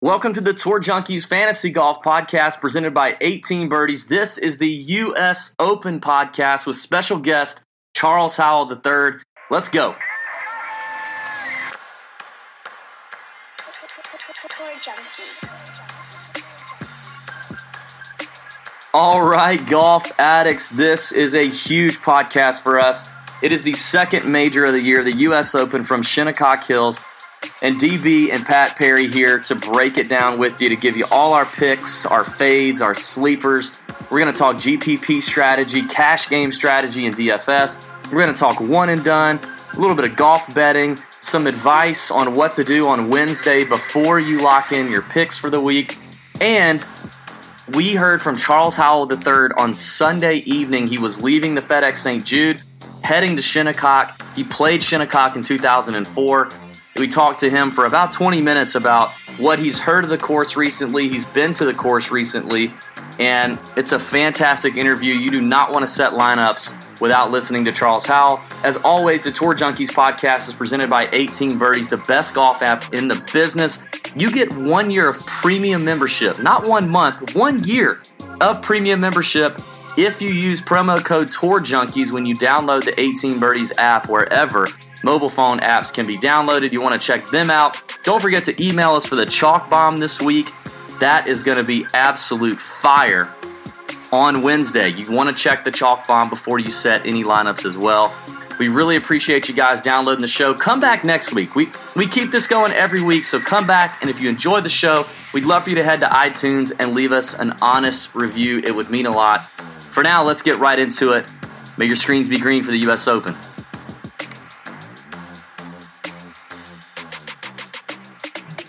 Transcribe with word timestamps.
Welcome 0.00 0.32
to 0.34 0.40
the 0.40 0.54
Tour 0.54 0.78
Junkies 0.78 1.26
Fantasy 1.26 1.70
Golf 1.70 2.04
Podcast 2.04 2.60
presented 2.60 2.94
by 2.94 3.16
18 3.20 3.68
Birdies. 3.68 4.06
This 4.06 4.38
is 4.38 4.58
the 4.58 4.68
U.S. 4.68 5.56
Open 5.58 5.98
podcast 5.98 6.68
with 6.68 6.76
special 6.76 7.18
guest 7.18 7.62
Charles 7.94 8.36
Howell 8.36 8.70
III. 8.70 9.18
Let's 9.50 9.68
go. 9.68 9.96
All 18.94 19.22
right, 19.22 19.58
golf 19.68 20.12
addicts, 20.20 20.68
this 20.68 21.10
is 21.10 21.34
a 21.34 21.48
huge 21.48 21.98
podcast 21.98 22.62
for 22.62 22.78
us. 22.78 23.04
It 23.42 23.50
is 23.50 23.64
the 23.64 23.74
second 23.74 24.30
major 24.30 24.64
of 24.64 24.74
the 24.74 24.80
year, 24.80 25.02
the 25.02 25.12
U.S. 25.12 25.56
Open 25.56 25.82
from 25.82 26.04
Shinnecock 26.04 26.62
Hills. 26.62 27.00
And 27.60 27.74
DB 27.76 28.32
and 28.32 28.46
Pat 28.46 28.76
Perry 28.76 29.08
here 29.08 29.40
to 29.40 29.54
break 29.56 29.98
it 29.98 30.08
down 30.08 30.38
with 30.38 30.60
you, 30.60 30.68
to 30.68 30.76
give 30.76 30.96
you 30.96 31.06
all 31.10 31.34
our 31.34 31.44
picks, 31.44 32.06
our 32.06 32.22
fades, 32.22 32.80
our 32.80 32.94
sleepers. 32.94 33.72
We're 34.10 34.20
going 34.20 34.32
to 34.32 34.38
talk 34.38 34.56
GPP 34.56 35.20
strategy, 35.22 35.82
cash 35.82 36.28
game 36.28 36.52
strategy, 36.52 37.06
and 37.06 37.16
DFS. 37.16 38.12
We're 38.12 38.20
going 38.20 38.32
to 38.32 38.38
talk 38.38 38.60
one 38.60 38.90
and 38.90 39.02
done, 39.02 39.40
a 39.74 39.80
little 39.80 39.96
bit 39.96 40.04
of 40.04 40.16
golf 40.16 40.54
betting, 40.54 40.98
some 41.20 41.48
advice 41.48 42.12
on 42.12 42.36
what 42.36 42.54
to 42.54 42.64
do 42.64 42.86
on 42.86 43.10
Wednesday 43.10 43.64
before 43.64 44.20
you 44.20 44.40
lock 44.40 44.70
in 44.70 44.88
your 44.88 45.02
picks 45.02 45.36
for 45.36 45.50
the 45.50 45.60
week, 45.60 45.98
and 46.40 46.86
we 47.74 47.94
heard 47.94 48.22
from 48.22 48.36
Charles 48.36 48.76
Howell 48.76 49.12
III 49.12 49.50
on 49.58 49.74
Sunday 49.74 50.36
evening. 50.36 50.86
He 50.86 50.96
was 50.96 51.20
leaving 51.20 51.54
the 51.54 51.60
FedEx 51.60 51.96
St. 51.98 52.24
Jude, 52.24 52.62
heading 53.02 53.36
to 53.36 53.42
Shinnecock. 53.42 54.22
He 54.34 54.44
played 54.44 54.82
Shinnecock 54.82 55.36
in 55.36 55.42
2004. 55.42 56.50
We 56.98 57.06
talked 57.06 57.40
to 57.40 57.50
him 57.50 57.70
for 57.70 57.86
about 57.86 58.12
20 58.12 58.40
minutes 58.40 58.74
about 58.74 59.14
what 59.38 59.60
he's 59.60 59.78
heard 59.78 60.02
of 60.02 60.10
the 60.10 60.18
course 60.18 60.56
recently. 60.56 61.08
He's 61.08 61.24
been 61.24 61.52
to 61.54 61.64
the 61.64 61.74
course 61.74 62.10
recently, 62.10 62.72
and 63.20 63.56
it's 63.76 63.92
a 63.92 64.00
fantastic 64.00 64.76
interview. 64.76 65.14
You 65.14 65.30
do 65.30 65.40
not 65.40 65.70
want 65.70 65.84
to 65.84 65.86
set 65.86 66.12
lineups 66.12 67.00
without 67.00 67.30
listening 67.30 67.64
to 67.66 67.72
Charles 67.72 68.06
Howell. 68.06 68.40
As 68.64 68.76
always, 68.78 69.24
the 69.24 69.30
Tour 69.30 69.54
Junkies 69.54 69.90
podcast 69.90 70.48
is 70.48 70.54
presented 70.54 70.90
by 70.90 71.08
18 71.12 71.56
Birdies, 71.56 71.88
the 71.88 71.98
best 71.98 72.34
golf 72.34 72.62
app 72.62 72.92
in 72.92 73.06
the 73.06 73.24
business. 73.32 73.78
You 74.16 74.32
get 74.32 74.52
one 74.56 74.90
year 74.90 75.08
of 75.08 75.24
premium 75.24 75.84
membership, 75.84 76.42
not 76.42 76.66
one 76.66 76.88
month, 76.88 77.36
one 77.36 77.62
year 77.62 78.02
of 78.40 78.60
premium 78.62 79.00
membership 79.00 79.56
if 79.96 80.22
you 80.22 80.30
use 80.30 80.60
promo 80.60 81.04
code 81.04 81.28
Tour 81.32 81.60
Junkies 81.60 82.12
when 82.12 82.24
you 82.24 82.36
download 82.36 82.84
the 82.84 82.98
18 82.98 83.40
Birdies 83.40 83.72
app 83.78 84.08
wherever 84.08 84.68
mobile 85.02 85.28
phone 85.28 85.58
apps 85.58 85.92
can 85.92 86.06
be 86.06 86.16
downloaded. 86.16 86.72
You 86.72 86.80
want 86.80 87.00
to 87.00 87.06
check 87.06 87.28
them 87.30 87.50
out. 87.50 87.80
Don't 88.04 88.20
forget 88.20 88.44
to 88.44 88.64
email 88.64 88.94
us 88.94 89.06
for 89.06 89.16
the 89.16 89.26
chalk 89.26 89.68
bomb 89.70 90.00
this 90.00 90.20
week. 90.20 90.50
That 91.00 91.26
is 91.26 91.42
going 91.42 91.58
to 91.58 91.64
be 91.64 91.86
absolute 91.94 92.58
fire 92.58 93.28
on 94.12 94.42
Wednesday. 94.42 94.88
You 94.88 95.10
want 95.12 95.28
to 95.28 95.34
check 95.34 95.64
the 95.64 95.70
chalk 95.70 96.06
bomb 96.06 96.28
before 96.28 96.58
you 96.58 96.70
set 96.70 97.06
any 97.06 97.22
lineups 97.22 97.64
as 97.64 97.76
well. 97.76 98.14
We 98.58 98.68
really 98.68 98.96
appreciate 98.96 99.48
you 99.48 99.54
guys 99.54 99.80
downloading 99.80 100.20
the 100.20 100.28
show. 100.28 100.52
Come 100.52 100.80
back 100.80 101.04
next 101.04 101.32
week. 101.32 101.54
We 101.54 101.68
we 101.94 102.08
keep 102.08 102.32
this 102.32 102.48
going 102.48 102.72
every 102.72 103.02
week, 103.02 103.24
so 103.24 103.38
come 103.38 103.66
back 103.66 104.00
and 104.00 104.10
if 104.10 104.20
you 104.20 104.28
enjoy 104.28 104.60
the 104.60 104.68
show, 104.68 105.06
we'd 105.32 105.44
love 105.44 105.64
for 105.64 105.70
you 105.70 105.76
to 105.76 105.84
head 105.84 106.00
to 106.00 106.06
iTunes 106.06 106.72
and 106.78 106.92
leave 106.92 107.12
us 107.12 107.34
an 107.34 107.56
honest 107.62 108.16
review. 108.16 108.58
It 108.58 108.74
would 108.74 108.90
mean 108.90 109.06
a 109.06 109.12
lot. 109.12 109.44
For 109.44 110.02
now, 110.02 110.24
let's 110.24 110.42
get 110.42 110.58
right 110.58 110.78
into 110.78 111.12
it. 111.12 111.26
May 111.76 111.86
your 111.86 111.96
screens 111.96 112.28
be 112.28 112.38
green 112.38 112.64
for 112.64 112.72
the 112.72 112.78
US 112.78 113.06
Open. 113.06 113.36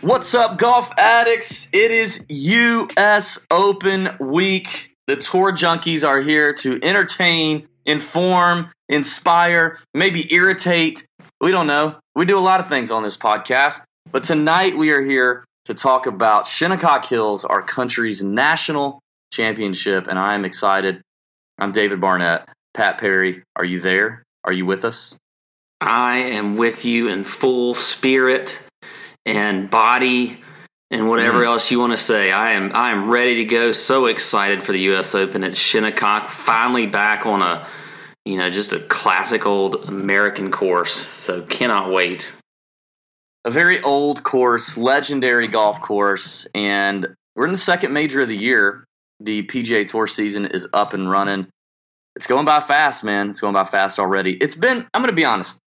What's 0.02 0.34
up, 0.34 0.58
golf 0.58 0.98
addicts? 0.98 1.68
It 1.74 1.92
is 1.92 2.24
US 2.30 3.46
Open 3.52 4.16
week. 4.18 4.96
The 5.08 5.18
tour 5.18 5.52
junkies 5.52 6.08
are 6.08 6.22
here 6.22 6.54
to 6.54 6.80
entertain, 6.82 7.68
inform, 7.86 8.72
inspire, 8.88 9.78
maybe 9.94 10.34
irritate. 10.34 11.06
We 11.42 11.52
don't 11.52 11.68
know. 11.68 11.98
We 12.16 12.24
do 12.24 12.38
a 12.38 12.40
lot 12.40 12.62
of 12.62 12.70
things 12.70 12.92
on 12.92 13.04
this 13.04 13.18
podcast. 13.18 13.82
But 14.10 14.24
tonight 14.24 14.78
we 14.78 14.92
are 14.92 15.04
here 15.04 15.44
to 15.66 15.74
talk 15.74 16.06
about 16.06 16.48
Shinnecock 16.48 17.04
Hills, 17.04 17.44
our 17.44 17.62
country's 17.62 18.24
national 18.24 19.02
championship, 19.34 20.08
and 20.08 20.18
I 20.18 20.34
am 20.34 20.46
excited. 20.46 21.02
I'm 21.58 21.74
David 21.74 22.00
Barnett. 22.00 22.50
Pat 22.74 23.00
Perry, 23.00 23.44
are 23.58 23.66
you 23.66 23.82
there? 23.82 24.24
Are 24.46 24.54
you 24.54 24.66
with 24.66 24.86
us? 24.86 25.18
I 25.82 26.20
am 26.20 26.56
with 26.56 26.86
you 26.86 27.10
in 27.10 27.26
full 27.26 27.74
spirit 27.74 28.62
and 29.30 29.70
body 29.70 30.42
and 30.92 31.08
whatever 31.08 31.40
mm-hmm. 31.40 31.48
else 31.48 31.70
you 31.72 31.80
want 31.80 31.92
to 31.92 31.98
say. 31.98 32.32
I 32.32 32.52
am 32.52 32.72
I 32.74 32.92
am 32.92 33.10
ready 33.10 33.36
to 33.36 33.46
go. 33.46 33.72
So 33.72 34.08
excited 34.08 34.64
for 34.64 34.72
the 34.72 34.82
US 34.94 35.14
Open 35.16 35.44
at 35.44 35.56
Shinnecock. 35.56 36.30
Finally 36.30 36.88
back 36.88 37.26
on 37.26 37.42
a 37.42 37.68
you 38.26 38.38
know, 38.38 38.50
just 38.50 38.74
a 38.74 38.80
classic 38.80 39.46
old 39.46 39.88
American 39.88 40.52
course. 40.52 40.94
So 40.94 41.42
cannot 41.44 41.92
wait. 41.92 42.32
a 43.46 43.52
very 43.52 43.82
old 43.82 44.24
course, 44.24 44.78
legendary 44.78 45.48
golf 45.48 45.82
course, 45.82 46.46
and 46.54 47.16
we're 47.36 47.46
in 47.46 47.52
the 47.52 47.58
second 47.58 47.94
major 47.94 48.22
of 48.22 48.28
the 48.28 48.38
year. 48.38 48.86
The 49.22 49.44
PGA 49.44 49.88
Tour 49.88 50.08
season 50.08 50.46
is 50.46 50.68
up 50.74 50.94
and 50.94 51.10
running. 51.10 51.48
It's 52.16 52.28
going 52.28 52.46
by 52.46 52.60
fast, 52.60 53.04
man. 53.04 53.30
It's 53.30 53.42
going 53.42 53.54
by 53.54 53.64
fast 53.64 53.98
already. 53.98 54.34
It's 54.38 54.56
been, 54.56 54.88
I'm 54.94 55.02
going 55.02 55.08
to 55.10 55.14
be 55.14 55.26
honest, 55.26 55.58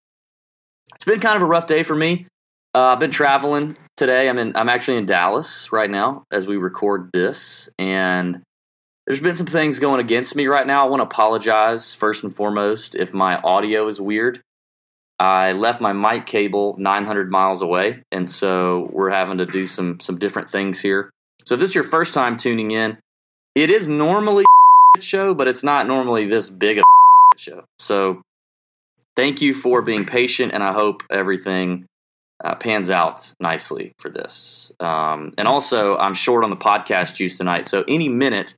it's 0.95 1.05
been 1.05 1.21
kind 1.21 1.37
of 1.37 1.43
a 1.43 1.47
rough 1.47 1.67
day 1.67 1.83
for 1.83 1.95
me. 1.95 2.27
Uh, 2.75 2.93
I've 2.93 3.01
been 3.01 3.11
traveling 3.11 3.77
today. 3.99 4.31
I'm 4.31 4.39
in, 4.39 4.57
I'm 4.57 4.71
actually 4.71 4.97
in 4.97 5.05
Dallas 5.05 5.73
right 5.73 5.91
now 5.91 6.25
as 6.31 6.47
we 6.47 6.57
record 6.57 7.11
this, 7.13 7.69
and 7.79 8.43
there's 9.07 9.21
been 9.21 9.37
some 9.37 9.47
things 9.47 9.79
going 9.79 10.01
against 10.01 10.35
me 10.35 10.47
right 10.47 10.67
now. 10.67 10.87
I 10.87 10.89
want 10.89 11.01
to 11.01 11.05
apologize 11.05 11.93
first 11.93 12.25
and 12.25 12.35
foremost 12.35 12.95
if 12.95 13.13
my 13.13 13.37
audio 13.39 13.89
is 13.89 14.01
weird. 14.01 14.41
I 15.19 15.53
left 15.53 15.83
my 15.83 15.93
mic 15.93 16.25
cable 16.25 16.75
900 16.79 17.31
miles 17.31 17.61
away, 17.61 18.05
and 18.11 18.31
so 18.31 18.89
we're 18.91 19.11
having 19.11 19.37
to 19.37 19.47
do 19.47 19.67
some 19.67 20.01
some 20.01 20.19
different 20.19 20.49
things 20.49 20.81
here. 20.81 21.11
So 21.45 21.55
if 21.55 21.61
this 21.61 21.73
is 21.73 21.75
your 21.75 21.85
first 21.85 22.15
time 22.15 22.39
tuning 22.39 22.71
in, 22.71 22.97
it 23.55 23.69
is 23.69 23.87
normally 23.87 24.45
a 24.97 25.01
show, 25.03 25.35
but 25.35 25.47
it's 25.47 25.63
not 25.63 25.87
normally 25.87 26.25
this 26.25 26.49
big 26.49 26.79
a 26.79 26.83
show. 27.37 27.65
So 27.79 28.23
thank 29.15 29.43
you 29.43 29.53
for 29.53 29.83
being 29.83 30.07
patient, 30.07 30.53
and 30.55 30.63
I 30.63 30.73
hope 30.73 31.03
everything 31.11 31.87
uh, 32.43 32.55
pans 32.57 32.91
out 32.91 33.33
nicely 33.41 33.95
for 33.99 34.11
this. 34.11 34.73
Um, 34.81 35.33
and 35.39 35.47
also, 35.47 35.97
I'm 35.97 36.15
short 36.15 36.45
on 36.45 36.51
the 36.51 36.57
podcast 36.57 37.15
juice 37.15 37.39
tonight, 37.39 37.69
so 37.69 37.85
any 37.87 38.09
minute 38.09 38.55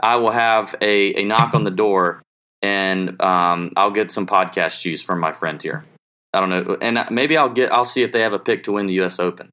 I 0.00 0.16
will 0.16 0.30
have 0.30 0.74
a, 0.80 1.14
a 1.20 1.24
knock 1.24 1.54
on 1.54 1.64
the 1.64 1.70
door, 1.70 2.22
and 2.62 3.20
um, 3.22 3.72
I'll 3.76 3.90
get 3.90 4.10
some 4.10 4.26
podcast 4.26 4.80
juice 4.80 5.02
from 5.02 5.20
my 5.20 5.32
friend 5.32 5.62
here. 5.62 5.84
I 6.32 6.40
don't 6.40 6.50
know, 6.50 6.76
and 6.80 7.04
maybe 7.10 7.36
I'll 7.36 7.48
get 7.48 7.72
I'll 7.72 7.84
see 7.84 8.02
if 8.02 8.12
they 8.12 8.20
have 8.20 8.32
a 8.32 8.38
pick 8.38 8.64
to 8.64 8.72
win 8.72 8.86
the 8.86 8.94
U.S. 8.94 9.18
Open. 9.18 9.50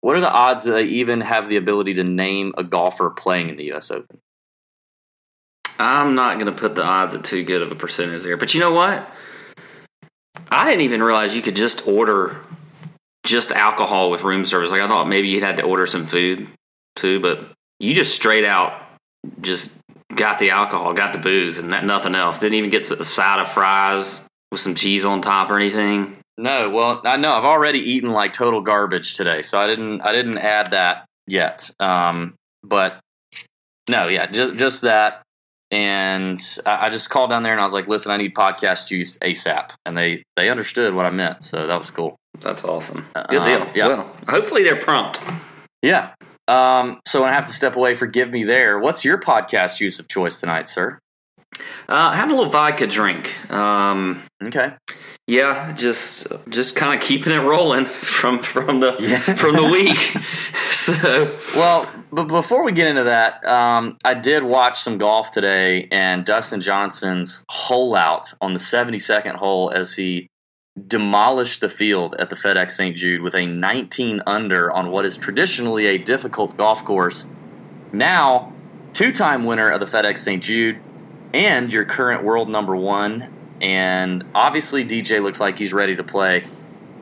What 0.00 0.16
are 0.16 0.20
the 0.20 0.30
odds 0.30 0.64
that 0.64 0.72
they 0.72 0.84
even 0.84 1.22
have 1.22 1.48
the 1.48 1.56
ability 1.56 1.94
to 1.94 2.04
name 2.04 2.54
a 2.58 2.62
golfer 2.62 3.10
playing 3.10 3.48
in 3.48 3.56
the 3.56 3.64
U.S. 3.66 3.90
Open? 3.90 4.18
I'm 5.78 6.14
not 6.14 6.38
going 6.38 6.46
to 6.46 6.58
put 6.58 6.74
the 6.74 6.84
odds 6.84 7.14
at 7.14 7.24
too 7.24 7.42
good 7.42 7.62
of 7.62 7.72
a 7.72 7.74
percentage 7.74 8.22
there. 8.22 8.36
But 8.36 8.54
you 8.54 8.60
know 8.60 8.72
what? 8.72 9.10
I 10.50 10.68
didn't 10.68 10.82
even 10.82 11.02
realize 11.02 11.34
you 11.34 11.42
could 11.42 11.56
just 11.56 11.86
order 11.88 12.40
just 13.26 13.52
alcohol 13.52 14.10
with 14.10 14.22
room 14.22 14.44
service. 14.44 14.70
Like 14.70 14.80
I 14.80 14.88
thought 14.88 15.08
maybe 15.08 15.28
you'd 15.28 15.42
had 15.42 15.58
to 15.58 15.64
order 15.64 15.86
some 15.86 16.06
food 16.06 16.48
too, 16.94 17.20
but 17.20 17.52
you 17.78 17.94
just 17.94 18.14
straight 18.14 18.44
out 18.44 18.82
just 19.40 19.76
got 20.14 20.38
the 20.38 20.50
alcohol, 20.50 20.92
got 20.94 21.12
the 21.12 21.18
booze, 21.18 21.58
and 21.58 21.72
that, 21.72 21.84
nothing 21.84 22.14
else. 22.14 22.40
Didn't 22.40 22.54
even 22.54 22.70
get 22.70 22.90
a 22.90 23.04
side 23.04 23.40
of 23.40 23.50
fries 23.50 24.26
with 24.50 24.60
some 24.60 24.74
cheese 24.74 25.04
on 25.04 25.20
top 25.20 25.50
or 25.50 25.56
anything. 25.56 26.16
No, 26.38 26.70
well, 26.70 27.00
I 27.04 27.16
know 27.16 27.32
I've 27.32 27.44
already 27.44 27.78
eaten 27.78 28.12
like 28.12 28.32
total 28.32 28.60
garbage 28.60 29.14
today, 29.14 29.42
so 29.42 29.58
I 29.58 29.66
didn't 29.66 30.02
I 30.02 30.12
didn't 30.12 30.38
add 30.38 30.70
that 30.70 31.06
yet. 31.26 31.70
Um, 31.80 32.34
but 32.62 33.00
no, 33.88 34.08
yeah, 34.08 34.26
just 34.26 34.56
just 34.56 34.82
that. 34.82 35.22
And 35.70 36.38
I, 36.64 36.88
just 36.90 37.10
called 37.10 37.30
down 37.30 37.42
there 37.42 37.52
and 37.52 37.60
I 37.60 37.64
was 37.64 37.72
like, 37.72 37.88
"Listen, 37.88 38.12
I 38.12 38.16
need 38.16 38.34
podcast 38.34 38.86
juice 38.86 39.16
ASAP," 39.18 39.70
and 39.84 39.96
they 39.96 40.22
they 40.36 40.48
understood 40.48 40.94
what 40.94 41.06
I 41.06 41.10
meant, 41.10 41.44
so 41.44 41.66
that 41.66 41.78
was 41.78 41.90
cool. 41.90 42.16
That's 42.40 42.64
awesome. 42.64 43.06
Good 43.28 43.38
Uh, 43.40 43.44
deal. 43.44 43.66
yeah. 43.74 43.86
Well, 43.88 44.16
hopefully 44.28 44.62
they're 44.62 44.76
prompt. 44.76 45.20
Yeah. 45.82 46.10
Um, 46.48 47.00
so 47.06 47.22
when 47.22 47.30
I 47.30 47.32
have 47.34 47.46
to 47.46 47.52
step 47.52 47.74
away, 47.76 47.94
forgive 47.94 48.30
me 48.30 48.44
there. 48.44 48.78
What's 48.78 49.04
your 49.04 49.18
podcast 49.18 49.78
juice 49.78 49.98
of 49.98 50.06
choice 50.08 50.38
tonight, 50.40 50.68
sir? 50.68 50.98
Uh, 51.88 52.12
having 52.12 52.34
a 52.34 52.36
little 52.36 52.52
vodka 52.52 52.86
drink. 52.86 53.34
Um, 53.50 54.22
Okay. 54.44 54.72
Yeah, 55.26 55.72
just 55.72 56.26
just 56.48 56.76
kind 56.76 56.94
of 56.94 57.00
keeping 57.00 57.32
it 57.32 57.40
rolling 57.40 57.84
from 57.84 58.38
from 58.38 58.80
the 58.80 58.96
Yeah. 59.00 59.18
from 59.34 59.56
the 59.56 59.64
week. 59.64 60.16
so 60.70 61.38
Well, 61.54 61.90
but 62.12 62.28
before 62.28 62.64
we 62.64 62.72
get 62.72 62.86
into 62.86 63.04
that, 63.04 63.44
um, 63.44 63.98
I 64.04 64.14
did 64.14 64.44
watch 64.44 64.80
some 64.80 64.98
golf 64.98 65.30
today, 65.32 65.88
and 65.90 66.24
Dustin 66.24 66.60
Johnson's 66.60 67.44
hole 67.48 67.94
out 67.96 68.34
on 68.40 68.52
the 68.52 68.60
72nd 68.60 69.36
hole 69.36 69.70
as 69.70 69.94
he 69.94 70.28
demolished 70.86 71.60
the 71.60 71.68
field 71.68 72.14
at 72.18 72.30
the 72.30 72.36
FedEx 72.36 72.72
St. 72.72 72.94
Jude 72.94 73.22
with 73.22 73.34
a 73.34 73.46
19 73.46 74.22
under 74.26 74.70
on 74.70 74.90
what 74.90 75.04
is 75.06 75.16
traditionally 75.16 75.86
a 75.86 75.96
difficult 75.98 76.56
golf 76.56 76.84
course. 76.84 77.26
Now, 77.92 78.52
two 78.92 79.10
time 79.10 79.44
winner 79.44 79.70
of 79.70 79.80
the 79.80 79.86
FedEx 79.86 80.18
St. 80.18 80.42
Jude 80.42 80.80
and 81.32 81.72
your 81.72 81.84
current 81.84 82.22
world 82.24 82.48
number 82.48 82.76
one. 82.76 83.32
And 83.60 84.24
obviously, 84.34 84.84
DJ 84.84 85.22
looks 85.22 85.40
like 85.40 85.58
he's 85.58 85.72
ready 85.72 85.96
to 85.96 86.04
play 86.04 86.44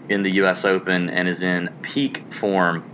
in 0.09 0.23
the 0.23 0.31
U.S. 0.33 0.65
Open 0.65 1.11
and 1.11 1.29
is 1.29 1.43
in 1.43 1.71
peak 1.83 2.33
form. 2.33 2.89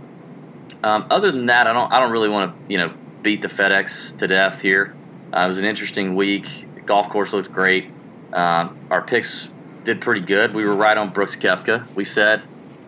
Um, 0.83 1.05
other 1.09 1.31
than 1.31 1.45
that, 1.47 1.67
I 1.67 1.73
don't. 1.73 1.91
I 1.91 1.99
don't 1.99 2.11
really 2.11 2.29
want 2.29 2.55
to, 2.55 2.71
you 2.71 2.77
know, 2.77 2.93
beat 3.21 3.41
the 3.41 3.47
FedEx 3.47 4.17
to 4.17 4.27
death 4.27 4.61
here. 4.61 4.95
Uh, 5.33 5.41
it 5.41 5.47
was 5.47 5.57
an 5.57 5.65
interesting 5.65 6.15
week. 6.15 6.67
Golf 6.85 7.09
course 7.09 7.33
looked 7.33 7.53
great. 7.53 7.89
Um, 8.33 8.77
our 8.89 9.01
picks 9.01 9.51
did 9.83 10.01
pretty 10.01 10.21
good. 10.21 10.53
We 10.53 10.65
were 10.65 10.75
right 10.75 10.97
on 10.97 11.09
Brooks 11.09 11.35
Koepka. 11.35 11.93
We 11.95 12.03
said, 12.03 12.41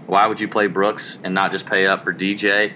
why 0.08 0.28
would 0.28 0.40
you 0.40 0.48
play 0.48 0.68
Brooks 0.68 1.20
and 1.24 1.34
not 1.34 1.52
just 1.52 1.66
pay 1.66 1.86
up 1.86 2.04
for 2.04 2.14
DJ? 2.14 2.74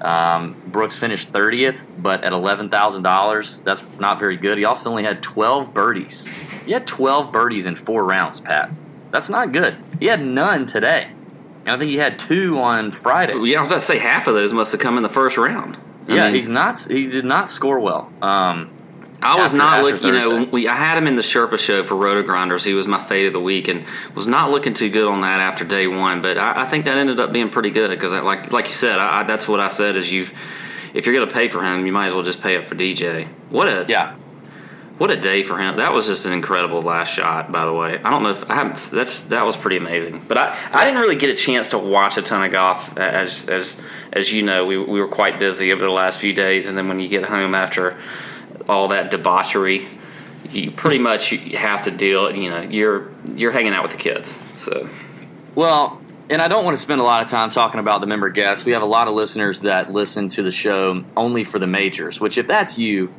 Um, 0.00 0.60
Brooks 0.66 0.98
finished 0.98 1.32
30th, 1.32 1.86
but 1.98 2.24
at 2.24 2.32
$11,000, 2.32 3.64
that's 3.64 3.84
not 3.98 4.18
very 4.18 4.36
good. 4.36 4.58
He 4.58 4.64
also 4.64 4.90
only 4.90 5.04
had 5.04 5.22
12 5.22 5.72
birdies. 5.72 6.28
He 6.66 6.72
had 6.72 6.86
12 6.86 7.30
birdies 7.32 7.66
in 7.66 7.76
four 7.76 8.04
rounds, 8.04 8.40
Pat. 8.40 8.70
That's 9.10 9.28
not 9.28 9.52
good. 9.52 9.76
He 10.00 10.06
had 10.06 10.24
none 10.24 10.66
today. 10.66 11.08
And 11.66 11.70
I 11.76 11.78
think 11.78 11.90
he 11.90 11.96
had 11.96 12.18
two 12.18 12.58
on 12.58 12.90
Friday. 12.90 13.34
yeah, 13.44 13.58
I 13.58 13.60
was 13.60 13.68
about 13.68 13.74
to 13.76 13.80
say 13.80 13.98
half 13.98 14.26
of 14.26 14.34
those 14.34 14.52
must 14.52 14.72
have 14.72 14.80
come 14.80 14.96
in 14.96 15.02
the 15.02 15.08
first 15.08 15.36
round. 15.36 15.78
I 16.08 16.14
Yeah, 16.16 16.26
mean, 16.26 16.34
he's 16.34 16.48
not. 16.48 16.78
He 16.80 17.06
did 17.08 17.24
not 17.24 17.48
score 17.48 17.78
well. 17.80 18.12
Um, 18.20 18.70
I 19.22 19.36
was 19.36 19.46
after- 19.54 19.56
not 19.56 19.72
after 19.78 19.82
looking. 19.84 20.06
You 20.08 20.12
know, 20.44 20.48
we, 20.52 20.68
I 20.68 20.74
had 20.74 20.98
him 20.98 21.06
in 21.06 21.16
the 21.16 21.22
Sherpa 21.22 21.58
show 21.58 21.82
for 21.82 21.94
Roto 21.96 22.22
Grinders. 22.22 22.64
He 22.64 22.74
was 22.74 22.86
my 22.86 23.00
fade 23.00 23.24
of 23.26 23.32
the 23.32 23.40
week, 23.40 23.68
and 23.68 23.86
was 24.14 24.26
not 24.26 24.50
looking 24.50 24.74
too 24.74 24.90
good 24.90 25.06
on 25.08 25.22
that 25.22 25.40
after 25.40 25.64
day 25.64 25.86
one. 25.86 26.20
But 26.20 26.36
I, 26.36 26.62
I 26.62 26.64
think 26.66 26.84
that 26.84 26.98
ended 26.98 27.18
up 27.18 27.32
being 27.32 27.48
pretty 27.48 27.70
good 27.70 27.88
because, 27.88 28.12
like 28.12 28.52
like 28.52 28.66
you 28.66 28.72
said, 28.72 28.98
I, 28.98 29.20
I, 29.20 29.22
that's 29.22 29.48
what 29.48 29.60
I 29.60 29.68
said. 29.68 29.96
Is 29.96 30.12
you've 30.12 30.30
if 30.92 31.06
you're 31.06 31.14
going 31.14 31.26
to 31.26 31.32
pay 31.32 31.48
for 31.48 31.62
him, 31.64 31.86
you 31.86 31.92
might 31.92 32.08
as 32.08 32.14
well 32.14 32.22
just 32.22 32.42
pay 32.42 32.58
up 32.58 32.66
for 32.66 32.74
DJ. 32.74 33.26
What 33.48 33.66
a 33.68 33.86
yeah, 33.88 34.14
what 34.98 35.10
a 35.10 35.16
day 35.16 35.42
for 35.42 35.58
him. 35.58 35.78
That 35.78 35.92
was 35.92 36.06
just 36.06 36.24
an 36.24 36.32
incredible 36.32 36.80
last 36.80 37.12
shot. 37.12 37.50
By 37.50 37.66
the 37.66 37.72
way, 37.72 37.98
I 38.02 38.10
don't 38.10 38.22
know 38.22 38.30
if 38.30 38.48
I 38.48 38.54
haven't. 38.54 38.76
That's 38.92 39.24
that 39.24 39.44
was 39.44 39.56
pretty 39.56 39.76
amazing. 39.76 40.22
But 40.28 40.38
I, 40.38 40.58
I 40.72 40.84
didn't 40.84 41.00
really 41.00 41.16
get 41.16 41.30
a 41.30 41.34
chance 41.34 41.68
to 41.68 41.78
watch 41.78 42.16
a 42.16 42.22
ton 42.22 42.44
of 42.44 42.52
golf 42.52 42.96
as 42.96 43.48
as 43.48 43.76
as 44.12 44.32
you 44.32 44.42
know. 44.42 44.64
We 44.66 44.78
we 44.78 45.00
were 45.00 45.08
quite 45.08 45.38
busy 45.38 45.72
over 45.72 45.84
the 45.84 45.90
last 45.90 46.20
few 46.20 46.32
days, 46.32 46.68
and 46.68 46.78
then 46.78 46.86
when 46.88 47.00
you 47.00 47.08
get 47.08 47.24
home 47.24 47.54
after 47.54 47.98
all 48.68 48.88
that 48.88 49.10
debauchery, 49.10 49.88
you 50.50 50.70
pretty 50.70 50.98
much 51.10 51.32
you 51.32 51.58
have 51.58 51.82
to 51.82 51.90
deal. 51.90 52.34
You 52.34 52.50
know, 52.50 52.60
you're 52.60 53.10
you're 53.34 53.52
hanging 53.52 53.72
out 53.72 53.82
with 53.82 53.92
the 53.92 53.98
kids. 53.98 54.38
So 54.54 54.88
Well, 55.56 56.00
and 56.30 56.40
I 56.40 56.46
don't 56.46 56.64
want 56.64 56.76
to 56.76 56.80
spend 56.80 57.00
a 57.00 57.04
lot 57.04 57.22
of 57.22 57.28
time 57.28 57.50
talking 57.50 57.80
about 57.80 58.00
the 58.00 58.06
member 58.06 58.30
guests. 58.30 58.64
We 58.64 58.72
have 58.72 58.82
a 58.82 58.86
lot 58.86 59.08
of 59.08 59.14
listeners 59.14 59.62
that 59.62 59.92
listen 59.92 60.28
to 60.30 60.42
the 60.42 60.52
show 60.52 61.02
only 61.16 61.42
for 61.42 61.58
the 61.58 61.66
majors, 61.66 62.20
which 62.20 62.38
if 62.38 62.46
that's 62.46 62.78
you, 62.78 63.12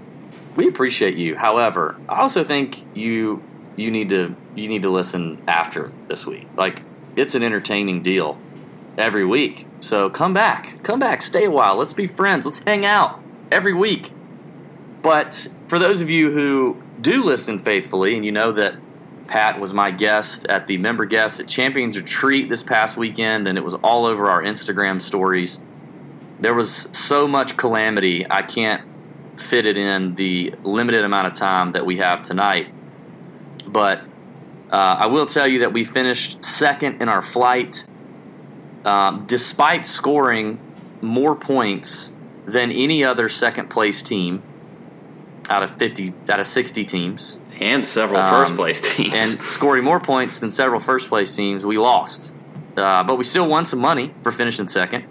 we 0.56 0.68
appreciate 0.68 1.18
you. 1.18 1.36
However, 1.36 1.96
I 2.08 2.22
also 2.22 2.44
think 2.44 2.86
you 2.96 3.44
you 3.76 3.92
need 3.92 4.10
to 4.10 4.36
you 4.56 4.68
need 4.68 4.82
to 4.84 4.90
listen 4.90 5.42
after 5.48 5.92
this 6.08 6.26
week. 6.26 6.48
Like 6.56 6.82
it's 7.16 7.36
an 7.36 7.44
entertaining 7.44 8.02
deal 8.02 8.38
every 8.98 9.26
week. 9.26 9.68
So 9.80 10.10
come 10.10 10.34
back. 10.34 10.82
Come 10.84 11.00
back, 11.00 11.22
stay 11.22 11.46
a 11.46 11.52
while. 11.52 11.76
Let's 11.76 11.94
be 11.94 12.08
friends. 12.08 12.46
Let's 12.46 12.60
hang 12.60 12.86
out 12.86 13.22
every 13.52 13.74
week. 13.74 14.12
But 15.02 15.48
for 15.68 15.78
those 15.78 16.02
of 16.02 16.10
you 16.10 16.32
who 16.32 16.82
do 17.00 17.22
listen 17.22 17.60
faithfully 17.60 18.16
and 18.16 18.26
you 18.26 18.32
know 18.32 18.52
that 18.54 18.76
Pat 19.28 19.60
was 19.60 19.74
my 19.74 19.92
guest 19.92 20.46
at 20.48 20.68
the 20.68 20.78
member 20.78 21.06
guest 21.06 21.40
at 21.40 21.48
Champions 21.48 21.98
Retreat 21.98 22.48
this 22.48 22.62
past 22.64 22.96
weekend, 22.96 23.48
and 23.48 23.58
it 23.58 23.64
was 23.64 23.74
all 23.76 24.06
over 24.06 24.30
our 24.30 24.42
Instagram 24.42 25.02
stories. 25.02 25.60
There 26.40 26.54
was 26.54 26.88
so 26.92 27.28
much 27.28 27.58
calamity, 27.58 28.26
I 28.30 28.44
can't 28.44 28.84
fit 29.38 29.66
it 29.66 29.78
in 29.78 30.16
the 30.16 30.54
limited 30.64 31.04
amount 31.04 31.28
of 31.28 31.34
time 31.34 31.72
that 31.74 31.86
we 31.86 31.98
have 31.98 32.24
tonight. 32.24 32.68
But 33.68 34.02
uh, 34.72 34.98
I 35.00 35.06
will 35.08 35.26
tell 35.26 35.48
you 35.48 35.60
that 35.60 35.74
we 35.74 35.84
finished 35.84 36.44
second 36.44 37.02
in 37.02 37.10
our 37.10 37.22
flight, 37.22 37.86
um, 38.84 39.26
despite 39.28 39.86
scoring 39.86 40.60
more 41.02 41.36
points 41.36 42.12
than 42.46 42.72
any 42.72 43.04
other 43.04 43.28
second 43.30 43.70
place 43.70 44.02
team 44.02 44.44
out 45.50 45.62
of 45.64 45.72
50 45.78 46.14
out 46.30 46.40
of 46.40 46.48
60 46.48 46.84
teams 46.86 47.38
and 47.60 47.86
several 47.86 48.20
Um, 48.20 48.30
first 48.46 48.56
place 48.56 48.82
teams. 48.82 49.14
and 49.14 49.28
scoring 49.48 49.84
more 49.84 50.00
points 50.00 50.40
than 50.40 50.50
several 50.50 50.80
first 50.80 51.08
place 51.10 51.36
teams, 51.36 51.66
we 51.66 51.78
lost. 51.78 52.34
Uh, 52.76 53.04
but 53.04 53.18
we 53.18 53.24
still 53.24 53.48
won 53.48 53.64
some 53.66 53.80
money 53.80 54.14
for 54.24 54.32
finishing 54.32 54.68
second. 54.68 55.06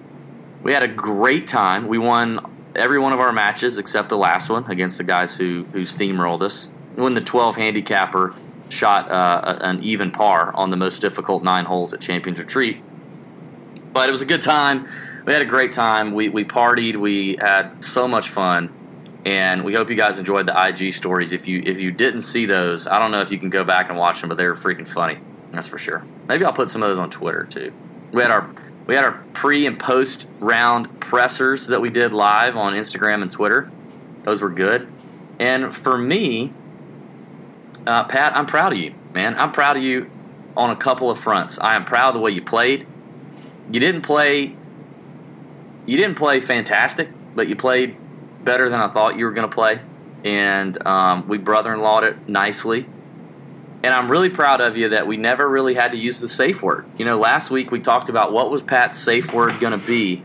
We 0.62 0.72
had 0.72 0.82
a 0.82 0.88
great 0.88 1.46
time. 1.46 1.86
We 1.88 1.98
won 1.98 2.40
every 2.76 2.98
one 2.98 3.12
of 3.12 3.20
our 3.20 3.32
matches 3.32 3.78
except 3.78 4.08
the 4.08 4.16
last 4.16 4.50
one 4.50 4.70
against 4.70 4.98
the 4.98 5.04
guys 5.04 5.36
who 5.36 5.64
who 5.72 5.82
steamrolled 5.82 6.42
us. 6.42 6.68
When 6.94 7.14
the 7.14 7.20
12 7.20 7.56
handicapper 7.56 8.34
shot 8.68 9.10
uh, 9.10 9.58
an 9.60 9.82
even 9.82 10.10
par 10.10 10.52
on 10.54 10.70
the 10.70 10.76
most 10.76 11.00
difficult 11.00 11.42
nine 11.42 11.64
holes 11.64 11.92
at 11.92 12.00
Champions 12.00 12.38
Retreat. 12.38 12.82
But 13.92 14.08
it 14.08 14.12
was 14.12 14.22
a 14.22 14.26
good 14.26 14.42
time. 14.42 14.88
We 15.26 15.32
had 15.32 15.42
a 15.42 15.46
great 15.46 15.72
time. 15.72 16.12
We 16.12 16.28
we 16.28 16.44
partied. 16.44 16.96
We 16.96 17.36
had 17.40 17.84
so 17.84 18.06
much 18.08 18.28
fun 18.28 18.72
and 19.24 19.64
we 19.64 19.74
hope 19.74 19.88
you 19.88 19.96
guys 19.96 20.18
enjoyed 20.18 20.46
the 20.46 20.68
IG 20.68 20.92
stories. 20.92 21.32
If 21.32 21.48
you 21.48 21.62
if 21.64 21.78
you 21.80 21.90
didn't 21.90 22.22
see 22.22 22.46
those, 22.46 22.86
I 22.86 22.98
don't 22.98 23.10
know 23.10 23.20
if 23.20 23.32
you 23.32 23.38
can 23.38 23.50
go 23.50 23.64
back 23.64 23.88
and 23.88 23.98
watch 23.98 24.20
them, 24.20 24.28
but 24.28 24.36
they 24.36 24.46
were 24.46 24.54
freaking 24.54 24.86
funny. 24.86 25.18
That's 25.52 25.66
for 25.66 25.78
sure. 25.78 26.04
Maybe 26.28 26.44
I'll 26.44 26.52
put 26.52 26.68
some 26.68 26.82
of 26.82 26.88
those 26.90 26.98
on 26.98 27.10
Twitter 27.10 27.44
too. 27.44 27.72
We 28.12 28.22
had 28.22 28.30
our 28.30 28.50
we 28.86 28.94
had 28.94 29.04
our 29.04 29.22
pre 29.32 29.66
and 29.66 29.78
post 29.78 30.28
round 30.40 31.00
pressers 31.00 31.68
that 31.68 31.80
we 31.80 31.90
did 31.90 32.12
live 32.12 32.56
on 32.56 32.74
Instagram 32.74 33.22
and 33.22 33.30
Twitter. 33.30 33.70
Those 34.24 34.42
were 34.42 34.50
good. 34.50 34.88
And 35.38 35.74
for 35.74 35.98
me, 35.98 36.52
uh, 37.86 38.04
Pat, 38.04 38.36
I'm 38.36 38.46
proud 38.46 38.72
of 38.72 38.78
you, 38.78 38.94
man. 39.12 39.36
I'm 39.38 39.52
proud 39.52 39.76
of 39.76 39.82
you 39.82 40.10
on 40.56 40.70
a 40.70 40.76
couple 40.76 41.10
of 41.10 41.18
fronts. 41.18 41.58
I 41.58 41.76
am 41.76 41.84
proud 41.84 42.08
of 42.08 42.14
the 42.14 42.20
way 42.20 42.30
you 42.30 42.42
played. 42.42 42.86
You 43.70 43.80
didn't 43.80 44.02
play. 44.02 44.56
You 45.86 45.96
didn't 45.96 46.16
play 46.16 46.40
fantastic, 46.40 47.10
but 47.34 47.48
you 47.48 47.56
played 47.56 47.96
better 48.42 48.68
than 48.68 48.80
I 48.80 48.86
thought 48.86 49.16
you 49.18 49.24
were 49.24 49.32
going 49.32 49.48
to 49.48 49.54
play, 49.54 49.80
and 50.22 50.86
um, 50.86 51.28
we 51.28 51.38
brother-in-lawed 51.38 52.04
it 52.04 52.28
nicely. 52.28 52.86
And 53.84 53.92
I'm 53.92 54.10
really 54.10 54.30
proud 54.30 54.62
of 54.62 54.78
you 54.78 54.88
that 54.88 55.06
we 55.06 55.18
never 55.18 55.46
really 55.46 55.74
had 55.74 55.92
to 55.92 55.98
use 55.98 56.18
the 56.18 56.26
safe 56.26 56.62
word. 56.62 56.86
You 56.96 57.04
know, 57.04 57.18
last 57.18 57.50
week 57.50 57.70
we 57.70 57.80
talked 57.80 58.08
about 58.08 58.32
what 58.32 58.50
was 58.50 58.62
Pat's 58.62 58.98
safe 58.98 59.30
word 59.30 59.60
going 59.60 59.78
to 59.78 59.86
be 59.86 60.22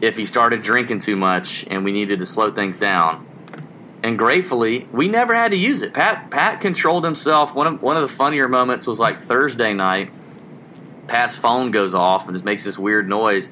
if 0.00 0.16
he 0.16 0.24
started 0.24 0.62
drinking 0.62 0.98
too 0.98 1.14
much 1.14 1.64
and 1.70 1.84
we 1.84 1.92
needed 1.92 2.18
to 2.18 2.26
slow 2.26 2.50
things 2.50 2.76
down. 2.76 3.24
And 4.02 4.18
gratefully, 4.18 4.88
we 4.90 5.06
never 5.06 5.32
had 5.32 5.52
to 5.52 5.56
use 5.56 5.80
it. 5.80 5.94
Pat 5.94 6.28
Pat 6.32 6.60
controlled 6.60 7.04
himself. 7.04 7.54
One 7.54 7.68
of 7.68 7.82
one 7.82 7.96
of 7.96 8.02
the 8.02 8.12
funnier 8.12 8.48
moments 8.48 8.84
was 8.84 8.98
like 8.98 9.20
Thursday 9.20 9.72
night. 9.72 10.10
Pat's 11.06 11.36
phone 11.36 11.70
goes 11.70 11.94
off 11.94 12.26
and 12.26 12.36
it 12.36 12.44
makes 12.44 12.64
this 12.64 12.80
weird 12.80 13.08
noise, 13.08 13.48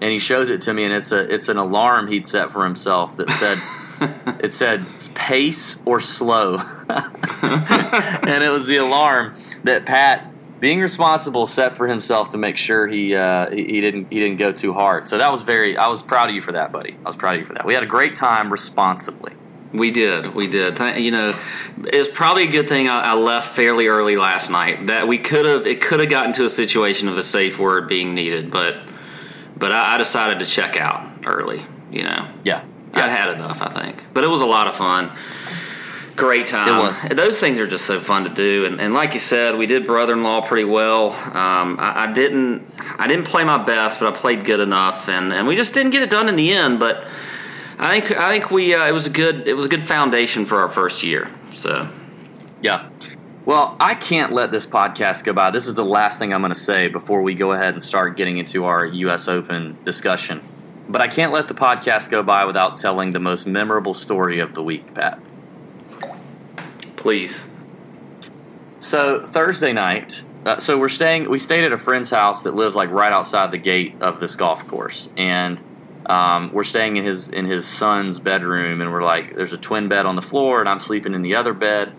and 0.00 0.12
he 0.12 0.20
shows 0.20 0.48
it 0.48 0.62
to 0.62 0.72
me, 0.72 0.84
and 0.84 0.92
it's 0.92 1.10
a 1.10 1.32
it's 1.32 1.48
an 1.48 1.56
alarm 1.56 2.06
he'd 2.06 2.28
set 2.28 2.52
for 2.52 2.62
himself 2.62 3.16
that 3.16 3.30
said 3.30 3.58
it 4.00 4.54
said 4.54 4.86
pace 5.14 5.82
or 5.84 6.00
slow, 6.00 6.56
and 6.88 8.44
it 8.44 8.50
was 8.50 8.66
the 8.66 8.76
alarm 8.76 9.34
that 9.64 9.86
Pat, 9.86 10.30
being 10.60 10.80
responsible, 10.80 11.46
set 11.46 11.76
for 11.76 11.86
himself 11.86 12.30
to 12.30 12.38
make 12.38 12.56
sure 12.56 12.86
he 12.86 13.14
uh, 13.14 13.50
he, 13.50 13.64
he 13.64 13.80
didn't 13.80 14.08
he 14.10 14.20
didn't 14.20 14.36
go 14.36 14.52
too 14.52 14.72
hard. 14.72 15.08
So 15.08 15.18
that 15.18 15.30
was 15.30 15.42
very 15.42 15.76
I 15.76 15.88
was 15.88 16.02
proud 16.02 16.28
of 16.28 16.34
you 16.34 16.40
for 16.40 16.52
that, 16.52 16.72
buddy. 16.72 16.96
I 17.04 17.08
was 17.08 17.16
proud 17.16 17.34
of 17.34 17.40
you 17.40 17.46
for 17.46 17.54
that. 17.54 17.64
We 17.64 17.74
had 17.74 17.82
a 17.82 17.86
great 17.86 18.16
time 18.16 18.50
responsibly. 18.50 19.34
We 19.74 19.90
did, 19.90 20.36
we 20.36 20.46
did. 20.46 20.78
You 20.78 21.10
know, 21.10 21.32
it's 21.78 22.08
probably 22.08 22.44
a 22.44 22.50
good 22.50 22.68
thing 22.68 22.88
I, 22.88 23.00
I 23.00 23.14
left 23.14 23.56
fairly 23.56 23.88
early 23.88 24.16
last 24.16 24.48
night. 24.48 24.86
That 24.86 25.08
we 25.08 25.18
could 25.18 25.46
have, 25.46 25.66
it 25.66 25.80
could 25.80 25.98
have 25.98 26.08
gotten 26.08 26.32
to 26.34 26.44
a 26.44 26.48
situation 26.48 27.08
of 27.08 27.18
a 27.18 27.24
safe 27.24 27.58
word 27.58 27.88
being 27.88 28.14
needed, 28.14 28.52
but 28.52 28.76
but 29.56 29.72
I, 29.72 29.94
I 29.94 29.98
decided 29.98 30.38
to 30.38 30.46
check 30.46 30.76
out 30.76 31.26
early. 31.26 31.62
You 31.90 32.04
know, 32.04 32.28
Yeah, 32.44 32.64
I'd 32.96 33.10
had 33.10 33.30
enough, 33.30 33.62
I 33.62 33.68
think. 33.70 34.04
But 34.12 34.24
it 34.24 34.28
was 34.28 34.40
a 34.40 34.46
lot 34.46 34.66
of 34.66 34.74
fun. 34.74 35.12
Great 36.16 36.46
time. 36.46 36.68
It 36.68 36.78
was. 36.78 37.02
Those 37.16 37.40
things 37.40 37.58
are 37.58 37.66
just 37.66 37.86
so 37.86 37.98
fun 38.00 38.22
to 38.24 38.30
do, 38.30 38.66
and, 38.66 38.80
and 38.80 38.94
like 38.94 39.14
you 39.14 39.20
said, 39.20 39.56
we 39.56 39.66
did 39.66 39.84
brother-in-law 39.84 40.42
pretty 40.42 40.64
well. 40.64 41.10
Um, 41.10 41.76
I, 41.80 42.04
I 42.08 42.12
didn't, 42.12 42.64
I 42.98 43.08
didn't 43.08 43.24
play 43.24 43.42
my 43.42 43.62
best, 43.62 43.98
but 43.98 44.12
I 44.12 44.16
played 44.16 44.44
good 44.44 44.60
enough, 44.60 45.08
and, 45.08 45.32
and 45.32 45.48
we 45.48 45.56
just 45.56 45.74
didn't 45.74 45.90
get 45.90 46.02
it 46.02 46.10
done 46.10 46.28
in 46.28 46.36
the 46.36 46.52
end. 46.52 46.78
But 46.78 47.06
I 47.78 48.00
think, 48.00 48.16
I 48.16 48.32
think 48.32 48.52
we, 48.52 48.74
uh, 48.74 48.86
it 48.86 48.92
was 48.92 49.06
a 49.06 49.10
good, 49.10 49.48
it 49.48 49.54
was 49.54 49.64
a 49.64 49.68
good 49.68 49.84
foundation 49.84 50.46
for 50.46 50.60
our 50.60 50.68
first 50.68 51.02
year. 51.02 51.30
So 51.50 51.88
Yeah. 52.62 52.88
Well, 53.44 53.76
I 53.78 53.94
can't 53.94 54.32
let 54.32 54.52
this 54.52 54.66
podcast 54.66 55.24
go 55.24 55.32
by. 55.32 55.50
This 55.50 55.66
is 55.66 55.74
the 55.74 55.84
last 55.84 56.18
thing 56.18 56.32
I'm 56.32 56.40
going 56.40 56.52
to 56.52 56.58
say 56.58 56.88
before 56.88 57.22
we 57.22 57.34
go 57.34 57.52
ahead 57.52 57.74
and 57.74 57.82
start 57.82 58.16
getting 58.16 58.38
into 58.38 58.64
our 58.64 58.86
U.S. 58.86 59.28
Open 59.28 59.76
discussion. 59.84 60.40
But 60.88 61.00
I 61.00 61.08
can't 61.08 61.32
let 61.32 61.48
the 61.48 61.54
podcast 61.54 62.10
go 62.10 62.22
by 62.22 62.44
without 62.44 62.76
telling 62.76 63.12
the 63.12 63.20
most 63.20 63.46
memorable 63.46 63.94
story 63.94 64.38
of 64.40 64.54
the 64.54 64.62
week, 64.62 64.94
Pat. 64.94 65.18
please, 66.96 67.46
So 68.78 69.24
Thursday 69.24 69.72
night, 69.72 70.24
uh, 70.44 70.58
so 70.58 70.78
we're 70.78 70.90
staying. 70.90 71.30
We 71.30 71.38
stayed 71.38 71.64
at 71.64 71.72
a 71.72 71.78
friend's 71.78 72.10
house 72.10 72.42
that 72.42 72.54
lives 72.54 72.76
like 72.76 72.90
right 72.90 73.12
outside 73.12 73.50
the 73.50 73.58
gate 73.58 73.96
of 74.02 74.20
this 74.20 74.36
golf 74.36 74.66
course, 74.66 75.08
and 75.16 75.58
um, 76.06 76.50
we're 76.52 76.64
staying 76.64 76.98
in 76.98 77.04
his 77.04 77.28
in 77.28 77.46
his 77.46 77.66
son's 77.66 78.18
bedroom, 78.18 78.82
and 78.82 78.92
we're 78.92 79.02
like, 79.02 79.34
there's 79.34 79.54
a 79.54 79.58
twin 79.58 79.88
bed 79.88 80.04
on 80.04 80.16
the 80.16 80.22
floor, 80.22 80.60
and 80.60 80.68
I'm 80.68 80.80
sleeping 80.80 81.14
in 81.14 81.22
the 81.22 81.34
other 81.34 81.54
bed. 81.54 81.94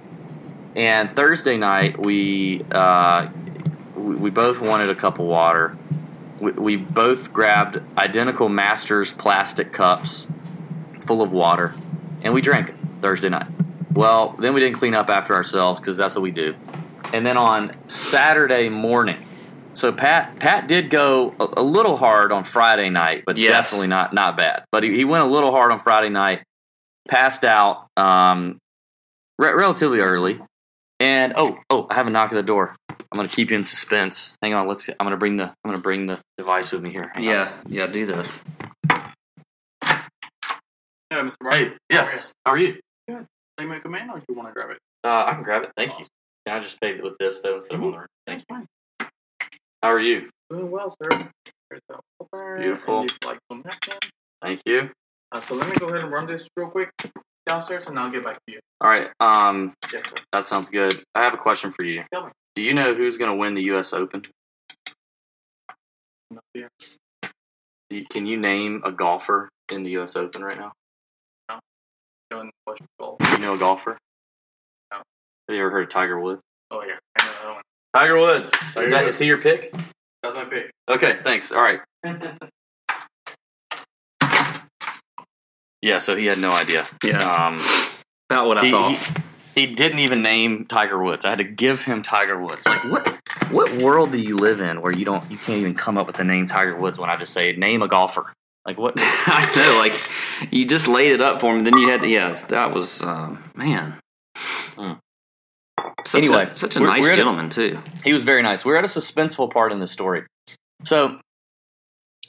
And 0.76 1.16
Thursday 1.16 1.58
night, 1.58 1.98
we 1.98 2.62
uh, 2.72 3.30
we, 3.96 4.16
we 4.16 4.30
both 4.30 4.60
wanted 4.62 4.90
a 4.90 4.96
cup 4.96 5.18
of 5.18 5.26
water. 5.26 5.76
We, 6.40 6.52
we 6.52 6.76
both 6.76 7.32
grabbed 7.34 7.82
identical 7.98 8.50
Masters 8.50 9.14
plastic 9.14 9.72
cups 9.72 10.28
full 11.06 11.22
of 11.22 11.32
water, 11.32 11.74
and 12.22 12.34
we 12.34 12.42
drank 12.42 12.70
it 12.70 12.76
Thursday 13.02 13.30
night. 13.30 13.48
Well, 13.94 14.36
then 14.40 14.54
we 14.54 14.60
didn't 14.60 14.78
clean 14.78 14.94
up 14.94 15.10
after 15.10 15.34
ourselves 15.34 15.80
because 15.80 15.96
that's 15.98 16.16
what 16.16 16.22
we 16.22 16.32
do. 16.32 16.56
And 17.14 17.26
then 17.26 17.38
on 17.38 17.74
Saturday 17.88 18.68
morning, 18.70 19.18
so 19.74 19.92
Pat 19.92 20.40
Pat 20.40 20.68
did 20.68 20.90
go 20.90 21.34
a, 21.40 21.62
a 21.62 21.64
little 21.64 21.96
hard 21.98 22.32
on 22.32 22.44
Friday 22.44 22.90
night, 22.90 23.24
but 23.26 23.38
Yes. 23.38 23.52
definitely 23.70 23.88
not 23.88 24.14
not 24.14 24.36
bad. 24.36 24.66
But 24.72 24.84
he, 24.84 24.96
he 24.96 25.06
went 25.06 25.24
a 25.24 25.28
little 25.28 25.52
hard 25.52 25.72
on 25.72 25.80
Friday 25.80 26.10
night, 26.10 26.44
passed 27.08 27.44
out 27.46 27.88
um, 27.96 28.58
re- 29.38 29.54
relatively 29.54 30.00
early, 30.00 30.42
and 31.00 31.34
oh 31.36 31.60
oh, 31.70 31.88
I 31.90 31.96
have 31.96 32.08
a 32.08 32.10
knock 32.10 32.32
at 32.32 32.36
the 32.36 32.44
door. 32.44 32.76
I'm 32.90 33.18
gonna 33.18 33.30
keep 33.30 33.50
you 33.50 33.58
in 33.58 33.64
suspense. 33.64 34.36
Hang 34.42 34.54
on, 34.54 34.68
let's. 34.68 34.90
I'm 34.90 35.06
gonna 35.06 35.18
bring 35.18 35.38
the 35.38 35.46
I'm 35.46 35.72
gonna 35.72 35.78
bring 35.78 36.06
the 36.06 36.20
device 36.38 36.72
with 36.72 36.82
me 36.82 36.92
here. 36.92 37.12
Hang 37.14 37.24
on. 37.24 37.30
yeah, 37.30 37.52
yeah, 37.68 37.88
do 37.88 38.06
this. 38.06 38.40
Yeah, 41.12 41.22
Mr. 41.22 41.36
Brian. 41.42 41.70
Hey, 41.70 41.76
yes. 41.90 42.34
How 42.46 42.52
are 42.54 42.58
you? 42.58 42.76
They 43.58 43.64
make 43.64 43.86
a 43.86 43.90
man, 43.90 44.10
or 44.10 44.18
do 44.18 44.26
you 44.28 44.36
want 44.36 44.50
to 44.50 44.54
grab 44.54 44.70
it? 44.72 44.80
Uh, 45.04 45.24
I 45.26 45.34
can 45.34 45.44
grab 45.44 45.64
it. 45.64 45.72
Thank 45.78 45.98
you. 45.98 46.06
Can 46.46 46.58
I 46.58 46.64
just 46.64 46.80
pay 46.82 46.90
it 46.90 47.04
with 47.04 47.18
this 47.20 47.42
though 47.42 47.56
instead 47.56 47.76
of 47.76 47.84
on 47.84 47.92
the 47.92 47.98
ring? 48.00 48.08
Thank 48.28 48.44
That's 48.50 48.70
you. 49.00 49.08
How 49.82 49.92
are 49.92 50.00
you? 50.00 50.30
Doing 50.50 50.72
well, 50.72 50.90
sir. 50.90 51.30
There's 51.70 51.82
the 51.90 52.00
Beautiful. 52.60 53.06
Like 53.26 53.40
some. 53.52 53.64
Thank 54.42 54.62
you. 54.66 54.90
Uh, 55.32 55.42
so 55.42 55.56
let 55.56 55.70
me 55.70 55.76
go 55.76 55.88
ahead 55.88 56.02
and 56.04 56.12
run 56.12 56.28
this 56.28 56.50
real 56.58 56.70
quick 56.70 56.92
downstairs, 57.48 57.88
and 57.88 57.98
I'll 58.00 58.12
get 58.12 58.24
back 58.24 58.36
to 58.48 58.54
you. 58.54 58.60
All 58.82 58.90
right. 58.90 59.10
Um, 59.20 59.74
Yes, 59.92 60.08
sir. 60.10 60.16
that 60.34 60.46
sounds 60.46 60.70
good. 60.70 61.02
I 61.14 61.24
have 61.24 61.34
a 61.34 61.38
question 61.38 61.72
for 61.72 61.84
you. 61.84 62.04
Tell 62.14 62.26
me. 62.26 62.32
Do 62.56 62.62
you 62.64 62.74
know 62.74 62.94
who's 62.94 63.18
going 63.18 63.32
to 63.32 63.38
win 63.38 63.54
the 63.54 63.62
U.S. 63.64 63.94
Open? 63.94 64.22
No 66.32 66.40
fear. 66.54 66.70
Do 67.90 67.98
you- 67.98 68.06
Can 68.10 68.26
you 68.26 68.38
name 68.38 68.82
a 68.84 68.92
golfer 68.92 69.50
in 69.72 69.84
the 69.84 69.92
U.S. 69.92 70.16
Open 70.16 70.44
right 70.44 70.58
now? 70.58 70.72
Doing 72.32 72.52
what 72.66 72.80
you 72.80 73.18
you 73.34 73.38
know 73.38 73.54
a 73.54 73.58
golfer? 73.58 73.98
No. 74.92 74.98
Have 74.98 75.04
you 75.56 75.60
ever 75.60 75.70
heard 75.70 75.84
of 75.84 75.90
Tiger 75.90 76.20
Woods? 76.20 76.42
Oh 76.72 76.82
yeah, 76.84 76.96
I 77.20 77.24
know 77.26 77.32
that 77.44 77.54
one. 77.54 77.64
Tiger 77.96 78.20
Woods. 78.20 78.52
Tiger 78.52 78.84
Is 78.86 78.92
that 78.92 79.04
Woods. 79.04 79.16
is 79.16 79.20
he 79.20 79.26
your 79.28 79.38
pick? 79.38 79.72
That's 80.24 80.34
my 80.36 80.46
pick. 80.46 80.72
Okay, 80.90 81.20
thanks. 81.24 81.52
All 81.52 81.62
right. 81.62 81.82
Yeah, 85.86 86.00
so 86.00 86.16
he 86.16 86.26
had 86.26 86.40
no 86.40 86.52
idea. 86.52 86.88
Yeah, 87.04 87.20
Um, 87.20 87.62
about 88.30 88.48
what 88.48 88.58
I 88.58 88.66
he, 88.66 88.72
thought. 88.72 88.92
he, 89.54 89.68
he 89.68 89.74
didn't 89.76 90.00
even 90.00 90.24
name 90.24 90.66
Tiger 90.66 91.02
Woods. 91.02 91.26
I 91.26 91.30
had 91.30 91.38
to 91.38 91.44
give 91.44 91.86
him 91.86 92.02
Tiger 92.02 92.40
Woods. 92.42 92.66
Like 92.66 92.84
what? 92.86 93.20
What 93.52 93.72
world 93.74 94.12
do 94.12 94.18
you 94.20 94.36
live 94.36 94.60
in 94.62 94.82
where 94.82 94.92
you 94.92 95.06
don't 95.06 95.30
you 95.30 95.38
can't 95.38 95.60
even 95.60 95.76
come 95.76 95.98
up 96.00 96.08
with 96.08 96.16
the 96.16 96.24
name 96.24 96.48
Tiger 96.48 96.76
Woods 96.76 96.98
when 96.98 97.10
I 97.12 97.18
just 97.18 97.34
say 97.34 97.54
name 97.54 97.84
a 97.84 97.88
golfer? 97.88 98.34
Like 98.66 98.80
what? 98.80 98.96
I 98.98 99.52
know, 99.56 99.78
like 99.78 100.52
you 100.52 100.66
just 100.66 100.88
laid 100.88 101.12
it 101.12 101.22
up 101.22 101.40
for 101.40 101.56
him. 101.56 101.64
Then 101.64 101.78
you 101.78 101.90
had 101.90 102.02
to, 102.02 102.08
yeah, 102.08 102.34
that 102.50 102.74
was 102.74 103.04
um, 103.04 103.44
man. 103.54 103.96
Hmm. 104.76 104.94
Such 106.04 106.24
Anyway, 106.24 106.50
a, 106.52 106.58
such 106.58 106.76
a 106.76 106.80
nice 106.80 107.02
we're 107.02 107.10
at 107.10 107.14
a- 107.14 107.18
gentleman 107.18 107.50
too. 107.50 107.80
He 108.04 108.12
was 108.14 108.24
very 108.24 108.42
nice. 108.42 108.66
We're 108.66 108.78
at 108.78 108.84
a 108.86 108.88
suspenseful 108.88 109.52
part 109.52 109.72
in 109.72 109.78
the 109.80 109.88
story. 109.88 110.24
So, 110.84 111.20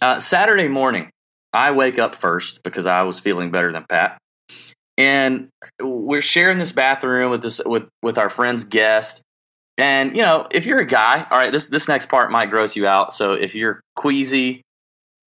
uh, 0.02 0.20
Saturday 0.20 0.68
morning, 0.68 1.10
I 1.56 1.70
wake 1.70 1.98
up 1.98 2.14
first 2.14 2.62
because 2.62 2.84
I 2.84 3.02
was 3.02 3.18
feeling 3.18 3.50
better 3.50 3.72
than 3.72 3.86
Pat, 3.88 4.18
and 4.98 5.48
we're 5.80 6.20
sharing 6.20 6.58
this 6.58 6.70
bathroom 6.70 7.30
with 7.30 7.42
this 7.42 7.62
with 7.64 7.88
with 8.02 8.18
our 8.18 8.28
friend's 8.28 8.64
guest. 8.64 9.22
And 9.78 10.14
you 10.14 10.22
know, 10.22 10.46
if 10.50 10.66
you're 10.66 10.80
a 10.80 10.86
guy, 10.86 11.26
all 11.30 11.38
right, 11.38 11.50
this 11.50 11.68
this 11.68 11.88
next 11.88 12.10
part 12.10 12.30
might 12.30 12.50
gross 12.50 12.76
you 12.76 12.86
out. 12.86 13.14
So 13.14 13.32
if 13.32 13.54
you're 13.54 13.80
queasy, 13.94 14.60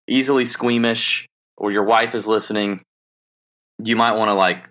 easily 0.07 0.45
squeamish, 0.45 1.25
or 1.57 1.71
your 1.71 1.83
wife 1.83 2.13
is 2.13 2.27
listening, 2.27 2.83
you 3.83 3.95
might 3.95 4.13
want 4.13 4.29
to 4.29 4.33
like, 4.35 4.69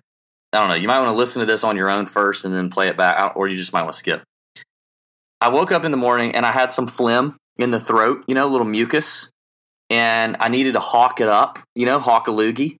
I 0.53 0.59
don't 0.59 0.69
know, 0.69 0.75
you 0.75 0.87
might 0.87 0.99
want 0.99 1.09
to 1.09 1.17
listen 1.17 1.41
to 1.41 1.45
this 1.45 1.65
on 1.65 1.75
your 1.75 1.89
own 1.89 2.05
first 2.05 2.45
and 2.45 2.53
then 2.53 2.69
play 2.69 2.87
it 2.87 2.95
back, 2.95 3.35
or 3.35 3.49
you 3.49 3.57
just 3.57 3.73
might 3.73 3.83
want 3.83 3.91
to 3.91 3.99
skip. 3.99 4.23
I 5.41 5.49
woke 5.49 5.73
up 5.73 5.83
in 5.83 5.91
the 5.91 5.97
morning 5.97 6.33
and 6.33 6.45
I 6.45 6.53
had 6.53 6.71
some 6.71 6.87
phlegm 6.87 7.35
in 7.57 7.71
the 7.71 7.79
throat, 7.79 8.23
you 8.25 8.35
know, 8.35 8.47
a 8.47 8.51
little 8.51 8.65
mucus, 8.65 9.29
and 9.91 10.37
I 10.39 10.47
needed 10.47 10.73
to 10.73 10.79
hawk 10.79 11.19
it 11.19 11.27
up, 11.27 11.59
you 11.75 11.85
know, 11.85 11.99
hawk 11.99 12.29
a 12.29 12.31
loogie. 12.31 12.77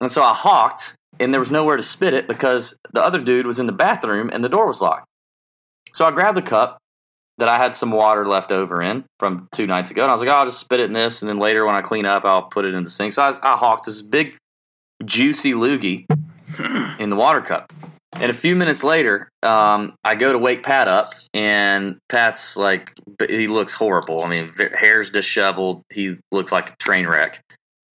And 0.00 0.10
so 0.10 0.22
I 0.22 0.32
hawked, 0.32 0.94
and 1.20 1.34
there 1.34 1.38
was 1.38 1.50
nowhere 1.50 1.76
to 1.76 1.82
spit 1.82 2.14
it 2.14 2.26
because 2.26 2.74
the 2.92 3.04
other 3.04 3.20
dude 3.20 3.44
was 3.44 3.60
in 3.60 3.66
the 3.66 3.72
bathroom 3.72 4.30
and 4.32 4.42
the 4.42 4.48
door 4.48 4.66
was 4.66 4.80
locked. 4.80 5.06
So 5.92 6.06
I 6.06 6.10
grabbed 6.10 6.38
the 6.38 6.42
cup 6.42 6.78
that 7.36 7.48
I 7.48 7.58
had 7.58 7.76
some 7.76 7.90
water 7.90 8.26
left 8.26 8.52
over 8.52 8.80
in 8.80 9.04
from 9.18 9.48
two 9.52 9.66
nights 9.66 9.90
ago, 9.90 10.02
and 10.02 10.10
I 10.10 10.14
was 10.14 10.22
like, 10.22 10.30
oh, 10.30 10.34
I'll 10.34 10.46
just 10.46 10.60
spit 10.60 10.80
it 10.80 10.84
in 10.84 10.94
this, 10.94 11.20
and 11.20 11.28
then 11.28 11.38
later 11.38 11.66
when 11.66 11.74
I 11.74 11.82
clean 11.82 12.06
up, 12.06 12.24
I'll 12.24 12.44
put 12.44 12.64
it 12.64 12.74
in 12.74 12.84
the 12.84 12.90
sink. 12.90 13.12
So 13.12 13.22
I, 13.22 13.52
I 13.54 13.56
hawked 13.56 13.84
this 13.84 14.00
big, 14.00 14.36
juicy 15.04 15.52
loogie 15.52 16.06
in 16.98 17.10
the 17.10 17.16
water 17.16 17.42
cup. 17.42 17.70
And 18.12 18.28
a 18.28 18.34
few 18.34 18.56
minutes 18.56 18.82
later, 18.82 19.28
um, 19.42 19.94
I 20.02 20.16
go 20.16 20.32
to 20.32 20.38
wake 20.38 20.64
Pat 20.64 20.88
up, 20.88 21.12
and 21.32 21.98
Pat's 22.08 22.56
like, 22.56 22.92
he 23.28 23.46
looks 23.46 23.72
horrible. 23.72 24.24
I 24.24 24.28
mean, 24.28 24.52
hair's 24.76 25.10
disheveled. 25.10 25.82
He 25.90 26.16
looks 26.32 26.50
like 26.50 26.70
a 26.70 26.76
train 26.80 27.06
wreck. 27.06 27.40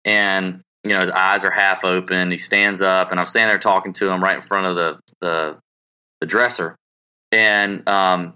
And, 0.05 0.61
you 0.85 0.91
know, 0.91 1.01
his 1.01 1.09
eyes 1.09 1.43
are 1.43 1.51
half 1.51 1.83
open. 1.83 2.31
He 2.31 2.37
stands 2.37 2.81
up, 2.81 3.11
and 3.11 3.19
I'm 3.19 3.25
standing 3.25 3.49
there 3.49 3.59
talking 3.59 3.91
to 3.93 4.09
him 4.09 4.23
right 4.23 4.35
in 4.35 4.41
front 4.41 4.67
of 4.67 4.75
the, 4.75 4.99
the, 5.19 5.57
the 6.21 6.27
dresser. 6.27 6.77
And 7.33 7.87
um, 7.89 8.35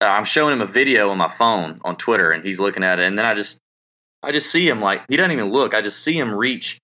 I'm 0.00 0.24
showing 0.24 0.54
him 0.54 0.62
a 0.62 0.66
video 0.66 1.10
on 1.10 1.18
my 1.18 1.28
phone 1.28 1.80
on 1.84 1.96
Twitter, 1.96 2.32
and 2.32 2.42
he's 2.42 2.58
looking 2.58 2.82
at 2.82 2.98
it. 2.98 3.04
And 3.04 3.18
then 3.18 3.26
I 3.26 3.34
just, 3.34 3.58
I 4.22 4.32
just 4.32 4.50
see 4.50 4.66
him 4.66 4.80
like, 4.80 5.02
he 5.10 5.16
doesn't 5.16 5.32
even 5.32 5.50
look. 5.50 5.74
I 5.74 5.82
just 5.82 6.02
see 6.02 6.18
him 6.18 6.32
reach 6.32 6.78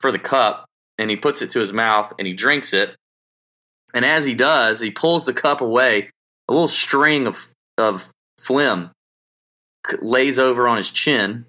for 0.00 0.10
the 0.10 0.18
cup, 0.18 0.66
and 0.98 1.10
he 1.10 1.16
puts 1.16 1.42
it 1.42 1.50
to 1.50 1.60
his 1.60 1.72
mouth, 1.72 2.12
and 2.18 2.26
he 2.26 2.34
drinks 2.34 2.72
it. 2.72 2.96
And 3.94 4.04
as 4.04 4.26
he 4.26 4.34
does, 4.34 4.80
he 4.80 4.90
pulls 4.90 5.24
the 5.24 5.32
cup 5.32 5.60
away. 5.60 6.10
A 6.48 6.52
little 6.52 6.68
string 6.68 7.26
of 7.26 7.50
of 7.78 8.10
phlegm 8.38 8.90
lays 10.00 10.38
over 10.38 10.68
on 10.68 10.76
his 10.76 10.90
chin. 10.90 11.46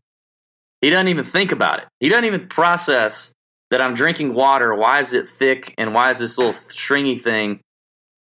He 0.81 0.89
doesn't 0.89 1.07
even 1.07 1.23
think 1.25 1.51
about 1.51 1.79
it. 1.79 1.85
He 1.99 2.09
doesn't 2.09 2.25
even 2.25 2.47
process 2.47 3.31
that 3.71 3.81
I'm 3.81 3.93
drinking 3.93 4.33
water. 4.33 4.73
Why 4.73 4.99
is 4.99 5.13
it 5.13 5.27
thick? 5.27 5.73
And 5.77 5.93
why 5.93 6.11
is 6.11 6.19
this 6.19 6.37
little 6.37 6.53
stringy 6.53 7.17
thing 7.17 7.59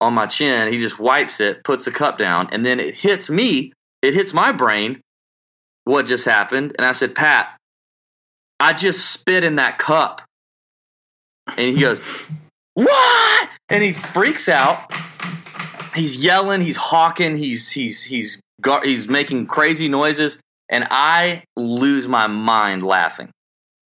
on 0.00 0.14
my 0.14 0.26
chin? 0.26 0.72
He 0.72 0.78
just 0.78 0.98
wipes 0.98 1.40
it, 1.40 1.64
puts 1.64 1.84
the 1.84 1.90
cup 1.90 2.18
down, 2.18 2.48
and 2.52 2.64
then 2.64 2.78
it 2.78 2.94
hits 2.94 3.28
me. 3.28 3.72
It 4.00 4.14
hits 4.14 4.32
my 4.32 4.52
brain. 4.52 5.00
What 5.84 6.06
just 6.06 6.24
happened? 6.24 6.74
And 6.78 6.86
I 6.86 6.92
said, 6.92 7.14
Pat, 7.14 7.56
I 8.60 8.72
just 8.72 9.10
spit 9.10 9.44
in 9.44 9.56
that 9.56 9.78
cup. 9.78 10.22
And 11.56 11.74
he 11.74 11.80
goes, 11.80 12.00
what? 12.74 13.50
And 13.68 13.82
he 13.82 13.92
freaks 13.92 14.48
out. 14.48 14.92
He's 15.94 16.16
yelling. 16.16 16.62
He's 16.62 16.76
hawking. 16.76 17.36
He's 17.36 17.70
he's 17.70 18.04
he's 18.04 18.40
he's 18.82 19.08
making 19.08 19.46
crazy 19.46 19.88
noises, 19.88 20.40
and 20.68 20.86
I 20.90 21.44
lose 21.56 22.08
my 22.08 22.26
mind 22.26 22.82
laughing 22.82 23.30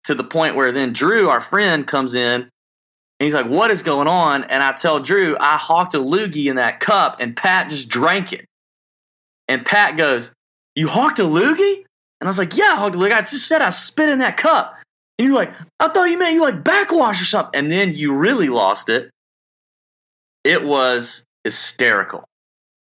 to 0.05 0.15
the 0.15 0.25
point 0.25 0.57
where 0.57 0.73
then 0.73 0.93
Drew, 0.93 1.29
our 1.29 1.41
friend, 1.41 1.87
comes 1.87 2.15
in. 2.15 2.43
And 2.43 3.27
he's 3.27 3.35
like, 3.35 3.47
"What 3.47 3.71
is 3.71 3.83
going 3.83 4.09
on?" 4.09 4.45
And 4.45 4.63
I 4.63 4.73
tell 4.73 4.99
Drew, 4.99 5.37
"I 5.39 5.59
hawked 5.59 5.93
a 5.95 5.99
loogie 5.99 6.47
in 6.47 6.57
that 6.57 6.81
cup, 6.81 7.17
and 7.21 7.37
Pat 7.37 7.69
just 7.69 7.89
drank 7.89 8.33
it." 8.33 8.47
And 9.47 9.65
Pat 9.67 9.97
goes, 9.99 10.33
"You 10.75 10.89
hawked 10.89 11.19
a 11.19 11.25
loogie?" 11.25 11.85
And 12.21 12.27
I 12.27 12.29
was 12.29 12.39
like, 12.39 12.57
"Yeah, 12.57 12.73
I 12.73 12.77
hawked 12.77 12.95
a 12.95 12.99
loogie. 12.99 13.13
I 13.13 13.21
just 13.21 13.47
said 13.47 13.61
I 13.61 13.69
spit 13.69 14.09
in 14.09 14.21
that 14.21 14.39
cup." 14.39 14.80
And 15.21 15.27
you're 15.27 15.37
like, 15.37 15.53
I 15.79 15.89
thought 15.89 16.05
you 16.05 16.19
meant 16.19 16.33
you 16.33 16.41
like 16.41 16.65
backwash 16.65 17.21
or 17.21 17.27
something. 17.27 17.53
And 17.53 17.71
then 17.71 17.93
you 17.93 18.15
really 18.15 18.49
lost 18.49 18.89
it. 18.89 19.11
It 20.45 20.65
was 20.65 21.27
hysterical. 21.45 22.25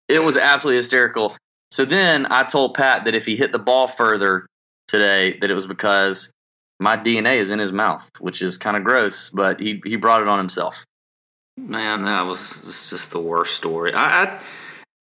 It 0.08 0.22
was 0.22 0.38
absolutely 0.38 0.78
hysterical. 0.78 1.36
So 1.70 1.84
then 1.84 2.26
I 2.30 2.44
told 2.44 2.72
Pat 2.72 3.04
that 3.04 3.14
if 3.14 3.26
he 3.26 3.36
hit 3.36 3.52
the 3.52 3.58
ball 3.58 3.86
further 3.88 4.46
today, 4.88 5.36
that 5.40 5.50
it 5.50 5.54
was 5.54 5.66
because 5.66 6.32
my 6.78 6.96
DNA 6.96 7.34
is 7.34 7.50
in 7.50 7.58
his 7.58 7.72
mouth, 7.72 8.10
which 8.20 8.40
is 8.40 8.56
kind 8.56 8.74
of 8.74 8.84
gross, 8.84 9.28
but 9.28 9.60
he 9.60 9.82
he 9.84 9.96
brought 9.96 10.22
it 10.22 10.28
on 10.28 10.38
himself. 10.38 10.86
Man, 11.58 12.06
that 12.06 12.22
was 12.22 12.66
it's 12.66 12.88
just 12.88 13.10
the 13.10 13.20
worst 13.20 13.54
story. 13.54 13.92
I, 13.92 14.22
I 14.22 14.40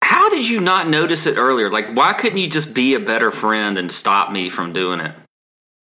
how 0.04 0.30
did 0.30 0.48
you 0.48 0.60
not 0.60 0.86
notice 0.86 1.26
it 1.26 1.36
earlier? 1.36 1.68
Like, 1.68 1.96
why 1.96 2.12
couldn't 2.12 2.38
you 2.38 2.48
just 2.48 2.74
be 2.74 2.94
a 2.94 3.00
better 3.00 3.32
friend 3.32 3.76
and 3.76 3.90
stop 3.90 4.30
me 4.30 4.48
from 4.48 4.72
doing 4.72 5.00
it? 5.00 5.16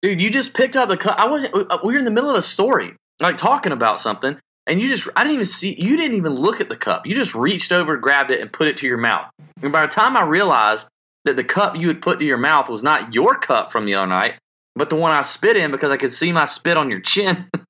Dude, 0.02 0.22
you 0.22 0.30
just 0.30 0.54
picked 0.54 0.76
up 0.76 0.90
the 0.90 0.98
cup. 0.98 1.18
I 1.20 1.28
wasn't. 1.28 1.56
uh, 1.56 1.80
We 1.84 1.94
were 1.94 2.00
in 2.00 2.06
the 2.06 2.12
middle 2.12 2.30
of 2.30 2.36
a 2.36 2.42
story, 2.42 2.96
like 3.20 3.38
talking 3.38 3.72
about 3.72 4.00
something, 4.00 4.38
and 4.68 4.80
you 4.82 4.90
just. 4.90 5.08
I 5.16 5.24
didn't 5.24 5.34
even 5.36 5.46
see. 5.46 5.76
You 5.82 5.98
didn't 5.98 6.18
even 6.18 6.36
look 6.36 6.62
at 6.62 6.70
the 6.70 6.76
cup. 6.76 7.06
You 7.08 7.16
just 7.16 7.34
reached 7.34 7.72
over, 7.72 7.98
grabbed 7.98 8.32
it, 8.32 8.40
and 8.42 8.52
put 8.54 8.68
it 8.68 8.78
to 8.78 8.88
your 8.88 8.98
mouth. 8.98 9.26
And 9.62 9.72
by 9.72 9.82
the 9.82 9.92
time 9.92 10.16
I 10.16 10.22
realized 10.24 10.88
that 11.26 11.36
the 11.36 11.44
cup 11.44 11.76
you 11.76 11.88
had 11.88 12.02
put 12.02 12.20
to 12.20 12.26
your 12.26 12.38
mouth 12.38 12.70
was 12.70 12.84
not 12.84 13.14
your 13.16 13.38
cup 13.40 13.72
from 13.72 13.86
the 13.86 13.96
other 13.96 14.08
night, 14.08 14.36
but 14.76 14.90
the 14.90 14.96
one 14.96 15.12
I 15.12 15.22
spit 15.24 15.58
in 15.58 15.72
because 15.72 15.92
I 15.92 15.98
could 15.98 16.12
see 16.12 16.32
my 16.32 16.46
spit 16.46 16.78
on 16.78 16.90
your 16.92 17.00
chin. 17.02 17.50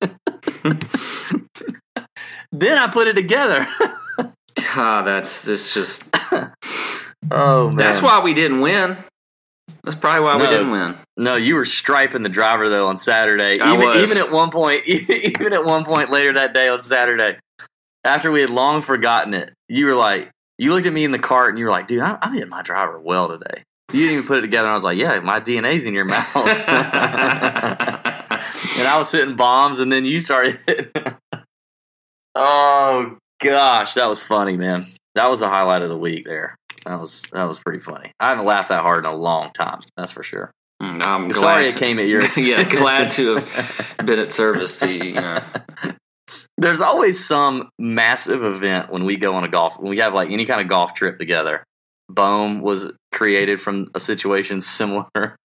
then 2.52 2.78
I 2.78 2.88
put 2.88 3.08
it 3.08 3.14
together. 3.14 3.66
God, 4.74 5.02
that's 5.02 5.48
it's 5.48 5.72
just 5.72 6.08
oh 7.30 7.68
man, 7.68 7.76
that's 7.76 8.02
why 8.02 8.20
we 8.20 8.34
didn't 8.34 8.60
win. 8.60 8.96
That's 9.88 9.98
probably 9.98 10.20
why 10.20 10.36
we 10.36 10.42
didn't 10.42 10.70
win. 10.70 10.96
No, 11.16 11.36
you 11.36 11.54
were 11.54 11.64
striping 11.64 12.22
the 12.22 12.28
driver 12.28 12.68
though 12.68 12.88
on 12.88 12.98
Saturday. 12.98 13.58
I 13.58 13.72
even 13.72 13.86
was. 13.86 14.10
even 14.10 14.22
at 14.22 14.30
one 14.30 14.50
point, 14.50 14.84
even 14.86 15.54
at 15.54 15.64
one 15.64 15.86
point 15.86 16.10
later 16.10 16.34
that 16.34 16.52
day 16.52 16.68
on 16.68 16.82
Saturday, 16.82 17.38
after 18.04 18.30
we 18.30 18.42
had 18.42 18.50
long 18.50 18.82
forgotten 18.82 19.32
it, 19.32 19.50
you 19.66 19.86
were 19.86 19.94
like, 19.94 20.30
you 20.58 20.74
looked 20.74 20.86
at 20.86 20.92
me 20.92 21.04
in 21.04 21.10
the 21.10 21.18
cart 21.18 21.48
and 21.48 21.58
you 21.58 21.64
were 21.64 21.70
like, 21.70 21.86
"Dude, 21.86 22.02
I'm, 22.02 22.18
I'm 22.20 22.34
hitting 22.34 22.50
my 22.50 22.60
driver 22.60 23.00
well 23.00 23.28
today." 23.28 23.62
You 23.94 24.00
didn't 24.00 24.12
even 24.12 24.26
put 24.26 24.40
it 24.40 24.42
together. 24.42 24.66
And 24.66 24.72
I 24.72 24.74
was 24.74 24.84
like, 24.84 24.98
"Yeah, 24.98 25.20
my 25.20 25.40
DNA's 25.40 25.86
in 25.86 25.94
your 25.94 26.04
mouth." 26.04 26.36
and 26.36 26.46
I 28.86 28.96
was 28.98 29.10
hitting 29.10 29.36
bombs, 29.36 29.78
and 29.78 29.90
then 29.90 30.04
you 30.04 30.20
started. 30.20 30.58
oh 32.34 33.16
gosh, 33.40 33.94
that 33.94 34.06
was 34.06 34.22
funny, 34.22 34.58
man. 34.58 34.84
That 35.14 35.30
was 35.30 35.40
the 35.40 35.48
highlight 35.48 35.80
of 35.80 35.88
the 35.88 35.96
week. 35.96 36.26
There, 36.26 36.57
that 36.84 37.00
was 37.00 37.22
that 37.32 37.44
was 37.44 37.60
pretty 37.60 37.80
funny. 37.80 38.12
I 38.20 38.30
haven't 38.30 38.44
laughed 38.44 38.68
that 38.70 38.82
hard 38.82 39.04
in 39.04 39.10
a 39.10 39.14
long 39.14 39.52
time. 39.52 39.80
That's 39.96 40.12
for 40.12 40.22
sure. 40.22 40.50
Mm, 40.82 41.04
I'm 41.04 41.28
glad 41.28 41.40
Sorry 41.40 41.66
it 41.68 41.76
came 41.76 41.98
at 41.98 42.06
your 42.06 42.22
yeah, 42.36 42.62
glad 42.64 43.10
to 43.12 43.36
have 43.36 43.96
been 44.04 44.18
at 44.18 44.32
service 44.32 44.78
to 44.80 44.92
you. 44.92 45.14
know. 45.14 45.42
There's 46.58 46.80
always 46.80 47.24
some 47.24 47.70
massive 47.78 48.44
event 48.44 48.90
when 48.90 49.04
we 49.04 49.16
go 49.16 49.34
on 49.34 49.44
a 49.44 49.48
golf 49.48 49.78
when 49.78 49.90
we 49.90 49.98
have 49.98 50.14
like 50.14 50.30
any 50.30 50.44
kind 50.44 50.60
of 50.60 50.68
golf 50.68 50.94
trip 50.94 51.18
together. 51.18 51.64
Bohm 52.08 52.60
was 52.60 52.92
created 53.12 53.60
from 53.60 53.88
a 53.94 54.00
situation 54.00 54.60
similar. 54.60 55.36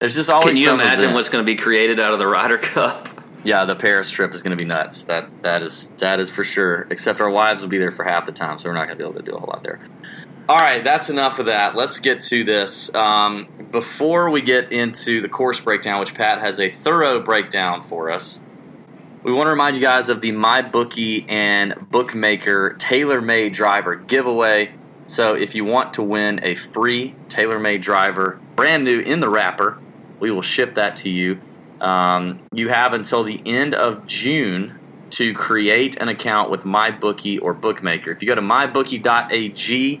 There's 0.00 0.14
just 0.14 0.30
always. 0.30 0.54
Can 0.54 0.56
you 0.56 0.72
imagine 0.72 1.04
event. 1.04 1.14
what's 1.14 1.28
going 1.28 1.44
to 1.44 1.46
be 1.46 1.56
created 1.56 1.98
out 1.98 2.12
of 2.12 2.18
the 2.18 2.26
Ryder 2.26 2.58
Cup? 2.58 3.08
Yeah, 3.44 3.64
the 3.64 3.76
Paris 3.76 4.10
trip 4.10 4.34
is 4.34 4.42
going 4.42 4.56
to 4.56 4.62
be 4.62 4.68
nuts. 4.68 5.04
That 5.04 5.42
that 5.42 5.62
is 5.62 5.90
that 5.98 6.20
is 6.20 6.30
for 6.30 6.44
sure. 6.44 6.86
Except 6.90 7.20
our 7.20 7.30
wives 7.30 7.62
will 7.62 7.68
be 7.68 7.78
there 7.78 7.92
for 7.92 8.04
half 8.04 8.26
the 8.26 8.32
time, 8.32 8.58
so 8.58 8.68
we're 8.68 8.74
not 8.74 8.86
going 8.88 8.98
to 8.98 9.04
be 9.04 9.08
able 9.08 9.18
to 9.20 9.24
do 9.24 9.36
a 9.36 9.38
whole 9.38 9.48
lot 9.48 9.62
there. 9.62 9.78
All 10.48 10.58
right, 10.58 10.84
that's 10.84 11.10
enough 11.10 11.40
of 11.40 11.46
that. 11.46 11.74
Let's 11.74 11.98
get 11.98 12.20
to 12.22 12.44
this. 12.44 12.94
Um, 12.94 13.48
before 13.72 14.30
we 14.30 14.42
get 14.42 14.70
into 14.70 15.20
the 15.20 15.28
course 15.28 15.60
breakdown, 15.60 15.98
which 15.98 16.14
Pat 16.14 16.38
has 16.38 16.60
a 16.60 16.70
thorough 16.70 17.18
breakdown 17.18 17.82
for 17.82 18.12
us, 18.12 18.38
we 19.24 19.32
want 19.32 19.46
to 19.46 19.50
remind 19.50 19.74
you 19.74 19.82
guys 19.82 20.08
of 20.08 20.20
the 20.20 20.30
MyBookie 20.30 21.28
and 21.28 21.74
Bookmaker 21.90 22.76
TaylorMade 22.78 23.54
driver 23.54 23.96
giveaway. 23.96 24.72
So 25.08 25.34
if 25.34 25.56
you 25.56 25.64
want 25.64 25.94
to 25.94 26.02
win 26.04 26.38
a 26.44 26.54
free 26.54 27.16
TaylorMade 27.26 27.82
driver, 27.82 28.38
brand 28.54 28.84
new 28.84 29.00
in 29.00 29.18
the 29.18 29.28
wrapper, 29.28 29.80
we 30.20 30.30
will 30.30 30.42
ship 30.42 30.76
that 30.76 30.94
to 30.98 31.10
you. 31.10 31.40
Um, 31.80 32.38
you 32.52 32.68
have 32.68 32.92
until 32.92 33.24
the 33.24 33.42
end 33.44 33.74
of 33.74 34.06
June 34.06 34.78
to 35.10 35.34
create 35.34 35.96
an 35.96 36.08
account 36.08 36.50
with 36.50 36.62
MyBookie 36.62 37.42
or 37.42 37.52
Bookmaker. 37.52 38.12
If 38.12 38.22
you 38.22 38.28
go 38.28 38.36
to 38.36 38.40
mybookie.ag, 38.40 40.00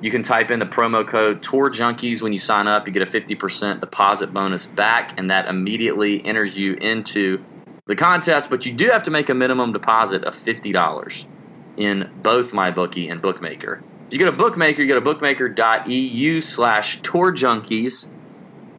you 0.00 0.10
can 0.10 0.22
type 0.22 0.50
in 0.50 0.60
the 0.60 0.66
promo 0.66 1.06
code 1.06 1.42
Tour 1.42 1.70
Junkies 1.70 2.22
when 2.22 2.32
you 2.32 2.38
sign 2.38 2.68
up. 2.68 2.86
You 2.86 2.92
get 2.92 3.02
a 3.02 3.10
50% 3.10 3.80
deposit 3.80 4.32
bonus 4.32 4.66
back, 4.66 5.18
and 5.18 5.30
that 5.30 5.48
immediately 5.48 6.24
enters 6.24 6.56
you 6.56 6.74
into 6.74 7.44
the 7.86 7.96
contest. 7.96 8.48
But 8.48 8.64
you 8.64 8.72
do 8.72 8.90
have 8.90 9.02
to 9.04 9.10
make 9.10 9.28
a 9.28 9.34
minimum 9.34 9.72
deposit 9.72 10.22
of 10.24 10.34
$50 10.34 11.26
in 11.76 12.10
both 12.22 12.52
MyBookie 12.52 13.10
and 13.10 13.20
Bookmaker. 13.20 13.82
If 14.06 14.12
you 14.12 14.18
go 14.20 14.26
to 14.26 14.32
Bookmaker, 14.32 14.82
you 14.82 14.88
go 14.88 14.94
to 14.94 15.00
bookmaker.eu 15.00 16.40
slash 16.40 17.02
Tour 17.02 17.32
Junkies 17.32 18.08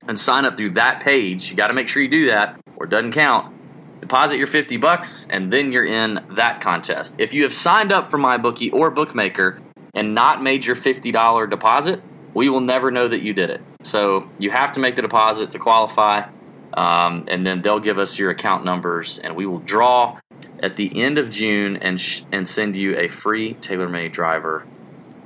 and 0.07 0.19
sign 0.19 0.45
up 0.45 0.57
through 0.57 0.71
that 0.71 1.01
page. 1.01 1.51
You 1.51 1.57
got 1.57 1.67
to 1.67 1.73
make 1.73 1.87
sure 1.87 2.01
you 2.01 2.09
do 2.09 2.27
that, 2.27 2.59
or 2.77 2.85
it 2.85 2.89
doesn't 2.89 3.11
count. 3.11 3.55
Deposit 4.01 4.37
your 4.37 4.47
50 4.47 4.77
bucks, 4.77 5.27
and 5.29 5.51
then 5.51 5.71
you're 5.71 5.85
in 5.85 6.25
that 6.31 6.61
contest. 6.61 7.15
If 7.19 7.33
you 7.33 7.43
have 7.43 7.53
signed 7.53 7.91
up 7.91 8.09
for 8.09 8.17
MyBookie 8.17 8.73
or 8.73 8.89
Bookmaker 8.89 9.59
and 9.93 10.13
not 10.13 10.41
made 10.41 10.65
your 10.65 10.75
$50 10.75 11.49
deposit, 11.49 12.01
we 12.33 12.49
will 12.49 12.61
never 12.61 12.91
know 12.91 13.07
that 13.07 13.21
you 13.21 13.33
did 13.33 13.49
it. 13.49 13.61
So 13.83 14.29
you 14.39 14.51
have 14.51 14.71
to 14.73 14.79
make 14.79 14.95
the 14.95 15.01
deposit 15.01 15.51
to 15.51 15.59
qualify, 15.59 16.29
um, 16.73 17.25
and 17.27 17.45
then 17.45 17.61
they'll 17.61 17.79
give 17.79 17.97
us 17.97 18.19
your 18.19 18.29
account 18.29 18.63
numbers, 18.63 19.19
and 19.19 19.35
we 19.35 19.45
will 19.45 19.59
draw 19.59 20.19
at 20.61 20.75
the 20.75 21.01
end 21.01 21.17
of 21.17 21.29
June 21.29 21.77
and 21.77 21.99
sh- 21.99 22.21
and 22.31 22.47
send 22.47 22.75
you 22.75 22.97
a 22.97 23.07
free 23.07 23.55
TaylorMade 23.55 24.11
driver, 24.11 24.65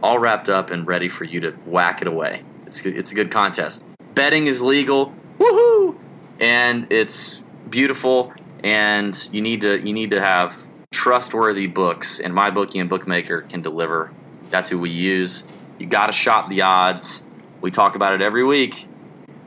all 0.02 0.20
wrapped 0.20 0.50
up 0.50 0.70
and 0.70 0.88
ready 0.88 1.10
for 1.10 1.24
you 1.24 1.40
to 1.42 1.52
whack 1.66 2.02
it 2.02 2.08
away. 2.08 2.44
It's 2.68 2.82
good, 2.82 2.98
it's 2.98 3.12
a 3.12 3.16
good 3.16 3.32
contest. 3.32 3.84
Betting 4.16 4.48
is 4.48 4.62
legal, 4.62 5.14
woohoo, 5.40 5.98
and 6.40 6.92
it's 6.92 7.44
beautiful. 7.70 8.34
And 8.64 9.28
you 9.32 9.42
need 9.42 9.62
to 9.62 9.86
you 9.86 9.92
need 9.92 10.12
to 10.12 10.22
have 10.22 10.70
trustworthy 10.92 11.68
books, 11.68 12.20
and 12.20 12.34
MyBookie 12.34 12.80
and 12.80 12.90
Bookmaker 12.90 13.42
can 13.42 13.62
deliver. 13.62 14.12
That's 14.54 14.70
who 14.70 14.80
we 14.80 14.92
use. 14.92 15.44
You 15.80 15.88
got 15.88 16.06
to 16.06 16.12
shop 16.14 16.48
the 16.48 16.62
odds. 16.62 17.24
We 17.60 17.72
talk 17.72 17.96
about 17.96 18.14
it 18.14 18.22
every 18.22 18.46
week. 18.46 18.88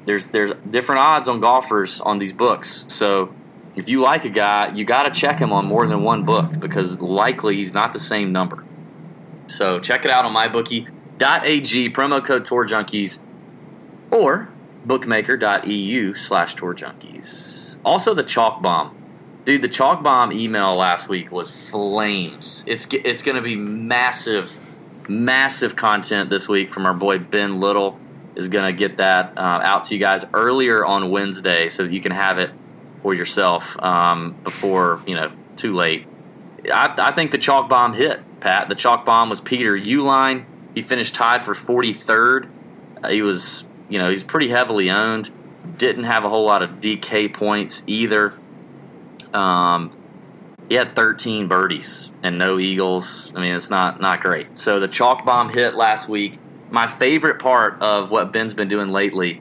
There's 0.04 0.26
there's 0.26 0.52
different 0.68 1.00
odds 1.00 1.28
on 1.28 1.38
golfers 1.38 2.00
on 2.00 2.18
these 2.18 2.32
books. 2.32 2.84
So 2.88 3.32
if 3.76 3.88
you 3.88 4.00
like 4.00 4.24
a 4.24 4.30
guy, 4.30 4.74
you 4.74 4.84
got 4.84 5.04
to 5.04 5.12
check 5.12 5.38
him 5.38 5.52
on 5.52 5.66
more 5.66 5.86
than 5.86 6.02
one 6.02 6.24
book 6.24 6.58
because 6.58 7.00
likely 7.00 7.56
he's 7.56 7.72
not 7.72 7.92
the 7.92 8.00
same 8.00 8.32
number. 8.32 8.64
So 9.46 9.78
check 9.78 10.04
it 10.04 10.10
out 10.10 10.24
on 10.24 10.34
mybookie.ag, 10.34 11.90
promo 11.90 12.24
code 12.24 12.44
Tour 12.44 12.66
Junkies, 12.66 13.22
or 14.10 14.48
bookmaker.eu 14.84 16.14
slash 16.14 16.56
Tour 16.56 16.74
Junkies. 16.74 17.76
Also, 17.84 18.12
the 18.12 18.24
Chalk 18.24 18.60
Bomb. 18.60 18.96
Dude, 19.44 19.62
the 19.62 19.68
Chalk 19.68 20.02
Bomb 20.02 20.32
email 20.32 20.74
last 20.74 21.08
week 21.08 21.30
was 21.30 21.70
flames. 21.70 22.64
It's, 22.66 22.88
it's 22.90 23.22
going 23.22 23.36
to 23.36 23.42
be 23.42 23.54
massive, 23.54 24.58
massive 25.08 25.76
content 25.76 26.30
this 26.30 26.48
week 26.48 26.70
from 26.70 26.86
our 26.86 26.94
boy 26.94 27.18
Ben 27.18 27.60
Little. 27.60 27.98
Is 28.34 28.50
going 28.50 28.66
to 28.66 28.72
get 28.72 28.98
that 28.98 29.32
uh, 29.38 29.60
out 29.64 29.84
to 29.84 29.94
you 29.94 30.00
guys 30.00 30.26
earlier 30.34 30.84
on 30.84 31.10
Wednesday 31.10 31.70
so 31.70 31.84
that 31.84 31.92
you 31.92 32.02
can 32.02 32.12
have 32.12 32.38
it 32.38 32.50
for 33.00 33.14
yourself 33.14 33.82
um, 33.82 34.36
before, 34.44 35.02
you 35.06 35.14
know, 35.14 35.32
too 35.56 35.74
late. 35.74 36.06
I, 36.70 36.94
I 36.98 37.12
think 37.12 37.30
the 37.30 37.38
chalk 37.38 37.68
bomb 37.68 37.94
hit, 37.94 38.20
Pat. 38.40 38.68
The 38.68 38.74
chalk 38.74 39.06
bomb 39.06 39.30
was 39.30 39.40
Peter 39.40 39.74
Uihlein. 39.74 40.44
He 40.74 40.82
finished 40.82 41.14
tied 41.14 41.42
for 41.42 41.54
43rd. 41.54 42.50
Uh, 43.02 43.08
he 43.08 43.22
was, 43.22 43.64
you 43.88 43.98
know, 43.98 44.10
he's 44.10 44.24
pretty 44.24 44.48
heavily 44.48 44.90
owned. 44.90 45.30
Didn't 45.78 46.04
have 46.04 46.24
a 46.24 46.28
whole 46.28 46.44
lot 46.44 46.62
of 46.62 46.72
DK 46.72 47.32
points 47.32 47.82
either. 47.86 48.34
Um, 49.32 49.95
he 50.68 50.74
had 50.74 50.96
13 50.96 51.48
birdies 51.48 52.10
and 52.22 52.38
no 52.38 52.58
eagles. 52.58 53.32
I 53.34 53.40
mean, 53.40 53.54
it's 53.54 53.70
not 53.70 54.00
not 54.00 54.20
great. 54.20 54.58
So 54.58 54.80
the 54.80 54.88
chalk 54.88 55.24
bomb 55.24 55.48
hit 55.48 55.74
last 55.74 56.08
week. 56.08 56.38
My 56.70 56.86
favorite 56.86 57.38
part 57.38 57.80
of 57.80 58.10
what 58.10 58.32
Ben's 58.32 58.54
been 58.54 58.68
doing 58.68 58.90
lately 58.90 59.40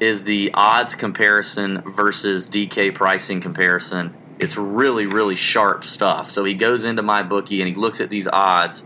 is 0.00 0.24
the 0.24 0.50
odds 0.54 0.94
comparison 0.94 1.82
versus 1.82 2.48
DK 2.48 2.92
pricing 2.94 3.40
comparison. 3.40 4.14
It's 4.40 4.56
really, 4.56 5.06
really 5.06 5.36
sharp 5.36 5.84
stuff. 5.84 6.30
So 6.30 6.44
he 6.44 6.54
goes 6.54 6.84
into 6.84 7.02
my 7.02 7.22
bookie 7.22 7.60
and 7.60 7.68
he 7.68 7.74
looks 7.74 8.00
at 8.00 8.10
these 8.10 8.26
odds 8.26 8.84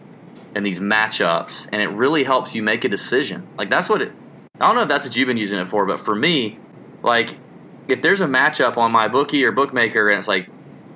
and 0.55 0.65
these 0.65 0.81
matchups, 0.81 1.69
and 1.73 1.81
it 1.83 1.89
really 1.89 2.25
helps 2.25 2.55
you 2.55 2.63
make 2.63 2.85
a 2.85 2.89
decision. 2.89 3.47
Like 3.57 3.71
that's 3.71 3.89
what 3.89 4.03
it. 4.03 4.13
I 4.61 4.67
don't 4.67 4.75
know 4.75 4.83
if 4.83 4.89
that's 4.89 5.05
what 5.05 5.17
you've 5.17 5.29
been 5.29 5.37
using 5.37 5.59
it 5.59 5.69
for, 5.69 5.87
but 5.87 6.01
for 6.01 6.15
me, 6.15 6.59
like 7.03 7.39
if 7.87 8.03
there's 8.03 8.21
a 8.21 8.27
matchup 8.27 8.77
on 8.77 8.93
my 8.93 9.09
bookie 9.09 9.45
or 9.45 9.53
bookmaker, 9.53 10.11
and 10.11 10.19
it's 10.19 10.29
like, 10.29 10.49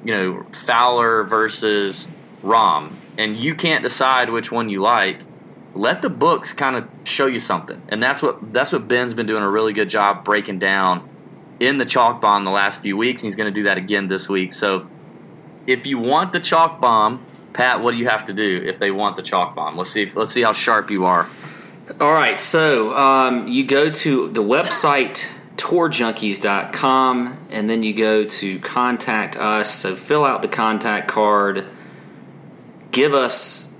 you 0.04 0.12
know, 0.12 0.46
Fowler 0.52 1.24
versus 1.24 2.08
Rahm, 2.42 2.92
and 3.16 3.36
you 3.36 3.54
can't 3.54 3.82
decide 3.82 4.30
which 4.30 4.50
one 4.50 4.68
you 4.68 4.80
like, 4.80 5.20
let 5.74 6.02
the 6.02 6.10
books 6.10 6.52
kind 6.52 6.76
of 6.76 6.88
show 7.04 7.26
you 7.26 7.38
something. 7.38 7.80
And 7.88 8.02
that's 8.02 8.22
what 8.22 8.52
that's 8.52 8.72
what 8.72 8.88
Ben's 8.88 9.14
been 9.14 9.26
doing 9.26 9.42
a 9.42 9.50
really 9.50 9.72
good 9.72 9.88
job 9.88 10.24
breaking 10.24 10.58
down 10.58 11.08
in 11.60 11.78
the 11.78 11.84
chalk 11.84 12.20
bomb 12.20 12.44
the 12.44 12.50
last 12.50 12.80
few 12.80 12.96
weeks, 12.96 13.22
and 13.22 13.28
he's 13.28 13.36
going 13.36 13.52
to 13.52 13.54
do 13.54 13.64
that 13.64 13.78
again 13.78 14.08
this 14.08 14.28
week. 14.28 14.52
So 14.52 14.88
if 15.66 15.86
you 15.86 15.98
want 15.98 16.32
the 16.32 16.40
chalk 16.40 16.80
bomb, 16.80 17.24
Pat, 17.52 17.80
what 17.80 17.92
do 17.92 17.98
you 17.98 18.08
have 18.08 18.24
to 18.24 18.32
do 18.32 18.62
if 18.64 18.78
they 18.78 18.90
want 18.90 19.16
the 19.16 19.22
chalk 19.22 19.54
bomb? 19.54 19.76
Let's 19.76 19.90
see. 19.90 20.02
If, 20.02 20.16
let's 20.16 20.32
see 20.32 20.42
how 20.42 20.52
sharp 20.52 20.90
you 20.90 21.04
are. 21.04 21.28
All 22.00 22.12
right, 22.12 22.38
so 22.38 22.96
um, 22.96 23.48
you 23.48 23.66
go 23.66 23.90
to 23.90 24.28
the 24.30 24.42
website 24.42 25.26
tourjunkies.com 25.62 27.46
and 27.50 27.70
then 27.70 27.84
you 27.84 27.94
go 27.94 28.24
to 28.24 28.58
contact 28.58 29.36
us. 29.36 29.72
So 29.72 29.94
fill 29.94 30.24
out 30.24 30.42
the 30.42 30.48
contact 30.48 31.06
card. 31.06 31.66
Give 32.90 33.14
us, 33.14 33.78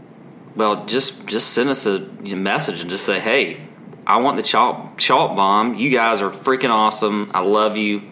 well, 0.55 0.87
just 0.87 1.27
just 1.27 1.53
send 1.53 1.71
us 1.71 1.85
a 1.85 1.99
message 1.99 2.83
and 2.83 2.89
just 2.89 3.05
say, 3.05 3.19
hey, 3.19 3.61
I 4.07 4.19
want 4.19 4.37
the 4.37 4.45
chalk 4.45 4.97
chalk 4.97 5.35
bomb. 5.37 5.75
You 5.75 5.91
guys 5.91 6.23
are 6.23 6.31
freaking 6.31 6.71
awesome. 6.71 7.33
I 7.35 7.41
love 7.41 7.77
you. 7.77 8.03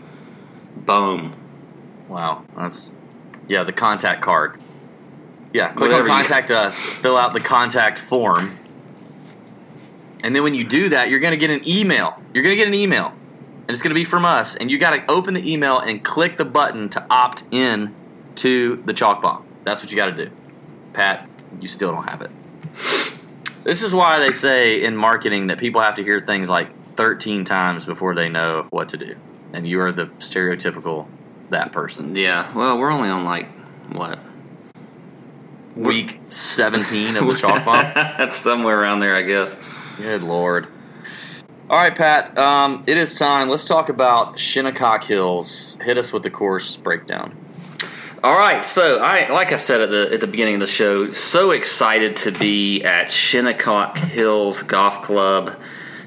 Boom. 0.76 1.36
Wow, 2.08 2.44
that's 2.56 2.92
yeah. 3.46 3.62
The 3.62 3.72
contact 3.72 4.20
card. 4.20 4.60
Yeah, 5.52 5.68
click 5.68 5.90
Whatever 5.90 6.10
on 6.10 6.18
contact 6.18 6.50
us. 6.50 6.84
Fill 6.84 7.16
out 7.16 7.32
the 7.32 7.40
contact 7.40 7.98
form, 7.98 8.56
and 10.24 10.34
then 10.34 10.42
when 10.42 10.54
you 10.54 10.64
do 10.64 10.88
that, 10.90 11.08
you're 11.08 11.20
going 11.20 11.32
to 11.32 11.36
get 11.36 11.50
an 11.50 11.66
email. 11.68 12.20
You're 12.34 12.42
going 12.42 12.52
to 12.52 12.56
get 12.56 12.68
an 12.68 12.74
email, 12.74 13.12
and 13.70 13.74
it's 13.76 13.82
going 13.84 13.94
to 13.94 13.94
be 13.94 14.02
from 14.02 14.24
us. 14.24 14.56
And 14.56 14.68
you 14.68 14.78
got 14.78 14.94
to 14.94 15.08
open 15.08 15.34
the 15.34 15.48
email 15.48 15.78
and 15.78 16.02
click 16.02 16.38
the 16.38 16.44
button 16.44 16.88
to 16.88 17.06
opt 17.08 17.44
in 17.52 17.94
to 18.34 18.82
the 18.84 18.92
chalk 18.92 19.22
bomb. 19.22 19.46
That's 19.62 19.80
what 19.80 19.92
you 19.92 19.96
got 19.96 20.06
to 20.06 20.24
do. 20.24 20.32
Pat, 20.92 21.28
you 21.60 21.68
still 21.68 21.92
don't 21.92 22.08
have 22.08 22.20
it. 22.20 22.32
This 23.62 23.84
is 23.84 23.94
why 23.94 24.18
they 24.18 24.32
say 24.32 24.82
in 24.82 24.96
marketing 24.96 25.46
that 25.46 25.58
people 25.58 25.80
have 25.82 25.94
to 25.94 26.02
hear 26.02 26.18
things 26.18 26.48
like 26.48 26.96
13 26.96 27.44
times 27.44 27.86
before 27.86 28.16
they 28.16 28.28
know 28.28 28.66
what 28.70 28.88
to 28.88 28.96
do. 28.96 29.14
And 29.52 29.68
you 29.68 29.80
are 29.82 29.92
the 29.92 30.06
stereotypical 30.18 31.06
that 31.50 31.70
person. 31.70 32.16
Yeah, 32.16 32.52
well, 32.56 32.76
we're 32.76 32.90
only 32.90 33.08
on 33.08 33.24
like, 33.24 33.46
what? 33.92 34.18
Week 35.76 36.18
17 36.28 37.14
of 37.14 37.24
the 37.24 37.34
chalk 37.36 37.64
bomb. 37.64 37.82
That's 37.94 38.34
somewhere 38.34 38.80
around 38.80 38.98
there, 38.98 39.14
I 39.14 39.22
guess. 39.22 39.56
Good 39.96 40.22
lord. 40.22 40.66
All 41.70 41.76
right, 41.76 41.94
Pat. 41.94 42.36
Um, 42.36 42.82
it 42.88 42.98
is 42.98 43.16
time. 43.16 43.48
Let's 43.48 43.64
talk 43.64 43.90
about 43.90 44.40
Shinnecock 44.40 45.04
Hills. 45.04 45.78
Hit 45.80 45.98
us 45.98 46.12
with 46.12 46.24
the 46.24 46.30
course 46.30 46.74
breakdown. 46.74 47.36
All 48.24 48.36
right, 48.36 48.64
so 48.64 48.98
I 48.98 49.30
like 49.30 49.52
I 49.52 49.56
said 49.56 49.80
at 49.80 49.88
the 49.88 50.10
at 50.12 50.20
the 50.20 50.26
beginning 50.26 50.54
of 50.54 50.60
the 50.60 50.66
show, 50.66 51.12
so 51.12 51.52
excited 51.52 52.16
to 52.16 52.32
be 52.32 52.82
at 52.82 53.12
Shinnecock 53.12 53.98
Hills 53.98 54.64
Golf 54.64 55.04
Club 55.04 55.56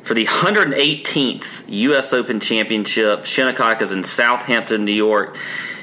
for 0.04 0.14
the 0.14 0.26
118th 0.26 1.64
U.S. 1.70 2.12
Open 2.12 2.42
Championship. 2.42 3.26
Shinnecock 3.26 3.82
is 3.82 3.94
in 3.94 4.04
Southampton, 4.04 4.84
New 4.84 4.92
York. 4.92 5.38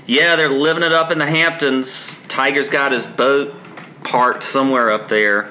Yeah, 0.05 0.37
they're 0.37 0.51
living 0.51 0.83
it 0.83 0.93
up 0.93 1.11
in 1.11 1.17
the 1.17 1.27
Hamptons. 1.27 2.23
Tiger's 2.29 2.69
got 2.69 2.93
his 2.93 3.07
boat 3.07 3.55
parked 4.05 4.43
somewhere 4.43 4.91
up 4.91 5.09
there. 5.09 5.51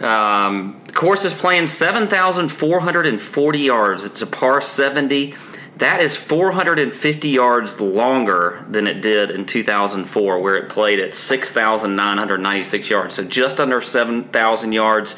Um, 0.00 0.81
the 0.92 0.98
course 0.98 1.24
is 1.24 1.32
playing 1.32 1.68
7,440 1.68 3.58
yards. 3.58 4.04
It's 4.04 4.20
a 4.20 4.26
par 4.26 4.60
70. 4.60 5.34
That 5.78 6.02
is 6.02 6.14
450 6.14 7.28
yards 7.30 7.80
longer 7.80 8.62
than 8.68 8.86
it 8.86 9.00
did 9.00 9.30
in 9.30 9.46
2004, 9.46 10.38
where 10.38 10.56
it 10.56 10.68
played 10.68 11.00
at 11.00 11.14
6,996 11.14 12.90
yards. 12.90 13.14
So 13.14 13.24
just 13.24 13.58
under 13.58 13.80
7,000 13.80 14.72
yards. 14.72 15.16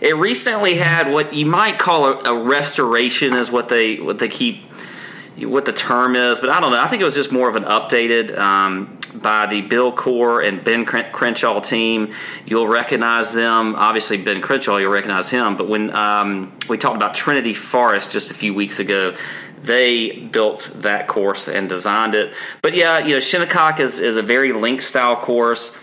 It 0.00 0.16
recently 0.16 0.76
had 0.76 1.12
what 1.12 1.34
you 1.34 1.44
might 1.44 1.78
call 1.78 2.06
a, 2.06 2.32
a 2.32 2.42
restoration, 2.42 3.34
is 3.34 3.50
what 3.50 3.68
they 3.68 4.00
what 4.00 4.18
they 4.18 4.28
keep 4.28 4.62
what 5.36 5.66
the 5.66 5.74
term 5.74 6.16
is, 6.16 6.40
but 6.40 6.48
I 6.48 6.60
don't 6.60 6.72
know. 6.72 6.80
I 6.80 6.88
think 6.88 7.02
it 7.02 7.04
was 7.04 7.14
just 7.14 7.30
more 7.30 7.46
of 7.46 7.56
an 7.56 7.64
updated 7.64 8.38
um, 8.38 8.98
by 9.14 9.46
the 9.46 9.60
Bill 9.62 9.92
Coore 9.92 10.46
and 10.46 10.62
Ben 10.62 10.84
Crenshaw 10.84 11.60
team. 11.60 12.12
You'll 12.46 12.68
recognize 12.68 13.32
them. 13.32 13.74
Obviously, 13.76 14.16
Ben 14.22 14.40
Crenshaw, 14.40 14.76
you'll 14.76 14.92
recognize 14.92 15.30
him. 15.30 15.56
But 15.56 15.68
when 15.68 15.94
um, 15.94 16.56
we 16.68 16.78
talked 16.78 16.96
about 16.96 17.14
Trinity 17.14 17.54
Forest 17.54 18.10
just 18.10 18.30
a 18.30 18.34
few 18.34 18.54
weeks 18.54 18.78
ago, 18.78 19.14
they 19.62 20.10
built 20.18 20.70
that 20.76 21.06
course 21.06 21.48
and 21.48 21.68
designed 21.68 22.14
it. 22.14 22.34
But 22.62 22.74
yeah, 22.74 22.98
you 22.98 23.14
know, 23.14 23.20
Shinnecock 23.20 23.80
is, 23.80 24.00
is 24.00 24.16
a 24.16 24.22
very 24.22 24.52
link 24.52 24.80
style 24.80 25.16
course. 25.16 25.76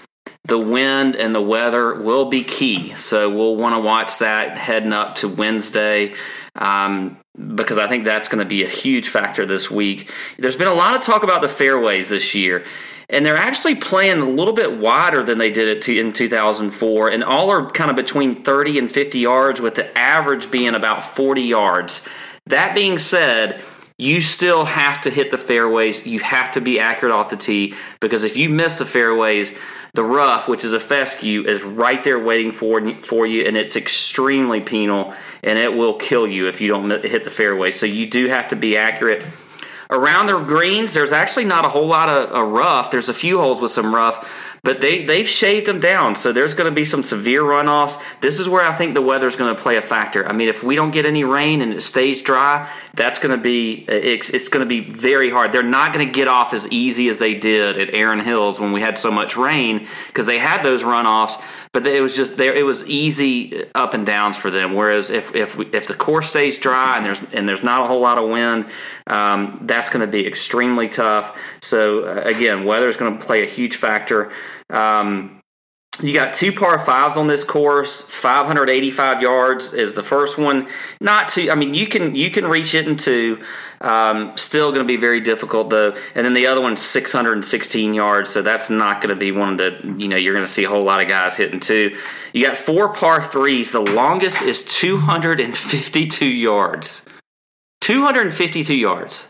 The 0.46 0.58
wind 0.58 1.16
and 1.16 1.36
the 1.36 1.42
weather 1.42 2.02
will 2.02 2.26
be 2.26 2.44
key. 2.44 2.96
So 2.96 3.30
we'll 3.30 3.56
want 3.56 3.76
to 3.76 3.82
watch 3.82 4.20
that 4.20 4.58
heading 4.58 4.94
up 4.94 5.16
to 5.16 5.28
Wednesday. 5.28 6.16
Um, 6.56 7.18
because 7.56 7.78
I 7.78 7.88
think 7.88 8.06
that's 8.06 8.28
going 8.28 8.40
to 8.40 8.50
be 8.50 8.64
a 8.64 8.68
huge 8.68 9.10
factor 9.10 9.46
this 9.46 9.70
week. 9.70 10.12
There's 10.40 10.56
been 10.56 10.68
a 10.68 10.74
lot 10.74 10.96
of 10.96 11.02
talk 11.02 11.24
about 11.24 11.42
the 11.42 11.48
fairways 11.48 12.10
this 12.10 12.34
year, 12.34 12.66
and 13.10 13.26
they're 13.26 13.38
actually 13.38 13.76
playing 13.76 14.20
a 14.20 14.30
little 14.30 14.54
bit 14.54 14.78
wider 14.78 15.24
than 15.24 15.38
they 15.38 15.52
did 15.52 15.70
it 15.70 15.88
in 15.88 16.12
2004, 16.12 17.10
and 17.10 17.24
all 17.24 17.50
are 17.50 17.70
kind 17.72 17.90
of 17.90 17.96
between 17.96 18.44
30 18.44 18.80
and 18.80 18.92
50 18.92 19.20
yards, 19.20 19.62
with 19.62 19.76
the 19.76 19.98
average 19.98 20.52
being 20.52 20.76
about 20.76 21.04
40 21.04 21.42
yards. 21.42 22.08
That 22.48 22.76
being 22.76 22.98
said, 22.98 23.64
you 23.98 24.22
still 24.22 24.66
have 24.66 25.02
to 25.02 25.10
hit 25.10 25.32
the 25.32 25.38
fairways. 25.38 26.06
You 26.06 26.20
have 26.20 26.52
to 26.52 26.62
be 26.62 26.80
accurate 26.80 27.14
off 27.14 27.30
the 27.30 27.38
tee 27.38 27.74
because 28.00 28.24
if 28.24 28.38
you 28.38 28.50
miss 28.50 28.78
the 28.78 28.86
fairways, 28.86 29.58
the 29.94 30.04
rough, 30.04 30.48
which 30.48 30.64
is 30.64 30.74
a 30.74 30.80
fescue, 30.80 31.44
is 31.48 31.64
right 31.64 32.04
there 32.04 32.20
waiting 32.20 32.52
for 32.52 32.94
for 33.02 33.26
you, 33.26 33.44
and 33.44 33.58
it's 33.58 33.76
extremely 33.76 34.62
penal, 34.62 35.14
and 35.42 35.58
it 35.58 35.74
will 35.74 35.96
kill 35.96 36.28
you 36.28 36.48
if 36.48 36.62
you 36.62 36.68
don't 36.68 36.90
hit 37.04 37.24
the 37.24 37.32
fairway. 37.32 37.72
So 37.72 37.88
you 37.88 38.06
do 38.06 38.28
have 38.28 38.50
to 38.50 38.56
be 38.56 38.78
accurate. 38.78 39.26
Around 39.90 40.26
the 40.26 40.40
greens, 40.40 40.94
there's 40.94 41.14
actually 41.14 41.46
not 41.46 41.64
a 41.64 41.70
whole 41.70 41.88
lot 41.88 42.10
of, 42.10 42.30
of 42.30 42.52
rough. 42.52 42.92
There's 42.92 43.08
a 43.08 43.14
few 43.14 43.40
holes 43.40 43.62
with 43.62 43.72
some 43.72 43.96
rough, 43.96 44.30
but 44.62 44.82
they 44.82 45.06
they've 45.06 45.28
shaved 45.28 45.66
them 45.66 45.80
down. 45.80 46.16
So 46.16 46.34
there's 46.34 46.54
going 46.54 46.70
to 46.70 46.76
be 46.76 46.84
some 46.84 47.04
severe 47.04 47.42
runoffs. 47.42 48.02
This 48.20 48.40
is 48.40 48.50
where 48.50 48.66
I 48.70 48.76
think 48.76 48.96
the 48.96 49.02
weather's 49.02 49.38
going 49.38 49.56
to 49.56 49.62
play 49.62 49.78
a 49.78 49.82
factor. 49.82 50.28
I 50.28 50.34
mean, 50.34 50.50
if 50.50 50.62
we 50.62 50.76
don't 50.76 50.92
get 50.92 51.06
any 51.06 51.24
rain 51.24 51.62
and 51.62 51.72
it 51.72 51.82
stays 51.82 52.22
dry, 52.22 52.70
that's 52.96 53.18
going 53.18 53.32
to 53.32 53.42
be 53.42 53.86
it's, 53.88 54.30
it's 54.30 54.50
going 54.50 54.60
to 54.60 54.68
be 54.68 54.82
very 54.82 55.30
hard. 55.30 55.54
They're 55.54 55.64
not 55.64 55.94
going 55.94 56.06
to 56.06 56.12
get 56.12 56.28
off 56.28 56.54
as 56.54 56.68
easy 56.68 57.08
as 57.08 57.18
they 57.18 57.36
did 57.36 57.78
at 57.78 57.94
Erin 57.94 58.20
Hills 58.20 58.60
when 58.60 58.74
we 58.74 58.82
had 58.82 58.98
so 58.98 59.10
much 59.10 59.38
rain 59.38 59.88
because 60.08 60.28
they 60.28 60.38
had 60.38 60.64
those 60.64 60.84
runoffs, 60.84 61.42
but 61.78 61.86
it 61.86 62.02
was 62.02 62.16
just 62.16 62.38
there. 62.38 62.56
It 62.56 62.66
was 62.66 62.88
easy 62.88 63.66
up 63.76 63.94
and 63.94 64.04
downs 64.04 64.36
for 64.36 64.50
them. 64.50 64.74
Whereas 64.74 65.12
if 65.12 65.36
if 65.36 65.56
we, 65.56 65.68
if 65.68 65.86
the 65.86 65.94
course 65.94 66.32
stays 66.32 66.58
dry 66.58 66.98
and 66.98 67.06
there's 67.06 67.22
and 67.34 67.48
there's 67.48 67.62
not 67.62 67.84
a 67.84 67.88
whole 67.88 68.02
lot 68.02 68.18
of 68.18 68.28
wind, 68.28 68.66
um, 69.06 69.60
that's 69.62 69.88
going 69.88 70.02
to 70.02 70.12
be 70.12 70.26
extremely 70.26 70.90
tough. 70.90 71.40
So 71.62 72.06
uh, 72.06 72.22
again, 72.26 72.66
weather 72.66 72.90
is 72.90 72.98
going 72.98 73.16
to 73.16 73.24
play 73.24 73.44
a 73.44 73.46
huge 73.46 73.76
factor. 73.76 74.32
Um, 74.72 75.40
you 76.02 76.14
got 76.14 76.34
two 76.34 76.52
par 76.52 76.78
fives 76.80 77.18
on 77.18 77.28
this 77.28 77.44
course. 77.44 78.02
585 78.02 79.22
yards 79.22 79.74
is 79.74 79.96
the 79.96 80.04
first 80.04 80.38
one. 80.38 80.68
Not 81.02 81.30
too. 81.30 81.50
I 81.50 81.56
mean, 81.56 81.74
you 81.74 81.88
can 81.88 82.16
you 82.16 82.30
can 82.30 82.46
reach 82.48 82.76
it 82.76 82.88
in 82.88 82.98
two. 82.98 83.42
Um, 83.80 84.36
still 84.36 84.72
going 84.72 84.86
to 84.86 84.88
be 84.88 84.98
very 84.98 85.22
difficult 85.22 85.70
though. 85.70 85.96
And 86.16 86.26
then 86.26 86.34
the 86.34 86.48
other 86.48 86.62
one's 86.62 86.82
616 86.82 87.94
yards. 87.94 88.30
So 88.30 88.42
that's 88.42 88.70
not 88.70 89.02
going 89.02 89.14
to 89.14 89.20
be 89.20 89.32
one 89.32 89.56
the. 89.56 89.80
You 89.98 90.08
know, 90.08 90.18
you're 90.18 90.34
going 90.34 90.46
to 90.46 90.52
see 90.52 90.64
a 90.64 90.70
whole 90.70 90.84
lot 90.84 91.02
of 91.02 91.08
guys 91.08 91.36
hitting 91.36 91.60
two. 91.60 91.98
You 92.34 92.46
got 92.46 92.58
four 92.58 92.94
par 92.94 93.24
threes. 93.24 93.72
The 93.72 93.80
longest 93.80 94.44
is 94.44 94.64
252 94.66 96.26
yards. 96.26 97.06
252 97.82 98.76
yards. 98.76 99.30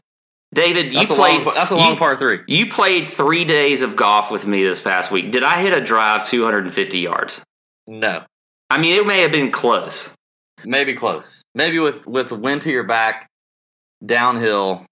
David, 0.54 0.94
you 0.94 1.00
That's 1.00 1.12
a 1.12 1.16
played. 1.16 1.44
long- 1.44 1.54
that's 1.56 1.72
a 1.72 1.76
long 1.76 1.92
you- 1.92 1.98
par 1.98 2.16
three. 2.16 2.40
You 2.48 2.70
played 2.72 3.08
three 3.08 3.44
days 3.46 3.82
of 3.82 3.96
golf 3.96 4.32
with 4.32 4.48
me 4.48 4.64
this 4.64 4.80
past 4.82 5.12
week. 5.12 5.32
Did 5.32 5.44
I 5.44 5.62
hit 5.62 5.74
a 5.74 5.82
drive 5.82 6.28
250 6.28 7.00
yards? 7.00 7.42
No, 7.88 8.24
I 8.70 8.78
mean, 8.78 8.94
it 8.96 9.06
may 9.06 9.22
have 9.22 9.32
been 9.32 9.52
close. 9.52 10.14
maybe 10.64 10.94
close. 10.94 11.44
Maybe 11.54 11.80
with 11.80 12.08
with 12.08 12.32
wind 12.32 12.62
to 12.62 12.72
your 12.72 12.84
back, 12.84 13.28
downhill, 14.06 14.86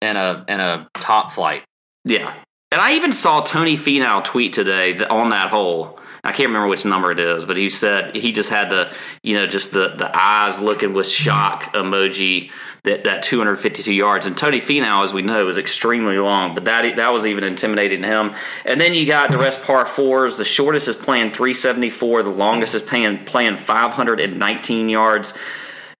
and 0.00 0.16
a 0.18 0.44
and 0.48 0.60
a 0.60 0.86
top 0.94 1.30
flight. 1.30 1.64
Yeah. 2.04 2.32
And 2.72 2.80
I 2.80 2.94
even 2.94 3.12
saw 3.12 3.40
Tony 3.40 3.76
Finau 3.76 4.22
tweet 4.22 4.52
today 4.52 4.92
that 4.94 5.10
on 5.10 5.30
that 5.30 5.50
hole. 5.50 5.98
I 6.22 6.32
can't 6.32 6.48
remember 6.48 6.68
which 6.68 6.84
number 6.84 7.10
it 7.10 7.18
is, 7.18 7.46
but 7.46 7.56
he 7.56 7.68
said 7.68 8.14
he 8.14 8.32
just 8.32 8.50
had 8.50 8.70
the, 8.70 8.92
you 9.22 9.34
know, 9.34 9.46
just 9.46 9.72
the, 9.72 9.94
the 9.96 10.10
eyes 10.14 10.60
looking 10.60 10.92
with 10.92 11.08
shock 11.08 11.72
emoji 11.74 12.50
that, 12.84 13.04
that 13.04 13.22
252 13.22 13.92
yards. 13.92 14.26
And 14.26 14.36
Tony 14.36 14.60
Finau, 14.60 15.02
as 15.02 15.12
we 15.12 15.22
know, 15.22 15.48
is 15.48 15.58
extremely 15.58 16.18
long, 16.18 16.54
but 16.54 16.64
that 16.66 16.96
that 16.96 17.12
was 17.12 17.26
even 17.26 17.44
intimidating 17.44 18.02
to 18.02 18.08
him. 18.08 18.34
And 18.64 18.80
then 18.80 18.94
you 18.94 19.06
got 19.06 19.30
the 19.30 19.38
rest 19.38 19.62
par 19.62 19.86
fours. 19.86 20.36
The 20.36 20.44
shortest 20.44 20.88
is 20.88 20.96
playing 20.96 21.32
374. 21.32 22.22
The 22.22 22.30
longest 22.30 22.74
is 22.74 22.82
playing 22.82 23.24
playing 23.24 23.56
519 23.56 24.88
yards. 24.88 25.34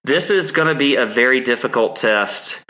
This 0.04 0.30
is 0.30 0.52
going 0.52 0.68
to 0.68 0.74
be 0.74 0.96
a 0.96 1.06
very 1.06 1.40
difficult 1.40 1.96
test 1.96 2.64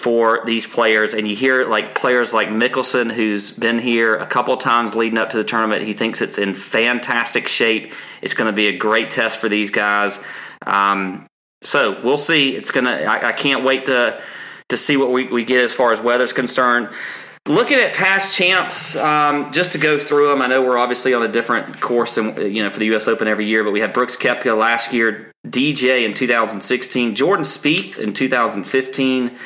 for 0.00 0.42
these 0.46 0.66
players. 0.66 1.14
And 1.14 1.28
you 1.28 1.36
hear 1.36 1.66
like 1.66 1.94
players 1.94 2.32
like 2.32 2.48
Mickelson, 2.48 3.12
who's 3.12 3.52
been 3.52 3.78
here 3.78 4.16
a 4.16 4.26
couple 4.26 4.56
times 4.56 4.94
leading 4.94 5.18
up 5.18 5.30
to 5.30 5.36
the 5.36 5.44
tournament. 5.44 5.82
He 5.82 5.92
thinks 5.92 6.20
it's 6.20 6.38
in 6.38 6.54
fantastic 6.54 7.46
shape. 7.46 7.92
It's 8.22 8.34
going 8.34 8.46
to 8.46 8.56
be 8.56 8.68
a 8.68 8.76
great 8.76 9.10
test 9.10 9.38
for 9.38 9.48
these 9.48 9.70
guys. 9.70 10.18
Um, 10.66 11.26
so 11.62 12.00
we'll 12.02 12.16
see. 12.16 12.56
It's 12.56 12.70
gonna. 12.70 12.90
I, 12.90 13.28
I 13.28 13.32
can't 13.32 13.64
wait 13.64 13.86
to 13.86 14.20
to 14.70 14.76
see 14.76 14.96
what 14.96 15.12
we, 15.12 15.26
we 15.26 15.44
get 15.44 15.60
as 15.60 15.74
far 15.74 15.92
as 15.92 16.00
weather's 16.00 16.32
concerned. 16.32 16.88
looking 17.46 17.78
at 17.78 17.92
past 17.92 18.36
champs, 18.36 18.96
um, 18.96 19.50
just 19.52 19.72
to 19.72 19.78
go 19.78 19.98
through 19.98 20.28
them. 20.28 20.40
I 20.40 20.46
know 20.46 20.62
we're 20.62 20.78
obviously 20.78 21.12
on 21.12 21.22
a 21.22 21.28
different 21.28 21.80
course, 21.80 22.14
than, 22.14 22.36
you 22.52 22.62
know, 22.62 22.70
for 22.70 22.78
the 22.78 22.86
U.S. 22.86 23.08
Open 23.08 23.26
every 23.28 23.46
year. 23.46 23.64
But 23.64 23.72
we 23.72 23.80
had 23.80 23.92
Brooks 23.92 24.16
Koepka 24.16 24.56
last 24.56 24.92
year, 24.92 25.32
DJ 25.46 26.04
in 26.06 26.14
2016, 26.14 27.14
Jordan 27.14 27.44
Spieth 27.44 27.98
in 27.98 28.12
2015. 28.12 29.36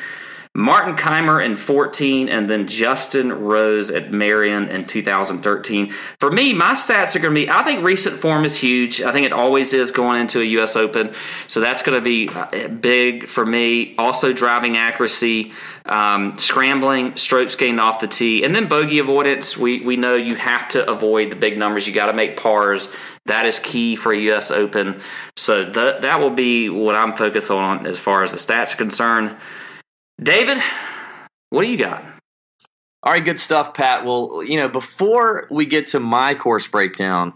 Martin 0.57 0.95
Kaymer 0.95 1.43
in 1.43 1.57
14, 1.57 2.29
and 2.29 2.49
then 2.49 2.65
Justin 2.65 3.33
Rose 3.33 3.91
at 3.91 4.13
Merion 4.13 4.69
in 4.69 4.85
2013. 4.85 5.91
For 6.17 6.31
me, 6.31 6.53
my 6.53 6.71
stats 6.71 7.13
are 7.13 7.19
going 7.19 7.35
to 7.35 7.41
be 7.41 7.49
I 7.49 7.61
think 7.63 7.83
recent 7.83 8.15
form 8.15 8.45
is 8.45 8.55
huge. 8.55 9.01
I 9.01 9.11
think 9.11 9.25
it 9.25 9.33
always 9.33 9.73
is 9.73 9.91
going 9.91 10.21
into 10.21 10.39
a 10.39 10.45
U.S. 10.45 10.77
Open. 10.77 11.13
So 11.49 11.59
that's 11.59 11.81
going 11.81 12.01
to 12.01 12.01
be 12.01 12.29
uh, 12.29 12.69
big 12.69 13.27
for 13.27 13.45
me. 13.45 13.95
Also, 13.97 14.31
driving 14.31 14.77
accuracy, 14.77 15.51
um, 15.87 16.37
scrambling, 16.37 17.17
strokes 17.17 17.55
gained 17.55 17.81
off 17.81 17.99
the 17.99 18.07
tee, 18.07 18.45
and 18.45 18.55
then 18.55 18.69
bogey 18.69 18.99
avoidance. 18.99 19.57
We, 19.57 19.81
we 19.81 19.97
know 19.97 20.15
you 20.15 20.35
have 20.35 20.69
to 20.69 20.89
avoid 20.89 21.31
the 21.31 21.35
big 21.35 21.57
numbers. 21.57 21.85
You 21.85 21.93
got 21.93 22.05
to 22.05 22.13
make 22.13 22.37
pars. 22.37 22.87
That 23.25 23.45
is 23.45 23.59
key 23.59 23.97
for 23.97 24.13
a 24.13 24.17
U.S. 24.17 24.51
Open. 24.51 25.01
So 25.35 25.65
th- 25.65 26.01
that 26.01 26.21
will 26.21 26.29
be 26.29 26.69
what 26.69 26.95
I'm 26.95 27.11
focused 27.11 27.51
on 27.51 27.85
as 27.85 27.99
far 27.99 28.23
as 28.23 28.31
the 28.31 28.37
stats 28.37 28.73
are 28.73 28.77
concerned. 28.77 29.35
David, 30.21 30.57
what 31.49 31.63
do 31.63 31.67
you 31.67 31.77
got? 31.77 32.03
All 33.03 33.13
right, 33.13 33.23
good 33.23 33.39
stuff, 33.39 33.73
Pat. 33.73 34.05
Well, 34.05 34.43
you 34.43 34.57
know, 34.57 34.69
before 34.69 35.47
we 35.51 35.65
get 35.65 35.87
to 35.87 35.99
my 35.99 36.33
course 36.33 36.67
breakdown, 36.67 37.33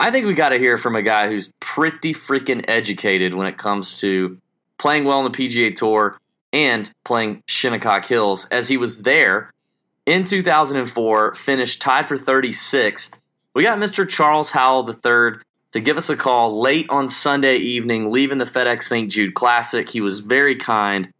I 0.00 0.10
think 0.10 0.26
we 0.26 0.34
got 0.34 0.50
to 0.50 0.58
hear 0.58 0.78
from 0.78 0.96
a 0.96 1.02
guy 1.02 1.28
who's 1.28 1.52
pretty 1.60 2.14
freaking 2.14 2.64
educated 2.68 3.34
when 3.34 3.46
it 3.46 3.58
comes 3.58 3.98
to 4.00 4.38
playing 4.78 5.04
well 5.04 5.18
on 5.18 5.30
the 5.30 5.36
PGA 5.36 5.74
Tour 5.74 6.18
and 6.52 6.90
playing 7.04 7.42
Shinnecock 7.46 8.06
Hills, 8.06 8.46
as 8.46 8.68
he 8.68 8.76
was 8.76 9.02
there 9.02 9.52
in 10.06 10.24
2004, 10.24 11.34
finished 11.34 11.82
tied 11.82 12.06
for 12.06 12.16
36th. 12.16 13.18
We 13.54 13.64
got 13.64 13.78
Mr. 13.78 14.08
Charles 14.08 14.52
Howell 14.52 14.88
III 14.88 15.40
to 15.72 15.80
give 15.80 15.98
us 15.98 16.08
a 16.08 16.16
call 16.16 16.60
late 16.60 16.88
on 16.88 17.08
Sunday 17.08 17.56
evening, 17.56 18.10
leaving 18.10 18.38
the 18.38 18.46
FedEx 18.46 18.84
St. 18.84 19.10
Jude 19.10 19.34
Classic. 19.34 19.86
He 19.88 20.00
was 20.00 20.20
very 20.20 20.56
kind 20.56 21.12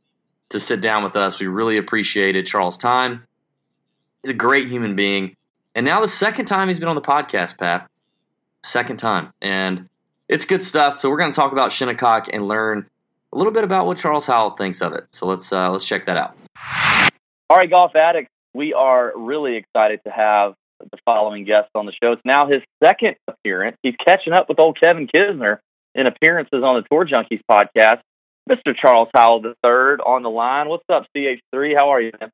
to 0.50 0.60
sit 0.60 0.80
down 0.80 1.02
with 1.02 1.16
us. 1.16 1.40
We 1.40 1.46
really 1.46 1.76
appreciated 1.76 2.46
Charles' 2.46 2.76
time. 2.76 3.24
He's 4.22 4.30
a 4.30 4.34
great 4.34 4.68
human 4.68 4.96
being. 4.96 5.36
And 5.74 5.84
now 5.84 6.00
the 6.00 6.08
second 6.08 6.46
time 6.46 6.68
he's 6.68 6.78
been 6.78 6.88
on 6.88 6.94
the 6.94 7.00
podcast, 7.00 7.58
Pat. 7.58 7.88
Second 8.64 8.98
time. 8.98 9.32
And 9.40 9.88
it's 10.28 10.44
good 10.44 10.62
stuff. 10.62 11.00
So 11.00 11.10
we're 11.10 11.18
going 11.18 11.30
to 11.30 11.36
talk 11.36 11.52
about 11.52 11.70
Shinnecock 11.70 12.28
and 12.32 12.46
learn 12.48 12.86
a 13.32 13.36
little 13.36 13.52
bit 13.52 13.64
about 13.64 13.86
what 13.86 13.98
Charles 13.98 14.26
Howell 14.26 14.50
thinks 14.52 14.80
of 14.80 14.92
it. 14.92 15.06
So 15.10 15.26
let's 15.26 15.52
uh, 15.52 15.70
let's 15.70 15.86
check 15.86 16.06
that 16.06 16.16
out. 16.16 16.36
All 17.50 17.56
right, 17.56 17.70
golf 17.70 17.94
addicts, 17.94 18.30
we 18.54 18.74
are 18.74 19.12
really 19.16 19.56
excited 19.56 20.00
to 20.04 20.10
have 20.10 20.54
the 20.80 20.98
following 21.04 21.44
guest 21.44 21.68
on 21.74 21.86
the 21.86 21.92
show. 21.92 22.12
It's 22.12 22.22
now 22.24 22.48
his 22.48 22.62
second 22.82 23.16
appearance. 23.26 23.76
He's 23.82 23.94
catching 24.06 24.32
up 24.32 24.48
with 24.48 24.58
old 24.58 24.78
Kevin 24.80 25.08
Kisner 25.08 25.58
in 25.94 26.06
appearances 26.06 26.62
on 26.62 26.82
the 26.82 26.88
Tour 26.90 27.06
Junkies 27.06 27.40
podcast. 27.50 28.00
Mr. 28.48 28.74
Charles 28.74 29.08
Howell 29.14 29.44
III 29.44 30.00
on 30.06 30.22
the 30.22 30.30
line. 30.30 30.68
What's 30.68 30.84
up, 30.90 31.06
CH3? 31.14 31.74
How 31.76 31.90
are 31.90 32.00
you, 32.00 32.12
man? 32.18 32.30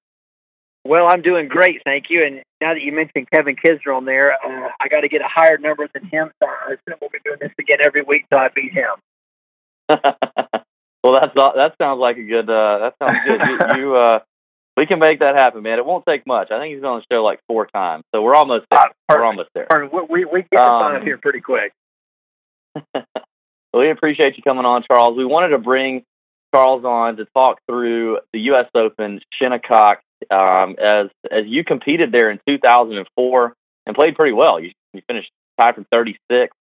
Well, 0.86 1.06
I'm 1.10 1.22
doing 1.22 1.48
great, 1.48 1.80
thank 1.84 2.06
you. 2.10 2.24
And 2.24 2.42
now 2.60 2.74
that 2.74 2.82
you 2.82 2.92
mentioned 2.92 3.26
Kevin 3.32 3.56
Kisner 3.56 3.96
on 3.96 4.04
there, 4.04 4.32
uh, 4.32 4.68
I 4.80 4.88
got 4.88 5.00
to 5.00 5.08
get 5.08 5.22
a 5.22 5.28
higher 5.28 5.56
number 5.56 5.88
than 5.92 6.04
him. 6.04 6.30
So 6.42 6.48
I 6.48 6.74
assume 6.74 6.98
we'll 7.00 7.10
be 7.10 7.18
doing 7.24 7.38
this 7.40 7.52
again 7.58 7.78
every 7.82 8.02
week 8.02 8.26
till 8.30 8.38
I 8.38 8.48
beat 8.54 8.72
him. 8.72 8.90
well, 11.02 11.20
that's 11.20 11.34
that 11.34 11.74
sounds 11.80 11.98
like 11.98 12.18
a 12.18 12.22
good. 12.22 12.50
Uh, 12.50 12.78
that 12.78 12.94
sounds 12.98 13.18
good. 13.26 13.40
you, 13.40 13.58
you 13.80 13.96
uh, 13.96 14.18
we 14.76 14.86
can 14.86 14.98
make 14.98 15.20
that 15.20 15.36
happen, 15.36 15.62
man. 15.62 15.78
It 15.78 15.86
won't 15.86 16.04
take 16.06 16.26
much. 16.26 16.50
I 16.50 16.58
think 16.58 16.74
he's 16.74 16.84
on 16.84 17.00
the 17.00 17.14
show 17.14 17.22
like 17.22 17.40
four 17.46 17.66
times, 17.66 18.04
so 18.14 18.20
we're 18.20 18.34
almost 18.34 18.66
there. 18.70 18.80
Uh, 18.80 18.86
we're 19.08 19.24
almost 19.24 19.48
there. 19.54 19.66
We 20.10 20.26
we 20.26 20.44
get 20.50 20.60
um, 20.60 21.02
here 21.02 21.16
pretty 21.16 21.40
quick. 21.40 21.72
we 23.78 23.90
appreciate 23.90 24.36
you 24.36 24.42
coming 24.42 24.64
on, 24.64 24.82
Charles. 24.90 25.16
We 25.16 25.24
wanted 25.24 25.48
to 25.48 25.58
bring 25.58 26.04
Charles 26.54 26.84
on 26.84 27.16
to 27.16 27.26
talk 27.34 27.58
through 27.68 28.18
the 28.32 28.40
U.S. 28.40 28.66
Open 28.74 29.20
Shinnecock 29.40 29.98
um, 30.30 30.76
as 30.78 31.10
as 31.30 31.44
you 31.46 31.64
competed 31.64 32.12
there 32.12 32.30
in 32.30 32.40
2004 32.48 33.54
and 33.86 33.96
played 33.96 34.14
pretty 34.14 34.32
well. 34.32 34.60
You, 34.60 34.70
you 34.92 35.02
finished 35.06 35.30
tied 35.60 35.74
for 35.74 35.84
36. 35.92 36.54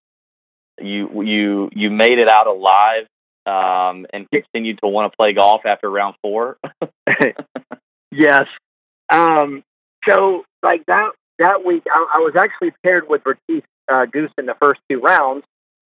You 0.81 1.23
you 1.23 1.69
you 1.73 1.91
made 1.91 2.17
it 2.17 2.29
out 2.29 2.47
alive 2.47 3.05
um, 3.45 4.07
and 4.11 4.27
continued 4.31 4.79
to 4.83 4.87
want 4.87 5.11
to 5.11 5.15
play 5.15 5.33
golf 5.33 5.65
after 5.65 5.89
round 5.89 6.15
four. 6.21 6.57
yes. 8.11 8.43
Um, 9.11 9.63
so 10.07 10.43
like 10.63 10.85
that 10.87 11.11
that 11.39 11.65
week, 11.65 11.83
I, 11.91 12.15
I 12.15 12.19
was 12.19 12.33
actually 12.37 12.73
paired 12.83 13.07
with 13.07 13.21
Retief 13.25 13.63
uh, 13.91 14.05
Goosen 14.05 14.31
in 14.39 14.45
the 14.45 14.55
first 14.59 14.81
two 14.89 14.99
rounds, 14.99 15.43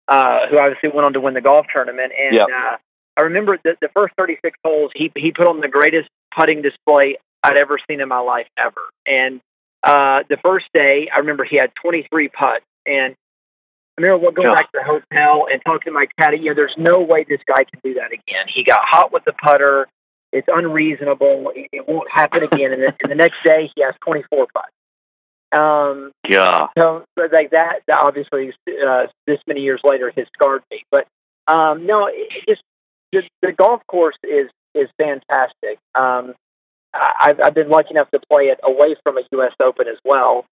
uh, 0.08 0.48
who 0.50 0.58
obviously 0.58 0.90
went 0.94 1.06
on 1.06 1.14
to 1.14 1.22
win 1.22 1.34
the 1.34 1.42
golf 1.42 1.66
tournament. 1.74 2.14
And 2.18 2.36
yep. 2.36 2.46
uh, 2.46 2.78
I 3.18 3.22
remember 3.24 3.58
the, 3.64 3.76
the 3.82 3.90
first 3.96 4.14
36 4.18 4.58
holes, 4.64 4.92
he 4.96 5.12
he 5.16 5.32
put 5.32 5.48
on 5.48 5.60
the 5.60 5.68
greatest 5.68 6.10
putting 6.38 6.62
display 6.62 7.18
I'd 7.44 7.58
ever 7.58 7.78
seen 7.90 8.02
in 8.02 8.08
my 8.08 8.20
life 8.20 8.48
ever. 8.58 8.82
And 9.06 9.42
uh, 9.84 10.24
the 10.30 10.38
first 10.44 10.66
day, 10.74 11.10
I 11.14 11.20
remember 11.20 11.46
he 11.50 11.58
had 11.58 11.72
23 11.82 12.30
putts, 12.30 12.66
and 12.86 13.16
I 13.98 14.02
remember 14.02 14.32
going 14.32 14.50
back 14.50 14.72
to 14.72 14.80
the 14.80 14.84
hotel 14.84 15.48
and 15.52 15.62
talking 15.66 15.92
to 15.92 15.92
my 15.92 16.06
caddy. 16.20 16.38
You 16.38 16.50
know, 16.50 16.56
there's 16.56 16.76
no 16.78 17.02
way 17.02 17.26
this 17.28 17.42
guy 17.48 17.64
can 17.64 17.80
do 17.84 17.96
that 17.96 18.12
again. 18.12 18.46
He 18.54 18.64
got 18.64 18.80
hot 18.84 19.12
with 19.12 19.24
the 19.26 19.34
putter. 19.34 19.88
It's 20.32 20.48
unreasonable. 20.52 21.52
It, 21.56 21.70
it 21.72 21.88
won't 21.88 22.10
happen 22.12 22.44
again. 22.44 22.74
and, 22.74 22.84
the, 22.84 22.94
and 23.02 23.12
the 23.12 23.16
next 23.16 23.38
day, 23.44 23.72
he 23.76 23.82
has 23.82 23.96
24 24.06 24.48
putts. 24.54 24.68
Um, 25.52 26.12
yeah. 26.28 26.68
So, 26.78 27.06
like 27.18 27.52
that, 27.52 27.82
that 27.88 28.02
obviously, 28.02 28.54
uh, 28.68 29.08
this 29.26 29.40
many 29.48 29.62
years 29.62 29.82
later, 29.84 30.12
has 30.16 30.28
scarred 30.34 30.64
me. 30.72 30.84
But 30.92 31.08
um, 31.48 31.86
no, 31.86 32.08
it, 32.08 32.28
it's 32.48 32.62
the, 33.12 33.24
the 33.42 33.54
golf 33.54 33.82
course 33.88 34.18
is 34.24 34.50
is 34.76 34.90
fantastic. 34.98 35.80
Um, 35.96 36.34
I've, 36.94 37.40
I've 37.44 37.54
been 37.54 37.70
lucky 37.70 37.92
enough 37.92 38.10
to 38.12 38.20
play 38.32 38.46
it 38.46 38.60
away 38.64 38.96
from 39.04 39.18
a 39.18 39.22
U.S. 39.34 39.54
Open 39.62 39.88
as 39.88 39.98
well, 40.04 40.46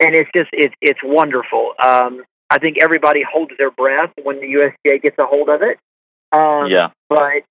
and 0.00 0.14
it's 0.14 0.30
just 0.34 0.50
it's 0.52 0.74
it's 0.80 1.00
wonderful. 1.02 1.72
Um, 1.82 2.24
I 2.50 2.58
think 2.58 2.78
everybody 2.82 3.22
holds 3.30 3.52
their 3.58 3.70
breath 3.70 4.10
when 4.22 4.40
the 4.40 4.46
USGA 4.46 5.02
gets 5.02 5.16
a 5.18 5.26
hold 5.26 5.48
of 5.48 5.62
it. 5.62 5.78
Um, 6.32 6.68
yeah. 6.68 6.88
But 7.08 7.44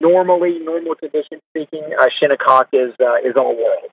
normally, 0.00 0.58
normal 0.60 0.94
conditions 0.94 1.40
speaking, 1.50 1.82
uh, 1.98 2.06
Shinnecock 2.20 2.68
is 2.72 2.94
uh, 3.00 3.16
is 3.24 3.34
all 3.36 3.56
world. 3.56 3.90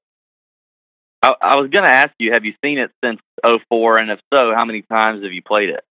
I, 1.22 1.34
I 1.42 1.56
was 1.56 1.70
going 1.70 1.86
to 1.86 1.92
ask 1.92 2.12
you, 2.20 2.32
have 2.34 2.46
you 2.46 2.54
seen 2.64 2.78
it 2.80 2.92
since 3.04 3.20
04? 3.46 4.00
And 4.00 4.12
if 4.12 4.20
so, 4.34 4.54
how 4.56 4.66
many 4.66 4.82
times 4.82 5.24
have 5.24 5.32
you 5.32 5.42
played 5.42 5.70
it? 5.70 5.84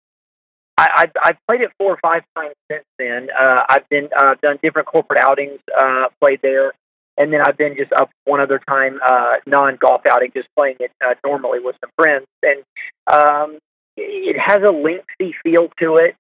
I, 0.77 0.89
I've, 0.97 1.13
I've 1.23 1.37
played 1.47 1.61
it 1.61 1.71
four 1.79 1.93
or 1.93 1.99
five 2.03 2.23
times 2.37 2.55
since 2.71 2.85
then. 2.99 3.29
Uh, 3.39 3.63
I've 3.69 3.89
been 3.89 4.09
uh, 4.17 4.35
done 4.43 4.59
different 4.63 4.89
corporate 4.89 5.21
outings, 5.23 5.61
uh, 5.79 6.07
played 6.23 6.41
there, 6.43 6.73
and 7.19 7.33
then 7.33 7.43
I've 7.43 7.59
been 7.59 7.77
just 7.77 7.93
up 7.93 8.11
one 8.25 8.41
other 8.41 8.61
time, 8.67 8.99
uh, 9.07 9.35
non 9.47 9.77
golf 9.77 10.03
outing, 10.11 10.31
just 10.35 10.49
playing 10.57 10.77
it 10.81 10.91
uh, 11.05 11.15
normally 11.25 11.59
with 11.61 11.77
some 11.85 11.91
friends. 11.99 12.27
And 12.43 12.63
um, 13.07 13.59
it 13.97 14.37
has 14.39 14.59
a 14.67 14.73
lengthy 14.73 15.35
feel 15.43 15.69
to 15.81 15.97
it. 15.97 16.17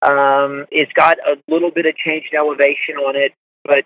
Um, 0.00 0.66
it's 0.70 0.92
got 0.92 1.16
a 1.18 1.36
little 1.48 1.70
bit 1.70 1.86
of 1.86 1.96
change 1.96 2.26
in 2.30 2.38
elevation 2.38 2.96
on 2.96 3.16
it, 3.16 3.32
but 3.64 3.84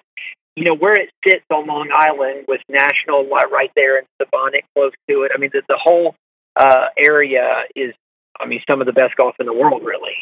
you 0.59 0.65
know 0.65 0.75
where 0.75 0.95
it 0.95 1.11
sits 1.27 1.45
on 1.51 1.67
Long 1.67 1.89
Island 1.95 2.47
with 2.49 2.61
National 2.69 3.25
right 3.29 3.71
there 3.77 3.99
and 3.99 4.07
Sebonack 4.21 4.63
close 4.75 4.93
to 5.09 5.23
it. 5.23 5.33
I 5.35 5.39
mean, 5.39 5.51
the, 5.53 5.63
the 5.69 5.79
whole 5.81 6.17
uh, 6.57 6.87
area 6.99 7.63
is, 7.77 7.95
I 8.39 8.47
mean, 8.47 8.61
some 8.69 8.81
of 8.81 8.87
the 8.87 8.93
best 8.93 9.15
golf 9.17 9.37
in 9.39 9.47
the 9.47 9.53
world, 9.53 9.83
really. 9.85 10.17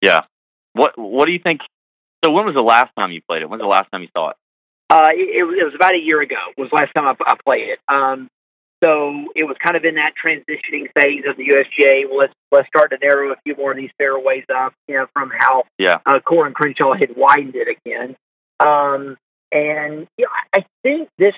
Yeah. 0.00 0.20
What 0.72 0.92
What 0.96 1.26
do 1.26 1.32
you 1.32 1.40
think? 1.42 1.62
So, 2.24 2.30
when 2.30 2.46
was 2.46 2.54
the 2.54 2.60
last 2.60 2.90
time 2.96 3.10
you 3.10 3.20
played 3.28 3.42
it? 3.42 3.50
When's 3.50 3.62
the 3.62 3.66
last 3.66 3.90
time 3.90 4.02
you 4.02 4.08
saw 4.16 4.30
it? 4.30 4.36
Uh, 4.88 5.08
it, 5.12 5.58
it 5.58 5.64
was 5.64 5.74
about 5.74 5.94
a 5.94 5.98
year 5.98 6.20
ago. 6.20 6.36
Was 6.56 6.70
the 6.70 6.76
last 6.76 6.92
time 6.94 7.06
I, 7.06 7.14
I 7.26 7.36
played 7.44 7.68
it. 7.68 7.78
Um, 7.88 8.28
so 8.82 9.26
it 9.36 9.44
was 9.44 9.56
kind 9.62 9.76
of 9.76 9.84
in 9.84 9.96
that 9.96 10.14
transitioning 10.16 10.88
phase 10.96 11.24
of 11.28 11.36
the 11.36 11.44
USGA. 11.44 12.08
Well, 12.08 12.18
let's 12.18 12.32
let's 12.50 12.68
start 12.68 12.92
to 12.92 12.98
narrow 13.02 13.32
a 13.32 13.36
few 13.44 13.56
more 13.56 13.72
of 13.72 13.76
these 13.76 13.90
fairways 13.98 14.44
up, 14.54 14.72
you 14.88 14.94
know, 14.96 15.06
from 15.12 15.30
how 15.36 15.64
yeah. 15.78 15.96
uh, 16.06 16.20
Coore 16.20 16.46
and 16.46 16.54
Crenshaw 16.54 16.94
had 16.94 17.16
widened 17.16 17.56
it 17.56 17.68
again. 17.68 18.16
Um, 18.60 19.16
and 19.52 20.06
you 20.16 20.26
know, 20.26 20.30
I 20.54 20.64
think 20.82 21.08
this, 21.18 21.34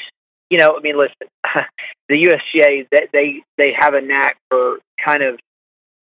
you 0.50 0.58
know, 0.58 0.76
I 0.76 0.80
mean, 0.80 0.98
listen, 0.98 1.28
the 2.08 2.16
USGA 2.16 2.86
they 2.90 3.08
they 3.12 3.42
they 3.56 3.72
have 3.78 3.94
a 3.94 4.00
knack 4.00 4.36
for 4.50 4.78
kind 5.04 5.22
of, 5.22 5.34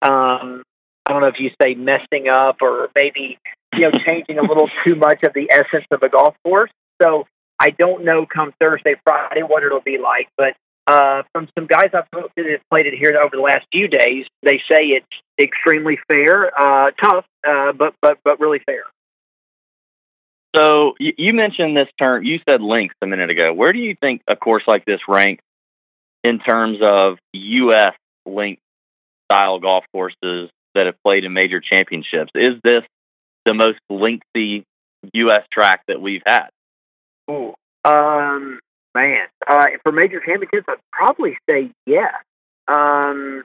um, 0.02 0.64
I 1.06 1.12
don't 1.12 1.22
know 1.22 1.28
if 1.28 1.40
you 1.40 1.52
say 1.62 1.76
messing 1.76 2.30
up 2.30 2.58
or 2.62 2.90
maybe 2.96 3.38
you 3.74 3.82
know 3.82 3.92
changing 4.06 4.40
a 4.40 4.42
little 4.42 4.70
too 4.86 4.96
much 4.96 5.24
of 5.24 5.34
the 5.34 5.50
essence 5.52 5.86
of 5.92 6.02
a 6.02 6.10
golf 6.10 6.36
course. 6.44 6.72
So 7.02 7.26
I 7.60 7.70
don't 7.70 8.06
know 8.06 8.26
come 8.26 8.54
Thursday, 8.60 8.96
Friday 9.04 9.42
what 9.42 9.64
it'll 9.64 9.82
be 9.82 9.98
like, 9.98 10.30
but 10.38 10.56
uh, 10.88 11.22
from 11.34 11.48
some 11.58 11.68
guys 11.68 11.92
I've 11.94 12.10
talked 12.10 12.36
to 12.36 12.44
that 12.44 12.52
have 12.52 12.70
played 12.72 12.88
it 12.88 12.96
here 12.98 13.16
over 13.22 13.36
the 13.36 13.42
last 13.42 13.68
few 13.72 13.88
days, 13.88 14.26
they 14.42 14.60
say 14.72 14.98
it's 14.98 15.06
extremely 15.40 16.00
fair, 16.08 16.52
uh, 16.60 16.92
tough, 16.92 17.26
uh, 17.48 17.74
but 17.74 17.94
but 18.02 18.18
but 18.24 18.40
really 18.40 18.60
fair. 18.66 18.84
So 20.56 20.94
you, 21.00 21.34
mentioned 21.34 21.78
this 21.78 21.90
term. 22.00 22.24
You 22.24 22.40
said 22.50 22.62
links 22.62 22.96
a 23.02 23.08
minute 23.08 23.30
ago. 23.30 23.54
Where 23.54 23.72
do 23.72 23.80
you 23.80 23.96
think 24.00 24.22
a 24.28 24.36
course 24.36 24.64
like 24.68 24.84
this 24.86 25.00
ranks 25.08 25.44
in 26.24 26.40
terms 26.40 26.80
of 26.82 27.18
U.S. 27.34 27.94
link 28.26 28.60
style 29.32 29.60
golf 29.60 29.86
courses 29.92 30.50
that 30.74 30.88
have 30.88 30.96
played 31.06 31.24
in 31.24 31.34
major 31.34 31.62
championships? 31.62 32.32
Is 32.34 32.56
this 32.64 32.84
the 33.46 33.54
most 33.54 33.80
lengthy 33.90 34.66
U.S. 35.14 35.44
track 35.52 35.84
that 35.88 36.02
we've 36.02 36.24
had? 36.26 36.50
Ooh, 37.30 37.54
um, 37.86 38.60
man, 38.96 39.28
uh, 39.48 39.68
for 39.84 39.92
major 39.92 40.20
championships, 40.20 40.66
I'd 40.68 40.78
probably 40.92 41.38
say 41.48 41.72
yes. 41.86 42.14
Um, 42.68 43.44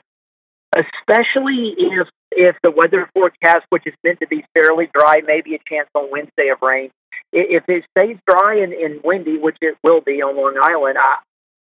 especially 0.76 1.74
if 1.78 2.08
if 2.36 2.56
the 2.62 2.70
weather 2.70 3.08
forecast, 3.14 3.64
which 3.70 3.84
is 3.86 3.94
meant 4.02 4.18
to 4.20 4.26
be 4.26 4.44
fairly 4.54 4.88
dry, 4.92 5.20
maybe 5.24 5.54
a 5.54 5.58
chance 5.68 5.88
on 5.94 6.10
Wednesday 6.10 6.48
of 6.48 6.58
rain. 6.62 6.90
If 7.32 7.64
it 7.68 7.84
stays 7.96 8.16
dry 8.26 8.60
and, 8.60 8.72
and 8.72 9.00
windy, 9.04 9.38
which 9.38 9.56
it 9.60 9.76
will 9.84 10.00
be 10.00 10.22
on 10.22 10.36
Long 10.36 10.58
Island, 10.60 10.98
I, 10.98 11.18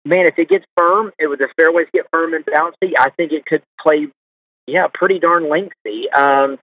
man, 0.06 0.26
if 0.26 0.38
it 0.38 0.48
gets 0.48 0.64
firm, 0.76 1.12
would 1.20 1.38
the 1.38 1.48
fairways 1.58 1.88
get 1.92 2.06
firm 2.12 2.34
and 2.34 2.44
bouncy. 2.46 2.92
I 2.98 3.10
think 3.10 3.32
it 3.32 3.44
could 3.44 3.62
play, 3.80 4.08
yeah, 4.66 4.86
pretty 4.92 5.18
darn 5.18 5.50
lengthy. 5.50 6.10
Um, 6.10 6.58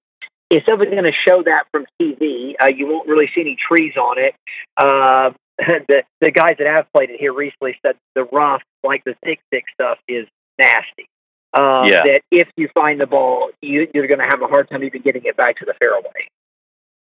if 0.50 0.64
somebody's 0.68 0.94
going 0.94 1.06
to 1.06 1.12
show 1.28 1.44
that 1.44 1.66
from 1.72 1.86
TV, 2.02 2.56
uh, 2.62 2.68
you 2.76 2.88
won't 2.88 3.08
really 3.08 3.30
see 3.34 3.42
any 3.42 3.56
trees 3.56 3.94
on 3.98 4.18
it. 4.20 4.36
Uh, 4.78 5.32
the 5.58 6.04
the 6.22 6.32
guys 6.32 6.56
that 6.58 6.68
have 6.68 6.88
played 6.94 7.10
it 7.10 7.20
here 7.20 7.34
recently 7.34 7.78
said 7.86 7.96
the 8.16 8.24
rough, 8.24 8.62
like 8.84 9.04
the 9.04 9.16
thick, 9.24 9.40
thick 9.52 9.66
stuff, 9.74 10.00
is 10.08 10.28
nasty. 10.60 11.08
Um, 11.54 11.86
Yeah. 11.88 12.02
That 12.06 12.22
if 12.32 12.48
you 12.56 12.70
find 12.74 13.00
the 13.00 13.08
ball, 13.08 13.50
you, 13.62 13.88
you're 13.94 14.08
going 14.08 14.20
to 14.20 14.26
have 14.30 14.42
a 14.42 14.48
hard 14.48 14.70
time 14.70 14.84
even 14.84 15.02
getting 15.02 15.24
it 15.26 15.36
back 15.36 15.58
to 15.58 15.66
the 15.66 15.74
fairway. 15.82 16.30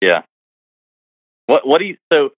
Yeah. 0.00 0.22
What 1.46 1.66
What 1.66 1.78
do 1.78 1.86
you 1.86 1.96
so? 2.12 2.30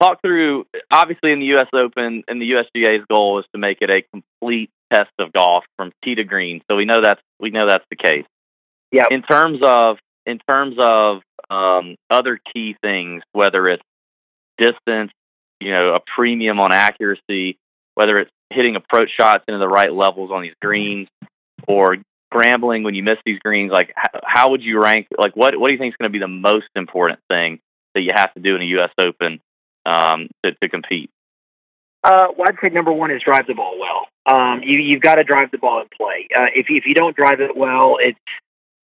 Talk 0.00 0.20
through. 0.20 0.66
Obviously, 0.90 1.30
in 1.32 1.38
the 1.38 1.46
U.S. 1.46 1.68
Open, 1.72 2.24
and 2.26 2.40
the 2.40 2.50
USGA's 2.50 3.04
goal 3.08 3.38
is 3.38 3.44
to 3.52 3.58
make 3.58 3.78
it 3.82 3.88
a 3.90 4.02
complete 4.10 4.68
test 4.92 5.10
of 5.20 5.32
golf 5.32 5.64
from 5.76 5.92
tee 6.04 6.16
to 6.16 6.24
green. 6.24 6.60
So 6.68 6.76
we 6.76 6.84
know 6.84 7.00
that's 7.02 7.20
we 7.38 7.50
know 7.50 7.68
that's 7.68 7.84
the 7.88 7.96
case. 7.96 8.24
Yeah. 8.90 9.04
In 9.10 9.22
terms 9.22 9.60
of 9.62 9.98
in 10.26 10.38
terms 10.50 10.76
of 10.78 11.22
um, 11.50 11.96
other 12.10 12.40
key 12.52 12.76
things, 12.82 13.22
whether 13.32 13.68
it's 13.68 13.82
distance, 14.58 15.12
you 15.60 15.72
know, 15.72 15.94
a 15.94 16.00
premium 16.16 16.60
on 16.60 16.72
accuracy, 16.72 17.58
whether 17.94 18.18
it's 18.18 18.30
hitting 18.50 18.76
approach 18.76 19.10
shots 19.18 19.44
into 19.48 19.58
the 19.58 19.68
right 19.68 19.92
levels 19.92 20.30
on 20.30 20.42
these 20.42 20.54
greens, 20.60 21.08
or 21.66 21.96
scrambling 22.32 22.82
when 22.82 22.94
you 22.94 23.02
miss 23.02 23.18
these 23.24 23.38
greens, 23.40 23.70
like 23.72 23.92
how, 23.94 24.20
how 24.24 24.50
would 24.50 24.62
you 24.62 24.80
rank? 24.80 25.08
Like 25.16 25.36
what 25.36 25.58
what 25.58 25.68
do 25.68 25.72
you 25.72 25.78
think 25.78 25.92
is 25.92 25.96
going 25.98 26.10
to 26.10 26.12
be 26.12 26.18
the 26.18 26.28
most 26.28 26.68
important 26.74 27.20
thing 27.28 27.60
that 27.94 28.02
you 28.02 28.12
have 28.14 28.32
to 28.34 28.40
do 28.40 28.56
in 28.56 28.62
a 28.62 28.66
U.S. 28.66 28.90
Open 28.98 29.40
um, 29.86 30.28
to, 30.44 30.52
to 30.52 30.68
compete? 30.68 31.10
Uh, 32.04 32.26
well, 32.36 32.48
I'd 32.48 32.56
say 32.60 32.68
number 32.74 32.92
one 32.92 33.10
is 33.10 33.22
drive 33.24 33.46
the 33.46 33.54
ball 33.54 33.78
well. 33.78 34.08
Um, 34.24 34.62
you 34.64 34.80
you've 34.80 35.02
got 35.02 35.16
to 35.16 35.24
drive 35.24 35.50
the 35.50 35.58
ball 35.58 35.80
in 35.80 35.88
play. 35.96 36.28
Uh, 36.36 36.46
if 36.54 36.66
if 36.68 36.84
you 36.86 36.94
don't 36.94 37.14
drive 37.16 37.40
it 37.40 37.56
well, 37.56 37.96
it's 38.00 38.18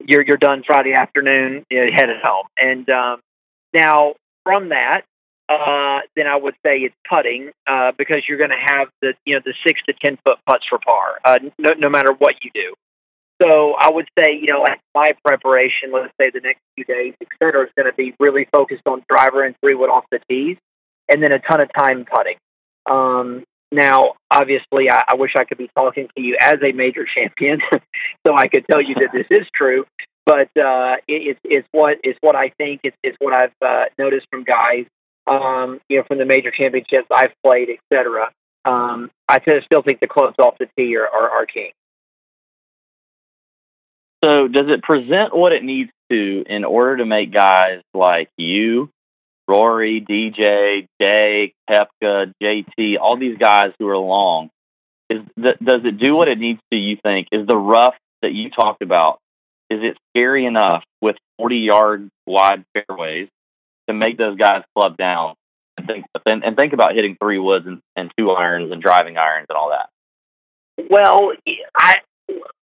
you're 0.07 0.25
you're 0.27 0.37
done 0.37 0.63
Friday 0.67 0.93
afternoon, 0.93 1.65
you 1.71 1.81
know, 1.81 1.87
headed 1.93 2.17
home. 2.23 2.47
And 2.57 2.89
um, 2.91 3.21
now 3.75 4.15
from 4.45 4.71
that, 4.71 5.03
uh, 5.49 6.01
then 6.15 6.27
I 6.27 6.37
would 6.37 6.55
say 6.65 6.79
it's 6.79 6.95
putting 7.09 7.51
uh, 7.67 7.93
because 7.97 8.23
you're 8.29 8.39
going 8.39 8.51
to 8.51 8.75
have 8.75 8.89
the 9.01 9.15
you 9.25 9.35
know 9.35 9.41
the 9.45 9.55
six 9.67 9.81
to 9.89 9.95
ten 9.95 10.19
foot 10.25 10.39
putts 10.47 10.65
for 10.69 10.79
par, 10.79 11.19
uh, 11.25 11.39
no, 11.59 11.71
no 11.79 11.89
matter 11.89 12.13
what 12.19 12.35
you 12.43 12.51
do. 12.55 12.75
So 13.43 13.75
I 13.79 13.91
would 13.91 14.09
say 14.19 14.33
you 14.35 14.53
know 14.53 14.61
like 14.61 14.81
my 14.95 15.11
preparation, 15.25 15.93
let's 15.93 16.13
say 16.21 16.31
the 16.31 16.41
next 16.41 16.61
few 16.75 16.85
days, 16.85 17.15
et 17.21 17.29
cetera, 17.43 17.65
is 17.65 17.71
going 17.77 17.91
to 17.91 17.97
be 17.97 18.15
really 18.21 18.47
focused 18.53 18.83
on 18.87 19.03
driver 19.09 19.43
and 19.43 19.55
three 19.65 19.75
wood 19.75 19.91
off 19.91 20.05
the 20.11 20.21
tees, 20.29 20.59
and 21.09 21.23
then 21.23 21.33
a 21.33 21.39
ton 21.39 21.61
of 21.61 21.71
time 21.77 22.05
putting. 22.05 22.37
Um, 22.91 23.45
now, 23.71 24.15
obviously, 24.31 24.91
I, 24.91 25.03
I 25.09 25.17
wish 25.17 25.33
I 25.39 25.45
could 25.45 25.59
be 25.59 25.71
talking 25.77 26.09
to 26.17 26.23
you 26.23 26.37
as 26.41 26.57
a 26.63 26.73
major 26.73 27.07
champion, 27.07 27.61
so 28.27 28.35
I 28.35 28.49
could 28.49 28.65
tell 28.71 28.83
you 28.83 28.95
that 29.01 29.11
this 29.13 29.27
is 29.31 29.47
true. 29.55 29.85
But 30.25 30.49
uh, 30.59 30.97
it, 31.09 31.39
it's 31.43 31.69
what 31.73 31.97
it's 32.03 32.19
what 32.21 32.37
I 32.37 32.51
think. 32.59 32.81
It's 32.85 32.97
it's 33.03 33.17
what 33.19 33.33
I've 33.33 33.67
uh, 33.67 33.85
noticed 33.99 34.27
from 34.31 34.45
guys, 34.45 34.85
um, 35.29 35.81
you 35.89 35.99
know, 35.99 36.05
from 36.07 36.19
the 36.19 36.25
major 36.25 36.51
championships 36.51 37.09
I've 37.13 37.33
played, 37.45 37.69
etc. 37.71 38.31
Um, 38.65 39.11
I 39.29 39.39
still 39.41 39.83
think 39.83 40.01
the 40.01 40.07
clubs 40.07 40.37
off 40.39 40.57
the 40.59 40.67
tee 40.77 40.97
are, 40.97 41.07
are, 41.07 41.31
are 41.31 41.47
king. 41.47 41.71
So 44.25 44.49
does 44.49 44.67
it 44.69 44.83
present 44.83 45.35
what 45.37 45.53
it 45.53 45.63
needs 45.63 45.91
to 46.11 46.45
in 46.49 46.65
order 46.65 46.99
to 46.99 47.07
make 47.07 47.33
guys 47.33 47.83
like 47.95 48.29
you, 48.37 48.91
Rory, 49.47 50.01
DJ, 50.01 50.89
Jay, 51.01 51.55
Koepka, 51.71 52.33
JT, 52.43 52.97
all 53.01 53.17
these 53.17 53.39
guys 53.39 53.73
who 53.79 53.89
are 53.89 53.97
long? 53.97 54.51
Is 55.09 55.21
th- 55.41 55.59
does 55.63 55.83
it 55.85 55.99
do 55.99 56.15
what 56.15 56.29
it 56.29 56.39
needs 56.39 56.61
to? 56.73 56.79
You 56.79 56.97
think 57.03 57.29
is 57.33 57.47
the 57.47 57.57
rough 57.57 57.95
that 58.23 58.33
you 58.33 58.51
talked 58.51 58.83
about? 58.83 59.21
Is 59.71 59.81
it 59.83 59.97
scary 60.11 60.47
enough 60.47 60.83
with 61.01 61.17
forty 61.39 61.59
yard 61.59 62.11
wide 62.27 62.65
fairways 62.75 63.29
to 63.89 63.95
make 63.95 64.19
those 64.19 64.37
guys 64.37 64.63
club 64.77 64.97
down 64.97 65.35
and 65.77 65.87
think 65.87 66.07
and, 66.27 66.45
and 66.45 66.57
think 66.57 66.73
about 66.73 66.95
hitting 66.95 67.17
three 67.23 67.39
woods 67.39 67.67
and, 67.67 67.81
and 67.97 68.11
two 68.19 68.31
irons 68.31 68.73
and 68.73 68.83
driving 68.83 69.17
irons 69.17 69.47
and 69.49 69.57
all 69.57 69.71
that? 69.71 69.89
Well, 70.91 71.33
I 71.77 71.97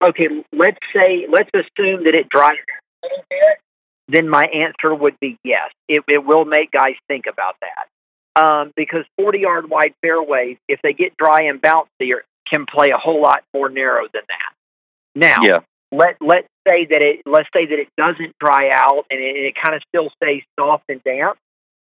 okay. 0.04 0.28
Let's 0.54 0.78
say 0.94 1.28
let's 1.30 1.50
assume 1.54 2.06
that 2.06 2.16
it 2.16 2.30
dries 2.30 2.58
a 3.04 3.08
little 3.08 3.26
bit. 3.30 3.60
Then 4.08 4.30
my 4.30 4.44
answer 4.44 4.94
would 4.94 5.20
be 5.20 5.38
yes. 5.44 5.72
It, 5.90 6.04
it 6.08 6.24
will 6.24 6.46
make 6.46 6.72
guys 6.72 6.96
think 7.08 7.26
about 7.32 7.56
that 7.62 8.42
um, 8.42 8.72
because 8.76 9.06
forty 9.18 9.40
yard 9.40 9.70
wide 9.70 9.94
fairways, 10.02 10.58
if 10.68 10.80
they 10.84 10.94
get 10.94 11.18
dry 11.18 11.44
and 11.44 11.62
bouncy, 11.62 12.12
can 12.52 12.66
play 12.66 12.92
a 12.96 13.00
whole 13.00 13.22
lot 13.22 13.44
more 13.54 13.70
narrow 13.70 14.04
than 14.14 14.22
that. 14.28 14.54
Now, 15.16 15.38
Yeah. 15.42 15.60
Let 15.92 16.18
let's 16.22 16.48
say 16.68 16.86
that 16.86 17.02
it 17.02 17.22
let's 17.26 17.50
say 17.54 17.66
that 17.66 17.80
it 17.80 17.88
doesn't 17.98 18.36
dry 18.40 18.70
out 18.74 19.06
and 19.10 19.20
it, 19.20 19.36
it 19.36 19.56
kind 19.56 19.76
of 19.76 19.82
still 19.88 20.10
stays 20.22 20.44
soft 20.60 20.84
and 20.90 21.04
damp. 21.04 21.38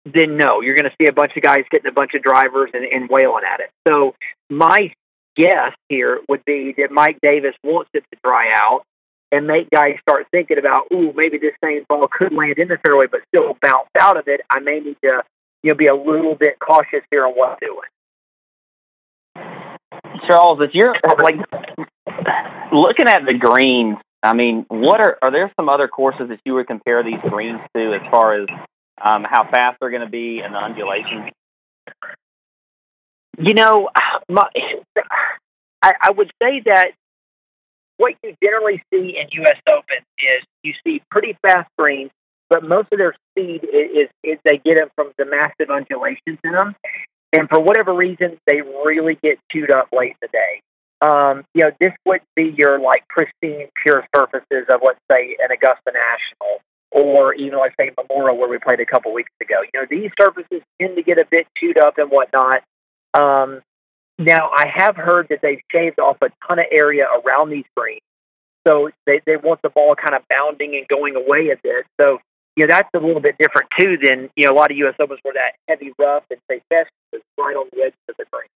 Then 0.05 0.37
no, 0.37 0.61
you're 0.61 0.75
going 0.75 0.89
to 0.89 0.97
see 1.01 1.09
a 1.09 1.13
bunch 1.13 1.33
of 1.37 1.43
guys 1.43 1.65
getting 1.71 1.89
a 1.89 1.93
bunch 1.93 2.15
of 2.15 2.23
drivers 2.23 2.71
and, 2.73 2.85
and 2.85 3.11
wailing 3.11 3.45
at 3.45 3.61
it. 3.61 3.71
So 3.87 4.15
my 4.49 4.93
guess 5.37 5.73
here 5.89 6.21
would 6.29 6.45
be 6.45 6.75
that 6.79 6.91
Mike 6.91 7.19
Davis 7.23 7.55
wants 7.63 7.91
it 7.95 8.05
to 8.13 8.19
dry 8.25 8.53
out 8.57 8.83
and 9.31 9.47
make 9.47 9.69
guys 9.71 9.97
start 10.01 10.27
thinking 10.31 10.59
about, 10.59 10.87
ooh, 10.93 11.13
maybe 11.15 11.37
this 11.39 11.53
same 11.63 11.85
ball 11.89 12.09
could 12.11 12.33
land 12.33 12.59
in 12.59 12.69
the 12.69 12.79
fairway 12.85 13.07
but 13.11 13.21
still 13.29 13.57
bounce 13.61 13.89
out 14.01 14.17
of 14.17 14.27
it. 14.27 14.41
I 14.49 14.61
may 14.61 14.81
need 14.81 14.97
to, 15.05 15.23
you 15.63 15.71
know, 15.71 15.75
be 15.75 15.87
a 15.87 15.95
little 15.95 16.35
bit 16.35 16.59
cautious 16.59 17.03
here 17.11 17.27
on 17.27 17.35
what 17.35 17.51
I'm 17.51 17.59
doing. 17.61 17.89
Charles, 20.27 20.61
if 20.63 20.71
you're 20.75 20.95
like 21.23 21.37
looking 22.73 23.09
at 23.09 23.23
the 23.27 23.35
greens, 23.35 23.97
I 24.23 24.35
mean, 24.35 24.67
what 24.69 25.01
are 25.01 25.19
are 25.23 25.31
there 25.31 25.53
some 25.57 25.69
other 25.69 25.89
courses 25.89 26.29
that 26.29 26.41
you 26.45 26.55
would 26.55 26.67
compare 26.67 27.03
these 27.03 27.21
greens 27.29 27.61
to 27.77 27.95
as 27.95 28.11
far 28.11 28.43
as 28.43 28.49
um, 29.03 29.25
how 29.25 29.49
fast 29.49 29.79
they're 29.81 29.91
going 29.91 30.03
to 30.03 30.11
be 30.11 30.41
and 30.45 30.55
the 30.55 30.59
undulations? 30.59 31.31
You 33.39 33.55
know, 33.55 33.89
my, 34.29 34.49
I, 35.83 35.93
I 36.01 36.11
would 36.11 36.31
say 36.43 36.63
that 36.67 36.93
what 37.97 38.15
you 38.25 38.35
generally 38.43 38.83
see 38.93 39.17
in 39.17 39.29
U.S. 39.43 39.61
Open 39.69 39.99
is 40.19 40.45
you 40.63 40.73
see 40.85 41.03
pretty 41.11 41.37
fast 41.43 41.69
greens, 41.79 42.11
but 42.51 42.65
most 42.65 42.89
of 42.93 42.99
their 42.99 43.15
speed 43.31 43.63
is, 43.65 43.91
is, 44.03 44.09
is 44.25 44.39
they 44.45 44.61
get 44.65 44.79
them 44.79 44.89
from 44.97 45.13
the 45.19 45.25
massive 45.25 45.71
undulations 45.71 46.39
in 46.43 46.53
them, 46.53 46.75
and 47.33 47.49
for 47.49 47.61
whatever 47.61 47.95
reason, 47.95 48.39
they 48.47 48.63
really 48.63 49.19
get 49.23 49.39
chewed 49.53 49.71
up 49.71 49.89
late 49.93 50.11
in 50.11 50.17
the 50.23 50.29
day. 50.29 50.61
Um, 51.01 51.45
you 51.55 51.65
know, 51.65 51.71
this 51.81 51.93
would 52.07 52.23
be 52.35 52.55
your 52.57 52.81
like 52.81 53.07
pristine, 53.09 53.69
pure 53.83 54.05
surfaces 54.15 54.67
of 54.69 54.81
let's 54.85 54.99
say 55.11 55.37
an 55.41 55.51
Augusta 55.53 55.93
National, 55.93 56.59
or 56.91 57.35
even 57.35 57.59
let's 57.59 57.75
say 57.79 57.91
Memorial, 57.97 58.37
where 58.37 58.49
we 58.49 58.59
played 58.59 58.81
a 58.81 58.87
couple 58.87 59.13
weeks 59.13 59.31
ago. 59.41 59.63
You 59.63 59.81
know, 59.81 59.87
these 59.89 60.11
surfaces 60.21 60.63
tend 60.81 60.97
to 60.97 61.03
get 61.03 61.19
a 61.19 61.27
bit 61.31 61.47
chewed 61.57 61.79
up 61.79 61.99
and 61.99 62.11
whatnot. 62.11 62.63
Um, 63.15 63.61
now, 64.19 64.51
I 64.53 64.67
have 64.75 64.97
heard 64.97 65.29
that 65.31 65.39
they've 65.43 65.61
shaved 65.71 66.01
off 66.01 66.17
a 66.23 66.31
ton 66.47 66.59
of 66.59 66.67
area 66.73 67.07
around 67.07 67.51
these 67.51 67.67
greens, 67.77 68.01
so 68.67 68.91
they 69.07 69.21
they 69.25 69.37
want 69.37 69.63
the 69.63 69.71
ball 69.71 69.95
kind 69.95 70.17
of 70.17 70.23
bounding 70.29 70.75
and 70.75 70.89
going 70.89 71.15
away 71.15 71.51
a 71.51 71.57
bit. 71.63 71.87
So 72.01 72.19
you 72.57 72.67
know 72.67 72.75
that's 72.75 72.91
a 72.95 72.99
little 72.99 73.21
bit 73.21 73.37
different 73.39 73.69
too 73.79 73.97
than 74.03 74.31
you 74.35 74.47
know 74.47 74.53
a 74.53 74.57
lot 74.59 74.73
of 74.73 74.77
U.S. 74.79 74.95
Opens 74.99 75.21
where 75.23 75.35
that 75.35 75.55
heavy 75.69 75.93
rough 75.97 76.25
and 76.31 76.41
say 76.51 76.61
best 76.69 76.91
is 77.13 77.23
right 77.39 77.55
on 77.55 77.69
the 77.73 77.83
edge 77.85 77.95
of 78.09 78.17
the 78.19 78.25
green. 78.33 78.49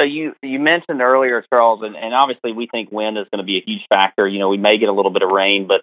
So 0.00 0.06
you 0.06 0.32
you 0.42 0.58
mentioned 0.58 1.02
earlier, 1.02 1.44
Charles, 1.52 1.82
and, 1.82 1.94
and 1.94 2.14
obviously 2.14 2.52
we 2.52 2.66
think 2.66 2.90
wind 2.90 3.18
is 3.18 3.26
going 3.32 3.44
to 3.44 3.46
be 3.46 3.58
a 3.58 3.62
huge 3.64 3.82
factor. 3.92 4.26
You 4.26 4.38
know, 4.38 4.48
we 4.48 4.56
may 4.56 4.78
get 4.78 4.88
a 4.88 4.92
little 4.92 5.12
bit 5.12 5.22
of 5.22 5.30
rain, 5.30 5.66
but 5.68 5.82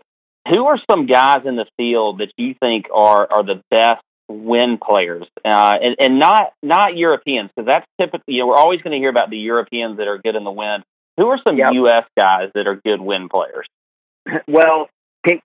who 0.51 0.65
are 0.65 0.79
some 0.89 1.05
guys 1.05 1.45
in 1.45 1.55
the 1.55 1.65
field 1.77 2.19
that 2.19 2.31
you 2.37 2.55
think 2.59 2.85
are 2.91 3.31
are 3.31 3.43
the 3.43 3.61
best 3.69 4.01
wind 4.27 4.81
players, 4.81 5.27
uh, 5.45 5.73
and 5.81 5.95
and 5.99 6.19
not 6.19 6.53
not 6.63 6.97
Europeans 6.97 7.51
because 7.55 7.67
that's 7.67 7.85
typically 8.01 8.35
you 8.35 8.39
know 8.41 8.47
we're 8.47 8.55
always 8.55 8.81
going 8.81 8.93
to 8.93 8.97
hear 8.97 9.09
about 9.09 9.29
the 9.29 9.37
Europeans 9.37 9.97
that 9.97 10.07
are 10.07 10.17
good 10.17 10.35
in 10.35 10.43
the 10.43 10.51
wind. 10.51 10.83
Who 11.17 11.27
are 11.27 11.39
some 11.47 11.57
Yep. 11.57 11.73
U.S. 11.73 12.05
guys 12.17 12.49
that 12.53 12.67
are 12.67 12.75
good 12.75 13.01
wind 13.01 13.29
players? 13.29 13.65
well, 14.47 14.87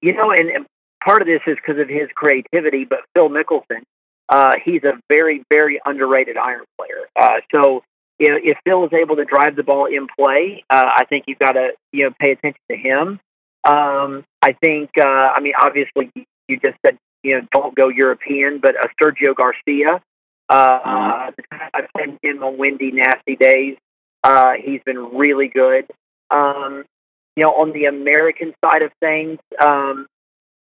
you 0.01 0.15
know, 0.15 0.31
and, 0.31 0.51
and 0.51 0.67
part 1.05 1.23
of 1.23 1.27
this 1.27 1.41
is 1.47 1.57
because 1.57 1.81
of 1.81 1.89
his 1.89 2.09
creativity, 2.15 2.85
but 2.85 3.01
Phil 3.15 3.31
Mickelson, 3.31 3.83
uh, 4.29 4.53
he's 4.65 4.85
a 4.85 5.01
very, 5.09 5.43
very 5.51 5.81
underrated 5.85 6.37
iron 6.37 6.65
player. 6.79 7.09
Uh, 7.19 7.41
so 7.55 7.83
if, 8.23 8.43
if 8.45 8.59
Phil 8.65 8.85
is 8.85 8.93
able 8.93 9.17
to 9.17 9.25
drive 9.25 9.57
the 9.57 9.63
ball 9.63 9.87
in 9.87 10.07
play, 10.19 10.65
uh, 10.71 10.91
I 10.97 11.05
think 11.05 11.25
you've 11.27 11.39
got 11.39 11.53
to 11.53 11.71
you 11.93 12.05
know 12.05 12.11
pay 12.21 12.33
attention 12.33 12.61
to 12.71 12.77
him. 12.77 13.21
Um, 13.65 14.25
I 14.43 14.55
think, 14.61 14.91
uh, 15.01 15.05
I 15.05 15.41
mean, 15.41 15.53
obviously, 15.61 16.11
you 16.49 16.59
just 16.65 16.77
said 16.85 16.99
you 17.23 17.37
know 17.37 17.47
don't 17.53 17.75
go 17.75 17.89
European, 17.89 18.61
but 18.61 18.77
uh, 18.77 18.89
Sergio 19.03 19.35
Garcia. 19.35 20.01
Uh, 20.49 21.31
I've 21.73 21.89
played 21.97 22.19
him 22.23 22.43
on 22.43 22.59
windy, 22.59 22.93
nasty 22.93 23.37
days. 23.37 23.77
Uh, 24.23 24.53
he's 24.63 24.81
been 24.85 25.17
really 25.17 25.49
good. 25.49 25.87
Um, 26.31 26.85
you 27.37 27.45
know, 27.45 27.51
on 27.51 27.73
the 27.73 27.87
American 27.87 28.53
side 28.65 28.83
of 28.83 28.93
things, 29.01 29.39
um, 29.61 30.07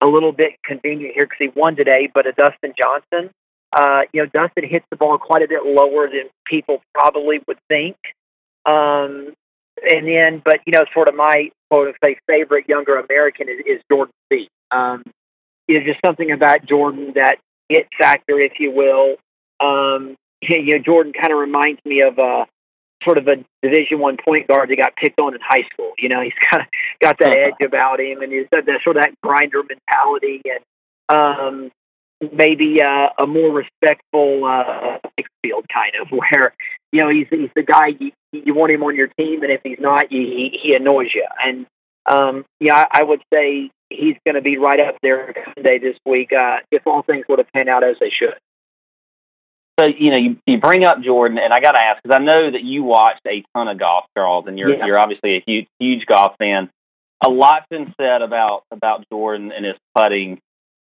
a 0.00 0.06
little 0.06 0.32
bit 0.32 0.52
convenient 0.64 1.14
here 1.14 1.26
because 1.26 1.38
he 1.38 1.60
won 1.60 1.76
today, 1.76 2.08
but 2.12 2.26
a 2.26 2.32
Dustin 2.32 2.72
Johnson. 2.80 3.30
Uh, 3.72 4.02
you 4.12 4.22
know, 4.22 4.28
Dustin 4.32 4.68
hits 4.68 4.84
the 4.90 4.96
ball 4.96 5.18
quite 5.18 5.42
a 5.42 5.48
bit 5.48 5.64
lower 5.64 6.08
than 6.08 6.28
people 6.46 6.82
probably 6.94 7.40
would 7.46 7.58
think. 7.68 7.96
Um, 8.66 9.34
and 9.82 10.06
then, 10.06 10.42
but 10.44 10.60
you 10.66 10.72
know, 10.72 10.84
sort 10.92 11.08
of 11.08 11.14
my 11.14 11.50
quote 11.70 11.94
say 12.04 12.16
favorite 12.26 12.68
younger 12.68 12.98
American 12.98 13.48
is, 13.48 13.60
is 13.66 13.82
Jordan 13.90 14.12
Spieth. 14.30 14.48
Um, 14.70 15.04
you 15.68 15.78
know, 15.78 15.86
just 15.86 16.00
something 16.04 16.30
about 16.32 16.66
Jordan 16.66 17.12
that 17.14 17.36
it 17.68 17.86
factor, 17.98 18.38
if 18.40 18.54
you 18.58 18.72
will. 18.72 19.16
Um, 19.60 20.16
you 20.42 20.76
know, 20.76 20.82
Jordan 20.84 21.12
kind 21.12 21.32
of 21.32 21.38
reminds 21.38 21.80
me 21.84 22.02
of 22.02 22.18
a 22.18 22.46
sort 23.04 23.16
of 23.16 23.28
a 23.28 23.36
Division 23.62 23.98
One 23.98 24.16
point 24.16 24.48
guard 24.48 24.68
that 24.68 24.76
got 24.76 24.96
picked 24.96 25.20
on 25.20 25.34
in 25.34 25.40
high 25.40 25.66
school. 25.72 25.92
You 25.98 26.08
know, 26.08 26.20
he's 26.20 26.32
kind 26.50 26.62
of 26.62 26.68
got 27.00 27.16
that 27.20 27.32
edge 27.32 27.66
about 27.66 28.00
him, 28.00 28.20
and 28.22 28.32
he's 28.32 28.46
got 28.52 28.66
that 28.66 28.80
sort 28.84 28.96
of 28.96 29.02
that 29.02 29.14
grinder 29.22 29.62
mentality, 29.62 30.42
and 30.44 30.64
um, 31.08 31.70
maybe 32.32 32.78
uh, 32.82 33.08
a 33.18 33.26
more 33.26 33.50
respectful 33.52 34.44
uh, 34.44 34.98
field 35.42 35.66
kind 35.72 35.92
of 36.00 36.08
where 36.10 36.54
you 36.92 37.02
know 37.02 37.08
he's 37.08 37.26
he's 37.30 37.50
the 37.54 37.62
guy 37.62 37.88
you, 37.98 38.12
you 38.32 38.54
want 38.54 38.72
him 38.72 38.82
on 38.82 38.94
your 38.96 39.08
team, 39.18 39.42
and 39.42 39.52
if 39.52 39.60
he's 39.64 39.78
not, 39.80 40.12
you, 40.12 40.20
he 40.20 40.58
he 40.62 40.74
annoys 40.74 41.08
you. 41.14 41.26
And 41.44 41.66
um, 42.06 42.44
yeah, 42.60 42.74
I, 42.74 43.00
I 43.00 43.04
would 43.04 43.22
say 43.32 43.70
he's 43.88 44.16
going 44.26 44.36
to 44.36 44.40
be 44.42 44.56
right 44.56 44.80
up 44.80 44.96
there 45.02 45.34
Sunday 45.54 45.78
this 45.78 45.96
week 46.06 46.30
uh, 46.32 46.58
if 46.70 46.86
all 46.86 47.02
things 47.02 47.24
would 47.28 47.38
have 47.38 47.48
panned 47.52 47.68
out 47.68 47.84
as 47.84 47.96
they 48.00 48.10
should. 48.10 48.34
So 49.78 49.86
you 49.86 50.10
know, 50.10 50.18
you, 50.18 50.36
you 50.46 50.60
bring 50.60 50.84
up 50.84 51.02
Jordan, 51.02 51.38
and 51.38 51.52
I 51.54 51.60
got 51.60 51.72
to 51.72 51.80
ask 51.80 52.02
because 52.02 52.18
I 52.20 52.22
know 52.22 52.50
that 52.50 52.62
you 52.62 52.82
watched 52.84 53.22
a 53.26 53.42
ton 53.56 53.68
of 53.68 53.78
golf, 53.78 54.04
Charles, 54.16 54.44
and 54.46 54.58
you're 54.58 54.74
Yeah. 54.76 54.86
you're 54.86 54.98
obviously 54.98 55.36
a 55.36 55.42
huge 55.46 55.66
huge 55.78 56.06
golf 56.06 56.34
fan. 56.38 56.70
A 57.24 57.28
lot's 57.30 57.66
been 57.70 57.92
said 58.00 58.22
about 58.22 58.62
about 58.70 59.04
Jordan 59.12 59.52
and 59.54 59.64
his 59.64 59.76
putting. 59.96 60.38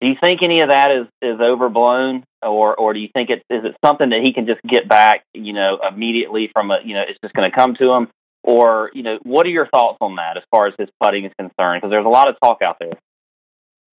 Do 0.01 0.07
you 0.07 0.15
think 0.21 0.41
any 0.41 0.61
of 0.61 0.69
that 0.69 0.91
is 0.91 1.07
is 1.21 1.39
overblown, 1.41 2.23
or 2.41 2.75
or 2.75 2.93
do 2.93 2.99
you 2.99 3.09
think 3.13 3.29
it 3.29 3.43
is 3.49 3.65
it 3.65 3.75
something 3.83 4.09
that 4.09 4.21
he 4.23 4.33
can 4.33 4.47
just 4.47 4.61
get 4.63 4.87
back, 4.87 5.23
you 5.33 5.51
know, 5.51 5.79
immediately 5.85 6.49
from 6.53 6.71
a 6.71 6.79
you 6.83 6.93
know 6.93 7.03
it's 7.07 7.19
just 7.21 7.33
going 7.33 7.49
to 7.49 7.55
come 7.55 7.75
to 7.75 7.91
him, 7.91 8.07
or 8.43 8.91
you 8.93 9.03
know, 9.03 9.19
what 9.23 9.45
are 9.45 9.49
your 9.49 9.67
thoughts 9.67 9.97
on 9.99 10.15
that 10.15 10.37
as 10.37 10.43
far 10.51 10.67
as 10.67 10.73
his 10.79 10.87
putting 11.03 11.25
is 11.25 11.33
concerned? 11.37 11.81
Because 11.81 11.91
there's 11.91 12.05
a 12.05 12.09
lot 12.09 12.29
of 12.29 12.35
talk 12.41 12.61
out 12.61 12.77
there. 12.79 12.93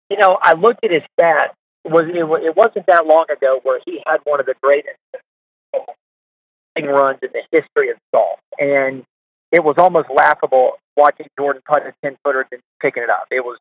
You 0.09 0.17
know, 0.17 0.37
I 0.41 0.53
looked 0.53 0.83
at 0.85 0.91
his 0.91 1.03
stats. 1.19 1.53
It, 1.85 1.91
wa- 2.27 2.35
it 2.35 2.55
wasn't 2.55 2.85
that 2.87 3.05
long 3.05 3.25
ago 3.29 3.59
where 3.63 3.79
he 3.85 4.01
had 4.05 4.19
one 4.23 4.39
of 4.39 4.45
the 4.45 4.55
greatest 4.61 4.97
runs 6.77 7.19
in 7.21 7.29
the 7.33 7.41
history 7.51 7.89
of 7.91 7.97
golf, 8.13 8.39
and 8.57 9.03
it 9.51 9.63
was 9.63 9.75
almost 9.77 10.09
laughable 10.09 10.73
watching 10.95 11.27
Jordan 11.37 11.61
putt 11.67 11.83
a 11.85 11.93
ten 12.03 12.17
footer 12.23 12.45
and 12.51 12.61
picking 12.81 13.03
it 13.03 13.09
up. 13.09 13.27
It 13.31 13.43
was, 13.43 13.57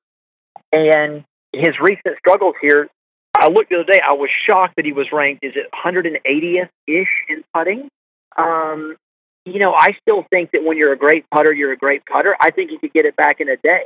and 0.72 1.24
his 1.58 1.78
recent 1.80 2.16
struggles 2.18 2.54
here. 2.60 2.88
I 3.36 3.48
looked 3.48 3.70
the 3.70 3.76
other 3.76 3.92
day. 3.92 4.00
I 4.04 4.12
was 4.12 4.30
shocked 4.48 4.74
that 4.76 4.84
he 4.84 4.92
was 4.92 5.06
ranked 5.12 5.44
is 5.44 5.52
it 5.54 5.66
180th 5.72 6.68
ish 6.86 7.08
in 7.28 7.44
putting. 7.54 7.88
Um, 8.36 8.96
you 9.44 9.60
know, 9.60 9.72
I 9.72 9.90
still 10.02 10.24
think 10.30 10.50
that 10.52 10.64
when 10.64 10.76
you're 10.76 10.92
a 10.92 10.98
great 10.98 11.24
putter, 11.30 11.52
you're 11.52 11.72
a 11.72 11.76
great 11.76 12.04
putter. 12.04 12.36
I 12.40 12.50
think 12.50 12.70
you 12.70 12.78
could 12.78 12.92
get 12.92 13.04
it 13.04 13.16
back 13.16 13.40
in 13.40 13.48
a 13.48 13.56
day. 13.56 13.84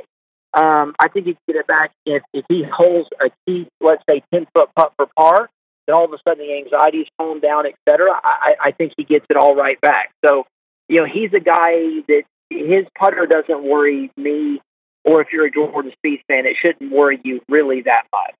Um, 0.53 0.93
I 0.99 1.07
think 1.07 1.25
he 1.25 1.33
can 1.33 1.41
get 1.47 1.55
it 1.57 1.67
back 1.67 1.91
if, 2.05 2.21
if 2.33 2.45
he 2.47 2.63
holds 2.63 3.09
a 3.19 3.29
key, 3.45 3.67
let's 3.81 4.03
say, 4.09 4.23
10 4.33 4.47
foot 4.55 4.69
putt 4.75 4.93
for 4.97 5.07
par, 5.17 5.49
then 5.87 5.95
all 5.95 6.05
of 6.05 6.13
a 6.13 6.17
sudden 6.27 6.45
the 6.45 6.53
anxiety's 6.57 7.07
calmed 7.17 7.41
down, 7.41 7.65
et 7.65 7.75
cetera. 7.89 8.11
I, 8.23 8.55
I 8.65 8.71
think 8.71 8.93
he 8.97 9.03
gets 9.03 9.25
it 9.29 9.37
all 9.37 9.55
right 9.55 9.79
back. 9.81 10.11
So, 10.25 10.45
you 10.87 10.99
know, 10.99 11.05
he's 11.05 11.33
a 11.33 11.39
guy 11.39 12.01
that 12.07 12.23
his 12.49 12.85
putter 12.97 13.25
doesn't 13.25 13.63
worry 13.63 14.11
me, 14.15 14.61
or 15.03 15.21
if 15.21 15.27
you're 15.31 15.45
a 15.45 15.51
Jordan 15.51 15.91
Spieth 16.03 16.21
fan, 16.27 16.45
it 16.45 16.55
shouldn't 16.63 16.91
worry 16.91 17.19
you 17.23 17.41
really 17.49 17.81
that 17.81 18.03
much. 18.11 18.35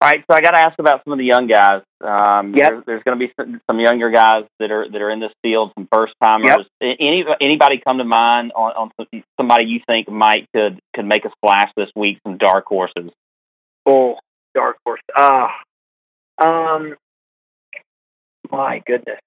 All 0.00 0.08
right, 0.08 0.24
so 0.30 0.36
I 0.36 0.40
got 0.40 0.52
to 0.52 0.58
ask 0.58 0.78
about 0.78 1.02
some 1.02 1.12
of 1.12 1.18
the 1.18 1.24
young 1.24 1.48
guys. 1.48 1.82
Um, 2.00 2.54
Yep. 2.54 2.68
there- 2.68 2.82
there's 2.86 3.02
going 3.02 3.18
to 3.18 3.26
be 3.26 3.32
some, 3.36 3.60
some 3.68 3.80
younger 3.80 4.10
guys 4.10 4.44
that 4.60 4.70
are 4.70 4.88
that 4.88 5.02
are 5.02 5.10
in 5.10 5.18
this 5.18 5.32
field, 5.42 5.72
some 5.76 5.88
first 5.92 6.14
timers. 6.22 6.68
Any 6.80 7.24
anybody 7.40 7.78
come 7.86 7.98
to 7.98 8.04
mind 8.04 8.52
on, 8.54 8.72
on 8.72 9.10
somebody 9.36 9.64
you 9.64 9.80
think 9.88 10.08
might 10.08 10.46
could 10.54 10.78
could 10.94 11.04
make 11.04 11.24
a 11.24 11.30
splash 11.30 11.72
this 11.76 11.90
week? 11.96 12.20
Some 12.24 12.36
dark 12.38 12.66
horses. 12.66 13.10
Oh, 13.86 14.20
dark 14.54 14.76
horse. 14.84 15.00
Ah, 15.16 15.50
um, 16.38 16.94
my 18.52 18.80
goodness. 18.86 19.18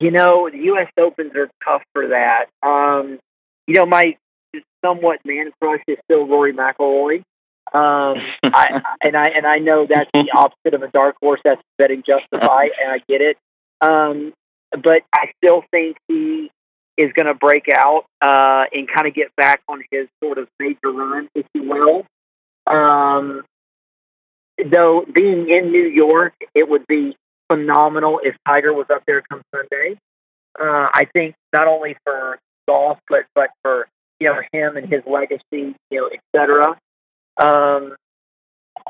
You 0.00 0.10
know, 0.10 0.50
the 0.50 0.58
U.S. 0.64 0.90
Opens 0.98 1.34
are 1.34 1.48
tough 1.64 1.82
for 1.94 2.08
that. 2.08 2.48
Um, 2.62 3.18
you 3.66 3.74
know, 3.74 3.86
my 3.86 4.16
somewhat 4.84 5.20
man 5.24 5.50
crush 5.60 5.82
is 5.88 5.98
still 6.04 6.26
Rory 6.26 6.52
McIlroy. 6.52 7.22
Um, 7.72 8.16
I 8.44 8.80
and 9.02 9.16
I 9.16 9.24
and 9.34 9.46
I 9.46 9.58
know 9.58 9.86
that's 9.88 10.10
the 10.12 10.30
opposite 10.36 10.74
of 10.74 10.82
a 10.82 10.88
dark 10.88 11.16
horse. 11.20 11.40
That's 11.44 11.62
betting 11.78 12.02
justify, 12.06 12.68
and 12.80 12.92
I 12.92 12.98
get 13.08 13.20
it. 13.20 13.36
Um, 13.80 14.32
but 14.70 15.02
I 15.14 15.32
still 15.36 15.62
think 15.70 15.96
he 16.08 16.50
is 16.96 17.12
going 17.12 17.26
to 17.26 17.34
break 17.34 17.66
out 17.76 18.04
uh, 18.22 18.64
and 18.72 18.88
kind 18.88 19.06
of 19.06 19.14
get 19.14 19.34
back 19.36 19.60
on 19.68 19.82
his 19.90 20.08
sort 20.22 20.38
of 20.38 20.48
major 20.58 20.90
run, 20.90 21.28
if 21.34 21.44
you 21.54 21.62
will. 21.68 22.06
Um, 22.66 23.42
though 24.58 25.04
being 25.12 25.50
in 25.50 25.70
New 25.70 25.88
York, 25.88 26.34
it 26.54 26.68
would 26.68 26.86
be 26.86 27.16
phenomenal 27.50 28.20
if 28.22 28.34
Tiger 28.46 28.72
was 28.72 28.86
up 28.92 29.02
there 29.06 29.22
come 29.28 29.42
Sunday. 29.54 29.98
Uh, 30.58 30.88
I 30.92 31.06
think 31.12 31.34
not 31.52 31.68
only 31.68 31.96
for 32.02 32.38
golf, 32.66 32.98
but 33.08 33.24
but 33.34 33.50
for 33.62 33.88
you 34.20 34.28
know 34.28 34.40
him 34.52 34.76
and 34.76 34.88
his 34.92 35.02
legacy, 35.06 35.74
you 35.90 36.00
know, 36.00 36.08
et 36.12 36.20
cetera. 36.34 36.70
Um, 37.38 37.94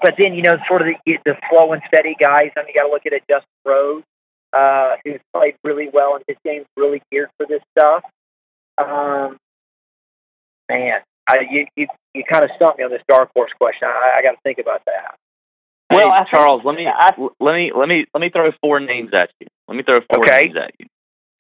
but 0.02 0.14
then 0.18 0.34
you 0.34 0.42
know, 0.42 0.56
sort 0.68 0.82
of 0.82 0.88
the, 1.06 1.18
the 1.24 1.36
slow 1.50 1.72
and 1.72 1.82
steady 1.88 2.16
guys. 2.18 2.50
I 2.56 2.60
mean, 2.60 2.68
you 2.68 2.74
got 2.74 2.86
to 2.86 2.90
look 2.92 3.06
at 3.06 3.12
it. 3.12 3.22
Justin 3.28 3.48
Rose, 3.64 4.02
uh, 4.52 4.96
who's 5.04 5.20
played 5.34 5.54
really 5.64 5.88
well, 5.92 6.14
and 6.16 6.24
his 6.28 6.36
game's 6.44 6.66
really 6.76 7.02
geared 7.10 7.30
for 7.38 7.46
this 7.46 7.60
stuff. 7.76 8.02
Um, 8.78 9.38
man, 10.68 11.00
I, 11.28 11.38
you 11.50 11.66
you 11.76 11.86
you 12.14 12.24
kind 12.30 12.44
of 12.44 12.50
stumped 12.56 12.78
me 12.78 12.84
on 12.84 12.90
this 12.90 13.02
dark 13.08 13.30
horse 13.34 13.50
question. 13.58 13.88
I, 13.88 14.18
I 14.18 14.22
got 14.22 14.32
to 14.32 14.38
think 14.44 14.58
about 14.58 14.82
that. 14.86 15.14
Well, 15.90 16.12
Hey, 16.12 16.24
Charles, 16.30 16.62
let 16.64 16.74
me 16.74 16.86
I- 16.86 17.14
let 17.40 17.54
me 17.54 17.72
let 17.74 17.88
me 17.88 18.06
let 18.12 18.20
me 18.20 18.30
throw 18.30 18.50
four 18.60 18.80
names 18.80 19.10
at 19.14 19.30
you. 19.40 19.46
Let 19.68 19.76
me 19.76 19.82
throw 19.82 20.00
four 20.12 20.24
Okay. 20.24 20.42
names 20.42 20.56
at 20.56 20.72
you. 20.78 20.86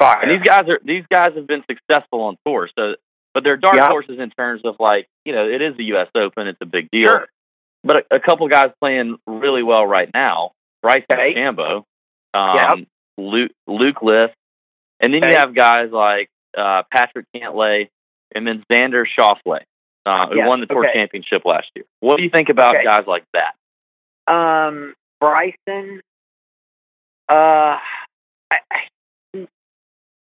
And 0.00 0.30
these 0.30 0.46
guys 0.46 0.68
are 0.68 0.78
these 0.84 1.04
guys 1.10 1.32
have 1.36 1.46
been 1.46 1.64
successful 1.70 2.20
on 2.22 2.36
tour, 2.46 2.68
so 2.78 2.94
but 3.34 3.44
they're 3.44 3.56
dark 3.56 3.76
Yeah. 3.76 3.88
horses 3.88 4.18
in 4.18 4.30
terms 4.30 4.62
of 4.64 4.76
like 4.78 5.06
you 5.24 5.32
know 5.32 5.48
it 5.48 5.62
is 5.62 5.76
the 5.76 5.84
U.S. 5.84 6.08
Open, 6.14 6.46
it's 6.48 6.58
a 6.60 6.66
big 6.66 6.90
deal. 6.90 7.06
Sure. 7.10 7.26
But 7.84 7.96
a, 8.10 8.16
a 8.16 8.20
couple 8.20 8.48
guys 8.48 8.68
playing 8.80 9.16
really 9.26 9.62
well 9.62 9.86
right 9.86 10.10
now, 10.12 10.52
Bryce 10.82 11.04
Okay. 11.10 11.34
DeChambeau, 11.34 11.84
um. 12.34 12.86
Luke 13.18 13.52
Luke 13.66 14.02
List, 14.02 14.34
and 15.00 15.14
then 15.14 15.22
you 15.26 15.36
have 15.38 15.54
guys 15.54 15.90
like 15.90 16.28
uh, 16.56 16.82
Patrick 16.92 17.24
Cantlay 17.34 17.88
and 18.34 18.46
then 18.46 18.62
Xander 18.70 19.04
Schauffele, 19.18 19.60
uh, 20.04 20.28
who 20.28 20.36
Yeah, 20.36 20.46
won 20.46 20.60
the 20.60 20.66
tour 20.66 20.84
okay. 20.86 20.92
championship 20.98 21.46
last 21.46 21.68
year. 21.74 21.86
What 22.00 22.18
do 22.18 22.24
you 22.24 22.28
think 22.28 22.50
about 22.50 22.74
Okay. 22.76 22.84
guys 22.84 23.06
like 23.06 23.24
that? 23.32 23.54
Um, 24.30 24.92
Bryson, 25.18 26.02
uh, 27.32 27.34
I, 27.34 27.78
I, 28.50 28.58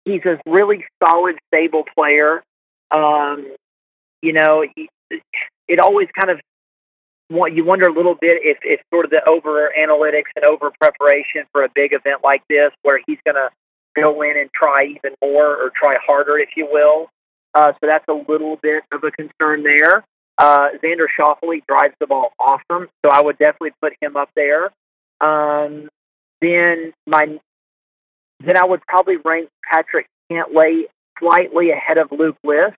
he's 0.08 0.24
a 0.24 0.40
really 0.46 0.84
solid, 1.02 1.36
stable 1.52 1.84
player. 1.94 2.42
Um, 2.90 3.54
you 4.22 4.32
know, 4.32 4.64
it 5.68 5.80
always 5.80 6.08
kind 6.18 6.30
of 6.30 6.40
you 7.30 7.64
wonder 7.64 7.86
a 7.86 7.92
little 7.92 8.14
bit 8.14 8.38
if 8.42 8.58
if 8.62 8.80
sort 8.92 9.04
of 9.04 9.10
the 9.10 9.22
over 9.28 9.70
analytics 9.78 10.30
and 10.34 10.44
over 10.44 10.72
preparation 10.80 11.44
for 11.52 11.62
a 11.62 11.68
big 11.74 11.92
event 11.92 12.22
like 12.24 12.42
this, 12.48 12.70
where 12.82 13.00
he's 13.06 13.18
going 13.24 13.34
to 13.34 13.50
go 14.00 14.22
in 14.22 14.38
and 14.38 14.50
try 14.52 14.84
even 14.84 15.14
more 15.22 15.46
or 15.46 15.70
try 15.74 15.96
harder, 16.04 16.38
if 16.38 16.50
you 16.56 16.66
will. 16.70 17.08
Uh, 17.54 17.72
so 17.72 17.86
that's 17.86 18.04
a 18.08 18.30
little 18.30 18.56
bit 18.62 18.82
of 18.92 19.02
a 19.04 19.10
concern 19.10 19.62
there. 19.62 20.04
Uh, 20.38 20.68
Xander 20.82 21.06
Schauffele 21.18 21.62
drives 21.66 21.94
the 21.98 22.06
ball 22.06 22.30
awesome, 22.38 22.88
so 23.04 23.10
I 23.10 23.20
would 23.20 23.38
definitely 23.38 23.72
put 23.82 23.92
him 24.00 24.16
up 24.16 24.30
there. 24.36 24.70
Um, 25.20 25.88
then 26.40 26.92
my 27.06 27.38
then 28.40 28.56
I 28.56 28.64
would 28.64 28.80
probably 28.86 29.16
rank 29.24 29.48
Patrick 29.72 30.06
Cantlay 30.30 30.82
slightly 31.18 31.70
ahead 31.70 31.98
of 31.98 32.12
Luke 32.12 32.36
List. 32.44 32.76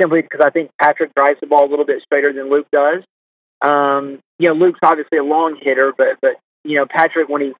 simply 0.00 0.22
because 0.22 0.40
I 0.44 0.50
think 0.50 0.70
Patrick 0.80 1.14
drives 1.14 1.38
the 1.40 1.46
ball 1.46 1.64
a 1.66 1.70
little 1.70 1.84
bit 1.86 2.02
straighter 2.02 2.32
than 2.32 2.50
Luke 2.50 2.66
does. 2.72 3.02
Um, 3.62 4.20
you 4.38 4.48
know, 4.48 4.54
Luke's 4.54 4.80
obviously 4.82 5.18
a 5.18 5.24
long 5.24 5.58
hitter, 5.60 5.92
but 5.96 6.18
but 6.20 6.36
you 6.64 6.76
know, 6.76 6.86
Patrick 6.88 7.28
when 7.28 7.40
he 7.42 7.52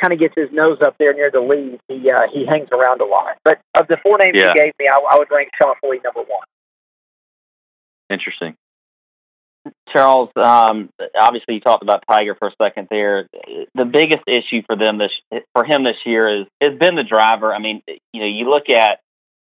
kind 0.00 0.12
of 0.12 0.18
gets 0.20 0.34
his 0.36 0.50
nose 0.52 0.78
up 0.82 0.94
there 0.98 1.12
near 1.14 1.30
the 1.30 1.40
lead, 1.40 1.78
he 1.88 2.10
uh, 2.10 2.26
he 2.32 2.44
hangs 2.46 2.68
around 2.72 3.00
a 3.00 3.06
lot. 3.06 3.36
But 3.44 3.60
of 3.78 3.88
the 3.88 3.96
four 4.04 4.16
names 4.22 4.36
Yeah. 4.38 4.48
you 4.48 4.54
gave 4.54 4.72
me, 4.78 4.86
I, 4.88 4.96
I 5.10 5.18
would 5.18 5.30
rank 5.30 5.48
Schauffele 5.60 6.02
number 6.04 6.20
one. 6.20 6.46
Interesting. 8.10 8.54
Charles, 9.92 10.30
um, 10.36 10.90
obviously 11.18 11.54
you 11.54 11.60
talked 11.60 11.82
about 11.82 12.04
Tiger 12.10 12.34
for 12.34 12.48
a 12.48 12.52
second 12.62 12.88
there. 12.90 13.28
The 13.74 13.84
biggest 13.84 14.24
issue 14.26 14.62
for 14.66 14.76
them 14.76 14.98
this 14.98 15.42
for 15.54 15.64
him 15.64 15.84
this 15.84 15.96
year 16.04 16.40
is 16.40 16.46
has 16.62 16.78
been 16.78 16.94
the 16.96 17.04
driver. 17.04 17.54
I 17.54 17.58
mean, 17.58 17.82
you 17.86 18.20
know, 18.20 18.26
you 18.26 18.48
look 18.50 18.64
at 18.70 19.00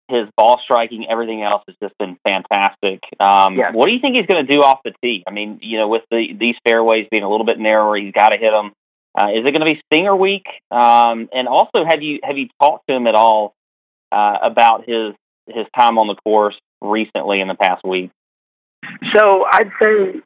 his 0.08 0.28
ball 0.36 0.60
striking, 0.64 1.06
everything 1.08 1.42
else 1.42 1.62
has 1.68 1.76
just 1.82 1.96
been 1.98 2.18
fantastic. 2.24 3.00
Um, 3.20 3.56
Yeah. 3.56 3.70
What 3.72 3.86
do 3.86 3.92
you 3.92 4.00
think 4.00 4.16
he's 4.16 4.26
going 4.26 4.44
to 4.44 4.52
do 4.52 4.62
off 4.62 4.80
the 4.84 4.92
tee? 5.02 5.22
I 5.26 5.30
mean, 5.30 5.60
you 5.62 5.78
know, 5.78 5.88
with 5.88 6.02
the 6.10 6.34
these 6.38 6.56
fairways 6.66 7.06
being 7.10 7.22
a 7.22 7.30
little 7.30 7.46
bit 7.46 7.58
narrower, 7.58 7.96
he's 7.96 8.12
got 8.12 8.30
to 8.30 8.36
hit 8.36 8.50
them. 8.50 8.72
Uh, 9.18 9.30
is 9.30 9.44
it 9.44 9.52
going 9.52 9.60
to 9.60 9.72
be 9.74 9.80
Stinger 9.92 10.14
week? 10.14 10.46
Um, 10.70 11.28
and 11.32 11.48
also, 11.48 11.84
have 11.88 12.02
you 12.02 12.20
have 12.22 12.36
you 12.38 12.48
talked 12.60 12.86
to 12.88 12.94
him 12.94 13.06
at 13.06 13.14
all 13.14 13.54
uh, 14.12 14.38
about 14.42 14.84
his 14.86 15.14
his 15.46 15.66
time 15.76 15.98
on 15.98 16.06
the 16.06 16.14
course 16.14 16.56
recently 16.80 17.40
in 17.40 17.48
the 17.48 17.54
past 17.54 17.84
week? 17.84 18.10
So 19.14 19.44
I'd 19.50 19.70
say 19.82 20.20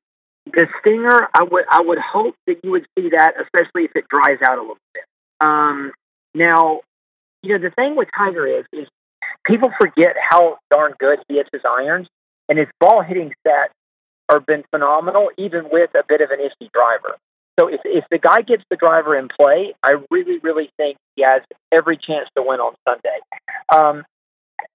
the 0.47 0.67
stinger. 0.81 1.29
I 1.35 1.43
would 1.43 1.65
I 1.71 1.81
would 1.83 1.99
hope 1.99 2.35
that 2.47 2.57
you 2.63 2.71
would 2.73 2.87
see 2.99 3.11
that, 3.11 3.35
especially 3.41 3.85
if 3.85 3.93
it 3.95 4.05
dries 4.09 4.39
out 4.47 4.59
a 4.59 4.61
little 4.61 4.77
bit. 4.93 5.05
Um, 5.41 5.93
now, 6.35 6.81
you 7.43 7.57
know 7.57 7.63
the 7.63 7.75
thing 7.75 7.97
with 7.97 8.09
Tiger 8.17 8.47
is 8.47 8.65
is 8.73 8.89
people 9.47 9.71
forget 9.81 10.17
how 10.31 10.59
darn 10.71 10.95
good 10.99 11.19
he 11.29 11.37
hits 11.37 11.51
his 11.53 11.63
irons, 11.65 12.09
and 12.49 12.59
his 12.59 12.69
ball 12.81 13.03
hitting 13.03 13.33
stats 13.47 13.73
have 14.31 14.47
been 14.47 14.65
phenomenal, 14.71 15.31
even 15.37 15.69
with 15.71 15.91
a 15.95 16.03
bit 16.09 16.21
of 16.21 16.31
an 16.31 16.39
iffy 16.39 16.71
driver. 16.73 17.17
So 17.59 17.69
if 17.69 17.81
if 17.85 18.05
the 18.11 18.19
guy 18.19 18.43
gets 18.43 18.65
the 18.71 18.77
driver 18.77 19.17
in 19.17 19.29
play, 19.29 19.75
I 19.83 19.97
really 20.11 20.39
really 20.39 20.71
think 20.77 20.97
he 21.17 21.23
has 21.23 21.43
every 21.73 21.97
chance 21.97 22.29
to 22.37 22.43
win 22.43 22.61
on 22.61 22.75
Sunday. 22.89 23.19
Um, 23.73 24.05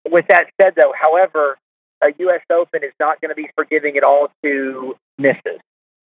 with 0.09 0.25
that 0.29 0.45
said, 0.61 0.73
though, 0.75 0.93
however, 0.99 1.57
a 2.01 2.09
U.S. 2.19 2.41
Open 2.51 2.83
is 2.83 2.93
not 2.99 3.21
going 3.21 3.29
to 3.29 3.35
be 3.35 3.49
forgiving 3.55 3.97
at 3.97 4.03
all 4.03 4.27
to 4.43 4.95
misses. 5.17 5.59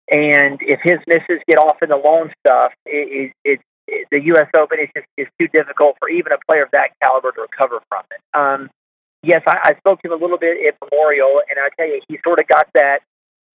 And 0.09 0.59
if 0.61 0.79
his 0.83 0.99
misses 1.07 1.43
get 1.47 1.57
off 1.57 1.77
in 1.81 1.89
the 1.89 1.97
long 1.97 2.31
stuff, 2.45 2.71
it, 2.85 3.33
it, 3.43 3.59
it, 3.87 4.07
the 4.11 4.21
U.S. 4.25 4.47
Open 4.57 4.79
is 4.79 4.89
just 4.95 5.07
is 5.17 5.27
too 5.39 5.47
difficult 5.47 5.97
for 5.99 6.09
even 6.09 6.31
a 6.31 6.37
player 6.47 6.63
of 6.63 6.71
that 6.71 6.91
caliber 7.01 7.31
to 7.31 7.41
recover 7.41 7.81
from 7.89 8.03
it. 8.11 8.21
Um, 8.37 8.69
yes, 9.23 9.41
I, 9.47 9.59
I 9.63 9.77
spoke 9.77 10.01
to 10.01 10.07
him 10.07 10.13
a 10.13 10.21
little 10.21 10.37
bit 10.37 10.57
at 10.65 10.75
Memorial, 10.81 11.41
and 11.49 11.59
I 11.59 11.69
tell 11.75 11.87
you, 11.87 12.01
he 12.07 12.17
sort 12.23 12.39
of 12.39 12.47
got 12.47 12.67
that 12.73 12.99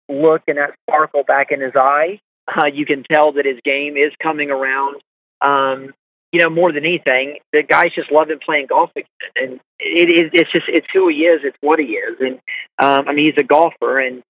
look 0.10 0.42
and 0.48 0.58
that 0.58 0.72
sparkle 0.88 1.24
back 1.24 1.52
in 1.52 1.62
his 1.62 1.74
eye. 1.76 2.20
Uh, 2.48 2.68
you 2.74 2.86
can 2.86 3.04
tell 3.10 3.34
that 3.34 3.46
his 3.46 3.60
game 3.64 3.96
is 3.96 4.12
coming 4.22 4.52
around. 4.52 5.02
Um, 5.42 5.94
you 6.32 6.40
know, 6.40 6.50
more 6.50 6.72
than 6.72 6.86
anything, 6.86 7.40
the 7.52 7.64
guys 7.64 7.92
just 7.94 8.12
love 8.12 8.30
him 8.30 8.40
playing 8.44 8.68
golf 8.68 8.92
again, 8.96 9.08
and 9.36 9.60
it 9.80 10.10
is 10.14 10.32
it's 10.34 10.52
just 10.52 10.66
it's 10.68 10.88
who 10.94 11.10
he 11.10 11.26
is, 11.26 11.42
it's 11.44 11.58
what 11.62 11.80
he 11.80 11.94
is, 11.94 12.18
and 12.20 12.40
um, 12.80 13.08
I 13.08 13.14
mean 13.14 13.26
he's 13.26 13.44
a 13.44 13.44
golfer, 13.44 14.00
and 14.00 14.24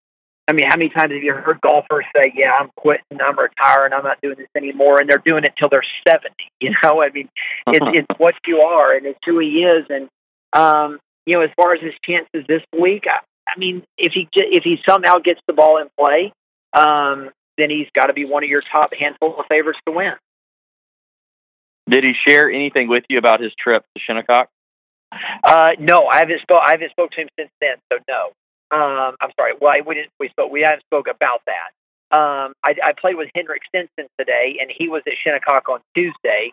I 0.47 0.53
mean 0.53 0.65
how 0.67 0.77
many 0.77 0.89
times 0.89 1.13
have 1.13 1.21
you 1.23 1.33
heard 1.33 1.61
golfers 1.61 2.05
say, 2.15 2.33
"Yeah, 2.35 2.53
I'm 2.59 2.71
quitting, 2.75 3.21
I'm 3.23 3.37
retiring, 3.37 3.93
I'm 3.93 4.03
not 4.03 4.19
doing 4.21 4.37
this 4.37 4.49
anymore," 4.55 4.99
and 4.99 5.09
they're 5.09 5.21
doing 5.23 5.43
it 5.43 5.53
till 5.57 5.69
they're 5.69 5.85
seventy. 6.07 6.35
You 6.61 6.75
know, 6.83 7.01
I 7.01 7.09
mean, 7.09 7.27
it's 7.67 7.85
it's 7.93 8.19
what 8.19 8.35
you 8.45 8.59
are, 8.59 8.93
and 8.93 9.07
it's 9.07 9.19
who 9.25 9.39
he 9.39 9.63
is, 9.63 9.87
and 9.89 10.09
um, 10.53 10.99
you 11.25 11.35
know, 11.35 11.43
as 11.43 11.49
far 11.55 11.73
as 11.73 11.81
his 11.81 11.93
chances 12.05 12.45
this 12.47 12.61
week, 12.79 13.05
I, 13.07 13.19
I 13.49 13.57
mean, 13.57 13.83
if 13.97 14.13
he 14.13 14.27
if 14.33 14.63
he 14.63 14.77
somehow 14.87 15.15
gets 15.17 15.39
the 15.47 15.53
ball 15.53 15.79
in 15.81 15.87
play, 15.97 16.31
um, 16.73 17.31
then 17.57 17.69
he's 17.69 17.87
got 17.95 18.07
to 18.07 18.13
be 18.13 18.25
one 18.25 18.43
of 18.43 18.49
your 18.49 18.61
top 18.71 18.91
handful 18.97 19.39
of 19.39 19.45
favorites 19.49 19.79
to 19.87 19.93
win. 19.93 20.13
Did 21.91 22.03
he 22.03 22.13
share 22.27 22.49
anything 22.49 22.87
with 22.87 23.03
you 23.09 23.17
about 23.19 23.41
his 23.41 23.51
trip 23.59 23.83
to 23.95 24.01
Shinnecock? 24.01 24.47
Uh, 25.43 25.71
no, 25.77 26.07
I 26.11 26.19
haven't 26.19 26.41
spoke. 26.41 26.61
I 26.65 26.71
haven't 26.71 26.91
spoke 26.91 27.11
to 27.11 27.21
him 27.21 27.29
since 27.37 27.51
then. 27.59 27.75
So 27.91 27.99
no. 28.07 28.31
Um, 28.71 29.15
I'm 29.19 29.31
sorry. 29.37 29.53
Well, 29.59 29.71
I, 29.71 29.81
we 29.85 29.95
didn't. 29.95 30.11
We 30.19 30.29
spoke. 30.29 30.49
We 30.49 30.61
haven't 30.61 30.83
spoke 30.83 31.07
about 31.13 31.41
that. 31.45 32.17
Um, 32.17 32.53
I, 32.63 32.75
I 32.83 32.91
played 32.99 33.17
with 33.17 33.29
Henrik 33.35 33.61
Stenson 33.67 34.07
today, 34.17 34.57
and 34.61 34.71
he 34.73 34.87
was 34.87 35.01
at 35.05 35.13
Shinnecock 35.23 35.67
on 35.69 35.79
Tuesday, 35.95 36.51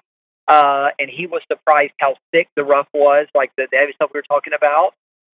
uh, 0.49 0.91
and 0.99 1.09
he 1.09 1.26
was 1.26 1.43
surprised 1.51 1.93
how 1.99 2.14
thick 2.32 2.49
the 2.57 2.64
rough 2.64 2.89
was, 2.93 3.26
like 3.34 3.51
the, 3.57 3.66
the 3.70 3.76
heavy 3.76 3.93
stuff 3.95 4.11
we 4.12 4.18
were 4.18 4.26
talking 4.28 4.55
about. 4.55 4.95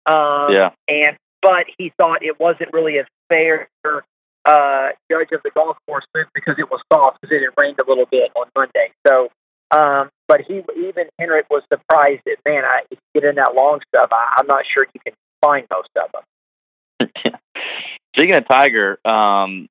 Um, 0.05 0.53
Yeah. 0.53 0.69
And 0.87 1.17
but 1.41 1.65
he 1.77 1.91
thought 1.97 2.23
it 2.23 2.39
wasn't 2.39 2.71
really 2.73 2.97
a 2.97 3.05
fair 3.29 3.69
uh, 4.45 4.89
judge 5.11 5.31
of 5.31 5.41
the 5.43 5.51
golf 5.55 5.77
course 5.87 6.05
move 6.15 6.27
because 6.33 6.55
it 6.57 6.69
was 6.69 6.81
soft 6.91 7.19
because 7.21 7.35
it 7.35 7.43
had 7.43 7.61
rained 7.61 7.79
a 7.79 7.87
little 7.87 8.05
bit 8.05 8.31
on 8.35 8.47
Monday. 8.55 8.91
So, 9.07 9.29
um, 9.71 10.09
but 10.27 10.41
he 10.47 10.61
even 10.77 11.05
Henrik 11.19 11.47
was 11.49 11.63
surprised 11.71 12.21
that 12.25 12.37
man, 12.45 12.63
I 12.65 12.81
get 13.13 13.23
in 13.23 13.35
that 13.35 13.53
long 13.55 13.79
stuff, 13.93 14.09
I, 14.11 14.37
I'm 14.39 14.47
not 14.47 14.63
sure 14.73 14.85
you 14.93 15.01
can 15.01 15.13
find 15.41 15.65
most 15.71 15.89
of 15.95 16.11
them. 16.11 17.33
Speaking 18.15 18.35
of 18.35 18.47
Tiger, 18.47 18.99
um, 19.05 19.67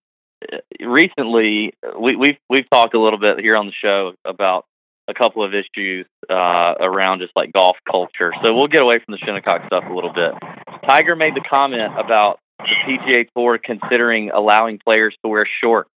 recently 0.80 1.72
we, 1.98 2.16
we've 2.16 2.38
we've 2.48 2.70
talked 2.70 2.94
a 2.94 3.00
little 3.00 3.18
bit 3.18 3.40
here 3.40 3.56
on 3.56 3.66
the 3.66 3.72
show 3.82 4.12
about 4.24 4.64
a 5.08 5.14
couple 5.14 5.44
of 5.44 5.52
issues 5.54 6.06
uh, 6.30 6.74
around 6.80 7.20
just 7.20 7.32
like 7.34 7.52
golf 7.52 7.76
culture. 7.90 8.32
So 8.44 8.54
we'll 8.54 8.68
get 8.68 8.82
away 8.82 9.00
from 9.04 9.12
the 9.12 9.18
Shinnecock 9.18 9.66
stuff 9.66 9.84
a 9.88 9.92
little 9.92 10.12
bit. 10.12 10.32
Tiger 10.86 11.16
made 11.16 11.34
the 11.34 11.42
comment 11.48 11.92
about 11.98 12.38
the 12.58 12.74
PGA 12.86 13.26
Tour 13.34 13.58
considering 13.62 14.30
allowing 14.30 14.78
players 14.78 15.16
to 15.24 15.28
wear 15.28 15.44
shorts. 15.62 15.90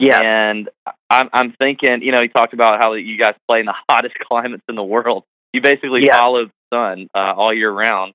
Yeah. 0.00 0.18
And 0.22 0.68
I'm 1.10 1.28
I'm 1.32 1.52
thinking, 1.60 2.02
you 2.02 2.12
know, 2.12 2.22
he 2.22 2.28
talked 2.28 2.54
about 2.54 2.82
how 2.82 2.94
you 2.94 3.18
guys 3.18 3.34
play 3.48 3.60
in 3.60 3.66
the 3.66 3.74
hottest 3.88 4.14
climates 4.28 4.64
in 4.68 4.74
the 4.74 4.82
world. 4.82 5.24
You 5.52 5.60
basically 5.60 6.02
Yeah. 6.06 6.20
follow 6.20 6.46
the 6.46 6.52
sun 6.72 7.08
uh, 7.14 7.34
all 7.36 7.52
year 7.54 7.70
round. 7.70 8.14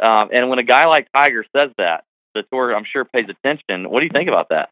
Um, 0.00 0.30
and 0.32 0.48
when 0.48 0.58
a 0.58 0.62
guy 0.64 0.86
like 0.86 1.08
Tiger 1.14 1.44
says 1.54 1.70
that, 1.76 2.04
the 2.34 2.44
tour 2.52 2.74
I'm 2.74 2.84
sure 2.90 3.04
pays 3.04 3.26
attention. 3.28 3.90
What 3.90 4.00
do 4.00 4.06
you 4.06 4.12
think 4.14 4.28
about 4.28 4.48
that? 4.50 4.70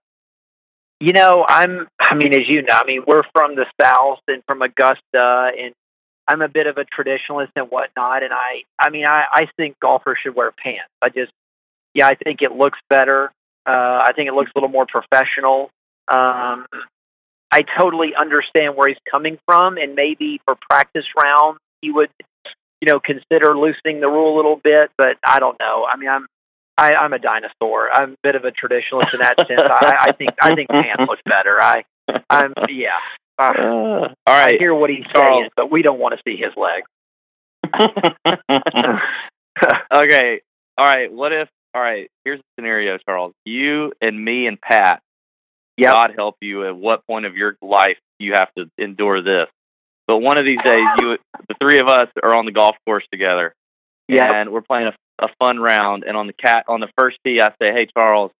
You 1.00 1.12
know, 1.12 1.44
I'm. 1.46 1.88
I 2.00 2.14
mean, 2.14 2.32
as 2.32 2.48
you 2.48 2.62
know, 2.62 2.74
I 2.74 2.86
mean, 2.86 3.02
we're 3.06 3.24
from 3.34 3.54
the 3.54 3.66
South 3.82 4.20
and 4.28 4.42
from 4.46 4.62
Augusta, 4.62 5.50
and 5.60 5.74
I'm 6.26 6.40
a 6.40 6.48
bit 6.48 6.66
of 6.66 6.78
a 6.78 6.84
traditionalist 6.84 7.50
and 7.54 7.66
whatnot. 7.70 8.22
And 8.22 8.32
I, 8.32 8.62
I 8.78 8.88
mean, 8.88 9.04
I, 9.04 9.24
I 9.30 9.48
think 9.58 9.78
golfers 9.78 10.18
should 10.22 10.34
wear 10.34 10.52
pants. 10.52 10.90
I 11.02 11.10
just, 11.10 11.32
yeah, 11.92 12.06
I 12.06 12.14
think 12.14 12.40
it 12.40 12.52
looks 12.52 12.78
better. 12.88 13.30
Uh, 13.66 14.04
I 14.06 14.12
think 14.16 14.28
it 14.28 14.32
looks 14.34 14.50
a 14.54 14.58
little 14.58 14.70
more 14.70 14.86
professional. 14.86 15.70
Um, 16.08 16.66
I 17.50 17.60
totally 17.78 18.12
understand 18.18 18.76
where 18.76 18.88
he's 18.88 18.98
coming 19.10 19.38
from, 19.46 19.76
and 19.76 19.94
maybe 19.94 20.40
for 20.44 20.56
practice 20.68 21.04
rounds 21.16 21.58
he 21.80 21.90
would, 21.90 22.10
you 22.80 22.92
know, 22.92 23.00
consider 23.00 23.56
loosening 23.56 24.00
the 24.00 24.08
rule 24.08 24.34
a 24.34 24.36
little 24.36 24.56
bit. 24.62 24.90
But 24.98 25.16
I 25.24 25.38
don't 25.38 25.58
know. 25.60 25.86
I 25.90 25.96
mean, 25.96 26.08
I'm 26.08 26.26
I, 26.78 26.94
I'm 26.94 27.12
a 27.12 27.18
dinosaur. 27.18 27.90
I'm 27.92 28.12
a 28.12 28.16
bit 28.22 28.34
of 28.34 28.44
a 28.44 28.50
traditionalist 28.50 29.14
in 29.14 29.20
that 29.20 29.38
sense. 29.38 29.62
I, 29.62 30.08
I 30.08 30.12
think 30.12 30.30
I 30.40 30.54
think 30.54 30.68
pants 30.68 31.04
look 31.08 31.20
better. 31.24 31.60
I 31.60 31.84
I'm 32.30 32.52
yeah. 32.68 32.90
Uh, 33.38 33.52
all 33.52 34.14
right. 34.26 34.54
I 34.54 34.56
hear 34.58 34.74
what 34.74 34.88
he's 34.88 35.04
Charles. 35.12 35.28
saying, 35.30 35.50
but 35.56 35.70
we 35.70 35.82
don't 35.82 35.98
want 35.98 36.14
to 36.14 36.20
see 36.26 36.38
his 36.38 36.54
leg. 36.56 36.84
okay. 39.94 40.40
All 40.78 40.86
right. 40.86 41.12
What 41.12 41.32
if? 41.34 41.46
All 41.74 41.82
right. 41.82 42.10
Here's 42.24 42.38
the 42.38 42.44
scenario, 42.56 42.96
Charles. 43.06 43.34
You 43.44 43.92
and 44.00 44.24
me 44.24 44.46
and 44.46 44.58
Pat. 44.58 45.02
Yep. 45.78 45.92
God 45.92 46.10
help 46.16 46.36
you. 46.40 46.66
At 46.66 46.76
what 46.76 47.06
point 47.06 47.26
of 47.26 47.36
your 47.36 47.56
life 47.60 47.98
you 48.18 48.32
have 48.32 48.48
to 48.56 48.70
endure 48.78 49.22
this? 49.22 49.48
But 50.06 50.18
one 50.18 50.38
of 50.38 50.44
these 50.44 50.60
days, 50.64 50.84
you, 51.00 51.18
the 51.48 51.54
three 51.60 51.78
of 51.80 51.88
us, 51.88 52.08
are 52.22 52.34
on 52.34 52.46
the 52.46 52.52
golf 52.52 52.76
course 52.86 53.04
together, 53.12 53.54
Yep. 54.08 54.24
and 54.24 54.52
we're 54.52 54.60
playing 54.62 54.86
a, 54.88 55.24
a 55.24 55.28
fun 55.38 55.58
round. 55.58 56.04
And 56.04 56.16
on 56.16 56.26
the 56.28 56.32
cat 56.32 56.64
on 56.68 56.80
the 56.80 56.88
first 56.96 57.18
tee, 57.24 57.40
I 57.42 57.50
say, 57.60 57.72
"Hey, 57.72 57.86
Charles, 57.92 58.30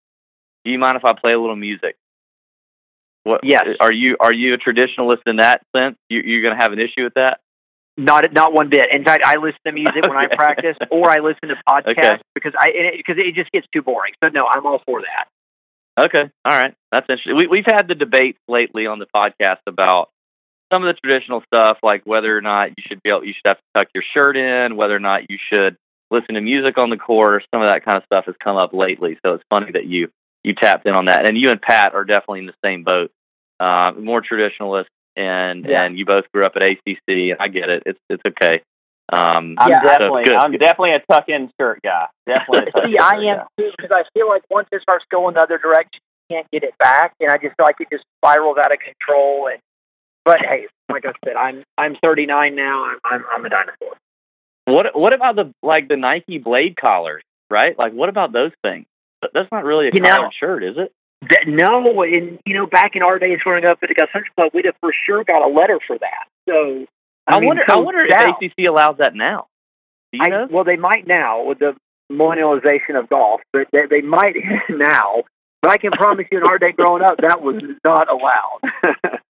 do 0.65 0.71
you 0.71 0.79
mind 0.79 0.97
if 0.97 1.05
I 1.05 1.13
play 1.13 1.33
a 1.35 1.41
little 1.41 1.57
music?" 1.57 1.97
What? 3.25 3.41
Yes. 3.43 3.65
Are 3.81 3.93
you 3.93 4.17
are 4.21 4.33
you 4.33 4.55
a 4.55 4.59
traditionalist 4.59 5.23
in 5.27 5.37
that 5.37 5.61
sense? 5.77 5.97
You, 6.09 6.21
you're 6.25 6.43
going 6.43 6.57
to 6.57 6.63
have 6.63 6.73
an 6.73 6.79
issue 6.79 7.03
with 7.03 7.15
that? 7.15 7.41
Not 7.97 8.33
not 8.33 8.53
one 8.53 8.69
bit. 8.71 8.87
In 8.93 9.03
fact, 9.05 9.25
I 9.25 9.37
listen 9.39 9.59
to 9.67 9.73
music 9.73 10.07
when 10.07 10.17
I 10.17 10.27
practice, 10.27 10.77
or 10.91 11.11
I 11.11 11.17
listen 11.19 11.49
to 11.49 11.57
podcasts 11.69 11.99
Okay. 11.99 12.19
because 12.35 12.53
I 12.57 12.69
because 12.97 13.17
it, 13.19 13.35
just 13.35 13.51
gets 13.51 13.67
too 13.75 13.83
boring. 13.83 14.13
So 14.23 14.31
no, 14.31 14.47
I'm 14.47 14.65
all 14.65 14.81
for 14.87 15.01
that. 15.01 15.27
Okay, 15.99 16.31
all 16.45 16.53
right, 16.59 16.75
that's 16.93 17.07
interesting. 17.09 17.37
We, 17.37 17.47
we've 17.47 17.65
had 17.67 17.89
the 17.89 17.95
debate 17.95 18.37
lately 18.49 18.87
on 18.87 18.99
the 18.99 19.07
podcast 19.15 19.61
about 19.67 20.11
some 20.73 20.85
of 20.85 20.95
the 20.95 21.01
traditional 21.01 21.43
stuff, 21.53 21.79
like 21.83 22.03
whether 22.05 22.37
or 22.37 22.43
not 22.43 22.71
you 22.71 22.85
should 22.87 23.03
be 23.03 23.11
able, 23.11 23.25
you 23.25 23.33
should 23.33 23.47
have 23.49 23.57
to 23.59 23.63
tuck 23.75 23.89
your 23.95 24.05
shirt 24.17 24.37
in, 24.37 24.77
whether 24.77 24.95
or 24.95 25.01
not 25.01 25.31
you 25.31 25.39
should 25.53 25.77
listen 26.11 26.35
to 26.35 26.41
music 26.41 26.77
on 26.77 26.91
the 26.91 26.97
course. 26.99 27.45
Some 27.55 27.63
of 27.63 27.69
that 27.69 27.85
kind 27.85 27.97
of 27.97 28.05
stuff 28.05 28.27
has 28.27 28.35
come 28.43 28.57
up 28.57 28.73
lately, 28.75 29.19
so 29.25 29.35
it's 29.35 29.45
funny 29.49 29.73
that 29.73 29.87
you 29.87 30.09
you 30.45 30.55
tapped 30.55 30.87
in 30.87 30.95
on 30.95 31.07
that. 31.07 31.27
And 31.29 31.37
you 31.37 31.51
and 31.51 31.61
Pat 31.61 31.95
are 31.95 32.05
definitely 32.05 32.41
in 32.41 32.47
the 32.47 32.55
same 32.65 32.85
boat, 32.85 33.11
uh, 33.59 33.93
more 33.99 34.23
traditionalist, 34.23 34.87
and 35.17 35.65
Yeah. 35.65 35.83
and 35.85 35.99
you 35.99 36.05
both 36.05 36.25
grew 36.33 36.45
up 36.45 36.53
at 36.57 36.63
ACC. 36.63 37.37
I 37.41 37.49
get 37.49 37.71
it; 37.71 37.85
it's 37.87 38.01
it's 38.11 38.23
okay. 38.27 38.61
Um, 39.13 39.55
I'm 39.59 39.71
Yeah. 39.71 39.83
definitely, 39.83 40.25
good, 40.25 40.35
I'm 40.37 40.53
definitely 40.53 40.93
a 40.95 41.03
tuck-in 41.11 41.51
shirt 41.61 41.81
guy. 41.83 42.07
Definitely. 42.27 42.73
See, 42.93 42.99
I 42.99 43.11
am 43.31 43.39
guy. 43.39 43.45
too 43.59 43.71
because 43.77 43.91
I 43.95 44.03
feel 44.15 44.29
like 44.29 44.43
once 44.51 44.69
it 44.73 44.83
starts 44.83 45.05
going 45.11 45.35
the 45.35 45.43
other 45.43 45.59
direction, 45.59 46.01
you 46.29 46.37
can't 46.37 46.51
get 46.51 46.65
it 46.65 46.77
back, 46.79 47.15
and 47.21 47.31
I 47.31 47.37
just 47.37 47.57
feel 47.57 47.67
like 47.67 47.77
it 47.81 47.89
just 47.93 48.05
spirals 48.19 48.57
out 48.59 48.73
of 48.73 48.79
control. 48.81 49.49
And 49.49 49.61
but 50.25 50.39
hey, 50.41 50.67
like 50.91 51.05
I 51.07 51.13
said, 51.25 51.37
I'm 51.37 51.63
I'm 51.79 51.97
39 52.03 52.57
now. 52.57 52.85
I'm 52.85 52.99
I'm, 53.05 53.25
I'm 53.33 53.45
a 53.45 53.49
dinosaur. 53.49 53.95
What 54.65 54.99
what 54.99 55.15
about 55.15 55.37
the 55.37 55.53
like 55.63 55.87
the 55.87 55.97
Nike 55.97 56.39
blade 56.39 56.77
collars, 56.77 57.23
right? 57.49 57.79
Like 57.79 57.93
what 57.93 58.09
about 58.09 58.33
those 58.33 58.51
things? 58.63 58.87
That's 59.23 59.51
not 59.53 59.65
really 59.65 59.87
a 59.87 59.91
you 59.95 60.01
know, 60.01 60.31
shirt, 60.39 60.65
is 60.65 60.77
it? 60.77 60.93
That, 61.31 61.45
no, 61.47 62.03
and 62.03 62.39
you 62.45 62.55
know, 62.55 62.67
back 62.67 62.97
in 62.97 63.03
our 63.03 63.19
days 63.19 63.39
growing 63.43 63.65
up 63.65 63.79
at 63.83 63.89
the 63.89 63.95
Gus 63.95 64.09
Country 64.13 64.31
Club, 64.37 64.51
we'd 64.53 64.67
have 64.67 64.75
for 64.81 64.93
sure 65.07 65.25
got 65.25 65.43
a 65.43 65.49
letter 65.49 65.79
for 65.87 65.97
that. 65.99 66.27
So 66.49 66.87
I, 67.27 67.41
mean, 67.41 67.49
wonder 67.49 67.63
so 67.69 67.77
I 67.77 67.81
wonder 67.81 68.01
if 68.03 68.11
now- 68.11 68.37
ACC 68.41 68.67
allows 68.69 68.99
that 68.99 69.15
now. 69.15 69.47
Do 70.13 70.19
you 70.19 70.25
I, 70.25 70.29
know? 70.29 70.49
well, 70.51 70.65
they 70.65 70.77
might 70.77 71.07
now 71.07 71.45
with 71.45 71.59
the 71.59 71.75
millennialization 72.11 72.99
of 72.99 73.09
golf, 73.09 73.41
but 73.53 73.67
they, 73.73 73.81
they 73.91 74.01
might 74.01 74.35
now. 74.71 75.23
But 75.63 75.71
I 75.73 75.77
can 75.79 75.91
promise 75.91 76.27
you, 76.31 76.39
in 76.39 76.45
our 76.45 76.59
day 76.59 76.73
growing 76.73 77.03
up, 77.03 77.17
that 77.21 77.41
was 77.43 77.61
not 77.85 78.09
allowed. 78.09 78.61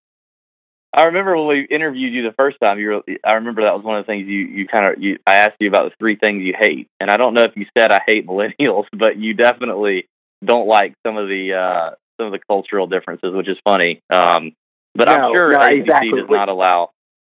I 0.95 1.05
remember 1.05 1.37
when 1.37 1.49
we 1.49 1.67
interviewed 1.71 2.13
you 2.15 2.23
the 2.23 2.35
first 2.39 2.57
time. 2.63 2.79
You 2.79 2.89
were, 2.89 3.03
I 3.25 3.35
remember 3.35 3.63
that 3.63 3.75
was 3.75 3.85
one 3.85 3.99
of 3.99 4.07
the 4.07 4.11
things 4.11 4.27
you 4.29 4.41
you 4.47 4.67
kind 4.67 4.87
of 4.87 5.03
you. 5.03 5.19
I 5.27 5.37
asked 5.37 5.57
you 5.61 5.69
about 5.69 5.91
the 5.91 5.97
three 5.99 6.17
things 6.17 6.43
you 6.43 6.55
hate, 6.59 6.89
and 7.01 7.11
I 7.11 7.17
don't 7.19 7.35
know 7.35 7.43
if 7.43 7.53
you 7.55 7.67
said 7.77 7.91
I 7.91 8.01
hate 8.07 8.27
millennials, 8.27 8.85
but 8.99 9.17
you 9.19 9.35
definitely 9.35 10.07
don't 10.45 10.67
like 10.67 10.95
some 11.07 11.17
of 11.19 11.29
the 11.29 11.53
uh 11.55 11.95
some 12.19 12.27
of 12.27 12.33
the 12.33 12.41
cultural 12.49 12.87
differences, 12.87 13.35
which 13.35 13.49
is 13.49 13.59
funny. 13.65 14.01
Um, 14.11 14.53
but 14.95 15.09
I'm 15.09 15.21
No, 15.21 15.35
sure 15.35 15.51
no, 15.53 15.59
ACC 15.61 15.77
exactly. 15.77 16.11
does 16.13 16.31
not 16.31 16.49
allow 16.49 16.91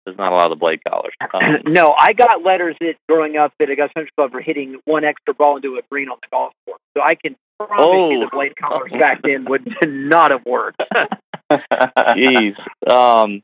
does 0.07 0.17
not 0.17 0.31
allow 0.31 0.47
the 0.47 0.55
blade 0.55 0.79
collars. 0.87 1.13
Um, 1.33 1.71
no, 1.73 1.93
I 1.97 2.13
got 2.13 2.43
letters 2.43 2.75
that 2.79 2.95
growing 3.07 3.37
up 3.37 3.53
at 3.61 3.69
Augusta 3.69 3.93
Country 3.95 4.11
Club 4.17 4.31
for 4.31 4.41
hitting 4.41 4.77
one 4.85 5.03
extra 5.03 5.33
ball 5.33 5.57
into 5.57 5.75
a 5.75 5.81
green 5.91 6.07
on 6.09 6.17
the 6.21 6.27
golf 6.31 6.53
course. 6.65 6.79
So 6.97 7.03
I 7.03 7.13
can 7.15 7.35
promise 7.59 7.85
you 7.85 8.17
Oh. 8.17 8.19
the 8.21 8.29
blade 8.31 8.55
collars 8.57 8.91
back 8.99 9.21
then 9.23 9.45
would 9.49 9.67
not 9.85 10.31
have 10.31 10.45
worked. 10.45 10.81
Jeez. 11.51 12.55
Um, 12.89 13.41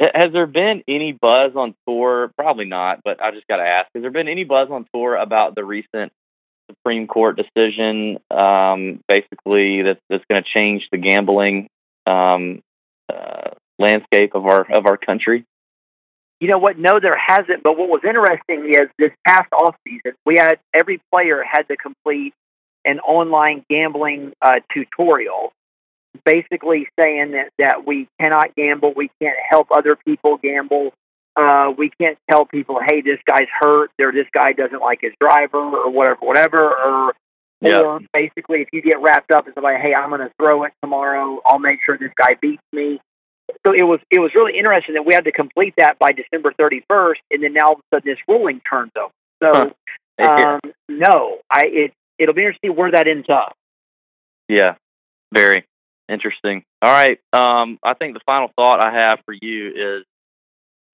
has 0.00 0.32
there 0.32 0.46
been 0.46 0.82
any 0.88 1.12
buzz 1.12 1.52
on 1.56 1.74
tour? 1.86 2.30
Probably 2.36 2.66
not, 2.66 3.00
but 3.04 3.22
I 3.22 3.30
just 3.32 3.46
got 3.48 3.56
to 3.56 3.64
ask: 3.64 3.88
Has 3.94 4.02
there 4.02 4.10
been 4.10 4.28
any 4.28 4.44
buzz 4.44 4.68
on 4.70 4.86
tour 4.94 5.16
about 5.16 5.54
the 5.54 5.64
recent 5.64 6.12
Supreme 6.70 7.06
Court 7.06 7.36
decision, 7.36 8.18
um, 8.30 9.00
basically 9.08 9.82
that's 9.82 10.00
that's 10.10 10.24
going 10.30 10.42
to 10.42 10.58
change 10.58 10.82
the 10.92 10.98
gambling 10.98 11.68
um, 12.06 12.60
uh, 13.12 13.50
landscape 13.78 14.34
of 14.34 14.46
our 14.46 14.66
of 14.70 14.86
our 14.86 14.96
country? 14.96 15.44
You 16.40 16.48
know 16.48 16.58
what? 16.58 16.78
No, 16.78 17.00
there 17.00 17.16
hasn't. 17.16 17.62
But 17.62 17.76
what 17.76 17.88
was 17.88 18.02
interesting 18.04 18.72
is 18.72 18.88
this 18.98 19.10
past 19.26 19.52
off 19.52 19.74
season, 19.86 20.12
we 20.24 20.36
had 20.36 20.58
every 20.72 21.00
player 21.12 21.42
had 21.42 21.62
to 21.68 21.76
complete 21.76 22.32
an 22.84 23.00
online 23.00 23.64
gambling 23.68 24.32
uh, 24.40 24.60
tutorial, 24.72 25.52
basically 26.24 26.88
saying 26.98 27.32
that 27.32 27.50
that 27.58 27.86
we 27.86 28.08
cannot 28.20 28.54
gamble, 28.54 28.92
we 28.94 29.10
can't 29.20 29.36
help 29.50 29.68
other 29.72 29.96
people 30.06 30.38
gamble, 30.38 30.92
uh, 31.36 31.72
we 31.76 31.90
can't 32.00 32.16
tell 32.30 32.44
people, 32.44 32.78
hey, 32.88 33.00
this 33.00 33.18
guy's 33.26 33.48
hurt, 33.60 33.90
or 34.00 34.12
this 34.12 34.26
guy 34.32 34.52
doesn't 34.52 34.80
like 34.80 35.00
his 35.02 35.12
driver, 35.20 35.58
or 35.58 35.90
whatever, 35.90 36.18
whatever, 36.20 36.60
or 36.60 37.12
Yeah. 37.60 37.80
or 37.80 38.00
basically, 38.14 38.62
if 38.62 38.68
you 38.72 38.80
get 38.80 39.00
wrapped 39.00 39.32
up 39.32 39.48
in 39.48 39.54
somebody, 39.54 39.76
hey, 39.80 39.92
I'm 39.92 40.10
going 40.10 40.20
to 40.20 40.32
throw 40.40 40.62
it 40.64 40.72
tomorrow. 40.82 41.40
I'll 41.44 41.58
make 41.58 41.80
sure 41.84 41.98
this 41.98 42.12
guy 42.16 42.34
beats 42.40 42.62
me. 42.72 43.00
So 43.66 43.72
it 43.74 43.82
was 43.82 44.00
it 44.10 44.18
was 44.20 44.30
really 44.34 44.58
interesting 44.58 44.94
that 44.94 45.06
we 45.06 45.14
had 45.14 45.24
to 45.24 45.32
complete 45.32 45.74
that 45.78 45.98
by 45.98 46.12
December 46.12 46.52
31st, 46.60 47.16
and 47.30 47.42
then 47.42 47.54
now 47.54 47.66
all 47.68 47.72
of 47.74 47.78
a 47.80 47.96
sudden 47.96 48.10
this 48.12 48.18
ruling 48.28 48.60
turns 48.68 48.92
over. 48.96 49.12
So 49.42 49.72
Huh. 50.20 50.58
um, 50.64 50.72
no, 50.88 51.38
I 51.50 51.62
it 51.66 51.92
it'll 52.18 52.34
be 52.34 52.42
interesting 52.42 52.74
where 52.76 52.90
that 52.90 53.06
ends 53.06 53.28
up. 53.30 53.54
Yeah, 54.48 54.74
very 55.32 55.64
interesting. 56.08 56.64
All 56.82 56.90
right. 56.90 57.18
Um, 57.32 57.78
I 57.82 57.94
think 57.94 58.14
the 58.14 58.20
final 58.26 58.50
thought 58.56 58.80
I 58.80 58.92
have 58.92 59.20
for 59.24 59.34
you 59.40 59.68
is: 59.98 60.04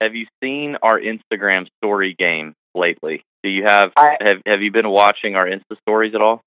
Have 0.01 0.13
you 0.15 0.27
seen 0.43 0.77
our 0.81 0.99
Instagram 0.99 1.67
story 1.81 2.15
game 2.17 2.53
lately? 2.75 3.23
Do 3.43 3.49
you 3.49 3.63
have 3.65 3.91
I- 3.97 4.17
have 4.21 4.37
Have 4.45 4.61
you 4.61 4.71
been 4.71 4.89
watching 4.89 5.35
our 5.35 5.45
Insta 5.45 5.77
stories 5.81 6.13
at 6.15 6.21
all? 6.21 6.41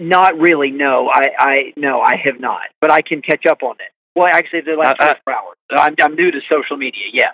Not 0.00 0.38
really. 0.38 0.70
No, 0.70 1.08
I 1.12 1.22
I 1.38 1.56
no, 1.76 2.00
I 2.00 2.16
have 2.24 2.38
not, 2.40 2.62
but 2.80 2.90
I 2.90 3.02
can 3.02 3.20
catch 3.22 3.46
up 3.46 3.62
on 3.62 3.76
it. 3.80 3.90
Well, 4.16 4.26
actually, 4.32 4.62
the 4.62 4.72
last 4.74 4.96
I- 4.98 5.08
I- 5.08 5.12
24 5.12 5.34
hours. 5.34 5.56
I'm 5.70 5.94
I'm 6.00 6.14
new 6.16 6.30
to 6.30 6.40
social 6.50 6.76
media. 6.76 7.02
Yeah. 7.12 7.30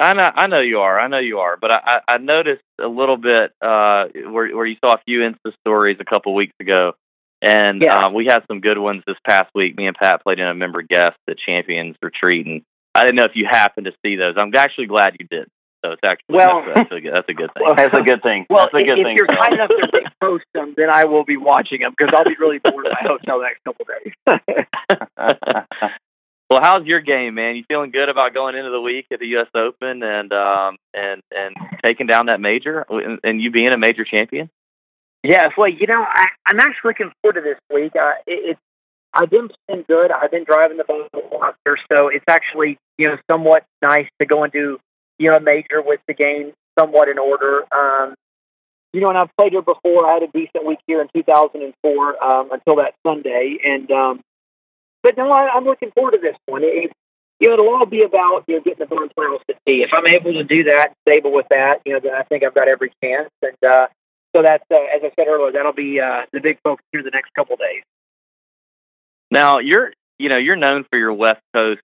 I 0.00 0.12
know, 0.12 0.28
I 0.32 0.46
know 0.46 0.60
you 0.60 0.78
are. 0.78 1.00
I 1.00 1.08
know 1.08 1.18
you 1.18 1.38
are. 1.40 1.56
But 1.56 1.72
I, 1.72 2.00
I, 2.08 2.18
noticed 2.18 2.62
a 2.80 2.86
little 2.86 3.16
bit 3.16 3.50
uh, 3.60 4.04
where 4.30 4.54
where 4.54 4.66
you 4.66 4.76
saw 4.84 4.92
a 4.94 5.00
few 5.04 5.20
Insta 5.20 5.52
stories 5.60 5.96
a 5.98 6.04
couple 6.04 6.34
weeks 6.36 6.52
ago, 6.60 6.92
and 7.42 7.82
Yeah. 7.82 7.96
uh, 8.06 8.10
we 8.10 8.26
had 8.28 8.40
some 8.48 8.60
good 8.60 8.78
ones 8.78 9.02
this 9.08 9.16
past 9.28 9.50
week. 9.56 9.76
Me 9.76 9.86
and 9.88 9.96
Pat 10.00 10.22
played 10.22 10.38
in 10.38 10.46
a 10.46 10.54
member 10.54 10.82
guest 10.82 11.16
at 11.28 11.36
Champions 11.44 11.96
Retreat, 12.00 12.46
and 12.46 12.62
I 12.94 13.02
didn't 13.02 13.16
know 13.16 13.24
if 13.24 13.32
you 13.34 13.46
happened 13.50 13.86
to 13.86 13.92
see 14.04 14.14
those. 14.16 14.34
I'm 14.36 14.52
actually 14.54 14.86
glad 14.86 15.16
you 15.18 15.26
did. 15.28 15.48
So 15.84 15.92
it's 15.92 16.00
actually 16.04 16.36
Well- 16.36 16.62
that's, 16.66 16.90
that's 16.90 16.92
a 16.92 17.00
good, 17.00 17.12
that's 17.14 17.28
a 17.28 17.34
good 17.34 17.50
thing. 17.54 17.62
Well, 17.64 17.74
That's 17.76 17.98
a 17.98 18.02
good 18.02 18.22
thing. 18.22 18.46
Well, 18.50 18.68
That's 18.72 18.82
a 18.82 18.86
good 18.86 18.98
if 18.98 19.04
thing. 19.06 19.16
you're 19.16 19.26
kind 19.26 19.54
enough 19.54 19.68
to 19.70 20.10
post 20.20 20.44
them, 20.54 20.74
then 20.76 20.90
I 20.90 21.04
will 21.04 21.24
be 21.24 21.36
watching 21.36 21.80
them 21.80 21.94
because 21.96 22.12
I'll 22.16 22.24
be 22.24 22.36
really 22.38 22.58
bored 22.58 22.86
in 22.86 22.92
my 22.92 23.02
hotel 23.08 23.38
the 23.38 23.44
next 23.46 23.64
couple 23.64 23.84
days. 23.86 24.12
well, 26.50 26.60
how's 26.62 26.86
your 26.86 27.00
game, 27.00 27.34
man? 27.34 27.56
You 27.56 27.64
feeling 27.68 27.90
good 27.90 28.08
about 28.08 28.34
going 28.34 28.56
into 28.56 28.70
the 28.70 28.80
week 28.80 29.06
at 29.12 29.20
the 29.20 29.26
U.S. 29.38 29.48
Open 29.54 30.02
and 30.02 30.32
um 30.32 30.76
and 30.94 31.22
and 31.30 31.54
taking 31.84 32.06
down 32.06 32.26
that 32.26 32.40
major 32.40 32.84
and, 32.88 33.18
and 33.22 33.40
you 33.40 33.50
being 33.50 33.72
a 33.72 33.78
major 33.78 34.04
champion? 34.04 34.50
Yes, 35.22 35.50
well, 35.56 35.68
you 35.68 35.86
know, 35.86 36.02
I, 36.02 36.26
I'm 36.46 36.60
actually 36.60 36.90
looking 36.90 37.12
forward 37.22 37.34
to 37.34 37.40
this 37.42 37.58
week. 37.74 37.92
Uh, 37.96 38.12
it, 38.26 38.50
it's 38.50 38.60
I've 39.12 39.30
been 39.30 39.48
playing 39.66 39.84
good. 39.88 40.10
I've 40.12 40.30
been 40.30 40.44
driving 40.44 40.76
the 40.76 40.84
boat 40.84 41.08
a 41.14 41.34
lot 41.34 41.56
here, 41.64 41.76
so 41.92 42.08
it's 42.08 42.24
actually 42.28 42.78
you 42.98 43.08
know 43.08 43.16
somewhat 43.30 43.64
nice 43.82 44.06
to 44.20 44.26
go 44.26 44.44
into 44.44 44.78
you 45.18 45.30
know 45.30 45.38
major 45.40 45.82
with 45.82 46.00
the 46.06 46.14
game 46.14 46.52
somewhat 46.78 47.08
in 47.08 47.18
order. 47.18 47.64
Um, 47.74 48.14
you 48.92 49.00
know, 49.00 49.10
and 49.10 49.18
I've 49.18 49.34
played 49.36 49.52
here 49.52 49.62
before. 49.62 50.06
I 50.06 50.14
had 50.14 50.22
a 50.22 50.32
decent 50.32 50.64
week 50.64 50.78
here 50.86 51.02
in 51.02 51.08
2004 51.14 52.24
um, 52.24 52.50
until 52.52 52.76
that 52.76 52.94
Sunday, 53.06 53.58
and 53.62 53.90
um, 53.90 54.20
but 55.02 55.16
no, 55.16 55.30
I, 55.30 55.50
I'm 55.54 55.64
looking 55.64 55.90
forward 55.92 56.12
to 56.12 56.20
this 56.20 56.36
one. 56.46 56.62
It, 56.64 56.90
you 57.40 57.48
know, 57.48 57.54
it'll 57.54 57.68
all 57.68 57.86
be 57.86 58.02
about 58.02 58.44
you 58.48 58.56
know 58.56 58.62
getting 58.62 58.80
the 58.80 58.86
Burns 58.86 59.12
Finals 59.14 59.42
to 59.48 59.54
tee. 59.66 59.84
If 59.84 59.90
I'm 59.92 60.06
able 60.06 60.32
to 60.32 60.44
do 60.44 60.64
that, 60.64 60.94
stable 61.06 61.32
with 61.32 61.46
that, 61.50 61.80
you 61.84 61.92
know, 61.92 62.00
then 62.02 62.14
I 62.14 62.22
think 62.22 62.42
I've 62.44 62.54
got 62.54 62.68
every 62.68 62.92
chance. 63.02 63.30
And 63.42 63.56
uh, 63.66 63.86
so 64.34 64.42
that's 64.42 64.64
uh, 64.72 64.76
as 64.76 65.02
I 65.02 65.10
said 65.16 65.28
earlier, 65.28 65.52
that'll 65.52 65.72
be 65.72 66.00
uh, 66.00 66.22
the 66.32 66.40
big 66.40 66.58
focus 66.64 66.84
here 66.92 67.02
the 67.02 67.10
next 67.12 67.32
couple 67.34 67.56
days. 67.56 67.82
Now 69.30 69.58
you're 69.58 69.92
you 70.18 70.30
know 70.30 70.38
you're 70.38 70.56
known 70.56 70.84
for 70.90 70.98
your 70.98 71.12
West 71.12 71.42
Coast, 71.54 71.82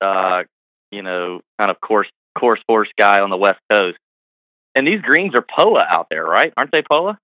uh, 0.00 0.44
you 0.92 1.02
know, 1.02 1.40
kind 1.58 1.70
of 1.70 1.80
course 1.80 2.08
course 2.38 2.60
horse 2.68 2.88
guy 2.98 3.20
on 3.20 3.30
the 3.30 3.36
West 3.36 3.60
Coast, 3.70 3.98
and 4.74 4.86
these 4.86 5.00
greens 5.00 5.34
are 5.34 5.42
POA 5.42 5.84
out 5.88 6.08
there, 6.10 6.24
right? 6.24 6.52
Aren't 6.56 6.72
they 6.72 6.82
POA? 6.82 7.18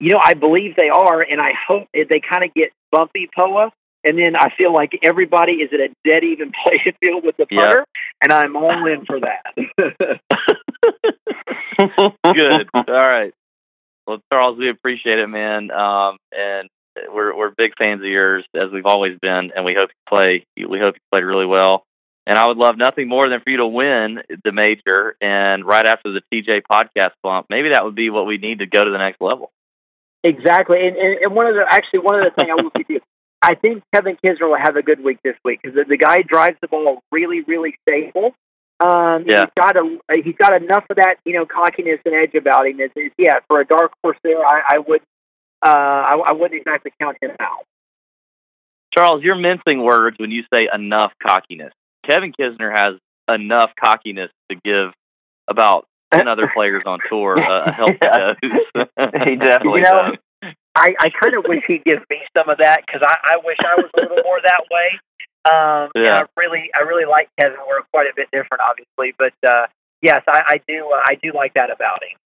You 0.00 0.10
know, 0.10 0.20
I 0.22 0.34
believe 0.34 0.76
they 0.76 0.90
are, 0.90 1.22
and 1.22 1.40
I 1.40 1.52
hope 1.68 1.88
they 1.92 2.20
kind 2.20 2.44
of 2.44 2.52
get 2.54 2.70
bumpy 2.90 3.28
POA. 3.34 3.70
And 4.06 4.18
then 4.18 4.36
I 4.36 4.50
feel 4.58 4.70
like 4.70 4.98
everybody 5.02 5.52
is 5.52 5.70
at 5.72 5.80
a 5.80 5.88
dead 6.06 6.24
even 6.24 6.52
playing 6.64 6.94
field 7.00 7.24
with 7.24 7.38
the 7.38 7.46
putter, 7.46 7.86
and 8.20 8.30
I'm 8.30 8.54
all 8.54 8.86
in 8.86 9.06
for 9.06 9.20
that. 9.20 9.54
Good. 12.24 12.68
All 12.74 12.84
right. 12.84 13.32
Well, 14.06 14.18
Charles, 14.30 14.58
we 14.58 14.68
appreciate 14.68 15.18
it, 15.18 15.26
man. 15.26 15.70
Um, 15.70 16.18
and 16.32 16.68
we're 17.10 17.34
we're 17.34 17.50
big 17.56 17.72
fans 17.78 18.02
of 18.02 18.06
yours 18.06 18.44
as 18.54 18.70
we've 18.72 18.86
always 18.86 19.18
been, 19.20 19.52
and 19.56 19.64
we 19.64 19.74
hope 19.74 19.88
you 19.88 20.02
play. 20.06 20.46
We 20.56 20.78
hope 20.78 20.96
you 20.96 21.00
played 21.10 21.24
really 21.24 21.46
well. 21.46 21.84
And 22.26 22.38
I 22.38 22.46
would 22.46 22.56
love 22.56 22.76
nothing 22.78 23.06
more 23.08 23.28
than 23.28 23.40
for 23.40 23.50
you 23.50 23.58
to 23.58 23.66
win 23.66 24.18
the 24.44 24.52
major. 24.52 25.14
And 25.20 25.64
right 25.64 25.86
after 25.86 26.10
the 26.12 26.22
TJ 26.32 26.62
podcast 26.70 27.12
bump, 27.22 27.46
maybe 27.50 27.70
that 27.72 27.84
would 27.84 27.94
be 27.94 28.08
what 28.08 28.26
we 28.26 28.38
need 28.38 28.60
to 28.60 28.66
go 28.66 28.82
to 28.82 28.90
the 28.90 28.98
next 28.98 29.20
level. 29.20 29.52
Exactly, 30.22 30.78
and, 30.80 30.96
and, 30.96 31.18
and 31.20 31.34
one 31.34 31.46
of 31.46 31.54
the 31.54 31.66
actually 31.68 31.98
one 31.98 32.18
of 32.18 32.24
the 32.24 32.30
things 32.34 32.50
I 32.50 32.62
will 32.62 32.70
give 32.74 32.86
you, 32.88 33.00
I 33.42 33.54
think 33.54 33.82
Kevin 33.94 34.16
Kisner 34.24 34.48
will 34.48 34.56
have 34.56 34.76
a 34.76 34.82
good 34.82 35.04
week 35.04 35.18
this 35.22 35.36
week 35.44 35.60
because 35.62 35.76
the, 35.76 35.84
the 35.86 35.98
guy 35.98 36.22
drives 36.22 36.56
the 36.62 36.68
ball 36.68 37.02
really, 37.12 37.42
really 37.42 37.76
stable. 37.86 38.34
Um, 38.80 39.24
Yeah. 39.28 39.44
he's 39.44 39.62
got 39.62 39.76
a 39.76 39.98
he's 40.24 40.36
got 40.36 40.54
enough 40.54 40.84
of 40.88 40.96
that 40.96 41.16
you 41.26 41.34
know 41.34 41.44
cockiness 41.44 42.00
and 42.06 42.14
edge 42.14 42.34
about 42.34 42.66
him. 42.66 42.80
It's, 42.80 42.94
it's, 42.96 43.14
yeah, 43.18 43.40
for 43.48 43.60
a 43.60 43.66
dark 43.66 43.92
horse 44.02 44.16
there, 44.24 44.40
I, 44.40 44.76
I 44.76 44.78
would 44.78 45.02
uh, 45.62 45.68
I, 45.68 46.16
I 46.28 46.32
wouldn't 46.32 46.58
exactly 46.58 46.92
count 46.98 47.18
him 47.20 47.32
out. 47.38 47.66
Charles, 48.96 49.22
you're 49.22 49.36
mincing 49.36 49.84
words 49.84 50.16
when 50.18 50.30
you 50.30 50.42
say 50.52 50.68
enough 50.72 51.12
cockiness. 51.22 51.74
Kevin 52.08 52.32
Kisner 52.38 52.70
has 52.74 52.94
enough 53.28 53.70
cockiness 53.80 54.30
to 54.50 54.56
give 54.64 54.92
about 55.48 55.86
ten 56.12 56.28
other 56.28 56.50
players 56.54 56.82
on 56.86 56.98
tour 57.08 57.36
uh, 57.38 57.64
a 57.66 57.72
healthy 57.72 57.98
Yeah. 58.02 58.18
dose. 58.18 58.88
He 59.28 59.36
definitely 59.36 59.80
You 59.80 59.82
know, 59.82 60.10
does. 60.42 60.54
I, 60.76 60.94
I 60.98 61.08
kind 61.22 61.36
of 61.38 61.44
wish 61.48 61.62
he'd 61.68 61.84
give 61.84 62.00
me 62.10 62.18
some 62.36 62.48
of 62.48 62.58
that 62.58 62.82
because 62.86 63.00
I, 63.06 63.34
I 63.34 63.36
wish 63.44 63.56
I 63.60 63.74
was 63.80 63.90
a 63.98 64.02
little 64.02 64.24
more 64.24 64.40
that 64.42 64.64
way. 64.70 64.88
Um, 65.46 65.90
and 65.94 66.04
Yeah. 66.04 66.20
I 66.20 66.40
really, 66.40 66.70
I 66.76 66.82
really 66.82 67.06
like 67.06 67.28
Kevin. 67.38 67.58
We're 67.68 67.82
quite 67.92 68.06
a 68.06 68.14
bit 68.16 68.28
different, 68.32 68.60
obviously, 68.68 69.14
but 69.18 69.32
uh, 69.48 69.66
yes, 70.02 70.22
I, 70.28 70.42
I 70.46 70.60
do. 70.66 70.90
Uh, 70.92 71.00
I 71.04 71.14
do 71.22 71.32
like 71.34 71.54
that 71.54 71.70
about 71.70 72.02
him. 72.02 72.18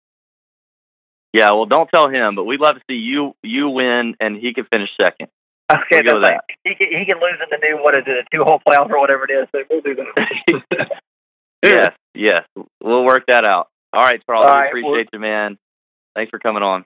Yeah, 1.33 1.51
well, 1.53 1.67
don't 1.67 1.89
tell 1.93 2.09
him, 2.09 2.35
but 2.35 2.45
we'd 2.45 2.61
love 2.61 2.77
to 2.77 2.83
see 2.89 2.97
you 2.97 3.35
you 3.43 3.69
win 3.69 4.15
and 4.21 4.37
he 4.37 4.55
can 4.55 4.65
finish 4.73 4.89
second. 5.01 5.29
Okay, 5.73 6.01
We'll 6.03 6.03
go 6.03 6.15
with 6.21 6.23
that's 6.29 6.41
that. 6.47 6.57
He 6.65 6.75
can, 6.77 6.87
he 6.99 7.05
can 7.05 7.17
lose 7.17 7.39
in 7.43 7.49
the 7.51 7.59
new 7.61 7.83
what 7.83 7.95
is 7.95 8.05
it, 8.07 8.11
a 8.19 8.37
two 8.37 8.45
hole 8.45 8.61
playoff 8.67 8.89
or 8.91 9.01
whatever 9.01 9.25
it 9.29 9.33
is. 9.33 9.49
So 9.53 9.63
we'll 9.71 9.81
do 9.83 9.95
that. 9.97 10.89
Yes, 11.65 11.89
yes, 12.15 12.43
we'll 12.81 13.05
work 13.05 13.25
that 13.27 13.45
out. 13.45 13.69
All 13.93 14.05
right, 14.05 14.23
Charles, 14.27 14.45
All 14.45 14.61
we 14.61 14.69
appreciate 14.69 14.91
well- 14.91 15.05
you, 15.15 15.19
man. 15.19 15.59
Thanks 16.15 16.31
for 16.31 16.39
coming 16.39 16.63
on. 16.63 16.85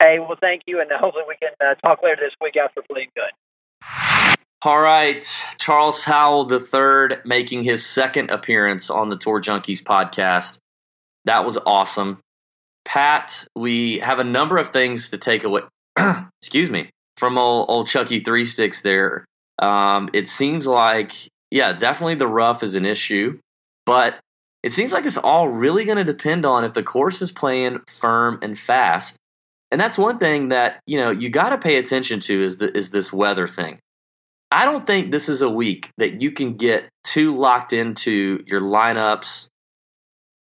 hey, 0.00 0.18
well, 0.20 0.36
thank 0.40 0.62
you, 0.66 0.80
and 0.80 0.92
uh, 0.92 0.98
hopefully 0.98 1.24
we 1.26 1.34
can 1.36 1.50
uh, 1.60 1.74
talk 1.86 2.00
later 2.04 2.16
this 2.20 2.32
week 2.40 2.56
after 2.56 2.82
playing 2.88 3.08
good. 3.16 4.36
All 4.64 4.80
right, 4.80 5.26
Charles 5.58 6.04
Howell 6.04 6.48
III 6.52 7.16
making 7.24 7.64
his 7.64 7.84
second 7.84 8.30
appearance 8.30 8.90
on 8.90 9.08
the 9.08 9.16
Tour 9.16 9.40
Junkies 9.40 9.82
podcast. 9.82 10.58
That 11.24 11.44
was 11.44 11.58
awesome. 11.66 12.20
Pat, 12.84 13.46
we 13.56 13.98
have 14.00 14.20
a 14.20 14.24
number 14.24 14.56
of 14.58 14.70
things 14.70 15.10
to 15.10 15.18
take 15.18 15.42
away. 15.42 15.62
excuse 16.40 16.70
me, 16.70 16.90
from 17.16 17.38
old, 17.38 17.66
old 17.68 17.86
Chucky 17.86 18.20
Three 18.20 18.44
Sticks 18.44 18.82
there. 18.82 19.24
Um, 19.60 20.08
it 20.12 20.28
seems 20.28 20.66
like, 20.66 21.12
yeah, 21.50 21.72
definitely 21.72 22.16
the 22.16 22.26
rough 22.26 22.62
is 22.62 22.74
an 22.74 22.84
issue, 22.84 23.38
but 23.86 24.18
it 24.62 24.72
seems 24.72 24.92
like 24.92 25.06
it's 25.06 25.18
all 25.18 25.48
really 25.48 25.84
going 25.84 25.98
to 25.98 26.04
depend 26.04 26.46
on 26.46 26.64
if 26.64 26.72
the 26.72 26.82
course 26.82 27.20
is 27.20 27.32
playing 27.32 27.80
firm 27.88 28.38
and 28.42 28.58
fast. 28.58 29.16
And 29.70 29.80
that's 29.80 29.98
one 29.98 30.18
thing 30.18 30.48
that 30.48 30.80
you 30.86 30.98
know 30.98 31.10
you 31.10 31.30
got 31.30 31.50
to 31.50 31.58
pay 31.58 31.76
attention 31.76 32.20
to 32.20 32.42
is 32.42 32.58
the, 32.58 32.76
is 32.76 32.90
this 32.90 33.12
weather 33.12 33.48
thing. 33.48 33.78
I 34.50 34.66
don't 34.66 34.86
think 34.86 35.10
this 35.10 35.30
is 35.30 35.40
a 35.40 35.48
week 35.48 35.88
that 35.96 36.20
you 36.20 36.30
can 36.30 36.54
get 36.58 36.88
too 37.04 37.34
locked 37.34 37.72
into 37.72 38.44
your 38.46 38.60
lineups, 38.60 39.46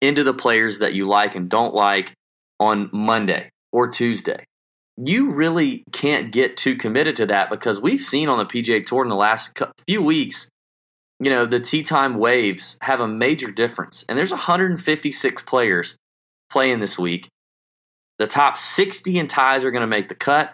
into 0.01 0.25
the 0.25 0.33
players 0.33 0.79
that 0.79 0.95
you 0.95 1.07
like 1.07 1.35
and 1.35 1.49
don't 1.49 1.75
like 1.75 2.15
on 2.59 2.89
Monday 2.93 3.51
or 3.71 3.89
Tuesday. 3.89 4.45
You 5.01 5.31
really 5.31 5.85
can't 5.93 6.33
get 6.33 6.57
too 6.57 6.75
committed 6.75 7.15
to 7.17 7.27
that 7.27 7.51
because 7.51 7.81
we've 7.81 8.01
seen 8.01 8.29
on 8.29 8.39
the 8.39 8.45
PGA 8.45 8.85
Tour 8.85 9.03
in 9.03 9.09
the 9.09 9.15
last 9.15 9.57
few 9.87 10.03
weeks, 10.03 10.49
you 11.21 11.31
know, 11.31 11.47
the 11.47 11.61
tee 11.61 11.83
time 11.83 12.19
waves 12.19 12.77
have 12.83 13.01
a 13.01 13.07
major 13.07 13.51
difference. 13.51 14.05
And 14.09 14.19
there's 14.19 14.33
156 14.33 15.43
players 15.43 15.97
playing 16.51 16.81
this 16.81 16.99
week. 16.99 17.29
The 18.19 18.27
top 18.27 18.57
60 18.57 19.19
in 19.19 19.29
ties 19.29 19.65
are 19.65 19.71
going 19.71 19.83
to 19.83 19.87
make 19.87 20.09
the 20.09 20.15
cut. 20.17 20.53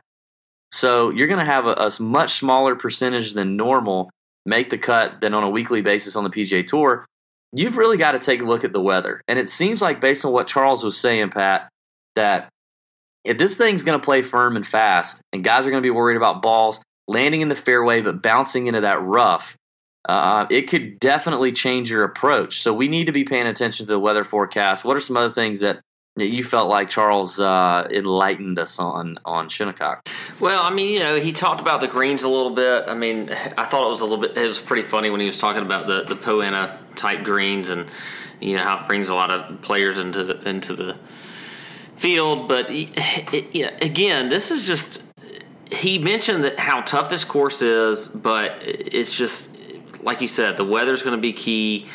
So 0.71 1.11
you're 1.11 1.29
going 1.29 1.39
to 1.39 1.45
have 1.47 1.67
a, 1.67 1.73
a 1.73 2.03
much 2.03 2.35
smaller 2.35 2.77
percentage 2.77 3.33
than 3.33 3.57
normal 3.57 4.11
make 4.45 4.71
the 4.71 4.79
cut 4.79 5.21
than 5.21 5.33
on 5.33 5.43
a 5.43 5.51
weekly 5.51 5.81
basis 5.81 6.17
on 6.17 6.25
the 6.25 6.31
PGA 6.31 6.67
Tour. 6.67 7.07
You've 7.53 7.79
really 7.79 7.97
got 7.97 8.13
to 8.13 8.19
take 8.19 8.43
a 8.43 8.45
look 8.45 8.65
at 8.65 8.73
the 8.73 8.81
weather. 8.81 9.23
And 9.29 9.39
it 9.39 9.51
seems 9.51 9.81
like, 9.81 10.01
based 10.01 10.25
on 10.25 10.33
what 10.33 10.49
Charles 10.49 10.83
was 10.83 10.99
saying, 10.99 11.31
Pat, 11.31 11.69
that 12.17 12.49
if 13.25 13.39
this 13.39 13.57
thing's 13.57 13.83
going 13.83 13.99
to 13.99 14.05
play 14.05 14.23
firm 14.23 14.57
and 14.57 14.67
fast, 14.67 15.21
and 15.33 15.43
guys 15.43 15.67
are 15.67 15.71
going 15.71 15.83
to 15.83 15.87
be 15.87 15.91
worried 15.91 16.17
about 16.17 16.43
balls 16.43 16.81
landing 17.07 17.41
in 17.41 17.49
the 17.49 17.57
fairway 17.57 18.01
but 18.01 18.23
bouncing 18.23 18.67
into 18.67 18.83
that 18.83 19.03
rough, 19.03 19.57
uh, 20.09 20.47
it 20.51 20.63
could 20.63 21.01
definitely 21.01 21.53
change 21.53 21.91
your 21.91 22.05
approach. 22.05 22.61
So 22.61 22.75
we 22.75 22.89
need 22.89 23.07
to 23.07 23.13
be 23.13 23.25
paying 23.25 23.47
attention 23.47 23.87
to 23.87 23.93
the 23.93 23.99
weather 23.99 24.25
forecast. 24.25 24.85
What 24.85 24.97
are 24.97 25.01
some 25.01 25.17
other 25.17 25.31
things 25.31 25.61
that, 25.61 25.81
that 26.17 26.27
you 26.27 26.45
felt 26.45 26.69
like 26.69 26.91
Charles 26.91 27.41
uh, 27.41 27.89
enlightened 27.91 28.59
us 28.59 28.79
on 28.79 29.19
on 29.25 29.49
Shinnecock? 29.49 30.09
Well, 30.39 30.63
I 30.63 30.71
mean, 30.71 30.93
you 30.93 30.99
know, 31.01 31.19
he 31.19 31.33
talked 31.33 31.61
about 31.61 31.81
the 31.81 31.89
greens 31.89 32.23
a 32.23 32.29
little 32.29 32.55
bit. 32.55 32.85
I 32.87 32.95
mean, 32.95 33.31
I 33.59 33.65
thought 33.65 33.87
it 33.87 33.91
was 33.91 34.03
a 34.03 34.05
little 34.05 34.21
bit. 34.21 34.37
It 34.37 34.47
was 34.47 34.61
pretty 34.61 34.83
funny 34.83 35.11
when 35.11 35.21
he 35.21 35.27
was 35.27 35.39
talking 35.39 35.63
about 35.63 35.87
the 35.87 36.05
the 36.05 36.17
Poa 36.17 36.45
annua 36.45 36.77
type 36.95 37.25
greens 37.25 37.71
and 37.71 37.87
you 38.41 38.57
know 38.57 38.63
how 38.63 38.83
it 38.83 38.87
brings 38.87 39.09
a 39.09 39.15
lot 39.15 39.31
of 39.31 39.63
players 39.63 39.99
into 39.99 40.39
into 40.49 40.77
the 40.77 40.97
field. 42.05 42.49
But 42.49 42.69
he, 42.71 42.93
again, 43.81 44.29
this 44.29 44.51
is 44.51 44.67
just. 44.67 45.03
He 45.73 45.99
mentioned 45.99 46.45
that 46.45 46.59
how 46.59 46.83
tough 46.83 47.09
this 47.09 47.25
course 47.25 47.63
is, 47.63 48.07
but 48.07 48.59
it's 48.61 49.17
just 49.17 49.57
like 50.03 50.21
you 50.21 50.29
said, 50.29 50.57
the 50.57 50.65
weather's 50.65 51.03
going 51.03 51.17
to 51.17 51.21
be 51.21 51.33
key. 51.33 51.89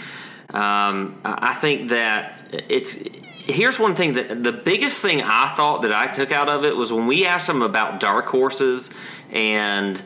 Um, 0.49 1.22
I 1.24 1.53
think 1.53 1.89
that 1.89 2.39
it's 2.51 2.97
here's 3.45 3.80
one 3.80 3.95
thing 3.95 4.14
that 4.14 4.43
the 4.43 4.51
biggest 4.51 5.01
thing 5.01 5.22
I 5.22 5.53
thought 5.55 5.84
that 5.84 5.93
I 5.93 6.07
took 6.07 6.32
out 6.32 6.49
of 6.49 6.66
it 6.66 6.76
was 6.76 6.91
when 6.91 7.07
we 7.07 7.26
asked 7.26 7.47
him 7.47 7.62
about 7.62 7.99
dark 7.99 8.26
horses 8.26 8.89
and 9.32 10.01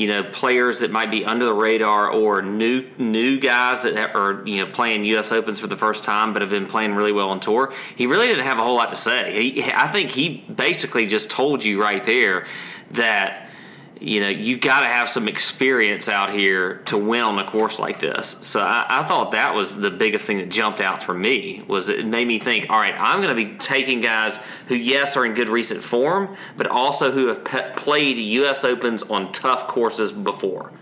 you 0.00 0.06
know 0.06 0.22
players 0.22 0.80
that 0.80 0.90
might 0.90 1.10
be 1.10 1.26
under 1.26 1.44
the 1.44 1.52
radar 1.52 2.10
or 2.10 2.40
new 2.40 2.88
new 2.96 3.38
guys 3.38 3.82
that 3.82 4.16
are 4.16 4.42
you 4.46 4.64
know 4.64 4.72
playing 4.72 5.04
U.S. 5.04 5.30
Opens 5.30 5.60
for 5.60 5.66
the 5.66 5.76
first 5.76 6.04
time 6.04 6.32
but 6.32 6.40
have 6.40 6.50
been 6.50 6.66
playing 6.66 6.94
really 6.94 7.12
well 7.12 7.28
on 7.28 7.38
tour. 7.38 7.74
He 7.96 8.06
really 8.06 8.26
didn't 8.26 8.44
have 8.44 8.58
a 8.58 8.62
whole 8.62 8.76
lot 8.76 8.88
to 8.88 8.96
say. 8.96 9.50
He, 9.52 9.62
I 9.70 9.88
think 9.88 10.08
he 10.08 10.38
basically 10.38 11.06
just 11.06 11.30
told 11.30 11.62
you 11.62 11.82
right 11.82 12.02
there 12.02 12.46
that 12.92 13.49
you 14.00 14.20
know 14.20 14.28
you've 14.28 14.60
got 14.60 14.80
to 14.80 14.86
have 14.86 15.08
some 15.08 15.28
experience 15.28 16.08
out 16.08 16.32
here 16.32 16.76
to 16.86 16.96
win 16.96 17.20
on 17.20 17.38
a 17.38 17.50
course 17.50 17.78
like 17.78 18.00
this 18.00 18.36
so 18.40 18.60
I, 18.60 18.86
I 18.88 19.04
thought 19.04 19.32
that 19.32 19.54
was 19.54 19.76
the 19.76 19.90
biggest 19.90 20.26
thing 20.26 20.38
that 20.38 20.48
jumped 20.48 20.80
out 20.80 21.02
for 21.02 21.14
me 21.14 21.62
was 21.68 21.88
it 21.88 22.06
made 22.06 22.26
me 22.26 22.38
think 22.38 22.68
all 22.70 22.78
right 22.78 22.94
i'm 22.98 23.20
going 23.20 23.28
to 23.28 23.34
be 23.34 23.56
taking 23.58 24.00
guys 24.00 24.38
who 24.68 24.74
yes 24.74 25.16
are 25.16 25.24
in 25.24 25.34
good 25.34 25.48
recent 25.48 25.82
form 25.82 26.34
but 26.56 26.66
also 26.66 27.10
who 27.10 27.26
have 27.26 27.44
pe- 27.44 27.74
played 27.74 28.16
us 28.16 28.64
opens 28.64 29.02
on 29.04 29.30
tough 29.32 29.68
courses 29.68 30.12
before 30.12 30.72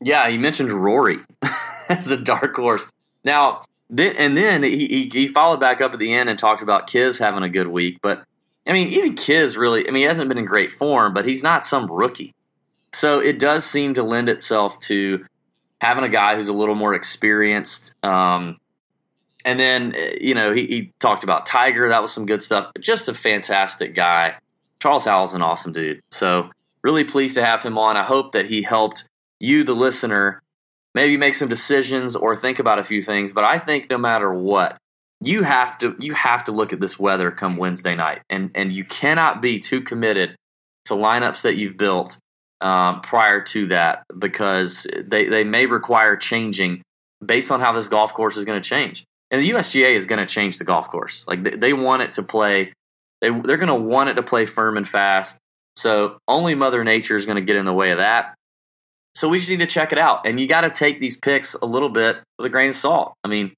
Yeah, 0.00 0.28
he 0.28 0.38
mentioned 0.38 0.70
Rory 0.72 1.18
as 1.88 2.10
a 2.10 2.16
dark 2.16 2.54
horse. 2.56 2.90
Now, 3.24 3.64
then, 3.88 4.14
and 4.18 4.36
then 4.36 4.62
he, 4.62 4.86
he, 4.86 5.08
he 5.08 5.28
followed 5.28 5.60
back 5.60 5.80
up 5.80 5.92
at 5.92 5.98
the 5.98 6.12
end 6.12 6.28
and 6.28 6.38
talked 6.38 6.62
about 6.62 6.86
Kiz 6.86 7.18
having 7.18 7.42
a 7.42 7.48
good 7.48 7.68
week. 7.68 7.98
But 8.02 8.24
I 8.66 8.72
mean, 8.72 8.88
even 8.88 9.14
Kiz 9.14 9.56
really, 9.56 9.86
I 9.88 9.90
mean, 9.90 10.02
he 10.02 10.08
hasn't 10.08 10.28
been 10.28 10.38
in 10.38 10.44
great 10.44 10.72
form, 10.72 11.14
but 11.14 11.24
he's 11.24 11.42
not 11.42 11.64
some 11.64 11.86
rookie. 11.90 12.34
So 12.92 13.20
it 13.20 13.38
does 13.38 13.64
seem 13.64 13.94
to 13.94 14.02
lend 14.02 14.28
itself 14.28 14.80
to 14.80 15.24
having 15.80 16.04
a 16.04 16.08
guy 16.08 16.34
who's 16.34 16.48
a 16.48 16.52
little 16.52 16.74
more 16.74 16.94
experienced. 16.94 17.92
Um, 18.02 18.58
and 19.44 19.60
then, 19.60 19.94
eh, 19.94 20.16
you 20.20 20.34
know, 20.34 20.52
he, 20.52 20.66
he 20.66 20.92
talked 20.98 21.22
about 21.22 21.46
Tiger. 21.46 21.88
That 21.88 22.02
was 22.02 22.12
some 22.12 22.26
good 22.26 22.42
stuff. 22.42 22.72
Just 22.80 23.08
a 23.08 23.14
fantastic 23.14 23.94
guy. 23.94 24.36
Charles 24.80 25.04
Howell's 25.04 25.34
an 25.34 25.42
awesome 25.42 25.72
dude. 25.72 26.02
So 26.10 26.50
really 26.82 27.04
pleased 27.04 27.34
to 27.34 27.44
have 27.44 27.62
him 27.62 27.78
on. 27.78 27.96
I 27.96 28.02
hope 28.02 28.32
that 28.32 28.46
he 28.46 28.62
helped 28.62 29.04
you, 29.38 29.62
the 29.64 29.74
listener, 29.74 30.42
maybe 30.94 31.16
make 31.16 31.34
some 31.34 31.48
decisions 31.48 32.16
or 32.16 32.34
think 32.34 32.58
about 32.58 32.78
a 32.78 32.84
few 32.84 33.02
things. 33.02 33.32
But 33.32 33.44
I 33.44 33.58
think 33.58 33.90
no 33.90 33.98
matter 33.98 34.32
what, 34.32 34.78
you 35.26 35.42
have 35.42 35.76
to 35.78 35.96
you 35.98 36.14
have 36.14 36.44
to 36.44 36.52
look 36.52 36.72
at 36.72 36.80
this 36.80 36.98
weather 36.98 37.30
come 37.30 37.56
Wednesday 37.56 37.94
night, 37.94 38.22
and 38.30 38.50
and 38.54 38.72
you 38.72 38.84
cannot 38.84 39.42
be 39.42 39.58
too 39.58 39.80
committed 39.80 40.36
to 40.84 40.94
lineups 40.94 41.42
that 41.42 41.56
you've 41.56 41.76
built 41.76 42.16
um, 42.60 43.00
prior 43.00 43.40
to 43.42 43.66
that 43.66 44.04
because 44.18 44.86
they 45.04 45.28
they 45.28 45.44
may 45.44 45.66
require 45.66 46.16
changing 46.16 46.82
based 47.24 47.50
on 47.50 47.60
how 47.60 47.72
this 47.72 47.88
golf 47.88 48.14
course 48.14 48.36
is 48.36 48.44
going 48.44 48.60
to 48.60 48.66
change. 48.66 49.04
And 49.30 49.42
the 49.42 49.50
USGA 49.50 49.96
is 49.96 50.06
going 50.06 50.20
to 50.20 50.26
change 50.26 50.58
the 50.58 50.64
golf 50.64 50.88
course. 50.88 51.24
Like 51.26 51.42
they, 51.42 51.50
they 51.50 51.72
want 51.72 52.02
it 52.02 52.12
to 52.12 52.22
play, 52.22 52.72
they 53.20 53.30
they're 53.30 53.56
going 53.56 53.68
to 53.68 53.74
want 53.74 54.10
it 54.10 54.14
to 54.14 54.22
play 54.22 54.46
firm 54.46 54.76
and 54.76 54.86
fast. 54.86 55.38
So 55.74 56.18
only 56.28 56.54
Mother 56.54 56.84
Nature 56.84 57.16
is 57.16 57.26
going 57.26 57.36
to 57.36 57.42
get 57.42 57.56
in 57.56 57.64
the 57.64 57.74
way 57.74 57.90
of 57.90 57.98
that. 57.98 58.34
So 59.16 59.28
we 59.28 59.38
just 59.38 59.50
need 59.50 59.60
to 59.60 59.66
check 59.66 59.92
it 59.92 59.98
out. 59.98 60.26
And 60.26 60.38
you 60.38 60.46
got 60.46 60.60
to 60.60 60.70
take 60.70 61.00
these 61.00 61.16
picks 61.16 61.54
a 61.54 61.66
little 61.66 61.88
bit 61.88 62.18
with 62.38 62.46
a 62.46 62.50
grain 62.50 62.68
of 62.68 62.76
salt. 62.76 63.14
I 63.24 63.28
mean, 63.28 63.52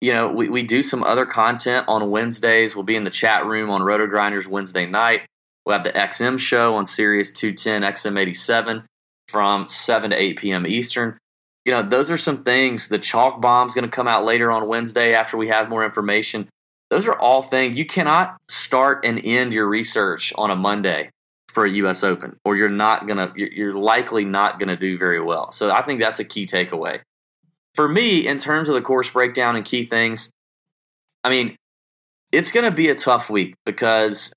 you 0.00 0.12
know, 0.12 0.30
we, 0.30 0.48
we 0.48 0.62
do 0.62 0.82
some 0.82 1.02
other 1.02 1.26
content 1.26 1.84
on 1.86 2.10
Wednesdays. 2.10 2.74
We'll 2.74 2.84
be 2.84 2.96
in 2.96 3.04
the 3.04 3.10
chat 3.10 3.44
room 3.44 3.70
on 3.70 3.82
Roto 3.82 4.06
Grinders 4.06 4.48
Wednesday 4.48 4.86
night. 4.86 5.22
We'll 5.64 5.76
have 5.76 5.84
the 5.84 5.92
XM 5.92 6.38
show 6.38 6.74
on 6.74 6.86
Sirius 6.86 7.30
210 7.30 7.82
XM87 7.82 8.84
from 9.28 9.68
7 9.68 10.10
to 10.10 10.16
8 10.16 10.38
p.m. 10.38 10.66
Eastern. 10.66 11.18
You 11.66 11.72
know, 11.72 11.82
those 11.82 12.10
are 12.10 12.16
some 12.16 12.38
things. 12.38 12.88
The 12.88 12.98
chalk 12.98 13.42
bomb's 13.42 13.74
going 13.74 13.84
to 13.84 13.90
come 13.90 14.08
out 14.08 14.24
later 14.24 14.50
on 14.50 14.66
Wednesday 14.66 15.14
after 15.14 15.36
we 15.36 15.48
have 15.48 15.68
more 15.68 15.84
information. 15.84 16.48
Those 16.88 17.06
are 17.06 17.16
all 17.16 17.42
things 17.42 17.78
you 17.78 17.84
cannot 17.84 18.38
start 18.48 19.04
and 19.04 19.20
end 19.24 19.52
your 19.52 19.68
research 19.68 20.32
on 20.36 20.50
a 20.50 20.56
Monday 20.56 21.10
for 21.48 21.66
a 21.66 21.70
U.S. 21.70 22.02
Open, 22.02 22.36
or 22.44 22.56
you're 22.56 22.68
not 22.68 23.06
gonna, 23.06 23.32
you're 23.36 23.74
likely 23.74 24.24
not 24.24 24.58
gonna 24.58 24.76
do 24.76 24.96
very 24.96 25.20
well. 25.20 25.52
So 25.52 25.70
I 25.70 25.82
think 25.82 26.00
that's 26.00 26.18
a 26.18 26.24
key 26.24 26.46
takeaway 26.46 27.00
for 27.80 27.88
me 27.88 28.26
in 28.26 28.36
terms 28.36 28.68
of 28.68 28.74
the 28.74 28.82
course 28.82 29.08
breakdown 29.08 29.56
and 29.56 29.64
key 29.64 29.84
things. 29.84 30.28
I 31.24 31.30
mean, 31.30 31.56
it's 32.30 32.52
going 32.52 32.64
to 32.64 32.70
be 32.70 32.90
a 32.90 32.94
tough 32.94 33.30
week 33.30 33.54
because 33.64 34.30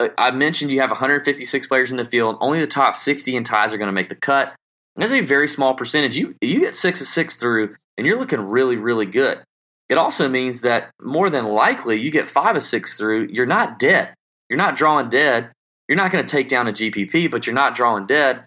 uh, 0.00 0.08
I 0.16 0.30
mentioned 0.30 0.70
you 0.70 0.80
have 0.80 0.90
156 0.90 1.66
players 1.66 1.90
in 1.90 1.98
the 1.98 2.06
field. 2.06 2.38
Only 2.40 2.60
the 2.60 2.66
top 2.66 2.94
60 2.94 3.36
in 3.36 3.44
ties 3.44 3.74
are 3.74 3.76
going 3.76 3.88
to 3.88 3.92
make 3.92 4.08
the 4.08 4.14
cut. 4.14 4.54
That's 4.96 5.12
a 5.12 5.20
very 5.20 5.46
small 5.46 5.74
percentage. 5.74 6.16
You 6.16 6.36
you 6.40 6.60
get 6.60 6.74
six 6.74 7.02
of 7.02 7.06
six 7.06 7.36
through, 7.36 7.76
and 7.98 8.06
you're 8.06 8.18
looking 8.18 8.40
really 8.40 8.76
really 8.76 9.06
good. 9.06 9.44
It 9.90 9.98
also 9.98 10.26
means 10.26 10.62
that 10.62 10.90
more 11.02 11.28
than 11.28 11.44
likely 11.44 11.96
you 11.96 12.10
get 12.10 12.28
five 12.28 12.56
of 12.56 12.62
six 12.62 12.96
through. 12.96 13.28
You're 13.30 13.44
not 13.44 13.78
dead. 13.78 14.14
You're 14.48 14.56
not 14.56 14.74
drawing 14.74 15.10
dead. 15.10 15.52
You're 15.86 15.98
not 15.98 16.12
going 16.12 16.24
to 16.24 16.30
take 16.30 16.48
down 16.48 16.66
a 16.66 16.72
GPP, 16.72 17.30
but 17.30 17.46
you're 17.46 17.54
not 17.54 17.74
drawing 17.74 18.06
dead. 18.06 18.46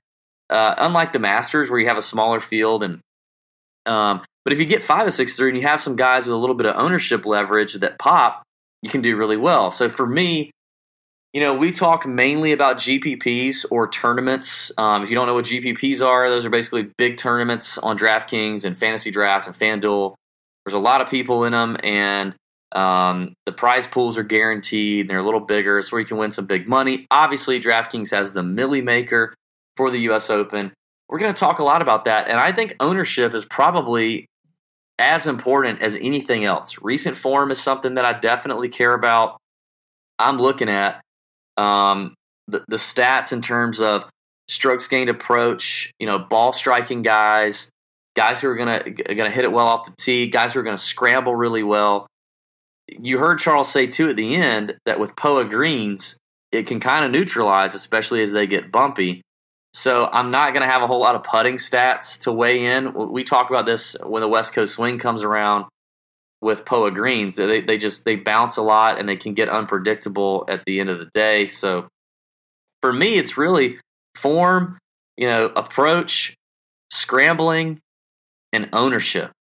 Uh, 0.50 0.74
unlike 0.80 1.14
the 1.14 1.20
Masters, 1.20 1.70
where 1.70 1.80
you 1.80 1.88
have 1.88 1.98
a 1.98 2.02
smaller 2.02 2.40
field 2.40 2.82
and 2.82 3.00
Um, 3.86 4.22
but 4.44 4.54
if 4.54 4.60
you 4.60 4.66
get 4.66 4.84
five 4.84 5.08
or 5.08 5.12
six 5.12 5.36
through 5.36 5.50
and 5.50 5.58
you 5.58 5.68
have 5.68 5.82
some 5.82 5.96
guys 5.96 6.26
with 6.26 6.34
a 6.34 6.38
little 6.38 6.56
bit 6.56 6.66
of 6.66 6.76
ownership 6.78 7.26
leverage 7.26 7.74
that 7.76 8.00
pop, 8.00 8.44
you 8.82 8.90
can 8.90 9.02
do 9.02 9.16
really 9.16 9.38
well. 9.38 9.72
So 9.72 9.90
for 9.90 10.08
me, 10.08 10.52
you 11.34 11.40
know, 11.40 11.54
we 11.54 11.72
talk 11.72 12.06
mainly 12.06 12.52
about 12.52 12.78
GPPs 12.78 13.66
or 13.72 13.88
tournaments. 13.88 14.72
Um, 14.78 15.04
if 15.04 15.10
you 15.10 15.16
don't 15.16 15.28
know 15.28 15.34
what 15.34 15.46
GPPs 15.46 16.06
are, 16.06 16.30
those 16.30 16.46
are 16.46 16.50
basically 16.50 16.90
big 16.98 17.18
tournaments 17.18 17.78
on 17.78 17.98
DraftKings 17.98 18.66
and 18.66 18.76
Fantasy 18.76 19.12
Draft 19.12 19.48
and 19.48 19.56
FanDuel. 19.56 20.16
There's 20.66 20.74
a 20.74 20.80
lot 20.80 21.02
of 21.02 21.10
people 21.10 21.46
in 21.46 21.54
them, 21.54 21.78
and 21.84 22.36
um, 22.74 23.34
the 23.46 23.54
prize 23.54 23.88
pools 23.88 24.18
are 24.18 24.24
guaranteed. 24.24 25.02
And 25.02 25.10
they're 25.10 25.20
a 25.20 25.24
little 25.24 25.40
bigger, 25.40 25.82
so 25.82 25.98
you 25.98 26.06
can 26.06 26.18
win 26.18 26.32
some 26.32 26.48
big 26.48 26.68
money. 26.68 27.08
Obviously, 27.10 27.62
DraftKings 27.62 28.12
has 28.12 28.34
the 28.34 28.44
Millie 28.44 28.82
Maker 28.82 29.34
for 29.78 29.90
the 29.90 30.00
U.S. 30.00 30.30
Open. 30.30 30.74
We're 31.12 31.20
going 31.20 31.34
to 31.34 31.40
talk 31.40 31.60
a 31.60 31.64
lot 31.64 31.82
about 31.82 32.06
that, 32.06 32.30
and 32.30 32.40
I 32.40 32.52
think 32.52 32.76
ownership 32.80 33.34
is 33.34 33.46
probably 33.46 34.28
as 34.98 35.28
important 35.28 35.82
as 35.82 35.96
anything 35.96 36.46
else. 36.46 36.78
Recent 36.82 37.18
form 37.18 37.52
is 37.52 37.62
something 37.62 37.96
that 37.96 38.06
I 38.06 38.18
definitely 38.18 38.70
care 38.70 38.94
about. 38.94 39.38
I'm 40.18 40.38
looking 40.38 40.70
at 40.70 41.02
um, 41.58 42.14
the, 42.48 42.64
the 42.68 42.78
stats 42.78 43.34
in 43.34 43.42
terms 43.42 43.82
of 43.82 44.06
strokes 44.48 44.88
gained 44.88 45.10
approach, 45.10 45.92
you 46.00 46.06
know, 46.06 46.20
ball 46.20 46.54
striking 46.54 47.02
guys, 47.02 47.70
guys 48.16 48.42
who 48.42 48.48
are 48.50 48.56
gonna 48.56 48.90
gonna 48.92 49.32
hit 49.32 49.44
it 49.44 49.52
well 49.52 49.68
off 49.68 49.86
the 49.86 49.94
tee, 49.98 50.28
guys 50.28 50.54
who 50.54 50.60
are 50.60 50.64
gonna 50.64 50.78
scramble 50.78 51.36
really 51.36 51.64
well. 51.64 52.08
You 52.88 53.20
heard 53.20 53.40
Charles 53.40 53.72
say 53.72 53.88
too 53.88 54.10
at 54.10 54.16
the 54.16 54.36
end 54.36 54.78
that 54.86 55.00
with 55.00 55.16
POA 55.16 55.46
greens, 55.46 56.18
it 56.52 56.68
can 56.68 56.80
kind 56.80 57.06
of 57.06 57.12
neutralize, 57.12 57.74
especially 57.74 58.22
as 58.22 58.34
they 58.34 58.46
get 58.46 58.72
bumpy. 58.72 59.22
So 59.74 60.10
I'm 60.12 60.32
not 60.32 60.54
going 60.54 60.64
to 60.64 60.70
have 60.70 60.82
a 60.82 60.88
whole 60.88 61.00
lot 61.00 61.16
of 61.16 61.24
putting 61.24 61.56
stats 61.56 62.20
to 62.22 62.32
weigh 62.32 62.66
in. 62.66 62.94
We 62.94 63.24
talk 63.24 63.50
about 63.50 63.66
this 63.66 63.96
when 64.04 64.22
the 64.22 64.28
West 64.28 64.54
Coast 64.54 64.74
swing 64.74 65.00
comes 65.00 65.24
around 65.24 65.66
with 66.42 66.66
POA 66.66 66.92
greens. 66.92 67.36
They 67.36 67.62
they 67.62 67.78
just 67.78 68.04
they 68.04 68.16
bounce 68.16 68.58
a 68.58 68.62
lot 68.62 69.00
and 69.00 69.08
they 69.08 69.16
can 69.16 69.34
get 69.34 69.48
unpredictable 69.48 70.46
at 70.50 70.66
the 70.66 70.80
end 70.80 70.90
of 70.90 71.00
the 71.00 71.10
day. 71.14 71.48
So 71.48 71.88
for 72.82 72.92
me, 72.92 73.18
it's 73.18 73.38
really 73.38 73.78
form, 74.16 74.78
you 75.18 75.28
know, 75.28 75.46
approach, 75.56 76.34
scrambling, 76.92 77.80
and 78.52 78.70
ownership. 78.74 79.32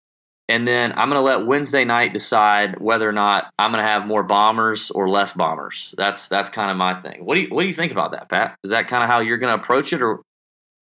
And 0.51 0.66
then 0.66 0.92
I'm 0.96 1.09
going 1.09 1.20
to 1.20 1.20
let 1.20 1.46
Wednesday 1.46 1.84
night 1.84 2.12
decide 2.12 2.80
whether 2.80 3.09
or 3.09 3.12
not 3.12 3.53
I'm 3.57 3.70
going 3.70 3.82
to 3.82 3.88
have 3.88 4.07
more 4.07 4.24
bombers 4.24 4.90
or 4.90 5.09
less 5.09 5.32
bombers. 5.32 5.94
That's 5.96 6.26
that's 6.28 6.51
kind 6.51 6.72
of 6.72 6.76
my 6.76 6.94
thing. 6.94 7.24
What 7.24 7.36
do 7.36 7.42
you 7.42 7.48
what 7.48 7.62
do 7.62 7.68
you 7.68 7.74
think 7.74 7.92
about 7.92 8.11
that, 8.11 8.28
Pat? 8.28 8.59
Is 8.64 8.72
that 8.72 8.88
kind 8.88 9.05
of 9.05 9.09
how 9.09 9.20
you're 9.20 9.38
going 9.38 9.57
to 9.57 9.62
approach 9.62 9.92
it, 9.92 10.03
or 10.03 10.22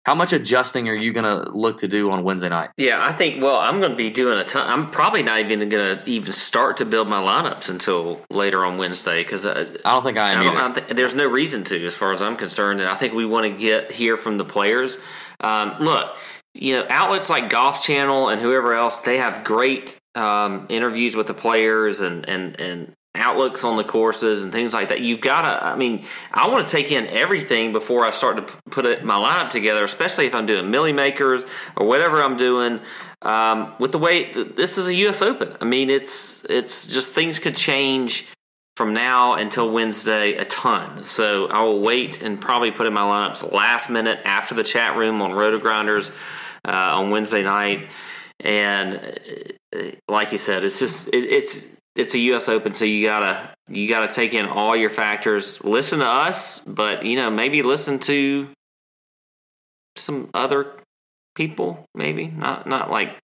how 0.06 0.14
much 0.14 0.32
adjusting 0.32 0.88
are 0.88 0.94
you 0.94 1.12
going 1.12 1.24
to 1.24 1.50
look 1.50 1.78
to 1.78 1.86
do 1.86 2.10
on 2.10 2.24
Wednesday 2.24 2.48
night? 2.48 2.70
Yeah, 2.78 3.04
I 3.04 3.12
think. 3.12 3.42
Well, 3.42 3.56
I'm 3.56 3.78
going 3.78 3.90
to 3.90 3.96
be 3.96 4.08
doing 4.08 4.38
a 4.38 4.44
ton. 4.44 4.66
I'm 4.66 4.90
probably 4.90 5.22
not 5.22 5.40
even 5.40 5.68
going 5.68 5.98
to 5.98 6.10
even 6.10 6.32
start 6.32 6.78
to 6.78 6.86
build 6.86 7.08
my 7.08 7.20
lineups 7.20 7.68
until 7.68 8.24
later 8.30 8.64
on 8.64 8.78
Wednesday 8.78 9.22
because 9.22 9.44
I, 9.44 9.60
I, 9.60 9.92
don't 9.92 10.02
think 10.02 10.16
I 10.16 10.32
am. 10.32 10.48
I 10.48 10.70
I 10.70 10.72
th- 10.72 10.96
there's 10.96 11.14
no 11.14 11.26
reason 11.26 11.62
to, 11.64 11.86
as 11.86 11.92
far 11.92 12.14
as 12.14 12.22
I'm 12.22 12.36
concerned, 12.36 12.80
and 12.80 12.88
I 12.88 12.94
think 12.94 13.12
we 13.12 13.26
want 13.26 13.44
to 13.44 13.50
get 13.50 13.92
hear 13.92 14.16
from 14.16 14.38
the 14.38 14.46
players. 14.46 14.96
Um, 15.40 15.76
look, 15.78 16.16
you 16.54 16.74
know, 16.74 16.86
outlets 16.90 17.30
like 17.30 17.50
Golf 17.50 17.82
Channel 17.82 18.28
and 18.28 18.40
whoever 18.40 18.74
else, 18.74 18.98
they 18.98 19.18
have 19.18 19.44
great 19.44 19.96
um, 20.14 20.66
interviews 20.68 21.14
with 21.14 21.26
the 21.26 21.34
players 21.34 22.00
and 22.00 22.28
and 22.28 22.60
and 22.60 22.92
outlooks 23.14 23.64
on 23.64 23.76
the 23.76 23.84
courses 23.84 24.42
and 24.42 24.52
things 24.52 24.72
like 24.72 24.88
that. 24.88 25.00
You've 25.00 25.20
got 25.20 25.42
to. 25.42 25.64
I 25.64 25.76
mean, 25.76 26.04
I 26.32 26.48
want 26.48 26.66
to 26.66 26.70
take 26.70 26.92
in 26.92 27.06
everything 27.08 27.72
before 27.72 28.04
I 28.04 28.10
start 28.10 28.36
to 28.36 28.54
put 28.70 28.86
it, 28.86 29.04
my 29.04 29.14
lineup 29.14 29.50
together, 29.50 29.84
especially 29.84 30.26
if 30.26 30.34
I'm 30.34 30.46
doing 30.46 30.70
millie 30.70 30.92
makers 30.92 31.44
or 31.76 31.86
whatever 31.86 32.22
I'm 32.22 32.36
doing. 32.36 32.80
Um, 33.22 33.74
with 33.80 33.90
the 33.90 33.98
way 33.98 34.32
this 34.32 34.78
is 34.78 34.86
a 34.86 34.94
U.S. 34.94 35.22
Open, 35.22 35.56
I 35.60 35.64
mean, 35.64 35.90
it's 35.90 36.44
it's 36.44 36.86
just 36.86 37.14
things 37.14 37.38
could 37.38 37.56
change 37.56 38.26
from 38.78 38.94
now 38.94 39.34
until 39.34 39.72
Wednesday 39.72 40.34
a 40.34 40.44
ton. 40.44 41.02
So 41.02 41.48
I 41.48 41.62
will 41.62 41.80
wait 41.80 42.22
and 42.22 42.40
probably 42.40 42.70
put 42.70 42.86
in 42.86 42.94
my 42.94 43.00
lineups 43.00 43.52
last 43.52 43.90
minute 43.90 44.20
after 44.24 44.54
the 44.54 44.62
chat 44.62 44.96
room 44.96 45.20
on 45.20 45.32
Roto 45.32 45.58
Grinders 45.58 46.12
uh, 46.64 46.90
on 46.92 47.10
Wednesday 47.10 47.42
night. 47.42 47.88
And 48.38 49.18
uh, 49.74 49.82
like 50.06 50.30
you 50.30 50.38
said, 50.38 50.62
it's 50.64 50.78
just 50.78 51.08
it, 51.08 51.24
it's 51.24 51.66
it's 51.96 52.14
a 52.14 52.20
U.S. 52.20 52.48
Open, 52.48 52.72
so 52.72 52.84
you 52.84 53.04
gotta 53.04 53.52
you 53.66 53.88
gotta 53.88 54.06
take 54.06 54.32
in 54.32 54.46
all 54.46 54.76
your 54.76 54.90
factors. 54.90 55.64
Listen 55.64 55.98
to 55.98 56.06
us, 56.06 56.60
but 56.64 57.04
you 57.04 57.16
know 57.16 57.30
maybe 57.32 57.62
listen 57.62 57.98
to 57.98 58.46
some 59.96 60.30
other 60.34 60.76
people. 61.34 61.84
Maybe 61.96 62.28
not 62.28 62.68
not 62.68 62.92
like 62.92 63.18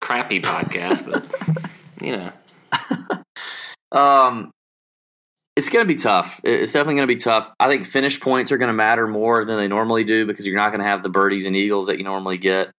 crappy 0.00 0.40
podcast, 0.40 1.04
but 1.04 1.26
you 2.00 2.16
know. 2.16 2.32
um, 3.92 4.50
it's 5.58 5.68
going 5.68 5.84
to 5.84 5.92
be 5.92 5.98
tough. 5.98 6.40
It's 6.44 6.70
definitely 6.70 6.94
going 6.94 7.08
to 7.08 7.14
be 7.14 7.20
tough. 7.20 7.52
I 7.58 7.66
think 7.66 7.84
finish 7.84 8.20
points 8.20 8.52
are 8.52 8.58
going 8.58 8.68
to 8.68 8.74
matter 8.74 9.08
more 9.08 9.44
than 9.44 9.56
they 9.56 9.66
normally 9.66 10.04
do 10.04 10.24
because 10.24 10.46
you're 10.46 10.54
not 10.54 10.70
going 10.70 10.80
to 10.80 10.86
have 10.86 11.02
the 11.02 11.08
birdies 11.08 11.46
and 11.46 11.56
eagles 11.56 11.88
that 11.88 11.98
you 11.98 12.04
normally 12.04 12.38
get. 12.38 12.70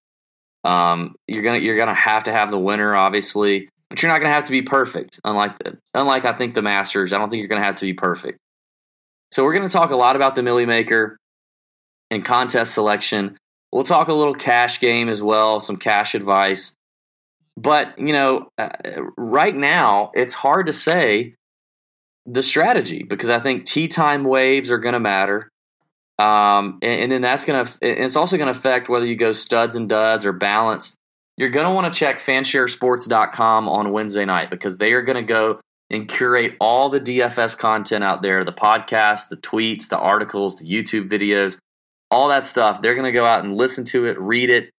Um, 0.63 1.15
you're 1.27 1.43
gonna 1.43 1.59
you're 1.59 1.77
gonna 1.77 1.93
have 1.93 2.23
to 2.23 2.31
have 2.33 2.51
the 2.51 2.59
winner, 2.59 2.93
obviously, 2.95 3.69
but 3.89 4.01
you're 4.01 4.11
not 4.11 4.19
gonna 4.19 4.33
have 4.33 4.43
to 4.45 4.51
be 4.51 4.61
perfect. 4.61 5.19
Unlike 5.23 5.57
the, 5.59 5.77
unlike 5.93 6.25
I 6.25 6.33
think 6.33 6.53
the 6.53 6.61
Masters, 6.61 7.13
I 7.13 7.17
don't 7.17 7.29
think 7.29 7.39
you're 7.39 7.47
gonna 7.47 7.63
have 7.63 7.75
to 7.75 7.85
be 7.85 7.93
perfect. 7.93 8.39
So 9.31 9.43
we're 9.43 9.53
gonna 9.53 9.69
talk 9.69 9.91
a 9.91 9.95
lot 9.95 10.15
about 10.15 10.35
the 10.35 10.43
Millie 10.43 10.65
Maker 10.65 11.17
and 12.11 12.25
contest 12.25 12.73
selection. 12.73 13.37
We'll 13.71 13.83
talk 13.83 14.09
a 14.09 14.13
little 14.13 14.35
cash 14.35 14.79
game 14.81 15.07
as 15.07 15.23
well, 15.23 15.59
some 15.59 15.77
cash 15.77 16.13
advice. 16.13 16.73
But 17.55 17.97
you 17.97 18.11
know, 18.11 18.49
uh, 18.57 18.69
right 19.15 19.55
now 19.55 20.11
it's 20.13 20.33
hard 20.33 20.65
to 20.67 20.73
say 20.73 21.35
the 22.25 22.43
strategy 22.43 23.03
because 23.03 23.29
I 23.29 23.39
think 23.39 23.65
tee 23.65 23.87
time 23.87 24.23
waves 24.23 24.69
are 24.71 24.77
going 24.77 24.93
to 24.93 24.99
matter. 24.99 25.49
Um, 26.17 26.79
and, 26.81 27.01
and, 27.01 27.11
then 27.13 27.21
that's 27.21 27.45
going 27.45 27.65
to, 27.65 27.77
it's 27.81 28.17
also 28.17 28.35
going 28.35 28.51
to 28.51 28.57
affect 28.57 28.89
whether 28.89 29.05
you 29.05 29.15
go 29.15 29.31
studs 29.31 29.75
and 29.75 29.87
duds 29.87 30.25
or 30.25 30.33
balanced. 30.33 30.95
You're 31.37 31.49
going 31.49 31.65
to 31.65 31.73
want 31.73 31.91
to 31.91 31.97
check 31.97 32.19
fansharesports.com 32.19 33.69
on 33.69 33.91
Wednesday 33.93 34.25
night 34.25 34.49
because 34.49 34.77
they 34.77 34.91
are 34.91 35.01
going 35.01 35.15
to 35.15 35.21
go 35.21 35.61
and 35.89 36.07
curate 36.07 36.55
all 36.59 36.89
the 36.89 36.99
DFS 36.99 37.57
content 37.57 38.03
out 38.03 38.21
there 38.21 38.43
the 38.43 38.51
podcasts, 38.51 39.29
the 39.29 39.37
tweets, 39.37 39.87
the 39.87 39.97
articles, 39.97 40.57
the 40.57 40.65
YouTube 40.65 41.09
videos, 41.09 41.57
all 42.11 42.27
that 42.27 42.45
stuff. 42.45 42.81
They're 42.81 42.95
going 42.95 43.05
to 43.05 43.11
go 43.11 43.25
out 43.25 43.43
and 43.43 43.55
listen 43.55 43.85
to 43.85 44.05
it, 44.05 44.19
read 44.19 44.49
it, 44.49 44.69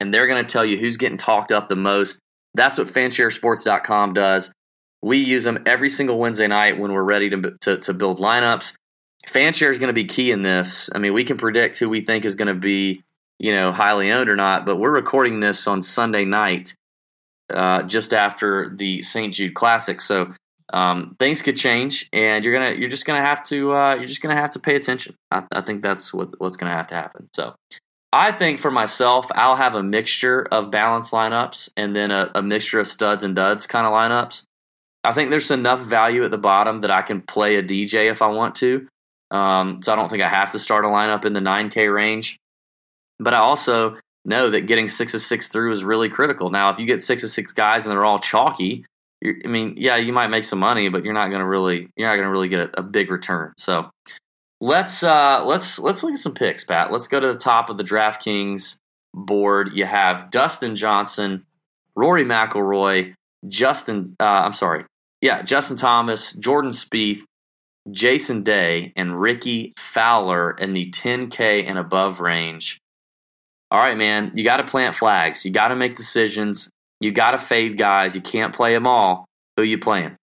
and 0.00 0.12
they're 0.12 0.26
going 0.26 0.44
to 0.44 0.52
tell 0.52 0.64
you 0.64 0.76
who's 0.76 0.96
getting 0.96 1.18
talked 1.18 1.50
up 1.50 1.68
the 1.68 1.76
most. 1.76 2.18
That's 2.54 2.78
what 2.78 2.88
fansharesports.com 2.88 4.12
does. 4.12 4.52
We 5.02 5.18
use 5.18 5.44
them 5.44 5.62
every 5.66 5.88
single 5.88 6.18
Wednesday 6.18 6.46
night 6.46 6.78
when 6.78 6.92
we're 6.92 7.02
ready 7.02 7.28
to, 7.30 7.56
to, 7.62 7.78
to 7.78 7.92
build 7.92 8.18
lineups 8.18 8.74
fan 9.26 9.52
share 9.52 9.70
is 9.70 9.78
going 9.78 9.88
to 9.88 9.92
be 9.92 10.04
key 10.04 10.30
in 10.30 10.42
this. 10.42 10.90
I 10.94 10.98
mean, 10.98 11.12
we 11.12 11.24
can 11.24 11.36
predict 11.36 11.78
who 11.78 11.88
we 11.88 12.00
think 12.00 12.24
is 12.24 12.34
going 12.34 12.48
to 12.48 12.54
be, 12.54 13.02
you 13.38 13.52
know, 13.52 13.72
highly 13.72 14.10
owned 14.10 14.28
or 14.28 14.36
not, 14.36 14.66
but 14.66 14.76
we're 14.76 14.90
recording 14.90 15.40
this 15.40 15.66
on 15.66 15.82
Sunday 15.82 16.24
night, 16.24 16.74
uh, 17.52 17.82
just 17.82 18.12
after 18.12 18.74
the 18.74 19.02
St. 19.02 19.34
Jude 19.34 19.54
Classic. 19.54 20.00
So 20.00 20.32
um, 20.72 21.16
things 21.18 21.42
could 21.42 21.56
change, 21.56 22.08
and 22.12 22.44
you're 22.44 22.54
gonna, 22.54 22.74
you're 22.78 22.88
just 22.88 23.04
gonna 23.04 23.20
have 23.20 23.42
to, 23.44 23.74
uh, 23.74 23.94
you're 23.94 24.06
just 24.06 24.22
gonna 24.22 24.36
have 24.36 24.50
to 24.52 24.58
pay 24.58 24.74
attention. 24.74 25.16
I, 25.30 25.44
I 25.52 25.60
think 25.60 25.82
that's 25.82 26.14
what, 26.14 26.40
what's 26.40 26.56
gonna 26.56 26.72
have 26.72 26.86
to 26.88 26.94
happen. 26.94 27.28
So. 27.34 27.54
I 28.14 28.30
think 28.30 28.58
for 28.58 28.70
myself, 28.70 29.28
I'll 29.34 29.56
have 29.56 29.74
a 29.74 29.82
mixture 29.82 30.46
of 30.52 30.70
balanced 30.70 31.12
lineups 31.12 31.70
and 31.78 31.96
then 31.96 32.10
a, 32.10 32.30
a 32.34 32.42
mixture 32.42 32.78
of 32.78 32.86
studs 32.86 33.24
and 33.24 33.34
duds 33.34 33.66
kind 33.66 33.86
of 33.86 33.92
lineups. 33.94 34.42
I 35.04 35.12
think 35.12 35.30
there's 35.30 35.50
enough 35.50 35.80
value 35.80 36.24
at 36.24 36.30
the 36.30 36.38
bottom 36.38 36.80
that 36.80 36.90
I 36.90 37.02
can 37.02 37.22
play 37.22 37.56
a 37.56 37.62
DJ 37.62 38.10
if 38.10 38.22
I 38.22 38.28
want 38.28 38.54
to. 38.56 38.86
Um, 39.30 39.82
so 39.82 39.92
I 39.92 39.96
don't 39.96 40.10
think 40.10 40.22
I 40.22 40.28
have 40.28 40.52
to 40.52 40.58
start 40.58 40.84
a 40.84 40.88
lineup 40.88 41.24
in 41.24 41.32
the 41.32 41.40
9K 41.40 41.92
range. 41.92 42.38
But 43.18 43.34
I 43.34 43.38
also 43.38 43.96
know 44.24 44.50
that 44.50 44.62
getting 44.62 44.88
six 44.88 45.14
of 45.14 45.20
six 45.20 45.48
through 45.48 45.72
is 45.72 45.84
really 45.84 46.08
critical. 46.08 46.50
Now, 46.50 46.70
if 46.70 46.78
you 46.78 46.86
get 46.86 47.02
six 47.02 47.24
of 47.24 47.30
six 47.30 47.52
guys 47.52 47.84
and 47.84 47.92
they're 47.92 48.04
all 48.04 48.18
chalky, 48.18 48.84
I 49.24 49.46
mean, 49.46 49.74
yeah, 49.76 49.96
you 49.96 50.12
might 50.12 50.28
make 50.28 50.44
some 50.44 50.58
money, 50.58 50.88
but 50.88 51.04
you're 51.04 51.14
not 51.14 51.28
going 51.28 51.40
to 51.40 51.46
really 51.46 51.88
you're 51.96 52.08
not 52.08 52.14
going 52.14 52.26
to 52.26 52.30
really 52.30 52.48
get 52.48 52.60
a, 52.60 52.80
a, 52.80 52.82
big 52.82 53.10
return. 53.10 53.52
So 53.56 53.88
let's 54.60 55.02
uh, 55.02 55.44
let's 55.44 55.78
let's 55.78 56.02
look 56.02 56.14
at 56.14 56.18
some 56.18 56.34
picks, 56.34 56.64
Pat. 56.64 56.90
Let's 56.90 57.06
go 57.06 57.20
to 57.20 57.28
the 57.28 57.38
top 57.38 57.70
of 57.70 57.76
the 57.76 57.84
DraftKings 57.84 58.76
board. 59.14 59.70
You 59.74 59.84
have 59.84 60.30
Dustin 60.30 60.74
Johnson, 60.74 61.44
Rory 61.94 62.24
McIlroy, 62.24 63.14
Justin. 63.46 64.16
Uh, 64.18 64.42
I'm 64.44 64.52
sorry, 64.52 64.84
yeah, 65.22 65.40
Justin 65.42 65.76
Thomas, 65.76 66.32
Jordan 66.32 66.72
Spieth, 66.72 67.22
Jason 67.90 68.42
Day 68.42 68.92
and 68.96 69.20
Rickie 69.20 69.72
Fowler 69.78 70.50
in 70.52 70.72
the 70.74 70.90
10K 70.90 71.66
and 71.66 71.78
above 71.78 72.20
range. 72.20 72.78
All 73.70 73.80
right, 73.80 73.96
man, 73.96 74.32
you 74.34 74.44
got 74.44 74.58
to 74.58 74.64
plant 74.64 74.94
flags. 74.94 75.44
You 75.44 75.50
got 75.50 75.68
to 75.68 75.76
make 75.76 75.94
decisions. 75.94 76.68
You 77.00 77.10
got 77.10 77.30
to 77.30 77.38
fade 77.38 77.78
guys. 77.78 78.14
You 78.14 78.20
can't 78.20 78.54
play 78.54 78.74
them 78.74 78.86
all. 78.86 79.24
Who 79.56 79.62
you 79.62 79.78
playing? 79.78 80.16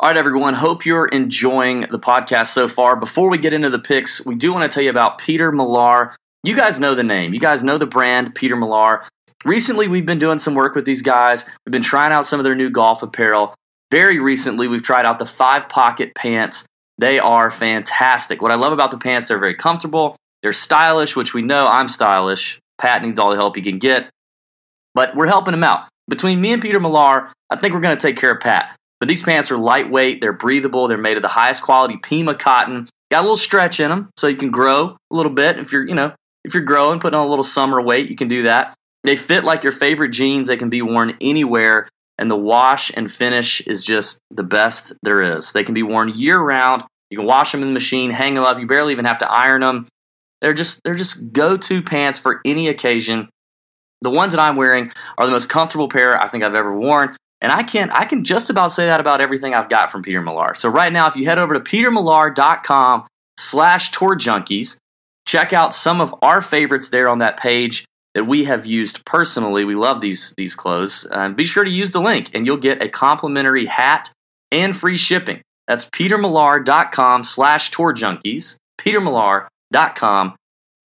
All 0.00 0.08
right, 0.08 0.16
everyone. 0.16 0.54
Hope 0.54 0.86
you're 0.86 1.06
enjoying 1.06 1.82
the 1.90 1.98
podcast 1.98 2.48
so 2.48 2.68
far. 2.68 2.96
Before 2.96 3.28
we 3.28 3.38
get 3.38 3.52
into 3.52 3.70
the 3.70 3.78
picks, 3.78 4.24
we 4.24 4.34
do 4.34 4.52
want 4.52 4.62
to 4.62 4.74
tell 4.74 4.82
you 4.82 4.90
about 4.90 5.18
Peter 5.18 5.52
Millar. 5.52 6.16
You 6.44 6.56
guys 6.56 6.80
know 6.80 6.94
the 6.94 7.04
name. 7.04 7.34
You 7.34 7.40
guys 7.40 7.62
know 7.62 7.78
the 7.78 7.86
brand, 7.86 8.34
Peter 8.34 8.56
Millar. 8.56 9.04
recently 9.44 9.86
we've 9.86 10.06
been 10.06 10.18
doing 10.18 10.38
some 10.38 10.54
work 10.54 10.74
with 10.74 10.86
these 10.86 11.02
guys. 11.02 11.44
We've 11.64 11.72
been 11.72 11.82
trying 11.82 12.12
out 12.12 12.26
some 12.26 12.40
of 12.40 12.44
their 12.44 12.54
new 12.54 12.70
golf 12.70 13.02
apparel. 13.02 13.54
Very 13.92 14.18
recently, 14.18 14.68
we've 14.68 14.82
tried 14.82 15.04
out 15.04 15.18
the 15.18 15.26
five 15.26 15.68
pocket 15.68 16.14
pants. 16.14 16.64
They 16.96 17.18
are 17.18 17.50
fantastic. 17.50 18.40
What 18.40 18.50
I 18.50 18.54
love 18.54 18.72
about 18.72 18.90
the 18.90 18.96
pants, 18.96 19.28
they're 19.28 19.38
very 19.38 19.54
comfortable. 19.54 20.16
They're 20.42 20.54
stylish, 20.54 21.14
which 21.14 21.34
we 21.34 21.42
know 21.42 21.66
I'm 21.66 21.88
stylish. 21.88 22.58
Pat 22.78 23.02
needs 23.02 23.18
all 23.18 23.28
the 23.28 23.36
help 23.36 23.54
he 23.54 23.60
can 23.60 23.78
get. 23.78 24.08
But 24.94 25.14
we're 25.14 25.26
helping 25.26 25.52
him 25.52 25.62
out. 25.62 25.90
Between 26.08 26.40
me 26.40 26.54
and 26.54 26.62
Peter 26.62 26.80
Millar, 26.80 27.30
I 27.50 27.56
think 27.56 27.74
we're 27.74 27.82
going 27.82 27.94
to 27.94 28.00
take 28.00 28.16
care 28.16 28.32
of 28.32 28.40
Pat. 28.40 28.74
But 28.98 29.10
these 29.10 29.22
pants 29.22 29.50
are 29.50 29.58
lightweight, 29.58 30.22
they're 30.22 30.32
breathable, 30.32 30.88
they're 30.88 30.96
made 30.96 31.18
of 31.18 31.22
the 31.22 31.28
highest 31.28 31.60
quality 31.60 31.98
Pima 31.98 32.34
cotton. 32.34 32.88
Got 33.10 33.20
a 33.20 33.22
little 33.22 33.36
stretch 33.36 33.78
in 33.78 33.90
them, 33.90 34.08
so 34.16 34.26
you 34.26 34.36
can 34.36 34.50
grow 34.50 34.96
a 35.12 35.14
little 35.14 35.32
bit. 35.32 35.58
If 35.58 35.70
you're, 35.70 35.86
you 35.86 35.94
know, 35.94 36.14
if 36.46 36.54
you're 36.54 36.62
growing, 36.62 36.98
putting 36.98 37.18
on 37.18 37.26
a 37.26 37.28
little 37.28 37.44
summer 37.44 37.78
weight, 37.78 38.08
you 38.08 38.16
can 38.16 38.28
do 38.28 38.44
that. 38.44 38.74
They 39.04 39.16
fit 39.16 39.44
like 39.44 39.62
your 39.62 39.72
favorite 39.72 40.12
jeans. 40.12 40.48
They 40.48 40.56
can 40.56 40.70
be 40.70 40.80
worn 40.80 41.14
anywhere, 41.20 41.90
and 42.18 42.30
the 42.30 42.36
wash 42.36 42.90
and 42.94 43.10
finish 43.10 43.60
is 43.62 43.84
just 43.84 44.20
the 44.30 44.42
best 44.42 44.92
there 45.02 45.22
is. 45.22 45.52
They 45.52 45.64
can 45.64 45.74
be 45.74 45.82
worn 45.82 46.10
year 46.14 46.38
round. 46.38 46.84
You 47.10 47.18
can 47.18 47.26
wash 47.26 47.52
them 47.52 47.62
in 47.62 47.68
the 47.68 47.74
machine, 47.74 48.10
hang 48.10 48.34
them 48.34 48.44
up. 48.44 48.58
You 48.58 48.66
barely 48.66 48.92
even 48.92 49.04
have 49.04 49.18
to 49.18 49.30
iron 49.30 49.60
them. 49.60 49.88
They're 50.40 50.54
just 50.54 50.80
they're 50.82 50.94
just 50.94 51.32
go-to 51.32 51.82
pants 51.82 52.18
for 52.18 52.40
any 52.44 52.68
occasion. 52.68 53.28
The 54.00 54.10
ones 54.10 54.32
that 54.32 54.40
I'm 54.40 54.56
wearing 54.56 54.90
are 55.16 55.26
the 55.26 55.32
most 55.32 55.48
comfortable 55.48 55.88
pair 55.88 56.20
I 56.20 56.28
think 56.28 56.42
I've 56.42 56.54
ever 56.54 56.76
worn. 56.76 57.16
And 57.40 57.52
I 57.52 57.62
can 57.62 57.90
I 57.90 58.04
can 58.04 58.24
just 58.24 58.50
about 58.50 58.72
say 58.72 58.86
that 58.86 59.00
about 59.00 59.20
everything 59.20 59.54
I've 59.54 59.68
got 59.68 59.90
from 59.90 60.02
Peter 60.02 60.20
Millar. 60.20 60.54
So 60.54 60.68
right 60.68 60.92
now, 60.92 61.06
if 61.06 61.16
you 61.16 61.24
head 61.24 61.38
over 61.38 61.54
to 61.54 61.60
petermillar.com 61.60 63.06
slash 63.38 63.90
tour 63.90 64.16
junkies, 64.16 64.76
check 65.26 65.52
out 65.52 65.74
some 65.74 66.00
of 66.00 66.14
our 66.22 66.40
favorites 66.40 66.88
there 66.88 67.08
on 67.08 67.18
that 67.18 67.36
page 67.36 67.84
that 68.14 68.24
we 68.24 68.44
have 68.44 68.66
used 68.66 69.04
personally. 69.04 69.64
We 69.64 69.74
love 69.74 70.00
these 70.00 70.34
these 70.36 70.54
clothes. 70.54 71.06
Um, 71.10 71.34
be 71.34 71.44
sure 71.44 71.64
to 71.64 71.70
use 71.70 71.92
the 71.92 72.00
link 72.00 72.30
and 72.34 72.46
you'll 72.46 72.56
get 72.56 72.82
a 72.82 72.88
complimentary 72.88 73.66
hat 73.66 74.10
and 74.50 74.76
free 74.76 74.96
shipping. 74.96 75.42
That's 75.66 75.86
petermillar.com 75.92 77.24
slash 77.24 77.70
tour 77.70 77.94
junkies. 77.94 78.56
petermillar.com 78.78 80.36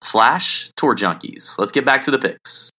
slash 0.02 0.70
tour 0.76 0.94
junkies. 0.94 1.58
Let's 1.58 1.72
get 1.72 1.84
back 1.84 2.02
to 2.02 2.10
the 2.10 2.18
picks. 2.18 2.70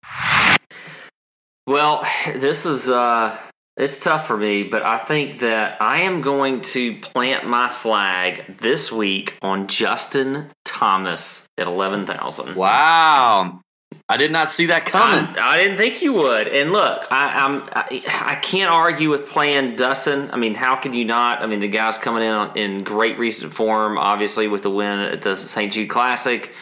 Well, 1.66 2.06
this 2.34 2.66
is 2.66 2.88
uh 2.88 3.38
it's 3.76 4.00
tough 4.04 4.26
for 4.26 4.36
me, 4.36 4.64
but 4.64 4.84
I 4.84 4.98
think 4.98 5.41
that 5.41 5.80
I 5.80 6.02
am 6.02 6.22
going 6.22 6.62
to 6.62 6.95
plant 6.95 7.45
my 7.45 7.70
flag 7.70 8.58
this 8.58 8.91
week 8.91 9.38
on 9.43 9.68
Justin 9.68 10.50
Thomas 10.66 11.45
at 11.60 11.68
eleven 11.68 12.06
thousand. 12.06 12.56
Wow, 12.56 13.62
I 14.09 14.15
did 14.15 14.31
not 14.31 14.49
see 14.49 14.67
that 14.67 14.85
coming. 14.85 15.25
I, 15.38 15.49
I 15.49 15.57
didn't 15.57 15.77
think 15.77 16.01
you 16.01 16.13
would. 16.13 16.47
And 16.47 16.71
look, 16.71 17.05
I, 17.11 17.29
I'm 17.29 17.69
I, 17.73 18.03
I, 18.25 18.35
can't 18.35 18.71
argue 18.71 19.09
with 19.09 19.25
playing 19.25 19.75
Dustin. 19.75 20.31
I 20.31 20.38
mean, 20.38 20.55
how 20.55 20.77
can 20.77 20.93
you 20.93 21.03
not? 21.03 21.41
I 21.41 21.47
mean, 21.47 21.59
the 21.59 21.67
guy's 21.67 21.97
coming 21.97 22.23
in 22.23 22.57
in 22.57 22.83
great 22.83 23.19
recent 23.19 23.51
form, 23.53 23.97
obviously 23.97 24.47
with 24.47 24.63
the 24.63 24.71
win 24.71 24.99
at 24.99 25.21
the 25.21 25.35
St. 25.35 25.73
Jude 25.73 25.89
Classic. 25.89 26.53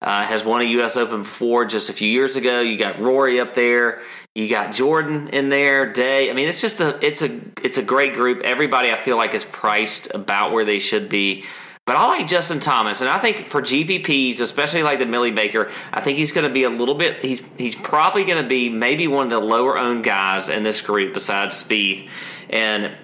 Uh, 0.00 0.22
has 0.22 0.44
won 0.44 0.60
a 0.60 0.64
U.S. 0.64 0.96
Open 0.96 1.22
before 1.22 1.64
just 1.64 1.90
a 1.90 1.92
few 1.92 2.08
years 2.08 2.36
ago. 2.36 2.60
You 2.60 2.78
got 2.78 3.00
Rory 3.00 3.40
up 3.40 3.54
there. 3.54 4.00
You 4.32 4.48
got 4.48 4.72
Jordan 4.72 5.28
in 5.28 5.48
there. 5.48 5.92
Day. 5.92 6.30
I 6.30 6.34
mean, 6.34 6.46
it's 6.46 6.60
just 6.60 6.80
a 6.80 7.04
it's 7.04 7.22
a 7.22 7.40
it's 7.64 7.78
a 7.78 7.82
great 7.82 8.14
group. 8.14 8.42
Everybody 8.42 8.92
I 8.92 8.96
feel 8.96 9.16
like 9.16 9.34
is 9.34 9.44
priced 9.44 10.14
about 10.14 10.52
where 10.52 10.64
they 10.64 10.78
should 10.78 11.08
be. 11.08 11.44
But 11.88 11.96
I 11.96 12.06
like 12.06 12.26
Justin 12.26 12.60
Thomas, 12.60 13.00
and 13.00 13.08
I 13.08 13.18
think 13.18 13.48
for 13.48 13.62
GPPs, 13.62 14.40
especially 14.40 14.82
like 14.82 14.98
the 14.98 15.06
Millie 15.06 15.30
Maker, 15.30 15.72
I 15.90 16.02
think 16.02 16.18
he's 16.18 16.32
going 16.32 16.46
to 16.46 16.52
be 16.52 16.64
a 16.64 16.68
little 16.68 16.94
bit. 16.94 17.24
He's 17.24 17.42
he's 17.56 17.74
probably 17.74 18.26
going 18.26 18.42
to 18.42 18.46
be 18.46 18.68
maybe 18.68 19.06
one 19.08 19.24
of 19.24 19.30
the 19.30 19.38
lower 19.38 19.78
owned 19.78 20.04
guys 20.04 20.50
in 20.50 20.62
this 20.62 20.82
group 20.82 21.14
besides 21.14 21.62
Spieth, 21.62 22.06
and 22.50 22.94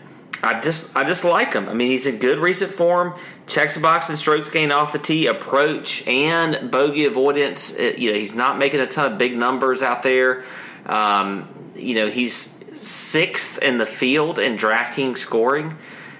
I 0.42 0.60
just 0.60 0.94
I 0.94 1.02
just 1.02 1.24
like 1.24 1.54
him. 1.54 1.66
I 1.66 1.72
mean, 1.72 1.88
he's 1.88 2.06
in 2.06 2.18
good 2.18 2.38
recent 2.38 2.72
form. 2.72 3.14
Checks 3.46 3.74
the 3.74 3.80
box 3.80 4.10
and 4.10 4.18
strokes 4.18 4.50
gained 4.50 4.70
off 4.70 4.92
the 4.92 4.98
tee, 4.98 5.28
approach, 5.28 6.06
and 6.06 6.70
bogey 6.70 7.06
avoidance. 7.06 7.74
It, 7.74 7.96
you 7.96 8.12
know, 8.12 8.18
he's 8.18 8.34
not 8.34 8.58
making 8.58 8.80
a 8.80 8.86
ton 8.86 9.10
of 9.10 9.16
big 9.16 9.34
numbers 9.34 9.80
out 9.80 10.02
there. 10.02 10.44
Um, 10.84 11.48
you 11.74 11.94
know, 11.94 12.10
he's 12.10 12.62
sixth 12.76 13.62
in 13.62 13.78
the 13.78 13.86
field 13.86 14.38
in 14.38 14.58
DraftKings 14.58 15.16
scoring. 15.16 15.78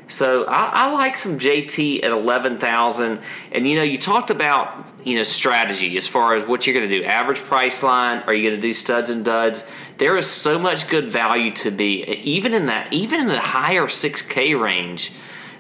So 0.09 0.45
I, 0.45 0.87
I, 0.87 0.93
like 0.93 1.17
some 1.17 1.39
JT 1.39 2.05
at 2.05 2.11
eleven 2.11 2.59
thousand. 2.59 3.21
And 3.53 3.67
you 3.67 3.77
know, 3.77 3.83
you 3.83 3.99
talked 3.99 4.31
about 4.31 4.87
you 5.05 5.17
know 5.17 5.23
strategy 5.23 5.97
as 5.97 6.07
far 6.07 6.35
as 6.35 6.45
what 6.45 6.67
you're 6.67 6.75
going 6.75 6.89
to 6.89 6.99
do. 6.99 7.05
Average 7.05 7.39
price 7.41 7.83
line. 7.83 8.23
Are 8.27 8.35
you 8.35 8.49
going 8.49 8.61
to 8.61 8.67
do 8.67 8.75
studs 8.75 9.11
and 9.11 9.25
duds? 9.25 9.65
There 9.97 10.17
is 10.17 10.27
so 10.29 10.59
much 10.59 10.89
good 10.89 11.09
value 11.09 11.53
to 11.53 11.71
be 11.71 12.05
even 12.05 12.53
in 12.53 12.67
that 12.67 12.93
even 12.93 13.21
in 13.21 13.29
the 13.29 13.41
higher 13.41 13.89
six 13.89 14.23
K 14.23 14.55
range. 14.55 15.13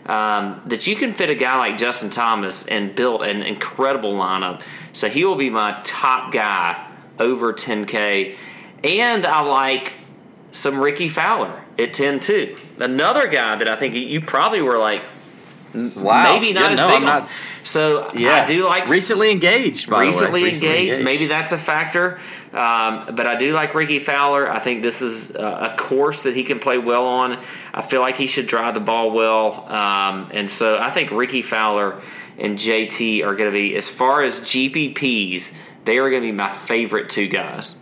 Um, 0.07 0.61
that 0.67 0.87
you 0.87 0.97
can 0.97 1.15
fit 1.15 1.31
a 1.31 1.35
guy 1.35 1.57
like 1.57 1.79
Justin 1.79 2.11
Thomas 2.11 2.69
and 2.69 2.95
build 2.95 3.23
an 3.23 3.43
incredible 3.43 4.13
lineup. 4.13 4.61
So 4.93 5.09
he 5.09 5.25
will 5.25 5.37
be 5.37 5.49
my 5.49 5.81
top 5.83 6.31
guy 6.31 6.91
over 7.19 7.55
10K. 7.55 8.37
And 8.83 9.25
I 9.25 9.41
like 9.41 9.95
some 10.53 10.79
Rickie 10.79 11.09
Fowler 11.09 11.64
at 11.79 11.93
10 11.93 12.21
2. 12.21 12.57
Another 12.79 13.27
guy 13.29 13.57
that 13.57 13.69
I 13.69 13.77
think 13.77 13.95
you 13.95 14.21
probably 14.21 14.63
were 14.63 14.79
like, 14.79 15.03
wow. 15.75 16.33
maybe 16.33 16.53
not 16.53 16.65
yeah, 16.65 16.71
as 16.71 16.77
no, 16.77 16.89
big 16.89 16.97
I'm 16.97 17.05
not- 17.05 17.29
So 17.65 18.11
Yeah, 18.15 18.43
I 18.43 18.45
do 18.45 18.67
like 18.67 18.89
recently 18.89 19.31
engaged. 19.31 19.91
By 19.91 20.03
recently, 20.07 20.41
the 20.41 20.47
way. 20.47 20.55
engaged. 20.89 21.05
Maybe 21.05 21.27
that's 21.27 21.53
a 21.53 21.59
factor. 21.59 22.19
Um, 22.53 23.17
but 23.17 23.27
I 23.27 23.35
do 23.37 23.53
like 23.53 23.75
Rickie 23.75 23.99
Fowler. 23.99 24.49
I 24.49 24.61
think 24.61 24.83
this 24.83 25.03
is 25.03 25.35
a, 25.35 25.73
a 25.73 25.77
course 25.77 26.23
that 26.23 26.37
he 26.37 26.45
can 26.45 26.61
play 26.61 26.79
well 26.79 27.05
on. 27.07 27.43
I 27.73 27.83
feel 27.83 28.01
like 28.01 28.17
he 28.17 28.29
should 28.29 28.47
drive 28.47 28.75
the 28.75 28.81
ball 28.81 29.11
well. 29.11 29.67
Um, 29.69 30.31
and 30.33 30.49
so 30.49 30.79
I 30.79 30.91
think 30.93 31.11
Rickie 31.11 31.43
Fowler 31.43 32.01
and 32.39 32.57
JT 32.57 33.25
are 33.25 33.35
going 33.35 33.53
to 33.53 33.57
be, 33.57 33.75
as 33.75 33.89
far 33.89 34.23
as 34.23 34.41
GPPs, 34.41 35.53
they 35.85 35.99
are 35.99 36.11
going 36.11 36.23
to 36.23 36.29
be 36.29 36.33
my 36.33 36.55
favorite 36.55 37.09
two 37.11 37.27
guys. 37.29 37.77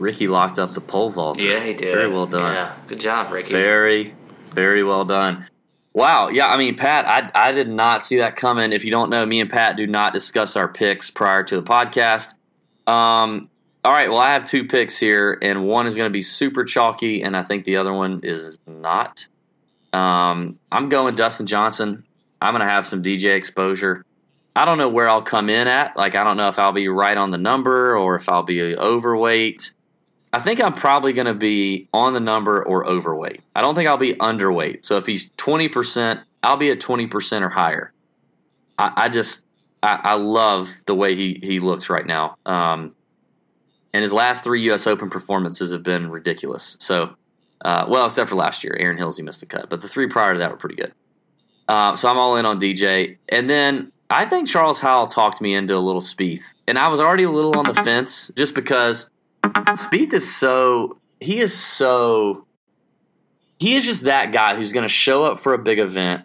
Rickie 0.00 0.28
locked 0.28 0.58
up 0.58 0.72
the 0.72 0.80
pole 0.80 1.10
vault. 1.10 1.40
Yeah, 1.40 1.60
he 1.60 1.74
did. 1.74 1.94
Very 1.94 2.08
well 2.08 2.26
done. 2.26 2.54
Yeah, 2.54 2.74
good 2.88 3.00
job, 3.00 3.30
Rickie. 3.30 3.52
Very, 3.52 4.14
very 4.52 4.82
well 4.82 5.04
done. 5.04 5.46
Wow. 5.92 6.28
Yeah, 6.28 6.46
I 6.46 6.56
mean, 6.56 6.76
Pat, 6.76 7.06
I, 7.06 7.30
I 7.48 7.52
did 7.52 7.68
not 7.68 8.02
see 8.02 8.16
that 8.16 8.34
coming. 8.34 8.72
If 8.72 8.84
you 8.84 8.90
don't 8.90 9.10
know, 9.10 9.26
me 9.26 9.40
and 9.40 9.50
Pat 9.50 9.76
do 9.76 9.86
not 9.86 10.12
discuss 10.12 10.56
our 10.56 10.68
picks 10.68 11.10
prior 11.10 11.42
to 11.44 11.56
the 11.56 11.62
podcast. 11.62 12.32
Um, 12.90 13.50
all 13.84 13.92
right, 13.92 14.08
well, 14.08 14.18
I 14.18 14.32
have 14.32 14.44
two 14.44 14.66
picks 14.66 14.98
here, 14.98 15.38
and 15.42 15.66
one 15.66 15.86
is 15.86 15.96
going 15.96 16.08
to 16.08 16.12
be 16.12 16.22
super 16.22 16.64
chalky, 16.64 17.22
and 17.22 17.36
I 17.36 17.42
think 17.42 17.64
the 17.64 17.76
other 17.76 17.92
one 17.92 18.20
is 18.22 18.58
not. 18.66 19.26
Um, 19.92 20.58
I'm 20.70 20.88
going 20.88 21.14
Dustin 21.14 21.46
Johnson. 21.46 22.04
I'm 22.40 22.52
going 22.52 22.66
to 22.66 22.72
have 22.72 22.86
some 22.86 23.02
DJ 23.02 23.34
exposure. 23.34 24.04
I 24.56 24.64
don't 24.64 24.78
know 24.78 24.88
where 24.88 25.08
I'll 25.08 25.22
come 25.22 25.50
in 25.50 25.68
at. 25.68 25.96
Like, 25.96 26.14
I 26.14 26.24
don't 26.24 26.36
know 26.36 26.48
if 26.48 26.58
I'll 26.58 26.72
be 26.72 26.88
right 26.88 27.16
on 27.16 27.30
the 27.30 27.38
number 27.38 27.96
or 27.96 28.16
if 28.16 28.28
I'll 28.28 28.42
be 28.42 28.76
overweight. 28.76 29.72
I 30.32 30.38
think 30.38 30.60
I'm 30.60 30.74
probably 30.74 31.12
going 31.12 31.26
to 31.26 31.34
be 31.34 31.88
on 31.92 32.12
the 32.12 32.20
number 32.20 32.64
or 32.64 32.86
overweight. 32.86 33.42
I 33.54 33.60
don't 33.60 33.74
think 33.74 33.88
I'll 33.88 33.96
be 33.96 34.14
underweight. 34.14 34.84
So 34.84 34.96
if 34.96 35.06
he's 35.06 35.30
20%, 35.30 36.22
I'll 36.42 36.56
be 36.56 36.70
at 36.70 36.80
20% 36.80 37.42
or 37.42 37.48
higher. 37.48 37.92
I, 38.78 38.92
I 38.96 39.08
just, 39.08 39.44
I, 39.82 40.00
I, 40.02 40.14
love 40.14 40.70
the 40.86 40.94
way 40.94 41.16
he, 41.16 41.40
he 41.42 41.58
looks 41.58 41.90
right 41.90 42.06
now. 42.06 42.36
Um, 42.46 42.94
and 43.92 44.02
his 44.02 44.12
last 44.12 44.44
three 44.44 44.62
U.S. 44.64 44.86
Open 44.86 45.10
performances 45.10 45.72
have 45.72 45.82
been 45.82 46.10
ridiculous. 46.10 46.76
So, 46.78 47.16
uh, 47.64 47.86
well, 47.88 48.06
except 48.06 48.30
for 48.30 48.36
last 48.36 48.62
year, 48.62 48.76
Erin 48.78 48.98
Hills, 48.98 49.16
he 49.16 49.22
missed 49.22 49.40
the 49.40 49.46
cut, 49.46 49.68
but 49.68 49.80
the 49.80 49.88
three 49.88 50.08
prior 50.08 50.32
to 50.32 50.38
that 50.38 50.50
were 50.50 50.56
pretty 50.56 50.76
good. 50.76 50.94
Uh, 51.66 51.96
so 51.96 52.08
I'm 52.08 52.18
all 52.18 52.36
in 52.36 52.46
on 52.46 52.60
DJ. 52.60 53.18
And 53.28 53.50
then 53.50 53.92
I 54.08 54.26
think 54.26 54.48
Charles 54.48 54.80
Howell 54.80 55.08
talked 55.08 55.40
me 55.40 55.54
into 55.54 55.74
a 55.76 55.78
little 55.78 56.00
Spieth. 56.00 56.42
And 56.66 56.78
I 56.78 56.88
was 56.88 57.00
already 57.00 57.24
a 57.24 57.30
little 57.30 57.58
on 57.58 57.64
the 57.64 57.74
fence 57.74 58.30
just 58.36 58.54
because 58.54 59.10
Spieth 59.42 60.12
is 60.12 60.34
so 60.34 60.98
he 61.20 61.40
is 61.40 61.56
so 61.56 62.46
he 63.58 63.74
is 63.74 63.84
just 63.84 64.04
that 64.04 64.32
guy 64.32 64.56
who's 64.56 64.72
going 64.72 64.84
to 64.84 64.88
show 64.88 65.24
up 65.24 65.38
for 65.38 65.54
a 65.54 65.58
big 65.58 65.78
event 65.78 66.24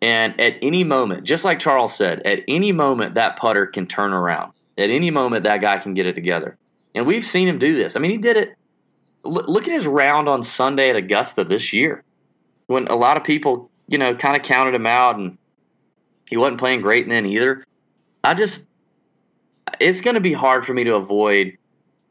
and 0.00 0.40
at 0.40 0.56
any 0.62 0.84
moment, 0.84 1.24
just 1.24 1.44
like 1.44 1.58
Charles 1.58 1.94
said, 1.94 2.22
at 2.24 2.44
any 2.46 2.72
moment 2.72 3.14
that 3.14 3.36
putter 3.36 3.66
can 3.66 3.86
turn 3.86 4.12
around. 4.12 4.52
At 4.76 4.90
any 4.90 5.10
moment 5.10 5.44
that 5.44 5.60
guy 5.60 5.78
can 5.78 5.94
get 5.94 6.06
it 6.06 6.14
together. 6.14 6.56
And 6.94 7.06
we've 7.06 7.24
seen 7.24 7.48
him 7.48 7.58
do 7.58 7.74
this. 7.74 7.96
I 7.96 8.00
mean, 8.00 8.12
he 8.12 8.18
did 8.18 8.36
it 8.36 8.54
look 9.24 9.66
at 9.66 9.72
his 9.72 9.86
round 9.86 10.28
on 10.28 10.42
Sunday 10.42 10.90
at 10.90 10.96
Augusta 10.96 11.44
this 11.44 11.72
year. 11.72 12.04
When 12.66 12.86
a 12.86 12.96
lot 12.96 13.16
of 13.16 13.24
people, 13.24 13.70
you 13.88 13.98
know, 13.98 14.14
kind 14.14 14.36
of 14.36 14.42
counted 14.42 14.74
him 14.74 14.86
out 14.86 15.16
and 15.16 15.38
he 16.28 16.36
wasn't 16.36 16.58
playing 16.58 16.80
great 16.80 17.08
then 17.08 17.26
either. 17.26 17.64
I 18.22 18.34
just 18.34 18.66
it's 19.80 20.00
going 20.00 20.14
to 20.14 20.20
be 20.20 20.32
hard 20.32 20.64
for 20.64 20.74
me 20.74 20.84
to 20.84 20.94
avoid 20.94 21.56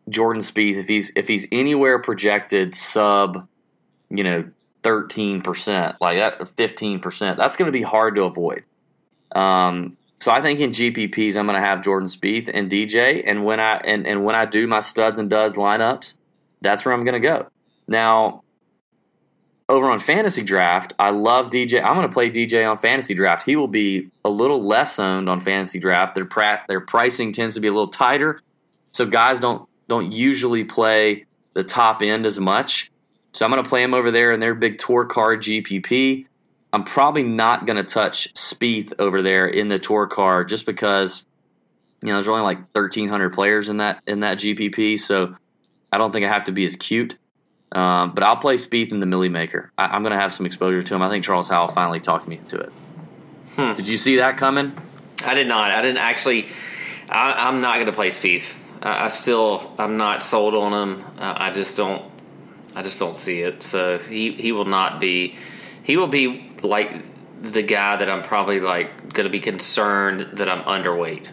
Jordan 0.09 0.41
Spieth 0.41 0.75
if 0.77 0.87
he's 0.87 1.11
if 1.15 1.27
he's 1.27 1.45
anywhere 1.51 1.99
projected 1.99 2.73
sub, 2.75 3.47
you 4.09 4.23
know, 4.23 4.49
thirteen 4.83 5.41
percent, 5.41 5.95
like 5.99 6.17
that, 6.17 6.47
fifteen 6.55 6.99
percent. 6.99 7.37
That's 7.37 7.57
going 7.57 7.67
to 7.67 7.71
be 7.71 7.81
hard 7.83 8.15
to 8.15 8.23
avoid. 8.23 8.63
Um, 9.35 9.97
So 10.19 10.31
I 10.31 10.41
think 10.41 10.59
in 10.59 10.71
GPPs 10.71 11.35
I'm 11.37 11.45
going 11.45 11.59
to 11.59 11.65
have 11.65 11.83
Jordan 11.83 12.09
Spieth 12.09 12.49
and 12.53 12.71
DJ, 12.71 13.21
and 13.25 13.43
when 13.43 13.59
I 13.59 13.75
and, 13.77 14.07
and 14.07 14.23
when 14.23 14.35
I 14.35 14.45
do 14.45 14.65
my 14.67 14.79
studs 14.79 15.19
and 15.19 15.29
duds 15.29 15.57
lineups, 15.57 16.15
that's 16.61 16.85
where 16.85 16.93
I'm 16.93 17.03
going 17.03 17.21
to 17.21 17.27
go. 17.27 17.47
Now, 17.87 18.43
over 19.69 19.89
on 19.89 19.99
fantasy 19.99 20.43
draft, 20.43 20.93
I 20.97 21.09
love 21.09 21.49
DJ. 21.49 21.83
I'm 21.83 21.95
going 21.95 22.07
to 22.07 22.13
play 22.13 22.29
DJ 22.29 22.69
on 22.69 22.77
fantasy 22.77 23.13
draft. 23.13 23.45
He 23.45 23.55
will 23.57 23.67
be 23.67 24.09
a 24.23 24.29
little 24.29 24.65
less 24.65 24.97
owned 24.97 25.29
on 25.29 25.39
fantasy 25.41 25.79
draft. 25.79 26.15
Their 26.15 26.25
pra- 26.25 26.63
their 26.67 26.79
pricing 26.81 27.33
tends 27.33 27.55
to 27.55 27.61
be 27.61 27.67
a 27.67 27.71
little 27.71 27.89
tighter, 27.89 28.39
so 28.93 29.05
guys 29.05 29.39
don't 29.41 29.67
don't 29.87 30.11
usually 30.11 30.63
play 30.63 31.25
the 31.53 31.63
top 31.63 32.01
end 32.01 32.25
as 32.25 32.39
much. 32.39 32.91
So 33.33 33.45
I'm 33.45 33.51
going 33.51 33.63
to 33.63 33.69
play 33.69 33.83
him 33.83 33.93
over 33.93 34.11
there 34.11 34.31
in 34.31 34.39
their 34.39 34.55
big 34.55 34.77
tour 34.79 35.05
card 35.05 35.41
GPP. 35.41 36.25
I'm 36.73 36.83
probably 36.83 37.23
not 37.23 37.65
going 37.65 37.77
to 37.77 37.83
touch 37.83 38.33
Spieth 38.33 38.93
over 38.99 39.21
there 39.21 39.47
in 39.47 39.67
the 39.67 39.79
tour 39.79 40.07
card 40.07 40.49
just 40.49 40.65
because 40.65 41.23
you 42.01 42.09
know 42.09 42.15
there's 42.15 42.27
only 42.27 42.41
like 42.41 42.57
1,300 42.75 43.33
players 43.33 43.69
in 43.69 43.77
that 43.77 44.01
in 44.05 44.19
that 44.19 44.37
GPP, 44.37 44.99
so 44.99 45.35
I 45.91 45.97
don't 45.97 46.11
think 46.11 46.25
I 46.25 46.29
have 46.29 46.43
to 46.45 46.51
be 46.51 46.65
as 46.65 46.75
cute. 46.75 47.17
Um, 47.71 48.13
but 48.13 48.23
I'll 48.23 48.37
play 48.37 48.55
Spieth 48.55 48.91
in 48.91 48.99
the 48.99 49.05
Millie 49.05 49.29
Maker. 49.29 49.71
I, 49.77 49.95
am 49.95 50.01
going 50.01 50.13
to 50.13 50.19
have 50.19 50.33
some 50.33 50.45
exposure 50.45 50.83
to 50.83 50.95
him. 50.95 51.01
I 51.01 51.09
think 51.09 51.25
Charles 51.25 51.49
Howell 51.49 51.67
finally 51.67 51.99
talked 51.99 52.27
me 52.27 52.37
into 52.37 52.57
it. 52.57 52.71
Hmm. 53.55 53.73
Did 53.73 53.87
you 53.87 53.97
see 53.97 54.17
that 54.17 54.37
coming? 54.37 54.71
I 55.25 55.33
did 55.33 55.47
not. 55.47 55.71
I 55.71 55.81
didn't 55.81 55.97
actually. 55.97 56.47
I, 57.09 57.47
am 57.47 57.61
not 57.61 57.75
going 57.75 57.87
to 57.87 57.93
play 57.93 58.09
Spieth. 58.09 58.53
I, 58.87 59.05
I, 59.05 59.07
still. 59.09 59.73
I'm 59.77 59.97
not 59.97 60.23
sold 60.23 60.55
on 60.55 60.73
him. 60.73 61.05
I 61.19 61.51
just 61.51 61.75
don't. 61.75 62.09
I 62.75 62.81
just 62.81 62.99
don't 62.99 63.17
see 63.17 63.41
it. 63.41 63.61
So 63.63 63.97
he 63.97 64.31
he 64.33 64.51
will 64.51 64.65
not 64.65 64.99
be. 64.99 65.35
He 65.83 65.97
will 65.97 66.07
be 66.07 66.51
like 66.63 66.91
the 67.41 67.61
guy 67.63 67.97
that 67.97 68.09
I'm 68.09 68.23
probably 68.23 68.59
like 68.59 69.13
going 69.13 69.25
to 69.25 69.29
be 69.31 69.39
concerned 69.39 70.37
that 70.37 70.49
I'm 70.49 70.63
underweight 70.63 71.29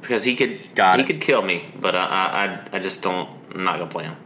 because 0.00 0.24
he 0.24 0.36
could 0.36 0.60
Got 0.74 0.98
he 0.98 1.04
it. 1.04 1.06
could 1.06 1.20
kill 1.20 1.42
me, 1.42 1.72
but 1.80 1.94
I, 1.94 2.04
I 2.72 2.76
I 2.76 2.78
just 2.78 3.02
don't. 3.02 3.28
I'm 3.54 3.64
not 3.64 3.78
to 3.78 3.86
play 3.86 4.04
him. 4.04 4.16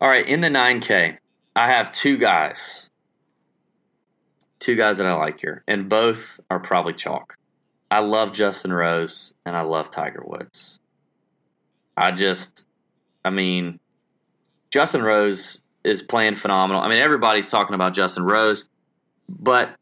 All 0.00 0.08
right, 0.08 0.26
in 0.26 0.40
the 0.40 0.48
9K, 0.48 1.18
I 1.54 1.66
have 1.70 1.92
two 1.92 2.16
guys. 2.16 2.88
Two 4.58 4.74
guys 4.76 4.98
that 4.98 5.06
I 5.06 5.14
like 5.14 5.40
here, 5.40 5.62
and 5.66 5.88
both 5.88 6.40
are 6.50 6.60
probably 6.60 6.92
chalk. 6.92 7.36
I 7.90 8.00
love 8.00 8.32
Justin 8.32 8.72
Rose 8.72 9.34
and 9.44 9.56
I 9.56 9.62
love 9.62 9.90
Tiger 9.90 10.22
Woods. 10.24 10.78
I 11.96 12.12
just, 12.12 12.66
I 13.24 13.30
mean, 13.30 13.80
Justin 14.70 15.02
Rose 15.02 15.62
is 15.82 16.02
playing 16.02 16.34
phenomenal. 16.34 16.82
I 16.82 16.88
mean, 16.88 16.98
everybody's 16.98 17.50
talking 17.50 17.74
about 17.74 17.94
Justin 17.94 18.22
Rose, 18.22 18.68
but 19.28 19.74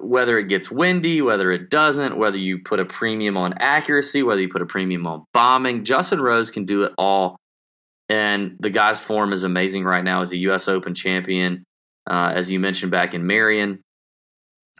whether 0.00 0.38
it 0.38 0.48
gets 0.48 0.70
windy, 0.70 1.22
whether 1.22 1.50
it 1.50 1.70
doesn't, 1.70 2.18
whether 2.18 2.36
you 2.36 2.58
put 2.58 2.80
a 2.80 2.84
premium 2.84 3.36
on 3.36 3.54
accuracy, 3.54 4.22
whether 4.22 4.40
you 4.40 4.48
put 4.48 4.60
a 4.60 4.66
premium 4.66 5.06
on 5.06 5.24
bombing, 5.32 5.84
Justin 5.84 6.20
Rose 6.20 6.50
can 6.50 6.66
do 6.66 6.82
it 6.82 6.92
all 6.98 7.38
and 8.08 8.56
the 8.58 8.70
guy's 8.70 9.00
form 9.00 9.32
is 9.32 9.42
amazing 9.42 9.84
right 9.84 10.02
now 10.02 10.22
as 10.22 10.32
a 10.32 10.36
U.S. 10.38 10.68
Open 10.68 10.94
champion. 10.94 11.64
Uh, 12.08 12.32
as 12.34 12.50
you 12.50 12.58
mentioned 12.58 12.90
back 12.90 13.12
in 13.12 13.26
Merion, 13.26 13.82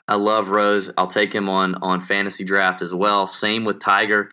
I 0.09 0.14
love 0.14 0.48
Rose. 0.48 0.90
I'll 0.96 1.06
take 1.06 1.32
him 1.32 1.48
on 1.48 1.76
on 1.76 2.00
fantasy 2.00 2.42
draft 2.42 2.80
as 2.80 2.94
well. 2.94 3.26
Same 3.26 3.64
with 3.64 3.78
Tiger, 3.78 4.30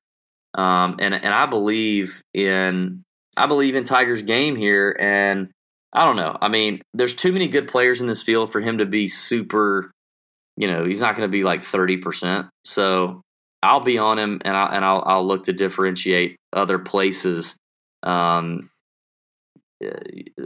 um, 0.54 0.96
and 1.00 1.14
and 1.14 1.34
I 1.34 1.46
believe 1.46 2.22
in 2.34 3.04
I 3.36 3.46
believe 3.46 3.76
in 3.76 3.84
Tiger's 3.84 4.22
game 4.22 4.56
here. 4.56 4.96
And 4.98 5.50
I 5.92 6.06
don't 6.06 6.16
know. 6.16 6.38
I 6.42 6.48
mean, 6.48 6.82
there's 6.94 7.14
too 7.14 7.34
many 7.34 7.48
good 7.48 7.68
players 7.68 8.00
in 8.00 8.08
this 8.08 8.24
field 8.24 8.52
for 8.52 8.62
him 8.62 8.78
to 8.78 8.86
be 8.86 9.08
super. 9.08 9.92
You 10.58 10.70
know, 10.70 10.86
he's 10.86 11.02
not 11.02 11.18
going 11.18 11.28
to 11.28 11.32
be 11.32 11.44
like 11.44 11.62
thirty 11.62 11.98
percent. 11.98 12.48
So 12.64 13.22
I'll 13.62 13.82
be 13.82 13.98
on 13.98 14.18
him, 14.18 14.42
and 14.46 14.56
I 14.56 14.76
and 14.76 14.86
I'll, 14.86 15.04
I'll 15.06 15.28
look 15.28 15.44
to 15.46 15.54
differentiate 15.54 16.38
other 16.54 16.80
places 16.80 17.58
um, 18.04 18.70
uh, 19.84 19.90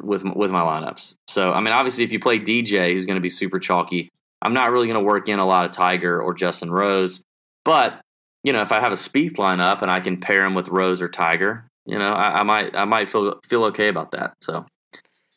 with 0.02 0.24
with 0.24 0.50
my 0.50 0.62
lineups. 0.62 1.14
So 1.28 1.54
I 1.54 1.62
mean, 1.62 1.74
obviously, 1.74 2.04
if 2.04 2.12
you 2.12 2.20
play 2.20 2.40
DJ, 2.40 2.94
who's 2.94 3.06
going 3.06 3.18
to 3.18 3.22
be 3.22 3.30
super 3.30 3.60
chalky, 3.60 4.10
I'm 4.42 4.54
not 4.54 4.72
really 4.72 4.88
going 4.88 5.00
to 5.00 5.06
work 5.06 5.28
in 5.28 5.40
a 5.40 5.46
lot 5.46 5.66
of 5.66 5.72
Tiger 5.72 6.22
or 6.22 6.34
Justin 6.34 6.72
Rose. 6.72 7.24
But 7.66 8.02
you 8.44 8.54
know, 8.54 8.62
if 8.62 8.72
I 8.72 8.80
have 8.80 8.92
a 8.92 8.96
Spieth 8.96 9.34
lineup 9.34 9.82
and 9.82 9.92
I 9.92 10.00
can 10.00 10.20
pair 10.20 10.46
him 10.46 10.56
with 10.56 10.70
Rose 10.70 11.02
or 11.02 11.10
Tiger, 11.10 11.68
you 11.86 12.00
know, 12.00 12.14
I, 12.14 12.40
I 12.40 12.44
might 12.44 12.76
I 12.76 12.86
might 12.86 13.10
feel 13.10 13.40
feel 13.48 13.66
okay 13.66 13.88
about 13.90 14.12
that. 14.12 14.36
So 14.42 14.66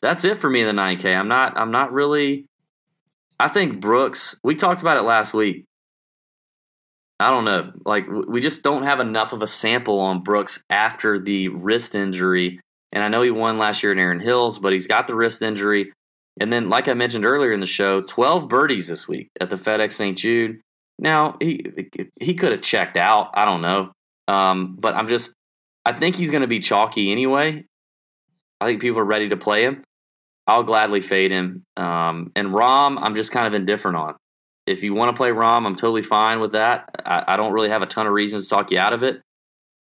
that's 0.01 0.25
it 0.25 0.39
for 0.39 0.49
me 0.49 0.61
in 0.63 0.75
the 0.75 0.81
9K. 0.81 1.17
I'm 1.17 1.29
not 1.29 1.57
I'm 1.57 1.71
not 1.71 1.93
really. 1.93 2.47
I 3.41 3.49
think 3.49 3.81
Brooks. 3.81 4.37
We 4.45 4.55
talked 4.55 4.83
about 4.83 4.99
it 4.99 5.03
last 5.03 5.35
week. 5.35 5.65
I 7.19 7.31
don't 7.31 7.45
know. 7.45 7.73
Like 7.85 8.07
we 8.09 8.41
just 8.41 8.63
don't 8.63 8.85
have 8.85 9.01
enough 9.01 9.33
of 9.33 9.43
a 9.43 9.47
sample 9.47 9.99
on 9.99 10.23
Brooks 10.23 10.63
after 10.71 11.19
the 11.19 11.49
wrist 11.49 11.95
injury 11.95 12.61
and 12.93 13.03
I 13.03 13.09
know 13.09 13.23
he 13.23 13.31
won 13.31 13.59
last 13.59 13.83
year 13.83 13.91
in 13.91 13.99
Erin 13.99 14.21
Hills, 14.21 14.59
but 14.59 14.73
he's 14.73 14.87
got 14.87 15.07
the 15.07 15.15
wrist 15.15 15.41
injury. 15.41 15.93
And 16.41 16.53
then, 16.53 16.69
like 16.69 16.89
I 16.89 16.95
mentioned 16.95 17.27
earlier 17.27 17.53
in 17.53 17.61
the 17.61 17.67
show, 17.67 18.01
12 18.01 18.49
birdies 18.49 18.89
this 18.89 19.07
week 19.07 19.31
at 19.41 19.51
the 19.51 19.57
FedEx 19.57 19.93
St. 19.93 20.17
Jude. 20.17 20.61
Now, 20.99 21.37
he 21.41 21.65
he 22.21 22.35
could 22.35 22.53
have 22.53 22.63
checked 22.63 22.97
out. 22.97 23.31
I 23.35 23.45
don't 23.45 23.61
know. 23.61 23.93
Um, 24.29 24.77
but 24.79 24.95
I'm 24.95 25.09
just, 25.09 25.33
I 25.85 25.93
think 25.93 26.17
he's 26.17 26.31
going 26.31 26.43
to 26.43 26.49
be 26.49 26.61
chalky 26.61 27.11
anyway. 27.11 27.65
I 28.61 28.67
think 28.67 28.81
people 28.81 29.01
are 29.01 29.05
ready 29.05 29.29
to 29.31 29.37
play 29.37 29.65
him. 29.65 29.83
I'll 30.47 30.63
gladly 30.63 31.01
fade 31.01 31.31
him. 31.31 31.65
Um, 31.77 32.33
and 32.35 32.49
Rahm, 32.49 32.99
I'm 33.01 33.15
just 33.15 33.33
kind 33.33 33.47
of 33.47 33.55
indifferent 33.55 33.97
on. 33.97 34.17
If 34.67 34.83
you 34.83 34.95
want 34.95 35.15
to 35.15 35.17
play 35.19 35.31
Rahm, 35.31 35.67
I'm 35.67 35.77
totally 35.77 36.03
fine 36.03 36.41
with 36.41 36.53
that. 36.53 36.89
I, 37.05 37.25
I 37.29 37.37
don't 37.37 37.53
really 37.53 37.69
have 37.69 37.83
a 37.83 37.87
ton 37.87 38.07
of 38.07 38.13
reasons 38.13 38.45
to 38.45 38.51
talk 38.51 38.71
you 38.71 38.79
out 38.79 38.93
of 38.93 39.03
it, 39.03 39.21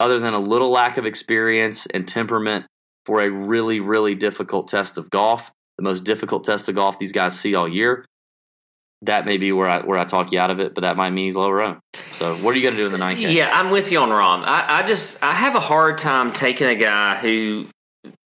other 0.00 0.18
than 0.18 0.34
a 0.34 0.40
little 0.40 0.70
lack 0.70 0.98
of 0.98 1.07
experience 1.07 1.86
and 1.86 2.07
temperament 2.07 2.66
for 3.07 3.20
a 3.20 3.30
really, 3.30 3.80
really 3.80 4.14
difficult 4.14 4.68
test 4.68 4.98
of 4.98 5.11
golf, 5.11 5.50
the 5.76 5.82
most 5.82 6.04
difficult 6.04 6.44
test 6.44 6.68
of 6.68 6.74
golf 6.74 6.98
these 6.98 7.12
guys 7.12 7.38
see 7.38 7.54
all 7.54 7.68
year. 7.68 8.04
That 9.02 9.26
may 9.26 9.36
be 9.36 9.50
where 9.50 9.68
I 9.68 9.80
where 9.80 9.98
I 9.98 10.04
talk 10.04 10.30
you 10.30 10.38
out 10.38 10.50
of 10.50 10.60
it, 10.60 10.74
but 10.74 10.82
that 10.82 10.96
might 10.96 11.10
mean 11.10 11.24
he's 11.24 11.34
lower 11.34 11.60
owned. 11.60 11.80
So, 12.12 12.36
what 12.36 12.54
are 12.54 12.56
you 12.56 12.62
going 12.62 12.76
to 12.76 12.80
do 12.80 12.86
in 12.86 12.92
the 12.92 12.98
ninth? 12.98 13.18
Yeah, 13.18 13.50
I'm 13.52 13.70
with 13.72 13.90
you 13.90 13.98
on 13.98 14.10
Rahm. 14.10 14.44
I, 14.46 14.80
I 14.80 14.86
just 14.86 15.22
I 15.24 15.32
have 15.32 15.56
a 15.56 15.60
hard 15.60 15.98
time 15.98 16.32
taking 16.32 16.68
a 16.68 16.76
guy 16.76 17.16
who 17.16 17.66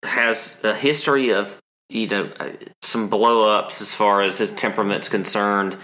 has 0.03 0.63
a 0.65 0.75
history 0.75 1.33
of 1.33 1.61
you 1.89 2.09
know 2.09 2.25
uh, 2.41 2.51
some 2.83 3.09
blow 3.09 3.49
ups 3.49 3.81
as 3.81 3.95
far 3.95 4.21
as 4.21 4.37
his 4.37 4.51
temperament's 4.51 5.09
concerned. 5.09 5.77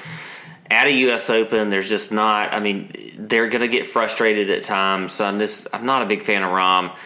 At 0.72 0.86
a 0.86 0.92
U.S. 0.92 1.30
Open, 1.30 1.68
there's 1.68 1.88
just 1.88 2.12
not. 2.12 2.52
I 2.52 2.60
mean, 2.60 3.14
they're 3.18 3.48
going 3.48 3.62
to 3.62 3.68
get 3.68 3.88
frustrated 3.88 4.50
at 4.50 4.62
times. 4.62 5.12
So 5.12 5.24
I'm 5.24 5.38
just 5.38 5.68
I'm 5.72 5.86
not 5.86 6.02
a 6.02 6.06
big 6.06 6.24
fan 6.24 6.42
of 6.42 6.50
Rahm. 6.50 6.96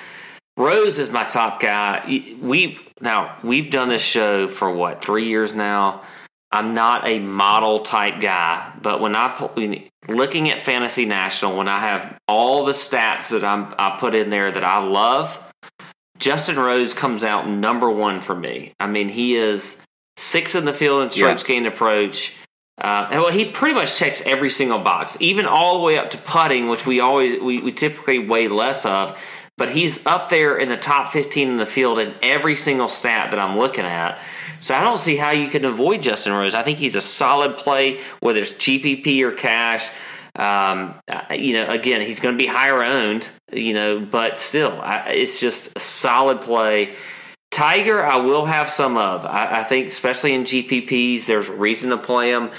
Rose 0.56 0.98
is 0.98 1.10
my 1.10 1.24
top 1.24 1.60
guy. 1.60 2.04
We've 2.40 2.80
now 3.04 3.36
we've 3.44 3.70
done 3.70 3.88
this 3.88 4.02
show 4.02 4.48
for 4.48 4.74
what 4.74 5.04
three 5.04 5.28
years 5.28 5.54
now. 5.54 6.02
I'm 6.50 6.72
not 6.72 7.06
a 7.06 7.18
model 7.18 7.80
type 7.80 8.20
guy, 8.20 8.72
but 8.80 9.00
when 9.00 9.14
I 9.16 9.50
looking 10.08 10.50
at 10.50 10.62
Fantasy 10.62 11.04
National, 11.04 11.56
when 11.56 11.68
I 11.68 11.80
have 11.80 12.18
all 12.28 12.64
the 12.64 12.72
stats 12.72 13.30
that 13.30 13.44
I'm 13.44 13.74
I 13.78 13.96
put 13.98 14.14
in 14.14 14.30
there 14.30 14.50
that 14.50 14.64
I 14.64 14.82
love, 14.82 15.38
Justin 16.18 16.56
Rose 16.56 16.94
comes 16.94 17.24
out 17.24 17.48
number 17.48 17.90
one 17.90 18.20
for 18.20 18.34
me. 18.34 18.72
I 18.78 18.86
mean, 18.86 19.08
he 19.08 19.36
is 19.36 19.82
six 20.16 20.54
in 20.54 20.64
the 20.64 20.72
field 20.72 21.02
in 21.02 21.10
strokes 21.10 21.42
yeah. 21.42 21.48
gained 21.48 21.66
approach. 21.66 22.34
Uh, 22.80 23.08
well, 23.12 23.30
he 23.30 23.44
pretty 23.44 23.74
much 23.74 23.96
checks 23.96 24.22
every 24.24 24.50
single 24.50 24.78
box, 24.78 25.16
even 25.20 25.46
all 25.46 25.78
the 25.78 25.84
way 25.84 25.96
up 25.96 26.10
to 26.10 26.18
putting, 26.18 26.68
which 26.68 26.86
we 26.86 27.00
always 27.00 27.40
we, 27.40 27.60
we 27.60 27.72
typically 27.72 28.18
weigh 28.18 28.48
less 28.48 28.84
of 28.86 29.18
but 29.56 29.70
he's 29.70 30.04
up 30.06 30.30
there 30.30 30.58
in 30.58 30.68
the 30.68 30.76
top 30.76 31.12
15 31.12 31.48
in 31.48 31.56
the 31.56 31.66
field 31.66 31.98
in 31.98 32.14
every 32.22 32.56
single 32.56 32.88
stat 32.88 33.30
that 33.30 33.38
I'm 33.38 33.56
looking 33.56 33.84
at. 33.84 34.18
So 34.60 34.74
I 34.74 34.80
don't 34.80 34.98
see 34.98 35.16
how 35.16 35.30
you 35.30 35.48
can 35.48 35.64
avoid 35.64 36.02
Justin 36.02 36.32
Rose. 36.32 36.54
I 36.54 36.62
think 36.62 36.78
he's 36.78 36.94
a 36.94 37.00
solid 37.00 37.56
play, 37.56 38.00
whether 38.20 38.40
it's 38.40 38.52
GPP 38.52 39.22
or 39.22 39.32
cash. 39.32 39.90
Um, 40.36 40.96
you 41.30 41.52
know, 41.52 41.68
again, 41.68 42.00
he's 42.00 42.18
going 42.18 42.36
to 42.36 42.38
be 42.42 42.48
higher 42.48 42.82
owned, 42.82 43.28
you 43.52 43.72
know, 43.72 44.00
but 44.00 44.40
still, 44.40 44.80
I, 44.80 45.10
it's 45.10 45.38
just 45.38 45.76
a 45.76 45.80
solid 45.80 46.40
play. 46.40 46.94
Tiger, 47.52 48.04
I 48.04 48.16
will 48.16 48.44
have 48.44 48.68
some 48.68 48.96
of. 48.96 49.24
I, 49.24 49.60
I 49.60 49.64
think, 49.64 49.86
especially 49.86 50.32
in 50.32 50.42
GPPs, 50.42 51.26
there's 51.26 51.48
reason 51.48 51.90
to 51.90 51.96
play 51.96 52.30
him. 52.30 52.50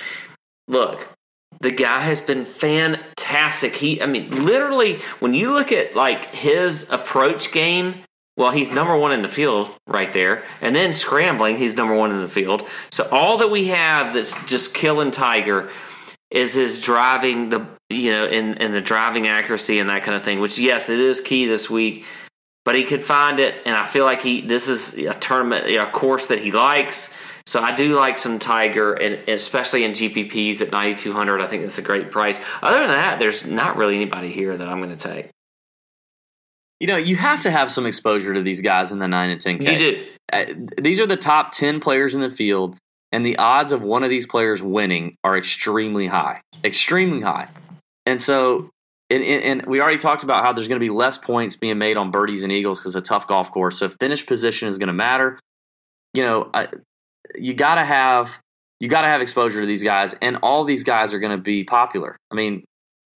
Look, 0.70 1.15
the 1.60 1.72
guy 1.72 2.02
has 2.02 2.22
been 2.22 2.45
fantastic. 2.45 3.76
He, 3.76 4.02
I 4.02 4.06
mean, 4.06 4.45
literally, 4.45 4.98
when 5.19 5.34
you 5.34 5.53
look 5.53 5.72
at 5.72 5.95
like 5.95 6.34
his 6.34 6.90
approach 6.90 7.52
game, 7.52 8.03
well, 8.38 8.52
he's 8.52 8.69
number 8.69 8.98
one 8.98 9.14
in 9.14 9.22
the 9.22 9.30
field 9.30 9.73
right 9.88 10.11
there, 10.11 10.44
and 10.61 10.76
then 10.76 10.91
scrambling, 10.91 11.57
he's 11.57 11.76
number 11.76 11.95
one 11.95 12.11
in 12.11 12.19
the 12.19 12.27
field. 12.27 12.68
So 12.91 13.07
all 13.11 13.38
that 13.38 13.49
we 13.49 13.68
have 13.68 14.14
that's 14.14 14.34
just 14.45 14.73
killing 14.73 15.11
Tiger 15.11 15.69
is 16.32 16.53
his 16.53 16.82
driving 16.82 17.49
the 17.49 17.65
you 17.90 18.11
know 18.11 18.26
in 18.26 18.56
in 18.56 18.72
the 18.72 18.82
driving 18.82 19.27
accuracy 19.27 19.80
and 19.80 19.90
that 19.90 20.03
kind 20.03 20.18
of 20.18 20.23
thing. 20.23 20.40
Which 20.40 20.60
yes, 20.60 20.90
it 20.90 20.99
is 20.99 21.22
key 21.22 21.48
this 21.48 21.69
week, 21.69 22.06
but 22.65 22.76
he 22.76 22.84
could 22.84 23.02
find 23.02 23.40
it, 23.40 23.61
and 23.65 23.76
I 23.76 23.86
feel 23.86 24.03
like 24.03 24.22
he 24.22 24.41
this 24.41 24.68
is 24.68 24.98
a 24.98 25.14
tournament, 25.14 25.68
a 25.68 25.90
course 25.91 26.27
that 26.27 26.40
he 26.40 26.52
likes. 26.52 27.15
So 27.48 27.62
I 27.62 27.76
do 27.76 27.96
like 27.96 28.18
some 28.18 28.40
Tiger, 28.40 28.94
and 28.94 29.16
especially 29.30 29.84
in 29.84 29.92
GPPs 29.92 30.62
at 30.62 30.72
9,200. 30.72 31.42
I 31.42 31.48
think 31.48 31.62
that's 31.62 31.78
a 31.78 31.84
great 31.84 32.10
price. 32.10 32.40
Other 32.64 32.80
than 32.80 32.88
that, 32.88 33.20
there's 33.20 33.46
not 33.46 33.78
really 33.78 33.96
anybody 33.96 34.32
here 34.32 34.58
that 34.58 34.68
I'm 34.68 34.82
going 34.82 34.96
to 34.96 35.10
take. 35.10 35.30
You 36.80 36.88
know, 36.88 36.98
you 36.98 37.16
have 37.16 37.44
to 37.44 37.52
have 37.52 37.72
some 37.72 37.86
exposure 37.86 38.34
to 38.34 38.42
these 38.42 38.62
guys 38.62 38.92
in 38.92 39.00
the 39.00 39.08
9 39.08 39.30
and 39.30 39.40
10K. 39.40 39.72
You 39.72 39.78
do. 39.78 40.06
Uh, 40.34 40.46
these 40.82 41.00
are 41.00 41.06
the 41.06 41.16
top 41.16 41.52
10 41.52 41.80
players 41.80 42.16
in 42.16 42.22
the 42.22 42.30
field, 42.30 42.78
and 43.12 43.24
the 43.26 43.38
odds 43.38 43.72
of 43.72 43.84
one 43.84 44.04
of 44.04 44.10
these 44.10 44.26
players 44.26 44.62
winning 44.62 45.16
are 45.24 45.38
extremely 45.38 46.08
high. 46.08 46.42
Extremely 46.64 47.22
high. 47.22 47.48
And 48.08 48.20
so, 48.20 48.72
and, 49.12 49.24
and, 49.24 49.44
and 49.44 49.66
we 49.68 49.82
already 49.82 50.00
talked 50.00 50.24
about 50.24 50.44
how 50.44 50.52
there's 50.52 50.68
going 50.68 50.80
to 50.80 50.86
be 50.86 50.90
less 50.90 51.18
points 51.18 51.56
being 51.56 51.78
made 51.78 51.96
on 51.96 52.10
birdies 52.10 52.44
and 52.44 52.52
eagles 52.52 52.80
because 52.80 52.96
it's 52.96 53.08
a 53.08 53.08
tough 53.08 53.28
golf 53.28 53.52
course. 53.52 53.78
So, 53.78 53.88
finish 53.88 54.26
position 54.26 54.68
is 54.68 54.78
going 54.80 54.88
to 54.88 54.94
matter. 54.94 55.40
You 56.14 56.24
know, 56.24 56.50
I, 56.54 56.68
you 57.35 57.53
got 57.53 57.76
to 57.76 57.85
have 57.85 58.39
you 58.80 58.89
got 58.89 59.02
to 59.02 59.07
have 59.07 59.22
exposure 59.22 59.61
to 59.61 59.65
these 59.65 59.84
guys, 59.84 60.15
and 60.22 60.38
all 60.43 60.64
these 60.65 60.84
guys 60.84 61.14
are 61.14 61.19
going 61.19 61.35
to 61.35 61.41
be 61.41 61.64
popular. 61.64 62.18
I 62.31 62.35
mean, 62.35 62.65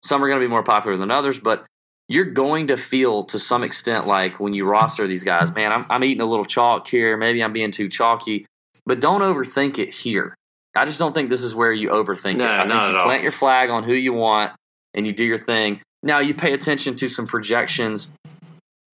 some 0.05 0.23
are 0.23 0.27
going 0.27 0.39
to 0.39 0.45
be 0.45 0.49
more 0.49 0.63
popular 0.63 0.97
than 0.97 1.09
others, 1.09 1.39
but 1.39 1.65
you're 2.07 2.25
going 2.25 2.67
to 2.67 2.77
feel 2.77 3.23
to 3.23 3.39
some 3.39 3.63
extent 3.63 4.07
like 4.07 4.39
when 4.39 4.53
you 4.53 4.65
roster 4.65 5.07
these 5.07 5.23
guys, 5.23 5.53
man, 5.53 5.73
I'm, 5.73 5.85
I'm 5.89 6.03
eating 6.03 6.21
a 6.21 6.25
little 6.25 6.45
chalk 6.45 6.87
here. 6.87 7.17
Maybe 7.17 7.43
I'm 7.43 7.51
being 7.53 7.71
too 7.71 7.89
chalky, 7.89 8.45
but 8.85 8.99
don't 8.99 9.21
overthink 9.21 9.79
it 9.79 9.91
here. 9.91 10.35
I 10.75 10.85
just 10.85 10.99
don't 10.99 11.13
think 11.13 11.29
this 11.29 11.41
is 11.43 11.55
where 11.55 11.73
you 11.73 11.89
overthink 11.89 12.37
No, 12.37 12.45
it. 12.45 12.47
I 12.47 12.63
not 12.65 12.85
think 12.85 12.87
you 12.87 12.93
at 12.93 12.97
all. 12.99 13.05
plant 13.07 13.23
your 13.23 13.31
flag 13.31 13.69
on 13.71 13.83
who 13.83 13.93
you 13.93 14.13
want 14.13 14.53
and 14.93 15.07
you 15.07 15.11
do 15.11 15.25
your 15.25 15.39
thing. 15.39 15.81
Now 16.03 16.19
you 16.19 16.35
pay 16.35 16.53
attention 16.53 16.95
to 16.97 17.09
some 17.09 17.25
projections 17.25 18.09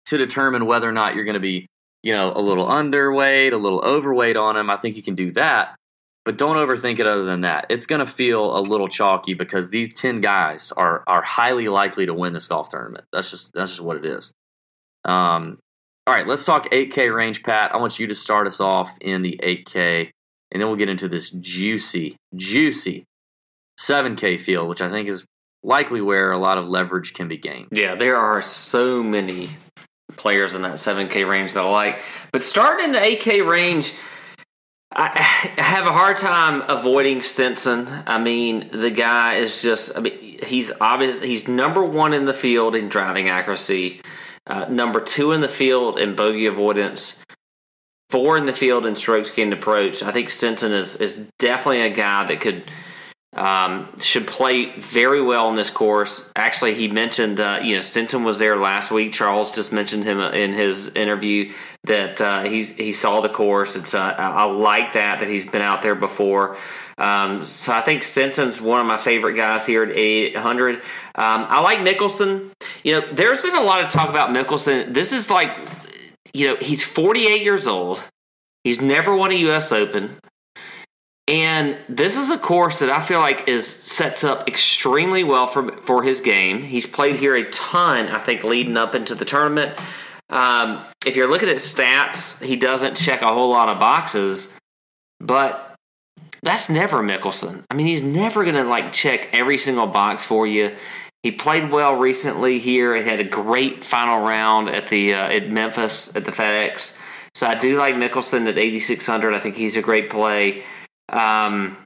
to 0.06 0.18
determine 0.18 0.66
whether 0.66 0.88
or 0.88 0.92
not 0.92 1.14
you're 1.14 1.24
going 1.24 1.34
to 1.34 1.40
be, 1.40 1.66
you 2.02 2.12
know, 2.12 2.32
a 2.34 2.40
little 2.40 2.66
underweight, 2.66 3.52
a 3.52 3.56
little 3.56 3.80
overweight 3.80 4.36
on 4.36 4.54
them. 4.54 4.70
I 4.70 4.76
think 4.76 4.96
you 4.96 5.02
can 5.02 5.14
do 5.14 5.32
that, 5.32 5.74
but 6.24 6.38
don't 6.38 6.56
overthink 6.56 6.98
it. 6.98 7.06
Other 7.06 7.24
than 7.24 7.42
that, 7.42 7.66
it's 7.68 7.86
going 7.86 8.00
to 8.00 8.06
feel 8.06 8.56
a 8.56 8.60
little 8.60 8.88
chalky 8.88 9.34
because 9.34 9.70
these 9.70 9.94
ten 9.94 10.20
guys 10.20 10.72
are 10.76 11.02
are 11.06 11.22
highly 11.22 11.68
likely 11.68 12.06
to 12.06 12.14
win 12.14 12.32
this 12.32 12.46
golf 12.46 12.68
tournament. 12.68 13.04
That's 13.12 13.30
just 13.30 13.52
that's 13.52 13.70
just 13.70 13.82
what 13.82 13.96
it 13.96 14.04
is. 14.04 14.32
Um, 15.04 15.58
all 16.08 16.14
right, 16.14 16.26
let's 16.26 16.46
talk 16.46 16.70
8K 16.70 17.14
range, 17.14 17.42
Pat. 17.42 17.74
I 17.74 17.76
want 17.76 17.98
you 17.98 18.06
to 18.06 18.14
start 18.14 18.46
us 18.46 18.60
off 18.60 18.96
in 19.00 19.20
the 19.20 19.38
8K, 19.42 20.10
and 20.50 20.60
then 20.60 20.66
we'll 20.66 20.78
get 20.78 20.88
into 20.88 21.06
this 21.06 21.28
juicy, 21.28 22.16
juicy 22.34 23.04
7K 23.78 24.40
field, 24.40 24.70
which 24.70 24.80
I 24.80 24.88
think 24.88 25.08
is 25.08 25.26
likely 25.62 26.00
where 26.00 26.32
a 26.32 26.38
lot 26.38 26.56
of 26.56 26.66
leverage 26.66 27.12
can 27.12 27.28
be 27.28 27.36
gained. 27.36 27.68
Yeah, 27.72 27.94
there 27.94 28.16
are 28.16 28.40
so 28.40 29.02
many 29.02 29.50
players 30.18 30.54
in 30.54 30.62
that 30.62 30.74
7K 30.74 31.26
range 31.26 31.54
that 31.54 31.64
I 31.64 31.70
like. 31.70 32.00
But 32.32 32.42
starting 32.42 32.86
in 32.86 32.92
the 32.92 32.98
8K 32.98 33.48
range, 33.48 33.94
I, 34.90 35.10
have 35.58 35.86
a 35.86 35.92
hard 35.92 36.16
time 36.16 36.62
avoiding 36.68 37.22
Stenson. 37.22 37.88
I 38.06 38.18
mean, 38.18 38.68
the 38.72 38.90
guy 38.90 39.36
is 39.36 39.62
just, 39.62 39.96
I 39.96 40.00
mean, 40.00 40.38
he's 40.42 40.72
obvious, 40.80 41.20
he's 41.22 41.46
number 41.46 41.84
one 41.84 42.14
in 42.14 42.24
the 42.24 42.34
field 42.34 42.74
in 42.74 42.88
driving 42.88 43.28
accuracy, 43.28 44.00
uh, 44.46 44.66
number 44.68 45.00
two 45.00 45.32
in 45.32 45.40
the 45.40 45.48
field 45.48 45.98
in 45.98 46.16
bogey 46.16 46.46
avoidance, 46.46 47.22
four 48.10 48.38
in 48.38 48.46
the 48.46 48.52
field 48.52 48.86
in 48.86 48.96
strokes 48.96 49.30
gained 49.30 49.52
approach. 49.52 50.02
I 50.02 50.10
think 50.10 50.30
Stenson 50.30 50.72
is, 50.72 50.96
is 50.96 51.28
definitely 51.38 51.82
a 51.82 51.90
guy 51.90 52.26
that 52.26 52.40
could 52.40 52.70
um, 53.34 53.88
should 53.98 54.26
play 54.26 54.78
very 54.78 55.22
well 55.22 55.48
on 55.48 55.54
this 55.54 55.70
course. 55.70 56.32
Actually, 56.34 56.74
he 56.74 56.88
mentioned, 56.88 57.40
uh, 57.40 57.60
you 57.62 57.74
know, 57.74 57.80
Stenson 57.80 58.24
was 58.24 58.38
there 58.38 58.56
last 58.56 58.90
week. 58.90 59.12
Charles 59.12 59.52
just 59.52 59.72
mentioned 59.72 60.04
him 60.04 60.18
in 60.18 60.52
his 60.52 60.94
interview 60.96 61.52
that 61.84 62.20
uh, 62.20 62.44
he's 62.44 62.76
he 62.76 62.92
saw 62.92 63.20
the 63.20 63.28
course. 63.28 63.76
It's 63.76 63.94
uh, 63.94 64.00
I 64.00 64.28
I 64.28 64.44
like 64.44 64.94
that 64.94 65.20
that 65.20 65.28
he's 65.28 65.46
been 65.46 65.62
out 65.62 65.82
there 65.82 65.94
before. 65.94 66.56
Um, 66.96 67.44
so 67.44 67.72
I 67.72 67.80
think 67.80 68.02
Stenson's 68.02 68.60
one 68.60 68.80
of 68.80 68.86
my 68.86 68.98
favorite 68.98 69.34
guys 69.34 69.64
here 69.64 69.84
at 69.84 69.96
800. 69.96 70.76
Um, 70.76 70.82
I 71.14 71.60
like 71.60 71.78
Mickelson. 71.78 72.50
You 72.82 73.00
know, 73.00 73.12
there's 73.12 73.40
been 73.40 73.54
a 73.54 73.62
lot 73.62 73.82
of 73.82 73.90
talk 73.90 74.08
about 74.08 74.30
Mickelson. 74.30 74.92
This 74.92 75.12
is 75.12 75.30
like, 75.30 75.50
you 76.34 76.48
know, 76.48 76.56
he's 76.56 76.82
48 76.82 77.42
years 77.42 77.68
old. 77.68 78.02
He's 78.64 78.80
never 78.80 79.14
won 79.14 79.30
a 79.30 79.34
U.S. 79.34 79.70
Open. 79.70 80.18
And 81.28 81.76
this 81.90 82.16
is 82.16 82.30
a 82.30 82.38
course 82.38 82.78
that 82.78 82.88
I 82.88 83.04
feel 83.04 83.20
like 83.20 83.46
is 83.48 83.66
sets 83.66 84.24
up 84.24 84.48
extremely 84.48 85.22
well 85.22 85.46
for 85.46 85.76
for 85.82 86.02
his 86.02 86.22
game. 86.22 86.62
He's 86.62 86.86
played 86.86 87.16
here 87.16 87.36
a 87.36 87.44
ton, 87.50 88.08
I 88.08 88.18
think, 88.18 88.44
leading 88.44 88.78
up 88.78 88.94
into 88.94 89.14
the 89.14 89.26
tournament. 89.26 89.78
Um, 90.30 90.84
if 91.04 91.16
you're 91.16 91.28
looking 91.28 91.50
at 91.50 91.56
stats, 91.56 92.42
he 92.42 92.56
doesn't 92.56 92.96
check 92.96 93.20
a 93.20 93.32
whole 93.32 93.50
lot 93.50 93.68
of 93.68 93.78
boxes, 93.78 94.54
but 95.20 95.74
that's 96.42 96.70
never 96.70 97.02
Mickelson. 97.02 97.64
I 97.70 97.74
mean, 97.74 97.86
he's 97.86 98.02
never 98.02 98.42
going 98.42 98.54
to 98.54 98.64
like 98.64 98.92
check 98.92 99.28
every 99.32 99.58
single 99.58 99.86
box 99.86 100.24
for 100.24 100.46
you. 100.46 100.74
He 101.22 101.32
played 101.32 101.70
well 101.70 101.94
recently 101.96 102.58
here. 102.58 102.94
He 102.94 103.02
had 103.02 103.20
a 103.20 103.24
great 103.24 103.84
final 103.84 104.20
round 104.20 104.70
at 104.70 104.86
the 104.86 105.12
uh, 105.12 105.28
at 105.28 105.50
Memphis 105.50 106.16
at 106.16 106.24
the 106.24 106.32
FedEx. 106.32 106.96
So 107.34 107.46
I 107.46 107.54
do 107.54 107.76
like 107.76 107.96
Mickelson 107.96 108.48
at 108.48 108.56
8600. 108.56 109.34
I 109.34 109.40
think 109.40 109.56
he's 109.56 109.76
a 109.76 109.82
great 109.82 110.08
play. 110.08 110.64
Um, 111.08 111.76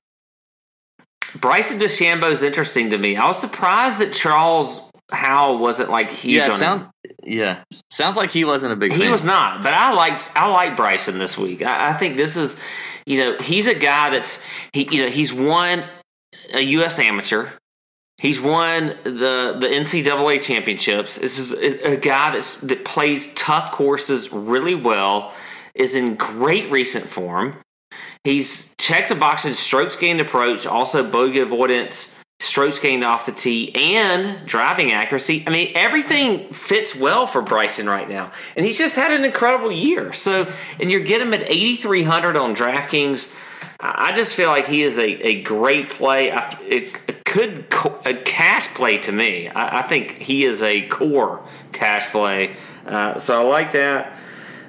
Bryson 1.36 1.78
DeChambeau 1.78 2.30
is 2.30 2.42
interesting 2.42 2.90
to 2.90 2.98
me. 2.98 3.16
I 3.16 3.26
was 3.26 3.38
surprised 3.38 3.98
that 3.98 4.12
Charles 4.12 4.90
Howell 5.10 5.58
wasn't 5.58 5.90
like 5.90 6.10
huge 6.10 6.36
yeah, 6.36 6.50
on 6.50 6.58
sounds 6.58 6.82
him. 6.82 6.90
yeah, 7.22 7.64
sounds 7.90 8.16
like 8.16 8.30
he 8.30 8.44
wasn't 8.44 8.72
a 8.72 8.76
big. 8.76 8.92
He 8.92 8.98
fan. 8.98 9.10
was 9.10 9.24
not, 9.24 9.62
but 9.62 9.74
I 9.74 9.92
liked 9.92 10.30
I 10.34 10.48
like 10.48 10.76
Bryson 10.76 11.18
this 11.18 11.38
week. 11.38 11.62
I, 11.62 11.90
I 11.90 11.92
think 11.94 12.16
this 12.16 12.36
is, 12.36 12.58
you 13.06 13.18
know, 13.18 13.38
he's 13.38 13.66
a 13.66 13.74
guy 13.74 14.10
that's 14.10 14.42
he 14.72 14.88
you 14.90 15.04
know 15.04 15.10
he's 15.10 15.32
won 15.32 15.84
a 16.52 16.60
U.S. 16.60 16.98
amateur. 16.98 17.48
He's 18.18 18.40
won 18.40 18.88
the 19.04 19.56
the 19.58 19.68
NCAA 19.68 20.42
championships. 20.42 21.16
This 21.16 21.38
is 21.38 21.52
a 21.82 21.96
guy 21.96 22.32
that's 22.32 22.60
that 22.62 22.84
plays 22.84 23.32
tough 23.34 23.72
courses 23.72 24.32
really 24.32 24.74
well. 24.74 25.34
Is 25.74 25.96
in 25.96 26.16
great 26.16 26.70
recent 26.70 27.06
form. 27.06 27.56
He's 28.24 28.74
checks 28.76 29.10
a 29.10 29.14
box 29.14 29.44
in 29.44 29.54
strokes 29.54 29.96
gained 29.96 30.20
approach, 30.20 30.66
also 30.66 31.08
bogey 31.08 31.40
avoidance, 31.40 32.16
strokes 32.40 32.78
gained 32.78 33.04
off 33.04 33.26
the 33.26 33.32
tee, 33.32 33.74
and 33.74 34.46
driving 34.46 34.92
accuracy. 34.92 35.42
I 35.46 35.50
mean, 35.50 35.72
everything 35.74 36.52
fits 36.52 36.94
well 36.94 37.26
for 37.26 37.42
Bryson 37.42 37.88
right 37.88 38.08
now, 38.08 38.30
and 38.56 38.64
he's 38.64 38.78
just 38.78 38.94
had 38.94 39.10
an 39.10 39.24
incredible 39.24 39.72
year. 39.72 40.12
So, 40.12 40.50
and 40.80 40.90
you're 40.90 41.00
getting 41.00 41.28
him 41.28 41.34
at 41.34 41.42
8,300 41.42 42.36
on 42.36 42.54
DraftKings. 42.54 43.34
I 43.80 44.12
just 44.12 44.36
feel 44.36 44.48
like 44.48 44.68
he 44.68 44.82
is 44.82 44.98
a, 44.98 45.04
a 45.04 45.42
great 45.42 45.90
play. 45.90 46.30
I, 46.30 46.56
it, 46.62 47.22
could 47.32 47.70
co- 47.70 47.98
a 48.04 48.12
cash 48.12 48.68
play 48.74 48.98
to 48.98 49.10
me. 49.10 49.48
I, 49.48 49.78
I 49.78 49.82
think 49.82 50.18
he 50.18 50.44
is 50.44 50.62
a 50.62 50.82
core 50.88 51.42
cash 51.72 52.10
play. 52.10 52.54
Uh, 52.86 53.18
so 53.18 53.40
I 53.40 53.48
like 53.48 53.72
that. 53.72 54.18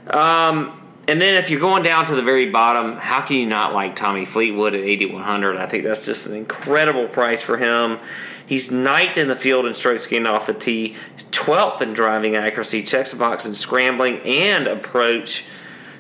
Um, 0.08 0.83
and 1.08 1.20
then 1.20 1.36
if 1.36 1.50
you're 1.50 1.60
going 1.60 1.84
down 1.84 2.06
to 2.06 2.16
the 2.16 2.22
very 2.22 2.50
bottom, 2.50 2.96
how 2.96 3.22
can 3.22 3.36
you 3.36 3.46
not 3.46 3.74
like 3.74 3.96
Tommy 3.96 4.26
Fleetwood 4.26 4.74
at 4.74 4.82
8,100? 4.82 5.58
I 5.58 5.66
think 5.66 5.84
that's 5.84 6.06
just 6.06 6.26
an 6.28 6.36
incredible 6.36 7.08
price 7.08 7.42
for 7.42 7.58
him. 7.58 8.00
He's 8.46 8.72
ninth 8.72 9.18
in 9.18 9.28
the 9.28 9.36
field 9.36 9.66
in 9.66 9.74
strokes 9.74 10.08
gained 10.08 10.28
off 10.28 10.48
the 10.48 10.54
tee, 10.54 10.96
12th 11.32 11.82
in 11.82 11.94
driving 11.94 12.36
accuracy, 12.36 12.84
checks 12.84 13.12
a 13.14 13.16
box 13.16 13.46
in 13.46 13.56
scrambling 13.56 14.20
and 14.20 14.68
approach. 14.68 15.46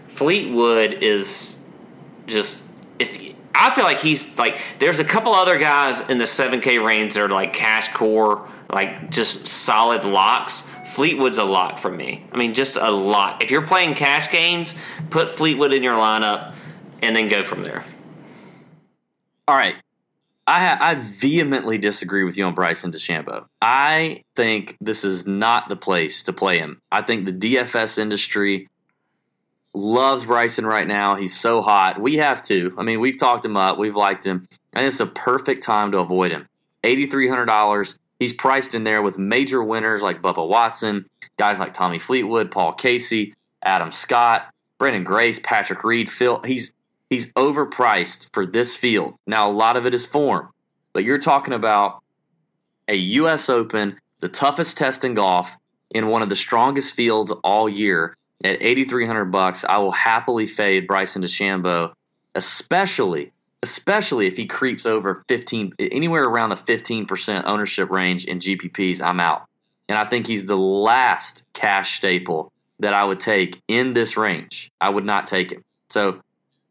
Fleetwood 0.06 0.94
is 1.02 1.58
just 2.28 2.64
if 3.00 3.36
I 3.56 3.74
feel 3.74 3.84
like 3.84 4.00
he's 4.00 4.38
like 4.38 4.60
there's 4.80 5.00
a 5.00 5.04
couple 5.04 5.34
other 5.34 5.58
guys 5.58 6.10
in 6.10 6.18
the 6.18 6.26
7K 6.26 6.84
range 6.86 7.16
that 7.16 7.24
are 7.24 7.30
like 7.30 7.54
cash 7.54 7.92
core, 7.94 8.48
like 8.70 9.10
just 9.10 9.48
solid 9.48 10.06
locks. 10.06 10.68
Fleetwood's 10.94 11.38
a 11.38 11.44
lock 11.44 11.78
for 11.80 11.92
me. 11.92 12.26
I 12.32 12.38
mean, 12.38 12.54
just 12.54 12.78
a 12.78 12.92
lot. 12.92 13.42
If 13.42 13.52
you're 13.52 13.66
playing 13.66 13.96
cash 13.96 14.32
games, 14.32 14.76
put 15.10 15.32
Fleetwood 15.32 15.74
in 15.74 15.84
your 15.84 15.96
lineup 15.96 16.54
and 17.02 17.16
then 17.16 17.28
go 17.28 17.44
from 17.44 17.64
there. 17.64 17.84
All 19.48 19.58
right. 19.58 19.76
I 20.46 20.78
I 20.80 20.96
vehemently 20.96 21.78
disagree 21.78 22.24
with 22.24 22.38
you 22.38 22.46
on 22.46 22.54
Bryson 22.54 22.92
DeChambeau. 22.92 23.46
I 23.62 24.24
think 24.36 24.78
this 24.82 25.04
is 25.04 25.26
not 25.26 25.70
the 25.70 25.76
place 25.76 26.22
to 26.24 26.34
play 26.34 26.60
him. 26.60 26.82
I 26.92 27.02
think 27.02 27.26
the 27.26 27.32
DFS 27.32 27.98
industry 27.98 28.70
loves 29.74 30.26
Bryson 30.26 30.66
right 30.66 30.88
now. 30.88 31.16
He's 31.16 31.36
so 31.36 31.62
hot. 31.62 32.00
We 32.00 32.18
have 32.18 32.42
to. 32.44 32.76
I 32.78 32.84
mean, 32.84 33.00
we've 33.00 33.18
talked 33.18 33.46
him 33.46 33.58
up. 33.58 33.78
We've 33.78 33.96
liked 33.96 34.26
him. 34.26 34.46
And 34.74 34.86
it's 34.86 35.00
a 35.00 35.08
perfect 35.08 35.64
time 35.64 35.92
to 35.92 36.00
avoid 36.00 36.32
him. 36.32 36.48
$8,300. 36.84 37.98
He's 38.24 38.32
priced 38.32 38.74
in 38.74 38.86
there 38.86 39.02
with 39.02 39.18
major 39.18 39.62
winners 39.62 40.02
like 40.02 40.22
Bubba 40.22 40.48
Watson, 40.48 41.10
guys 41.36 41.60
like 41.60 41.74
Tommy 41.74 42.00
Fleetwood, 42.00 42.52
Paul 42.52 42.72
Casey, 42.72 43.36
Adam 43.62 43.92
Scott, 43.92 44.50
Branden 44.80 45.04
Grace, 45.04 45.42
Patrick 45.44 45.84
Reed, 45.84 46.10
Phil. 46.10 46.42
He's 46.46 46.72
he's 47.10 47.28
overpriced 47.34 48.28
for 48.32 48.46
this 48.46 48.78
field. 48.78 49.16
Now 49.28 49.50
a 49.50 49.52
lot 49.52 49.76
of 49.76 49.86
it 49.86 49.94
is 49.94 50.06
form, 50.06 50.52
but 50.94 51.04
you're 51.04 51.18
talking 51.18 51.54
about 51.54 52.02
a 52.88 52.96
US 52.96 53.50
Open, 53.50 54.00
the 54.20 54.30
toughest 54.30 54.78
test 54.78 55.04
in 55.04 55.16
golf, 55.16 55.58
in 55.92 56.08
one 56.08 56.22
of 56.22 56.30
the 56.30 56.38
strongest 56.38 56.94
fields 56.94 57.34
all 57.44 57.68
year 57.68 58.16
at 58.42 58.64
8300 58.64 59.26
bucks. 59.26 59.66
I 59.68 59.80
will 59.80 59.92
happily 59.92 60.48
fade 60.48 60.88
Bryson 60.88 61.24
DeChambeau 61.24 61.92
especially 62.36 63.33
especially 63.64 64.28
if 64.28 64.36
he 64.36 64.46
creeps 64.46 64.86
over 64.86 65.24
15 65.30 65.72
anywhere 65.80 66.26
around 66.26 66.50
the 66.50 66.56
15% 66.56 67.44
ownership 67.46 67.90
range 67.90 68.26
in 68.26 68.40
GPPs, 68.40 69.02
I'm 69.02 69.22
out. 69.22 69.46
And 69.88 69.98
I 69.98 70.04
think 70.04 70.28
he's 70.28 70.46
the 70.46 70.58
last 70.58 71.44
cash 71.54 71.96
staple 71.96 72.52
that 72.80 72.94
I 72.94 73.06
would 73.06 73.22
take 73.22 73.62
in 73.70 73.94
this 73.94 74.18
range. 74.18 74.70
I 74.82 74.90
would 74.90 75.06
not 75.06 75.28
take 75.28 75.52
him. 75.52 75.64
So 75.90 76.22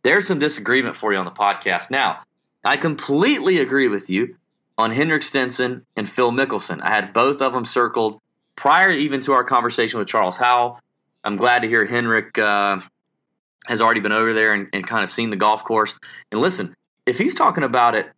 there's 0.02 0.26
some 0.26 0.38
disagreement 0.38 0.94
for 0.94 1.12
you 1.12 1.18
on 1.18 1.24
the 1.24 1.30
podcast. 1.30 1.90
Now, 1.90 2.20
I 2.62 2.76
completely 2.76 3.58
agree 3.58 3.88
with 3.88 4.10
you 4.10 4.36
on 4.76 4.92
Henrik 4.92 5.22
Stenson 5.22 5.86
and 5.96 6.08
Phil 6.08 6.30
Mickelson. 6.30 6.82
I 6.82 6.90
had 6.90 7.14
both 7.14 7.40
of 7.40 7.54
them 7.54 7.64
circled 7.64 8.18
prior 8.54 8.90
even 8.90 9.20
to 9.22 9.32
our 9.32 9.44
conversation 9.44 9.98
with 9.98 10.08
Charles 10.08 10.36
Howell. 10.36 10.78
I'm 11.24 11.36
glad 11.36 11.62
to 11.62 11.68
hear 11.68 11.86
Henrik 11.86 12.36
uh, 12.38 12.80
has 13.66 13.80
already 13.80 14.00
been 14.00 14.12
over 14.12 14.34
there 14.34 14.52
and, 14.52 14.68
and 14.74 14.86
kind 14.86 15.02
of 15.02 15.08
seen 15.08 15.30
the 15.30 15.36
golf 15.36 15.64
course. 15.64 15.94
And 16.30 16.40
listen, 16.40 16.74
if 17.06 17.18
he's 17.18 17.34
talking 17.34 17.64
about 17.64 17.94
it, 17.94 18.10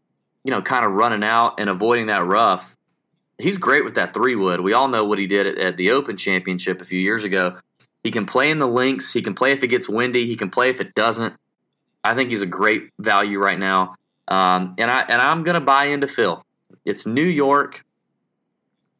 you 0.45 0.51
know, 0.51 0.63
kind 0.63 0.85
of 0.85 0.93
running 0.93 1.25
out 1.25 1.59
and 1.59 1.71
avoiding 1.71 2.07
that 2.07 2.25
rough, 2.25 2.77
he's 3.39 3.59
great 3.59 3.85
with 3.85 3.95
that 3.95 4.15
three 4.15 4.37
wood. 4.37 4.61
We 4.61 4.73
all 4.73 4.89
know 4.89 5.05
what 5.05 5.19
he 5.19 5.27
did 5.27 5.47
at, 5.47 5.59
at, 5.59 5.77
the 5.77 5.91
Open 5.91 6.17
Championship 6.17 6.81
a 6.81 6.85
few 6.85 7.01
years 7.01 7.25
ago. 7.25 7.59
He 8.03 8.11
can 8.11 8.27
play 8.27 8.51
in 8.51 8.59
the 8.59 8.69
links. 8.69 9.13
He 9.13 9.23
can 9.23 9.35
play 9.35 9.53
if 9.53 9.63
it 9.63 9.69
gets 9.69 9.89
windy. 9.89 10.27
He 10.27 10.37
can 10.37 10.51
play 10.51 10.69
if 10.69 10.81
it 10.81 10.95
doesn't. 10.95 11.35
I 12.03 12.15
think 12.15 12.31
he's 12.31 12.43
a 12.43 12.47
great 12.47 12.91
value 12.99 13.39
right 13.39 13.59
now. 13.59 13.95
Um, 14.29 14.75
and 14.79 14.91
I 14.91 15.01
and 15.09 15.21
I'm 15.21 15.43
gonna 15.43 15.61
buy 15.61 15.87
into 15.87 16.07
Phil. 16.07 16.45
It's 16.85 17.07
New 17.07 17.25
York. 17.25 17.85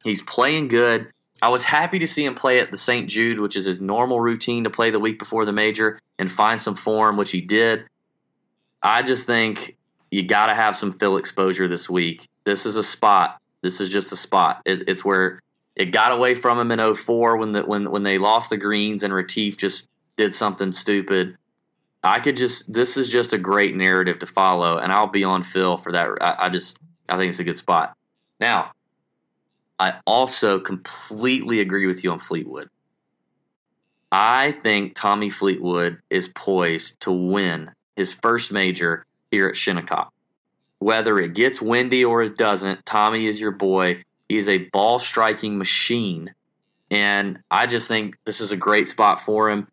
He's 0.03 0.21
playing 0.21 0.67
good. 0.69 1.11
I 1.41 1.49
was 1.49 1.65
happy 1.65 1.99
to 1.99 2.07
see 2.07 2.25
him 2.25 2.33
play 2.33 2.59
at 2.59 2.71
the 2.71 2.77
St. 2.77 3.09
Jude, 3.09 3.39
which 3.39 3.55
is 3.55 3.65
his 3.65 3.81
normal 3.81 4.19
routine 4.19 4.63
to 4.63 4.69
play 4.69 4.89
the 4.89 4.99
week 4.99 5.19
before 5.19 5.45
the 5.45 5.51
major 5.51 5.99
and 6.17 6.31
find 6.31 6.61
some 6.61 6.75
form, 6.75 7.17
which 7.17 7.31
he 7.31 7.41
did. 7.41 7.85
I 8.85 9.01
just 9.01 9.25
think 9.25 9.77
you 10.11 10.21
got 10.21 10.45
to 10.45 10.53
have 10.53 10.77
some 10.77 10.91
Phil 10.91 11.17
exposure 11.17 11.67
this 11.67 11.89
week. 11.89 12.27
This 12.43 12.67
is 12.67 12.75
a 12.75 12.83
spot. 12.83 13.41
This 13.63 13.81
is 13.81 13.89
just 13.89 14.11
a 14.11 14.15
spot. 14.15 14.61
It, 14.63 14.87
it's 14.87 15.03
where 15.03 15.41
it 15.75 15.85
got 15.85 16.11
away 16.11 16.35
from 16.35 16.59
him 16.59 16.71
in 16.71 16.95
04 16.95 17.37
when 17.37 17.51
the, 17.53 17.63
when 17.63 17.89
when 17.89 18.03
they 18.03 18.19
lost 18.19 18.51
the 18.51 18.57
greens 18.57 19.01
and 19.01 19.11
Retief 19.11 19.57
just 19.57 19.87
did 20.17 20.35
something 20.35 20.71
stupid. 20.71 21.35
I 22.03 22.19
could 22.19 22.37
just 22.37 22.71
this 22.71 22.95
is 22.95 23.09
just 23.09 23.33
a 23.33 23.39
great 23.39 23.75
narrative 23.75 24.19
to 24.19 24.27
follow, 24.27 24.77
and 24.77 24.91
I'll 24.91 25.07
be 25.07 25.23
on 25.23 25.41
Phil 25.41 25.77
for 25.77 25.91
that. 25.91 26.07
I, 26.21 26.45
I 26.45 26.49
just 26.49 26.77
I 27.09 27.17
think 27.17 27.31
it's 27.31 27.39
a 27.39 27.43
good 27.43 27.57
spot. 27.57 27.95
Now, 28.39 28.71
I 29.79 29.95
also 30.05 30.59
completely 30.59 31.59
agree 31.59 31.87
with 31.87 32.03
you 32.03 32.11
on 32.11 32.19
Fleetwood. 32.19 32.69
I 34.11 34.51
think 34.51 34.93
Tommy 34.93 35.31
Fleetwood 35.31 36.01
is 36.11 36.27
poised 36.27 36.99
to 37.01 37.11
win 37.11 37.71
his 37.95 38.13
first 38.13 38.51
major 38.51 39.05
here 39.31 39.47
at 39.47 39.55
Shinnecock. 39.55 40.11
Whether 40.79 41.19
it 41.19 41.33
gets 41.33 41.61
windy 41.61 42.03
or 42.03 42.21
it 42.21 42.37
doesn't, 42.37 42.85
Tommy 42.85 43.27
is 43.27 43.39
your 43.39 43.51
boy. 43.51 44.01
He's 44.27 44.47
a 44.47 44.57
ball 44.69 44.99
striking 44.99 45.57
machine. 45.57 46.33
And 46.91 47.41
I 47.49 47.65
just 47.65 47.87
think 47.87 48.17
this 48.25 48.41
is 48.41 48.51
a 48.51 48.57
great 48.57 48.87
spot 48.87 49.19
for 49.19 49.49
him. 49.49 49.67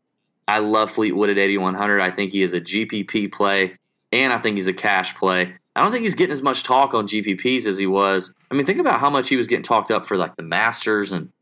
I 0.48 0.58
love 0.58 0.90
Fleetwood 0.90 1.30
at 1.30 1.38
8,100. 1.38 2.00
I 2.00 2.10
think 2.10 2.32
he 2.32 2.42
is 2.42 2.52
a 2.52 2.60
GPP 2.60 3.32
play, 3.32 3.74
and 4.10 4.32
I 4.32 4.38
think 4.38 4.56
he's 4.56 4.66
a 4.66 4.72
cash 4.72 5.14
play. 5.14 5.54
I 5.74 5.82
don't 5.82 5.92
think 5.92 6.02
he's 6.02 6.14
getting 6.14 6.32
as 6.32 6.42
much 6.42 6.62
talk 6.62 6.94
on 6.94 7.06
GPPs 7.06 7.66
as 7.66 7.78
he 7.78 7.86
was. 7.86 8.34
I 8.50 8.54
mean, 8.54 8.66
think 8.66 8.80
about 8.80 9.00
how 9.00 9.08
much 9.08 9.28
he 9.28 9.36
was 9.36 9.46
getting 9.46 9.62
talked 9.62 9.90
up 9.90 10.04
for 10.04 10.16
like 10.16 10.36
the 10.36 10.42
Masters 10.42 11.12
and, 11.12 11.32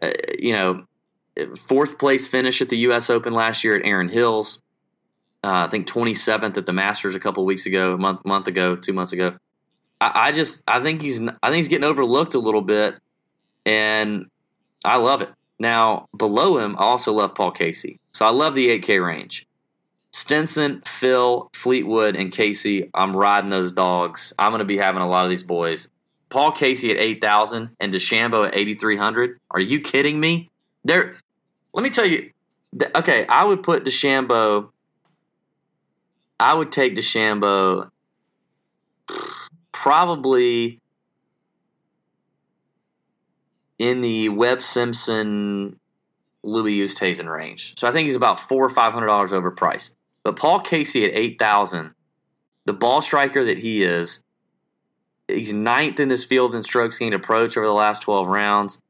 uh, 0.00 0.10
you 0.38 0.52
know, 0.52 0.84
fourth 1.56 1.98
place 1.98 2.28
finish 2.28 2.60
at 2.60 2.68
the 2.68 2.78
U.S. 2.78 3.10
Open 3.10 3.32
last 3.32 3.64
year 3.64 3.76
at 3.76 3.84
Erin 3.84 4.08
Hills 4.08 4.60
uh, 5.44 5.66
I 5.66 5.68
think 5.68 5.86
27th 5.86 6.56
at 6.56 6.66
the 6.66 6.72
Masters 6.72 7.14
a 7.14 7.20
couple 7.20 7.44
weeks 7.44 7.66
ago, 7.66 7.94
a 7.94 7.98
month 7.98 8.24
month 8.24 8.46
ago, 8.46 8.76
two 8.76 8.92
months 8.92 9.12
ago. 9.12 9.36
I, 10.00 10.28
I, 10.28 10.32
just 10.32 10.62
I 10.66 10.82
think 10.82 11.00
he's 11.00 11.20
I 11.20 11.48
think 11.48 11.56
he's 11.56 11.68
getting 11.68 11.84
overlooked 11.84 12.34
a 12.34 12.38
little 12.38 12.62
bit, 12.62 12.96
and 13.64 14.26
I 14.84 14.96
love 14.96 15.22
it. 15.22 15.30
Now 15.58 16.08
below 16.16 16.58
him, 16.58 16.76
I 16.78 16.82
also 16.82 17.12
love 17.12 17.34
Paul 17.34 17.52
Casey, 17.52 18.00
so 18.12 18.26
I 18.26 18.30
love 18.30 18.54
the 18.54 18.68
8K 18.78 19.04
range. 19.04 19.46
Stenson, 20.10 20.82
Phil, 20.84 21.50
Fleetwood, 21.52 22.16
and 22.16 22.32
Casey. 22.32 22.90
I'm 22.94 23.14
riding 23.14 23.50
those 23.50 23.72
dogs. 23.72 24.32
I'm 24.38 24.50
going 24.50 24.60
to 24.60 24.64
be 24.64 24.78
having 24.78 25.02
a 25.02 25.08
lot 25.08 25.24
of 25.24 25.30
these 25.30 25.42
boys. 25.42 25.88
Paul 26.30 26.52
Casey 26.52 26.90
at 26.90 26.98
8,000 26.98 27.70
and 27.78 27.92
DeChambeau 27.92 28.46
at 28.46 28.56
8,300. 28.56 29.38
Are 29.50 29.60
you 29.60 29.80
kidding 29.80 30.18
me? 30.18 30.50
There. 30.84 31.14
Let 31.72 31.82
me 31.82 31.90
tell 31.90 32.06
you. 32.06 32.30
Okay, 32.94 33.26
I 33.28 33.44
would 33.44 33.62
put 33.62 33.84
DeChambeau 33.84 34.70
I 36.40 36.54
would 36.54 36.70
take 36.70 36.94
DeChambeau 36.94 37.90
probably 39.72 40.80
in 43.78 44.00
the 44.00 44.28
Webb 44.28 44.60
Simpson 44.60 45.78
Louis 46.42 46.80
Oosthuizen 46.80 47.32
range. 47.32 47.74
So 47.78 47.88
I 47.88 47.92
think 47.92 48.06
he's 48.06 48.16
about 48.16 48.40
four 48.40 48.64
or 48.64 48.68
five 48.68 48.92
hundred 48.92 49.06
dollars 49.06 49.32
overpriced. 49.32 49.94
But 50.22 50.36
Paul 50.36 50.60
Casey 50.60 51.04
at 51.04 51.12
eight 51.14 51.38
thousand, 51.38 51.94
the 52.64 52.72
ball 52.72 53.02
striker 53.02 53.44
that 53.44 53.58
he 53.58 53.82
is, 53.82 54.22
he's 55.26 55.52
ninth 55.52 56.00
in 56.00 56.08
this 56.08 56.24
field 56.24 56.54
in 56.54 56.62
strokes 56.62 56.98
gained 56.98 57.14
approach 57.14 57.56
over 57.56 57.66
the 57.66 57.72
last 57.72 58.02
twelve 58.02 58.26
rounds. 58.26 58.80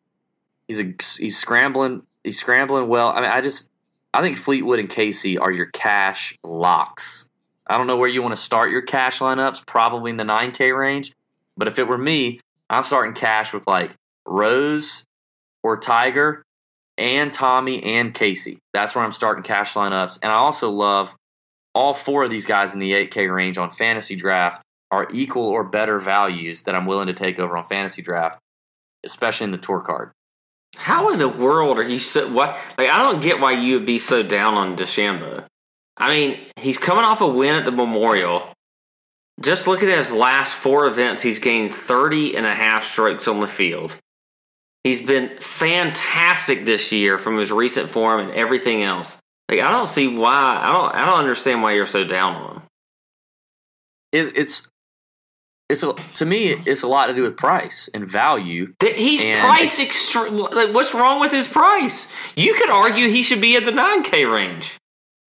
He's 0.66 0.80
a 0.80 0.94
he's 1.18 1.38
scrambling 1.38 2.02
he's 2.24 2.38
scrambling 2.38 2.88
well. 2.88 3.10
I 3.10 3.20
mean, 3.20 3.30
I 3.30 3.40
just 3.40 3.70
I 4.12 4.22
think 4.22 4.36
Fleetwood 4.36 4.78
and 4.78 4.88
Casey 4.88 5.38
are 5.38 5.50
your 5.50 5.66
cash 5.66 6.38
locks. 6.42 7.27
I 7.68 7.76
don't 7.76 7.86
know 7.86 7.96
where 7.96 8.08
you 8.08 8.22
want 8.22 8.34
to 8.34 8.40
start 8.40 8.70
your 8.70 8.82
cash 8.82 9.18
lineups, 9.18 9.66
probably 9.66 10.10
in 10.10 10.16
the 10.16 10.24
9K 10.24 10.76
range. 10.76 11.12
But 11.56 11.68
if 11.68 11.78
it 11.78 11.86
were 11.88 11.98
me, 11.98 12.40
I'm 12.70 12.84
starting 12.84 13.14
cash 13.14 13.52
with 13.52 13.66
like 13.66 13.92
Rose 14.26 15.04
or 15.62 15.76
Tiger 15.76 16.44
and 16.96 17.32
Tommy 17.32 17.82
and 17.82 18.14
Casey. 18.14 18.58
That's 18.72 18.94
where 18.94 19.04
I'm 19.04 19.12
starting 19.12 19.44
cash 19.44 19.74
lineups. 19.74 20.18
And 20.22 20.32
I 20.32 20.36
also 20.36 20.70
love 20.70 21.14
all 21.74 21.94
four 21.94 22.24
of 22.24 22.30
these 22.30 22.46
guys 22.46 22.72
in 22.72 22.78
the 22.78 22.92
8K 22.92 23.32
range 23.32 23.58
on 23.58 23.70
fantasy 23.70 24.16
draft 24.16 24.62
are 24.90 25.06
equal 25.12 25.44
or 25.44 25.62
better 25.64 25.98
values 25.98 26.62
that 26.62 26.74
I'm 26.74 26.86
willing 26.86 27.08
to 27.08 27.12
take 27.12 27.38
over 27.38 27.56
on 27.56 27.64
fantasy 27.64 28.02
draft, 28.02 28.38
especially 29.04 29.44
in 29.44 29.50
the 29.50 29.58
tour 29.58 29.80
card. 29.80 30.12
How 30.76 31.10
in 31.10 31.18
the 31.18 31.28
world 31.28 31.78
are 31.78 31.88
you 31.88 31.98
so 31.98 32.28
what? 32.30 32.56
Like 32.76 32.88
I 32.88 32.98
don't 32.98 33.20
get 33.20 33.40
why 33.40 33.52
you 33.52 33.74
would 33.74 33.86
be 33.86 33.98
so 33.98 34.22
down 34.22 34.54
on 34.54 34.76
DeChambeau. 34.76 35.44
I 35.98 36.16
mean, 36.16 36.38
he's 36.56 36.78
coming 36.78 37.04
off 37.04 37.20
a 37.20 37.26
win 37.26 37.56
at 37.56 37.64
the 37.64 37.72
Memorial. 37.72 38.52
Just 39.40 39.66
look 39.66 39.82
at 39.82 39.96
his 39.96 40.12
last 40.12 40.54
four 40.54 40.86
events, 40.86 41.22
he's 41.22 41.38
gained 41.38 41.74
30 41.74 42.36
and 42.36 42.46
a 42.46 42.54
half 42.54 42.84
strokes 42.84 43.28
on 43.28 43.40
the 43.40 43.46
field. 43.46 43.96
He's 44.84 45.02
been 45.02 45.38
fantastic 45.38 46.64
this 46.64 46.92
year 46.92 47.18
from 47.18 47.36
his 47.36 47.52
recent 47.52 47.90
form 47.90 48.20
and 48.20 48.30
everything 48.30 48.82
else. 48.82 49.20
Like 49.48 49.60
I 49.60 49.70
don't 49.70 49.86
see 49.86 50.08
why 50.08 50.62
I 50.62 50.72
don't 50.72 50.94
I 50.94 51.04
don't 51.04 51.18
understand 51.18 51.62
why 51.62 51.72
you're 51.72 51.86
so 51.86 52.04
down 52.04 52.34
on 52.36 52.54
him. 52.54 52.62
It, 54.12 54.38
it's 54.38 54.68
it's 55.68 55.82
a, 55.82 55.92
to 56.14 56.24
me 56.24 56.52
it's 56.64 56.82
a 56.82 56.86
lot 56.86 57.06
to 57.06 57.14
do 57.14 57.22
with 57.22 57.36
price 57.36 57.90
and 57.92 58.08
value. 58.08 58.72
He's 58.80 59.22
and 59.22 59.40
price 59.40 59.78
extreme. 59.78 60.38
Like, 60.38 60.72
what's 60.72 60.94
wrong 60.94 61.20
with 61.20 61.32
his 61.32 61.48
price? 61.48 62.10
You 62.36 62.54
could 62.54 62.70
argue 62.70 63.08
he 63.08 63.22
should 63.22 63.40
be 63.40 63.56
at 63.56 63.64
the 63.64 63.72
9K 63.72 64.32
range. 64.32 64.77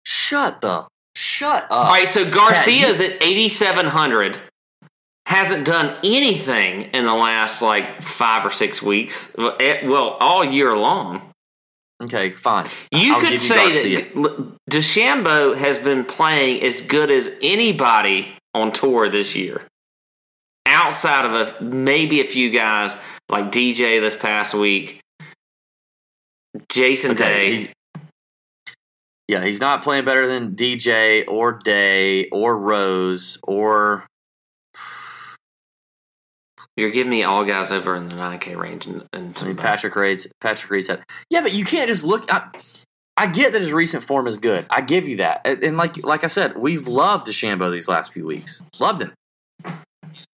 Shut 0.05 0.60
the 0.60 0.86
shut 1.16 1.64
up. 1.64 1.70
All 1.70 1.85
right, 1.85 2.09
so 2.09 2.28
Garcia's 2.28 3.01
at 3.01 3.22
8700. 3.22 4.39
Hasn't 5.26 5.64
done 5.64 5.97
anything 6.05 6.82
in 6.93 7.06
the 7.06 7.14
last 7.14 7.62
like 7.62 8.02
5 8.02 8.47
or 8.47 8.51
6 8.51 8.82
weeks. 8.82 9.35
Eh, 9.39 9.86
well, 9.86 10.16
all 10.20 10.44
year 10.44 10.76
long. 10.76 11.32
Okay, 12.02 12.32
fine. 12.32 12.66
You 12.93 13.14
I'll 13.14 13.20
could 13.20 13.40
say 13.40 13.93
that 13.93 14.14
DeChambeau 14.70 15.56
has 15.56 15.78
been 15.78 16.05
playing 16.05 16.62
as 16.62 16.82
good 16.82 17.10
as 17.10 17.31
anybody 17.40 18.36
on 18.52 18.72
tour 18.72 19.09
this 19.09 19.35
year. 19.35 19.62
Outside 20.66 21.24
of 21.24 21.32
a 21.32 21.62
maybe 21.62 22.20
a 22.20 22.24
few 22.24 22.51
guys 22.51 22.94
like 23.31 23.52
DJ 23.52 24.01
this 24.01 24.16
past 24.16 24.55
week, 24.55 25.01
Jason 26.68 27.12
okay, 27.12 27.59
Day. 27.59 27.72
Yeah, 29.27 29.45
he's 29.45 29.61
not 29.61 29.83
playing 29.83 30.05
better 30.05 30.27
than 30.27 30.55
DJ 30.55 31.25
or 31.27 31.53
Day 31.53 32.29
or 32.29 32.57
Rose 32.59 33.39
or. 33.43 34.07
You're 36.77 36.91
giving 36.91 37.11
me 37.11 37.23
all 37.23 37.45
guys 37.45 37.71
over 37.71 37.95
in 37.95 38.09
the 38.09 38.17
9K 38.17 38.57
range, 38.57 38.87
and, 38.87 39.05
and 39.13 39.39
I 39.41 39.47
mean, 39.47 39.57
Patrick 39.57 39.95
Reed's 39.95 40.27
Patrick 40.41 40.71
Reed 40.71 40.85
said, 40.85 41.05
"Yeah, 41.31 41.41
but 41.41 41.53
you 41.53 41.65
can't 41.65 41.89
just 41.89 42.05
look." 42.05 42.31
I, 42.33 42.49
I 43.17 43.29
get 43.29 43.53
that 43.53 43.63
his 43.63 43.73
recent 43.73 44.03
form 44.03 44.27
is 44.27 44.39
good. 44.39 44.67
I 44.71 44.81
give 44.81 45.07
you 45.07 45.17
that, 45.19 45.41
and, 45.45 45.63
and 45.63 45.77
like 45.77 46.05
like 46.05 46.25
I 46.25 46.27
said, 46.27 46.59
we've 46.59 46.89
loved 46.89 47.29
DeChambeau 47.29 47.71
these 47.71 47.89
last 47.89 48.13
few 48.13 48.27
weeks. 48.27 48.61
Loved 48.81 49.03
him 49.03 49.15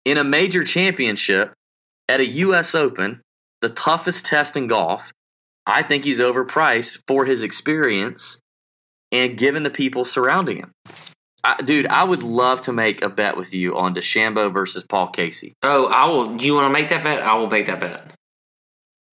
in 0.08 0.18
a 0.18 0.24
major 0.24 0.64
championship 0.64 1.52
at 2.08 2.22
a 2.22 2.26
U.S. 2.26 2.74
Open, 2.74 3.20
the 3.60 3.68
toughest 3.68 4.26
test 4.26 4.56
in 4.56 4.68
golf. 4.68 5.12
I 5.66 5.84
think 5.84 6.06
he's 6.06 6.22
overpriced 6.22 7.02
for 7.06 7.26
his 7.26 7.42
experience 7.42 8.40
and 9.12 9.38
given 9.38 9.64
the 9.64 9.70
people 9.70 10.06
surrounding 10.06 10.58
him. 10.58 10.72
I, 11.44 11.62
dude, 11.62 11.88
I 11.88 12.04
would 12.04 12.24
love 12.24 12.62
to 12.62 12.74
make 12.74 13.02
a 13.02 13.10
bet 13.10 13.38
with 13.38 13.54
you 13.54 13.78
on 13.78 13.96
DeChambeau 13.96 14.52
versus 14.52 14.84
Paul 14.84 15.08
Casey. 15.08 15.54
Oh, 15.64 15.86
I 15.86 16.08
will. 16.08 16.42
You 16.42 16.54
want 16.54 16.66
to 16.66 16.74
make 16.80 16.90
that 16.90 17.04
bet? 17.04 17.22
I 17.22 17.36
will 17.36 17.50
make 17.50 17.68
that 17.68 17.80
bet. 17.80 18.12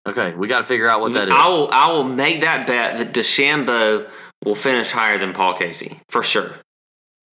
Okay, 0.06 0.34
we 0.34 0.48
got 0.48 0.58
to 0.58 0.64
figure 0.64 0.88
out 0.88 1.00
what 1.00 1.12
that 1.12 1.28
is. 1.28 1.34
I 1.34 1.48
will. 1.48 1.68
I 1.70 1.92
will 1.92 2.04
make 2.04 2.40
that 2.40 2.66
bet 2.66 2.98
that 2.98 3.12
DeChambeau 3.14 4.08
will 4.44 4.54
finish 4.54 4.90
higher 4.90 5.18
than 5.18 5.32
Paul 5.32 5.54
Casey 5.54 6.00
for 6.08 6.22
sure. 6.22 6.54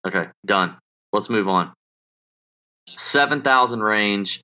Okay, 0.07 0.28
done. 0.45 0.77
Let's 1.12 1.28
move 1.28 1.49
on. 1.49 1.73
Seven 2.95 3.43
thousand 3.43 3.83
range, 3.83 4.41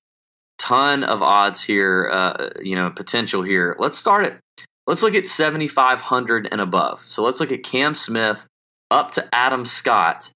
ton 0.58 1.02
of 1.02 1.22
odds 1.22 1.62
here. 1.62 2.10
Uh, 2.12 2.50
you 2.60 2.74
know, 2.74 2.90
potential 2.90 3.42
here. 3.42 3.76
Let's 3.78 3.96
start 3.96 4.26
it. 4.26 4.38
Let's 4.86 5.02
look 5.02 5.14
at 5.14 5.26
seventy 5.26 5.68
five 5.68 6.02
hundred 6.02 6.48
and 6.50 6.60
above. 6.60 7.00
So 7.00 7.22
let's 7.22 7.40
look 7.40 7.52
at 7.52 7.62
Cam 7.62 7.94
Smith 7.94 8.46
up 8.90 9.10
to 9.12 9.28
Adam 9.34 9.64
Scott. 9.64 10.30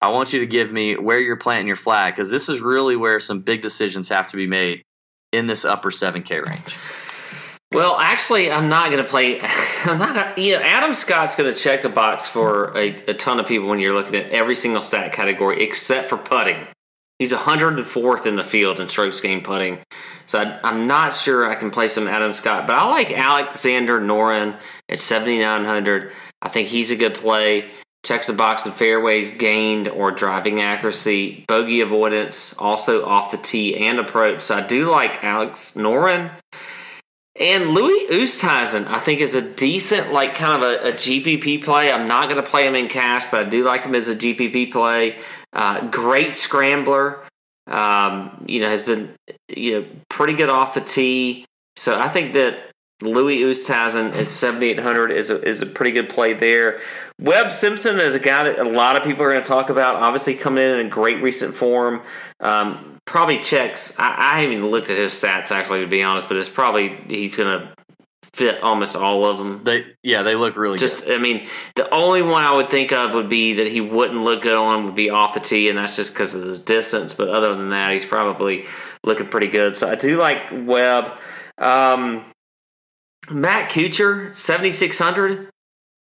I 0.00 0.08
want 0.08 0.32
you 0.32 0.40
to 0.40 0.46
give 0.46 0.72
me 0.72 0.96
where 0.96 1.18
you're 1.18 1.36
planting 1.36 1.66
your 1.66 1.76
flag 1.76 2.14
because 2.14 2.30
this 2.30 2.48
is 2.48 2.60
really 2.60 2.96
where 2.96 3.20
some 3.20 3.40
big 3.40 3.62
decisions 3.62 4.08
have 4.10 4.28
to 4.28 4.36
be 4.36 4.46
made 4.46 4.82
in 5.32 5.46
this 5.46 5.64
upper 5.64 5.90
seven 5.90 6.22
K 6.22 6.40
range. 6.40 6.76
Well, 7.72 7.96
actually, 7.98 8.52
I'm 8.52 8.68
not 8.68 8.92
going 8.92 9.02
to 9.02 9.08
play. 9.08 9.40
I'm 9.84 9.98
not. 9.98 10.14
Gonna, 10.14 10.34
you 10.36 10.56
know, 10.56 10.62
Adam 10.62 10.94
Scott's 10.94 11.34
going 11.34 11.52
to 11.52 11.58
check 11.58 11.82
the 11.82 11.88
box 11.88 12.28
for 12.28 12.76
a, 12.76 12.90
a 13.08 13.14
ton 13.14 13.40
of 13.40 13.46
people 13.46 13.68
when 13.68 13.80
you're 13.80 13.94
looking 13.94 14.14
at 14.14 14.30
every 14.30 14.54
single 14.54 14.80
stat 14.80 15.12
category 15.12 15.62
except 15.62 16.08
for 16.08 16.16
putting. 16.16 16.66
He's 17.18 17.32
104th 17.32 18.26
in 18.26 18.36
the 18.36 18.44
field 18.44 18.80
in 18.80 18.88
strokes 18.88 19.20
gained 19.20 19.44
putting. 19.44 19.78
So 20.26 20.38
I, 20.38 20.68
am 20.68 20.86
not 20.86 21.14
sure 21.14 21.50
I 21.50 21.54
can 21.54 21.70
play 21.70 21.88
some 21.88 22.08
Adam 22.08 22.32
Scott, 22.32 22.66
but 22.66 22.76
I 22.76 22.88
like 22.88 23.12
Alexander 23.12 24.00
Noren 24.00 24.58
at 24.88 24.98
7,900. 24.98 26.12
I 26.40 26.48
think 26.48 26.68
he's 26.68 26.90
a 26.90 26.96
good 26.96 27.14
play. 27.14 27.70
Checks 28.04 28.26
the 28.26 28.34
box 28.34 28.66
of 28.66 28.74
fairways 28.74 29.30
gained 29.30 29.88
or 29.88 30.10
driving 30.10 30.60
accuracy, 30.60 31.44
bogey 31.48 31.80
avoidance, 31.80 32.54
also 32.58 33.04
off 33.04 33.30
the 33.30 33.38
tee 33.38 33.76
and 33.76 33.98
approach. 33.98 34.42
So 34.42 34.56
I 34.56 34.60
do 34.60 34.90
like 34.90 35.24
Alex 35.24 35.72
Noren. 35.74 36.30
And 37.40 37.70
Louis 37.70 38.06
Oosthuizen, 38.10 38.86
I 38.86 39.00
think, 39.00 39.20
is 39.20 39.34
a 39.34 39.42
decent, 39.42 40.12
like, 40.12 40.34
kind 40.34 40.62
of 40.62 40.70
a, 40.70 40.88
a 40.90 40.92
GPP 40.92 41.64
play. 41.64 41.90
I'm 41.90 42.06
not 42.06 42.28
going 42.28 42.36
to 42.36 42.48
play 42.48 42.66
him 42.66 42.76
in 42.76 42.88
cash, 42.88 43.24
but 43.30 43.46
I 43.46 43.48
do 43.48 43.64
like 43.64 43.82
him 43.82 43.94
as 43.96 44.08
a 44.08 44.14
GPP 44.14 44.70
play. 44.70 45.18
Uh, 45.52 45.88
great 45.88 46.36
scrambler. 46.36 47.24
Um, 47.66 48.44
you 48.46 48.60
know, 48.60 48.68
has 48.68 48.82
been 48.82 49.14
you 49.48 49.80
know 49.80 49.86
pretty 50.14 50.34
good 50.34 50.48
off 50.48 50.74
the 50.74 50.80
tee. 50.80 51.44
So 51.74 51.98
I 51.98 52.08
think 52.08 52.34
that 52.34 52.70
Louis 53.02 53.40
Oosthuizen 53.40 54.14
at 54.14 54.28
7,800 54.28 55.10
is 55.10 55.30
a, 55.30 55.42
is 55.42 55.60
a 55.60 55.66
pretty 55.66 55.90
good 55.90 56.08
play 56.08 56.34
there. 56.34 56.80
Webb 57.20 57.50
Simpson 57.50 57.98
is 57.98 58.14
a 58.14 58.20
guy 58.20 58.44
that 58.44 58.60
a 58.60 58.68
lot 58.68 58.96
of 58.96 59.02
people 59.02 59.24
are 59.24 59.30
going 59.32 59.42
to 59.42 59.48
talk 59.48 59.70
about. 59.70 59.96
Obviously, 59.96 60.34
coming 60.36 60.62
in 60.62 60.78
in 60.78 60.88
great 60.88 61.20
recent 61.20 61.52
form. 61.52 62.02
Um, 62.38 63.00
probably 63.06 63.40
checks. 63.40 63.98
I, 63.98 64.14
I, 64.34 64.40
haven't 64.40 64.58
even 64.58 64.70
looked 64.70 64.88
at 64.88 64.98
his 64.98 65.12
stats 65.12 65.50
actually, 65.50 65.80
to 65.80 65.88
be 65.88 66.02
honest, 66.04 66.28
but 66.28 66.36
it's 66.36 66.48
probably 66.48 66.96
he's 67.08 67.36
going 67.36 67.60
to 67.60 67.74
fit 68.32 68.62
almost 68.62 68.94
all 68.94 69.24
of 69.26 69.38
them. 69.38 69.64
They 69.64 69.84
yeah, 70.04 70.22
they 70.22 70.36
look 70.36 70.56
really 70.56 70.78
just. 70.78 71.06
Good. 71.06 71.18
I 71.18 71.22
mean, 71.22 71.48
the 71.74 71.92
only 71.92 72.22
one 72.22 72.44
I 72.44 72.52
would 72.52 72.70
think 72.70 72.92
of 72.92 73.14
would 73.14 73.28
be 73.28 73.54
that 73.54 73.66
he 73.66 73.80
wouldn't 73.80 74.22
look 74.22 74.42
good 74.42 74.54
on 74.54 74.84
would 74.84 74.94
be 74.94 75.10
off 75.10 75.34
the 75.34 75.40
tee, 75.40 75.68
and 75.68 75.78
that's 75.78 75.96
just 75.96 76.12
because 76.12 76.36
of 76.36 76.44
his 76.44 76.60
distance. 76.60 77.14
But 77.14 77.28
other 77.30 77.54
than 77.56 77.70
that, 77.70 77.92
he's 77.92 78.06
probably 78.06 78.66
looking 79.04 79.28
pretty 79.28 79.48
good. 79.48 79.76
So 79.76 79.88
I 79.90 79.94
do 79.94 80.18
like 80.18 80.42
Webb. 80.50 81.18
Um, 81.58 82.24
Matt 83.30 83.70
Kuchar, 83.70 84.34
seventy 84.34 84.70
six 84.70 84.98
hundred. 84.98 85.48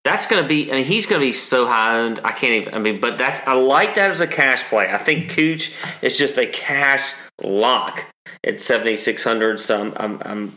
That's 0.04 0.26
going 0.26 0.42
to 0.42 0.48
be. 0.48 0.72
I 0.72 0.76
mean, 0.76 0.86
he's 0.86 1.06
going 1.06 1.20
to 1.20 1.28
be 1.28 1.34
so 1.34 1.66
high 1.68 1.98
owned. 1.98 2.20
I 2.24 2.32
can't 2.32 2.54
even. 2.54 2.74
I 2.74 2.80
mean, 2.80 3.00
but 3.00 3.18
that's. 3.18 3.46
I 3.48 3.54
like 3.54 3.96
that 3.96 4.12
as 4.12 4.22
a 4.22 4.28
cash 4.28 4.64
play. 4.66 4.90
I 4.90 4.98
think 4.98 5.30
Cooch 5.32 5.74
is 6.02 6.18
just 6.18 6.38
a 6.38 6.46
cash 6.46 7.14
lock 7.42 8.06
at 8.44 8.62
seventy 8.62 8.96
six 8.96 9.24
hundred. 9.24 9.60
So 9.60 9.82
I'm, 9.82 9.94
I'm, 9.98 10.22
I'm 10.24 10.54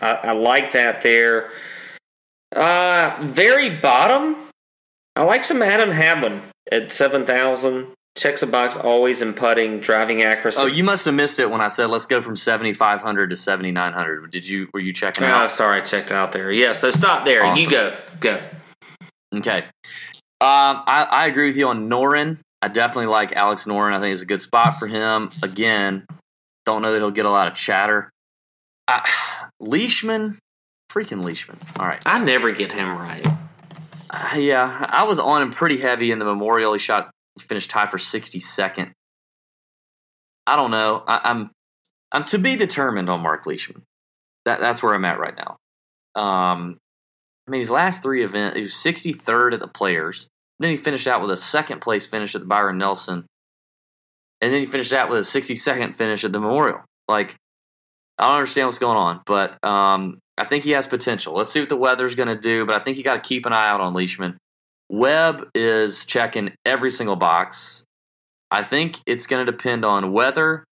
I, 0.00 0.12
I, 0.12 0.32
like 0.32 0.72
that 0.72 1.02
there. 1.02 1.50
Uh, 2.54 3.18
very 3.20 3.76
bottom. 3.76 4.36
I 5.16 5.24
like 5.24 5.44
some 5.44 5.60
Adam 5.60 5.90
Hadwin 5.90 6.40
at 6.70 6.90
seven 6.90 7.26
thousand. 7.26 7.88
Checks 8.16 8.42
a 8.42 8.46
box 8.46 8.76
always 8.76 9.22
in 9.22 9.34
putting, 9.34 9.80
driving 9.80 10.22
accuracy. 10.22 10.60
Oh, 10.62 10.66
you 10.66 10.84
must 10.84 11.04
have 11.04 11.14
missed 11.14 11.40
it 11.40 11.50
when 11.50 11.60
I 11.60 11.66
said 11.66 11.86
let's 11.86 12.06
go 12.06 12.22
from 12.22 12.36
seventy 12.36 12.72
five 12.72 13.02
hundred 13.02 13.30
to 13.30 13.36
seventy 13.36 13.72
nine 13.72 13.92
hundred. 13.92 14.30
Did 14.30 14.46
you? 14.46 14.68
Were 14.72 14.80
you 14.80 14.92
checking 14.92 15.24
oh, 15.24 15.28
out? 15.28 15.50
sorry, 15.50 15.80
I 15.80 15.84
checked 15.84 16.12
out 16.12 16.30
there. 16.30 16.52
Yeah, 16.52 16.72
so 16.72 16.92
stop 16.92 17.24
there. 17.24 17.44
Awesome. 17.44 17.58
You 17.58 17.70
go. 17.70 17.96
Go. 18.20 18.40
Okay. 19.36 19.64
Um, 20.40 20.82
I, 20.86 21.06
I 21.10 21.26
agree 21.26 21.46
with 21.46 21.56
you 21.56 21.68
on 21.68 21.88
Noren. 21.88 22.38
I 22.60 22.68
definitely 22.68 23.06
like 23.06 23.34
Alex 23.34 23.64
Noren. 23.66 23.92
I 23.92 24.00
think 24.00 24.12
it's 24.12 24.22
a 24.22 24.26
good 24.26 24.42
spot 24.42 24.78
for 24.78 24.86
him. 24.86 25.30
Again, 25.42 26.06
don't 26.66 26.82
know 26.82 26.92
that 26.92 26.98
he'll 26.98 27.10
get 27.10 27.26
a 27.26 27.30
lot 27.30 27.48
of 27.48 27.54
chatter. 27.54 28.10
I, 28.86 29.08
Leishman, 29.60 30.38
freaking 30.90 31.24
Leishman. 31.24 31.58
All 31.78 31.86
right. 31.86 32.02
I 32.06 32.22
never 32.22 32.52
get 32.52 32.72
him 32.72 32.96
right. 32.96 33.26
Uh, 34.10 34.36
yeah, 34.36 34.86
I 34.88 35.04
was 35.04 35.18
on 35.18 35.42
him 35.42 35.50
pretty 35.50 35.78
heavy 35.78 36.10
in 36.10 36.18
the 36.18 36.24
Memorial. 36.24 36.72
He 36.72 36.78
shot, 36.78 37.10
finished 37.42 37.70
tied 37.70 37.90
for 37.90 37.98
62nd. 37.98 38.92
I 40.46 40.56
don't 40.56 40.70
know. 40.70 41.02
I, 41.06 41.20
I'm 41.24 41.50
I'm 42.12 42.24
to 42.24 42.38
be 42.38 42.56
determined 42.56 43.10
on 43.10 43.20
Mark 43.20 43.46
Leishman. 43.46 43.82
That 44.44 44.60
that's 44.60 44.82
where 44.82 44.94
I'm 44.94 45.04
at 45.04 45.18
right 45.18 45.34
now. 45.36 45.56
Um, 46.20 46.78
I 47.46 47.50
mean, 47.50 47.60
his 47.60 47.70
last 47.70 48.02
three 48.02 48.22
events, 48.22 48.56
he 48.56 48.62
was 48.62 48.72
63rd 48.72 49.54
at 49.54 49.60
the 49.60 49.68
Players. 49.68 50.28
Then 50.60 50.70
he 50.70 50.76
finished 50.76 51.08
out 51.08 51.20
with 51.20 51.30
a 51.30 51.36
second 51.36 51.80
place 51.80 52.06
finish 52.06 52.34
at 52.34 52.40
the 52.40 52.46
Byron 52.46 52.78
Nelson, 52.78 53.26
and 54.40 54.52
then 54.52 54.60
he 54.60 54.66
finished 54.66 54.92
out 54.92 55.10
with 55.10 55.18
a 55.18 55.22
62nd 55.22 55.96
finish 55.96 56.24
at 56.24 56.32
the 56.32 56.40
Memorial. 56.40 56.80
Like, 57.08 57.36
I 58.18 58.28
don't 58.28 58.36
understand 58.36 58.68
what's 58.68 58.78
going 58.78 58.96
on, 58.96 59.20
but 59.26 59.62
um, 59.64 60.20
I 60.38 60.44
think 60.44 60.64
he 60.64 60.70
has 60.70 60.86
potential. 60.86 61.34
Let's 61.34 61.50
see 61.50 61.60
what 61.60 61.68
the 61.68 61.76
weather's 61.76 62.14
going 62.14 62.28
to 62.28 62.38
do, 62.38 62.64
but 62.64 62.80
I 62.80 62.84
think 62.84 62.96
you 62.96 63.02
got 63.02 63.14
to 63.14 63.28
keep 63.28 63.46
an 63.46 63.52
eye 63.52 63.68
out 63.68 63.80
on 63.80 63.94
Leishman. 63.94 64.38
Webb 64.94 65.50
is 65.56 66.04
checking 66.04 66.52
every 66.64 66.92
single 66.92 67.16
box. 67.16 67.84
I 68.52 68.62
think 68.62 69.00
it's 69.06 69.26
going 69.26 69.44
to 69.44 69.50
depend 69.50 69.84
on 69.84 70.12
weather 70.12 70.64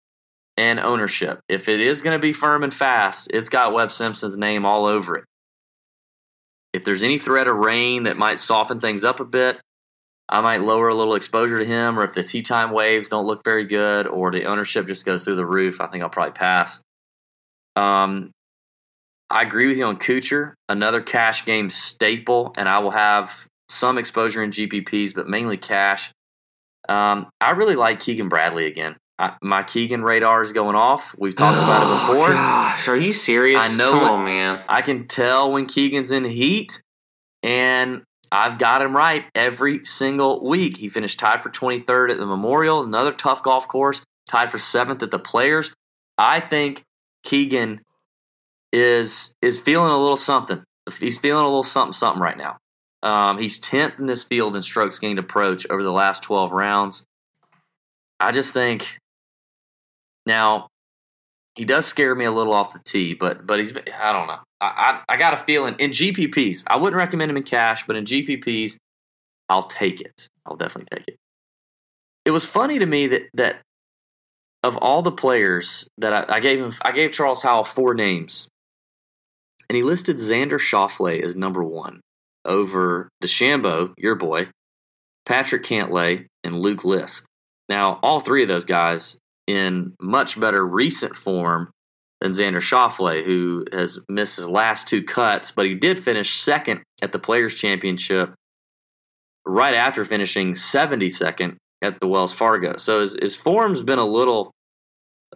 and 0.57 0.79
ownership. 0.79 1.41
If 1.49 1.69
it 1.69 1.81
is 1.81 2.03
going 2.03 2.17
to 2.17 2.23
be 2.23 2.33
firm 2.33 2.63
and 2.63 2.73
fast, 2.73 3.29
it's 3.35 3.49
got 3.49 3.73
Webb 3.73 3.91
Simpson's 3.91 4.37
name 4.37 4.65
all 4.65 4.87
over 4.87 5.17
it. 5.17 5.25
If 6.73 6.85
there's 6.85 7.03
any 7.03 7.19
threat 7.19 7.49
of 7.49 7.57
rain 7.57 8.05
that 8.05 8.17
might 8.17 8.39
soften 8.39 8.79
things 8.79 9.05
up 9.05 9.19
a 9.19 9.25
bit, 9.25 9.59
I 10.29 10.41
might 10.41 10.63
lower 10.63 10.89
a 10.89 10.95
little 10.95 11.17
exposure 11.17 11.59
to 11.59 11.65
him. 11.65 11.99
Or 11.99 12.05
if 12.05 12.13
the 12.13 12.23
tee 12.23 12.43
time 12.43 12.71
waves 12.71 13.09
don't 13.09 13.27
look 13.27 13.43
very 13.43 13.65
good, 13.65 14.07
or 14.07 14.31
the 14.31 14.45
ownership 14.45 14.87
just 14.87 15.05
goes 15.05 15.25
through 15.25 15.37
the 15.37 15.45
roof, 15.45 15.81
I 15.81 15.89
think 15.89 16.05
I'll 16.05 16.11
probably 16.11 16.33
pass. 16.33 16.81
Um, 17.75 18.31
I 19.29 19.43
agree 19.43 19.67
with 19.67 19.79
you 19.79 19.87
on 19.87 19.97
Kuchar, 19.97 20.53
another 20.69 21.01
cash 21.01 21.45
game 21.45 21.71
staple, 21.71 22.55
and 22.57 22.69
I 22.69 22.79
will 22.79 22.93
have 22.93 23.49
some 23.73 23.99
exposure 23.99 24.43
in 24.43 24.51
GPPs, 24.51 25.15
but 25.15 25.29
mainly 25.29 25.57
cash. 25.57 26.13
Um, 26.89 27.29
I 27.41 27.51
really 27.53 27.77
like 27.77 28.01
Keegan 28.01 28.29
Bradley 28.29 28.67
again. 28.67 28.97
I, 29.19 29.35
my 29.41 29.63
Keegan 29.63 30.03
radar 30.03 30.43
is 30.43 30.53
going 30.53 30.75
off. 30.75 31.15
We've 31.19 31.37
talked 31.37 31.59
oh, 31.59 31.65
about 31.65 31.83
it 31.83 31.87
oh, 31.87 32.13
before. 32.13 32.29
Gosh, 32.31 32.89
are 32.89 32.97
you 32.97 33.13
serious? 33.13 33.63
I 33.63 33.77
know, 33.77 33.93
Come 33.93 34.25
when, 34.25 34.25
man. 34.25 34.65
I 34.69 34.83
can 34.83 35.07
tell 35.07 35.53
when 35.53 35.67
Keegan's 35.67 36.11
in 36.11 36.25
heat, 36.25 36.83
and 37.43 38.03
I've 38.33 38.59
got 38.59 38.83
him 38.83 38.97
right 38.97 39.27
every 39.35 39.85
single 39.85 40.45
week. 40.45 40.79
He 40.79 40.89
finished 40.89 41.21
tied 41.21 41.43
for 41.43 41.51
23rd 41.51 42.13
at 42.13 42.19
the 42.19 42.27
Memorial, 42.27 42.83
another 42.83 43.13
tough 43.13 43.43
golf 43.43 43.69
course, 43.69 44.01
tied 44.29 44.51
for 44.51 44.59
seventh 44.59 45.03
at 45.03 45.11
the 45.11 45.19
Players. 45.19 45.73
I 46.19 46.41
think 46.41 46.83
Keegan 47.23 47.83
is 48.73 49.35
is 49.43 49.61
feeling 49.61 49.93
a 49.93 49.99
little 49.99 50.17
something. 50.17 50.65
He's 50.99 51.19
feeling 51.19 51.45
a 51.45 51.49
little 51.49 51.63
something 51.63 51.93
something 51.93 52.23
right 52.23 52.37
now. 52.37 52.57
Um, 53.03 53.39
he's 53.39 53.59
tenth 53.59 53.99
in 53.99 54.07
this 54.07 54.25
field 54.25 54.55
in 54.55 54.63
strokes 54.63 54.99
gained 54.99 55.19
approach 55.19 55.67
over 55.71 55.83
the 55.83 55.93
last 55.93 56.23
twelve 56.23 56.53
rounds. 56.53 57.05
I 58.21 58.31
just 58.31 58.53
think 58.53 58.99
now 60.25 60.69
he 61.55 61.65
does 61.65 61.87
scare 61.87 62.15
me 62.15 62.25
a 62.25 62.31
little 62.31 62.53
off 62.53 62.73
the 62.73 62.81
tee, 62.85 63.15
but 63.15 63.47
but 63.47 63.59
he's 63.59 63.73
I 63.77 64.13
don't 64.13 64.29
know. 64.29 64.39
I, 64.61 65.01
I, 65.09 65.15
I 65.15 65.17
got 65.17 65.35
a 65.35 65.39
feeling 65.39 65.75
in 65.79 65.91
GPPs. 65.91 66.63
I 66.67 66.77
wouldn't 66.77 66.97
recommend 66.97 67.31
him 67.31 67.37
in 67.37 67.43
cash, 67.43 67.85
but 67.87 67.97
in 67.97 68.05
GPPs, 68.05 68.77
I'll 69.49 69.65
take 69.65 70.01
it. 70.01 70.29
I'll 70.47 70.57
definitely 70.57 70.97
take 70.97 71.09
it. 71.09 71.17
It 72.25 72.31
was 72.31 72.45
funny 72.45 72.79
to 72.79 72.87
me 72.87 73.09
that 73.09 73.23
that 73.35 73.57
of 74.63 74.77
all 74.77 75.03
the 75.03 75.13
players 75.13 75.89
that 75.99 76.31
I, 76.31 76.37
I 76.37 76.41
gave 76.41 76.61
him, 76.61 76.73
I 76.83 76.93
gave 76.93 77.11
Charles 77.11 77.43
Howell 77.43 77.65
four 77.65 77.95
names, 77.95 78.49
and 79.69 79.77
he 79.77 79.83
listed 79.83 80.19
Xander 80.19 80.61
Schauffele 80.61 81.23
as 81.23 81.35
number 81.35 81.65
one 81.65 82.01
over 82.45 83.09
DeChambeau, 83.23 83.95
your 83.97 84.15
boy, 84.15 84.49
Patrick 85.27 85.65
Cantlay, 85.65 86.27
and 86.45 86.57
Luke 86.57 86.85
List. 86.85 87.25
Now, 87.69 87.99
all 88.03 88.21
three 88.21 88.43
of 88.43 88.49
those 88.49 88.65
guys 88.65 89.17
in 89.47 89.95
much 90.01 90.39
better 90.39 90.67
recent 90.67 91.17
form 91.17 91.71
than 92.21 92.33
Xander 92.33 92.61
Schauffele, 92.61 93.25
who 93.25 93.65
has 93.73 93.99
missed 94.09 94.37
his 94.37 94.49
last 94.49 94.87
two 94.87 95.03
cuts, 95.03 95.51
but 95.51 95.67
he 95.67 95.75
did 95.75 95.99
finish 95.99 96.39
second 96.39 96.83
at 97.01 97.13
the 97.13 97.19
Players' 97.19 97.55
Championship 97.55 98.35
right 99.45 99.75
after 99.75 100.05
finishing 100.05 100.53
72nd 100.53 101.57
at 101.83 101.99
the 102.01 102.07
Wells 102.07 102.33
Fargo. 102.33 102.77
So 102.77 103.01
his, 103.01 103.17
his 103.21 103.35
form's 103.37 103.83
been 103.83 103.99
a 103.99 104.07
little, 104.07 104.53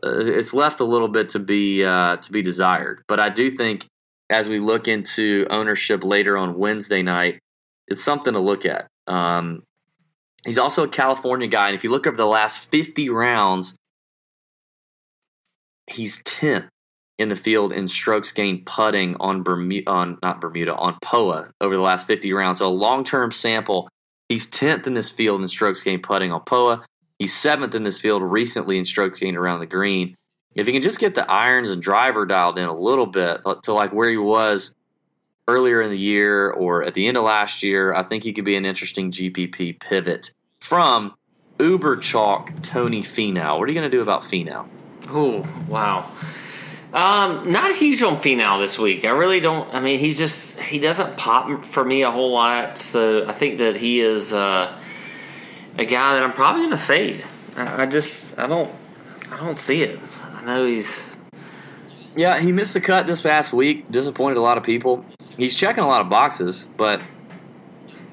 uh, 0.05 0.27
it's 0.27 0.55
left 0.55 0.79
a 0.79 0.85
little 0.85 1.09
bit 1.09 1.29
to 1.31 1.41
be 1.41 1.85
uh, 1.85 2.17
to 2.19 2.33
be 2.33 2.43
desired. 2.43 3.03
But 3.09 3.19
I 3.19 3.31
do 3.31 3.51
think 3.51 3.87
as 4.31 4.49
we 4.49 4.59
look 4.59 4.89
into 4.89 5.47
ownership 5.51 6.03
later 6.03 6.37
on 6.37 6.59
Wednesday 6.59 7.03
night, 7.03 7.39
it's 7.89 8.03
something 8.03 8.33
to 8.33 8.41
look 8.41 8.67
at. 8.67 8.89
Um, 9.07 9.63
he's 10.45 10.59
also 10.59 10.85
a 10.85 10.89
California 10.89 11.49
guy, 11.49 11.69
and 11.69 11.75
if 11.75 11.85
you 11.85 11.91
look 11.91 12.07
over 12.07 12.17
the 12.17 12.27
last 12.27 12.71
50 12.71 13.09
rounds, 13.11 13.77
he's 15.87 16.23
10th 16.25 16.69
in 17.19 17.29
the 17.29 17.37
field 17.37 17.73
in 17.73 17.87
strokes 17.89 18.33
gained 18.33 18.67
putting 18.67 19.17
on 19.17 19.43
Bermuda, 19.43 19.91
on 19.91 20.19
not 20.23 20.41
Bermuda, 20.41 20.75
on 20.75 20.99
POA 21.01 21.51
over 21.61 21.75
the 21.75 21.83
last 21.83 22.07
50 22.07 22.33
rounds. 22.33 22.59
So 22.59 22.67
a 22.67 22.69
long 22.69 23.05
term 23.05 23.33
sample. 23.33 23.89
He's 24.29 24.47
10th 24.47 24.87
in 24.87 24.95
this 24.95 25.09
field 25.09 25.41
in 25.41 25.49
strokes 25.49 25.83
gained 25.83 26.03
putting 26.03 26.33
on 26.33 26.43
POA. 26.43 26.85
He's 27.19 27.33
seventh 27.33 27.75
in 27.75 27.85
this 27.85 28.01
field 28.01 28.23
recently 28.23 28.79
in 28.79 28.85
strokes 28.85 29.21
gained 29.21 29.37
around 29.37 29.61
the 29.61 29.67
green. 29.67 30.15
If 30.57 30.67
he 30.67 30.73
can 30.73 30.83
just 30.83 30.99
get 30.99 31.15
the 31.15 31.31
irons 31.31 31.71
and 31.71 31.83
driver 31.83 32.25
dialed 32.25 32.59
in 32.59 32.65
a 32.65 32.75
little 32.75 33.07
bit 33.07 33.43
to 33.63 33.73
like 33.73 33.93
where 33.93 34.09
he 34.09 34.17
was 34.17 34.75
earlier 35.47 35.83
in 35.83 35.91
the 35.91 35.99
year 35.99 36.51
or 36.51 36.83
at 36.83 36.95
the 36.95 37.07
end 37.07 37.19
of 37.19 37.25
last 37.25 37.63
year, 37.63 37.95
I 37.95 38.03
think 38.03 38.25
he 38.25 38.33
could 38.33 38.47
be 38.47 38.57
an 38.57 38.65
interesting 38.65 39.13
GPP 39.13 39.79
pivot 39.79 40.31
from 40.59 41.15
Uber 41.61 41.99
Chalk 41.99 42.63
Tony 42.63 43.03
Finau. 43.03 43.59
What 43.59 43.69
are 43.69 43.73
you 43.73 43.79
going 43.79 43.91
to 43.91 43.97
do 43.97 44.03
about 44.03 44.23
Finau? 44.23 44.67
Oh, 45.09 45.47
wow. 45.69 46.11
Um, 46.93 47.51
not 47.51 47.75
huge 47.75 48.03
on 48.03 48.17
Finau 48.17 48.59
this 48.61 48.79
week. 48.79 49.05
I 49.05 49.11
really 49.11 49.41
don't. 49.41 49.73
I 49.75 49.81
mean, 49.81 49.99
he's 49.99 50.17
just 50.17 50.59
he 50.59 50.79
doesn't 50.79 51.19
pop 51.19 51.67
for 51.67 51.85
me 51.85 52.03
a 52.03 52.11
whole 52.11 52.33
lot. 52.33 52.79
So 52.79 53.27
I 53.27 53.33
think 53.33 53.59
that 53.59 53.77
he 53.77 54.01
is 54.01 54.33
uh, 54.33 54.75
a 55.77 55.85
guy 55.85 56.15
that 56.15 56.23
I'm 56.23 56.33
probably 56.33 56.63
going 56.63 56.71
to 56.71 56.79
fade. 56.79 57.25
I, 57.57 57.83
I 57.83 57.87
just 57.87 58.39
I 58.39 58.47
don't 58.47 58.73
I 59.31 59.37
don't 59.37 59.59
see 59.59 59.83
it. 59.83 60.01
Know 60.47 60.65
he's 60.65 61.17
Yeah, 62.15 62.39
he 62.39 62.53
missed 62.53 62.73
the 62.73 62.81
cut 62.81 63.09
this 63.09 63.21
past 63.21 63.53
week. 63.53 63.91
Disappointed 63.91 64.37
a 64.37 64.41
lot 64.41 64.57
of 64.57 64.63
people. 64.63 65.05
He's 65.37 65.57
checking 65.57 65.83
a 65.83 65.89
lot 65.89 66.01
of 66.01 66.09
boxes, 66.09 66.69
but 66.77 67.03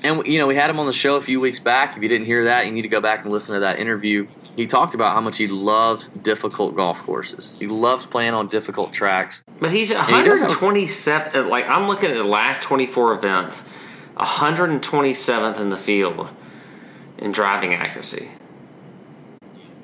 and 0.03 0.25
you 0.25 0.39
know 0.39 0.47
we 0.47 0.55
had 0.55 0.67
him 0.67 0.79
on 0.79 0.87
the 0.87 0.93
show 0.93 1.15
a 1.15 1.21
few 1.21 1.39
weeks 1.39 1.59
back. 1.59 1.95
If 1.95 2.01
you 2.01 2.09
didn't 2.09 2.25
hear 2.25 2.45
that, 2.45 2.65
you 2.65 2.71
need 2.71 2.81
to 2.81 2.87
go 2.87 2.99
back 2.99 3.23
and 3.23 3.31
listen 3.31 3.53
to 3.53 3.59
that 3.59 3.77
interview. 3.77 4.27
He 4.55 4.65
talked 4.65 4.95
about 4.95 5.13
how 5.13 5.21
much 5.21 5.37
he 5.37 5.47
loves 5.47 6.07
difficult 6.07 6.75
golf 6.75 7.03
courses. 7.03 7.55
He 7.59 7.67
loves 7.67 8.07
playing 8.07 8.33
on 8.33 8.47
difficult 8.47 8.93
tracks. 8.93 9.43
But 9.59 9.71
he's 9.71 9.91
And 9.91 10.03
he 10.07 10.13
127. 10.13 11.49
Like 11.49 11.67
I'm 11.69 11.87
looking 11.87 12.09
at 12.09 12.17
the 12.17 12.23
last 12.23 12.63
24 12.63 13.13
events, 13.13 13.69
127th 14.17 15.59
in 15.59 15.69
the 15.69 15.77
field 15.77 16.31
in 17.19 17.31
driving 17.31 17.75
accuracy. 17.75 18.31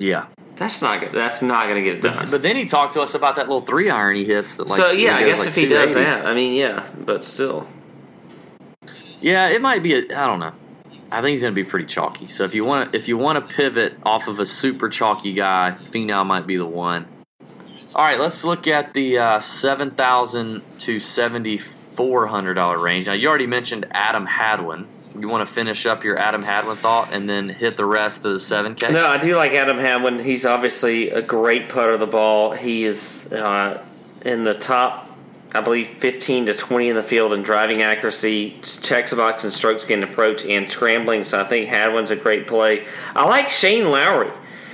Yeah, 0.00 0.26
That's 0.60 0.82
not 0.82 1.00
good. 1.00 1.12
That's 1.14 1.40
not 1.40 1.70
going 1.70 1.76
to 1.76 1.80
get 1.82 1.96
it 1.96 2.02
done. 2.02 2.16
but, 2.18 2.30
but 2.30 2.42
then 2.42 2.54
he 2.54 2.66
talked 2.66 2.92
to 2.92 3.00
us 3.00 3.14
about 3.14 3.36
that 3.36 3.48
little 3.48 3.62
three 3.62 3.88
iron 3.88 4.14
he 4.14 4.26
hits. 4.26 4.56
That 4.56 4.68
like 4.68 4.76
so 4.76 4.92
yeah, 4.92 5.16
I 5.16 5.24
guess 5.24 5.38
like 5.38 5.48
if 5.48 5.54
he 5.56 5.64
does 5.64 5.94
that, 5.94 6.26
I 6.26 6.34
mean, 6.34 6.52
yeah, 6.52 6.86
but 6.98 7.24
still, 7.24 7.66
Yeah, 9.22 9.48
it 9.48 9.62
might 9.62 9.82
be. 9.82 9.94
A, 9.94 9.98
I 10.00 10.26
don't 10.26 10.38
know. 10.38 10.52
I 11.10 11.22
think 11.22 11.30
he's 11.30 11.40
going 11.40 11.54
to 11.54 11.64
be 11.64 11.68
pretty 11.68 11.86
chalky. 11.86 12.26
So 12.26 12.44
if 12.44 12.54
you 12.54 12.66
want 12.66 12.92
to, 12.92 12.96
if 12.98 13.08
you 13.08 13.16
want 13.16 13.36
to 13.48 13.54
pivot 13.54 13.94
off 14.02 14.28
of 14.28 14.38
a 14.38 14.44
super 14.44 14.90
chalky 14.90 15.32
guy, 15.32 15.76
Finau 15.84 16.26
might 16.26 16.46
be 16.46 16.58
the 16.58 16.66
one. 16.66 17.06
All 17.94 18.04
right, 18.04 18.20
let's 18.20 18.44
look 18.44 18.66
at 18.66 18.92
the 18.92 19.16
uh, 19.16 19.40
seven 19.40 19.90
thousand 19.90 20.62
to 20.80 21.00
seventy 21.00 21.56
four 21.56 22.26
hundred 22.26 22.54
dollar 22.54 22.78
range. 22.78 23.06
Now 23.06 23.14
you 23.14 23.28
already 23.28 23.46
mentioned 23.46 23.86
Adam 23.92 24.26
Hadwin. 24.26 24.86
You 25.18 25.28
want 25.28 25.46
to 25.46 25.52
finish 25.52 25.86
up 25.86 26.04
your 26.04 26.16
Adam 26.16 26.42
Hadwin 26.42 26.76
thought 26.76 27.12
and 27.12 27.28
then 27.28 27.48
hit 27.48 27.76
the 27.76 27.84
rest 27.84 28.24
of 28.24 28.32
the 28.32 28.40
seven 28.40 28.74
K? 28.74 28.92
no, 28.92 29.06
I 29.06 29.18
do 29.18 29.36
like 29.36 29.52
Adam 29.52 29.78
Hadwin. 29.78 30.18
He's 30.20 30.46
obviously 30.46 31.10
a 31.10 31.20
great 31.20 31.68
putter 31.68 31.92
of 31.92 32.00
the 32.00 32.06
ball. 32.06 32.52
He 32.52 32.84
is 32.84 33.32
uh, 33.32 33.84
in 34.22 34.44
the 34.44 34.54
top, 34.54 35.08
I 35.52 35.60
believe, 35.60 35.88
15 35.98 36.46
to 36.46 36.54
20 36.54 36.90
in 36.90 36.96
the 36.96 37.02
field 37.02 37.32
in 37.32 37.42
driving 37.42 37.82
accuracy, 37.82 38.60
checks 38.62 39.12
box 39.12 39.44
and 39.44 39.52
strokes 39.52 39.84
gained 39.84 40.04
approach, 40.04 40.44
and 40.44 40.70
scrambling. 40.70 41.24
So 41.24 41.40
I 41.40 41.44
think 41.44 41.68
Hadwin's 41.68 42.10
a 42.10 42.16
great 42.16 42.46
play. 42.46 42.86
I 43.16 43.26
like 43.26 43.48
Shane 43.48 43.90
Lowry. 43.90 44.30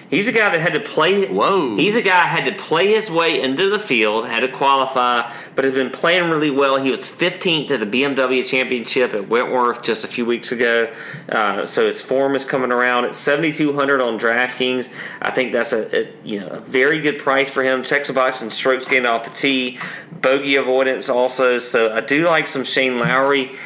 He's 0.09 0.29
a 0.29 0.33
guy 0.33 0.51
that 0.51 0.61
had 0.61 0.73
to 0.75 0.81
play. 0.81 1.27
Whoa. 1.27 1.77
He's 1.77 1.97
a 1.97 2.03
guy 2.03 2.11
that 2.11 2.29
had 2.29 2.45
to 2.45 2.63
play 2.63 2.93
his 2.93 3.11
way 3.11 3.41
into 3.43 3.69
the 3.69 3.79
field, 3.79 4.29
had 4.29 4.41
to 4.41 4.49
qualify, 4.49 5.33
but 5.55 5.65
has 5.65 5.75
been 5.75 5.91
playing 5.91 6.31
really 6.31 6.51
well. 6.51 6.77
He 6.77 6.91
was 6.91 7.01
15th 7.01 7.71
at 7.71 7.81
the 7.81 7.87
BMW 7.87 8.45
Championship 8.45 9.15
at 9.15 9.29
Wentworth 9.29 9.83
just 9.83 10.05
a 10.05 10.09
few 10.09 10.25
weeks 10.25 10.53
ago. 10.53 10.93
Uh, 11.29 11.67
so 11.67 11.87
his 11.87 12.01
form 12.01 12.37
is 12.37 12.45
coming 12.45 12.71
around 12.71 13.05
at 13.05 13.15
7,200 13.17 14.01
on 14.01 14.19
DraftKings. 14.19 14.89
I 15.21 15.33
think 15.33 15.53
that's 15.53 15.73
a, 15.73 16.05
a 16.05 16.13
you 16.23 16.41
know 16.41 16.49
a 16.49 16.61
very 16.61 17.01
good 17.01 17.19
price 17.19 17.51
for 17.51 17.65
him. 17.65 17.83
Checks 17.83 18.09
a 18.09 18.13
box 18.13 18.43
and 18.43 18.53
strokes 18.53 18.87
gained 18.87 19.07
off 19.07 19.25
the 19.25 19.31
tee, 19.31 19.79
bogey 20.13 20.55
avoidance 20.55 21.09
also. 21.09 21.59
So 21.59 21.93
I 21.93 22.01
do 22.01 22.27
like 22.27 22.47
some 22.47 22.65
Shane 22.65 23.01
Lowry. 23.01 23.57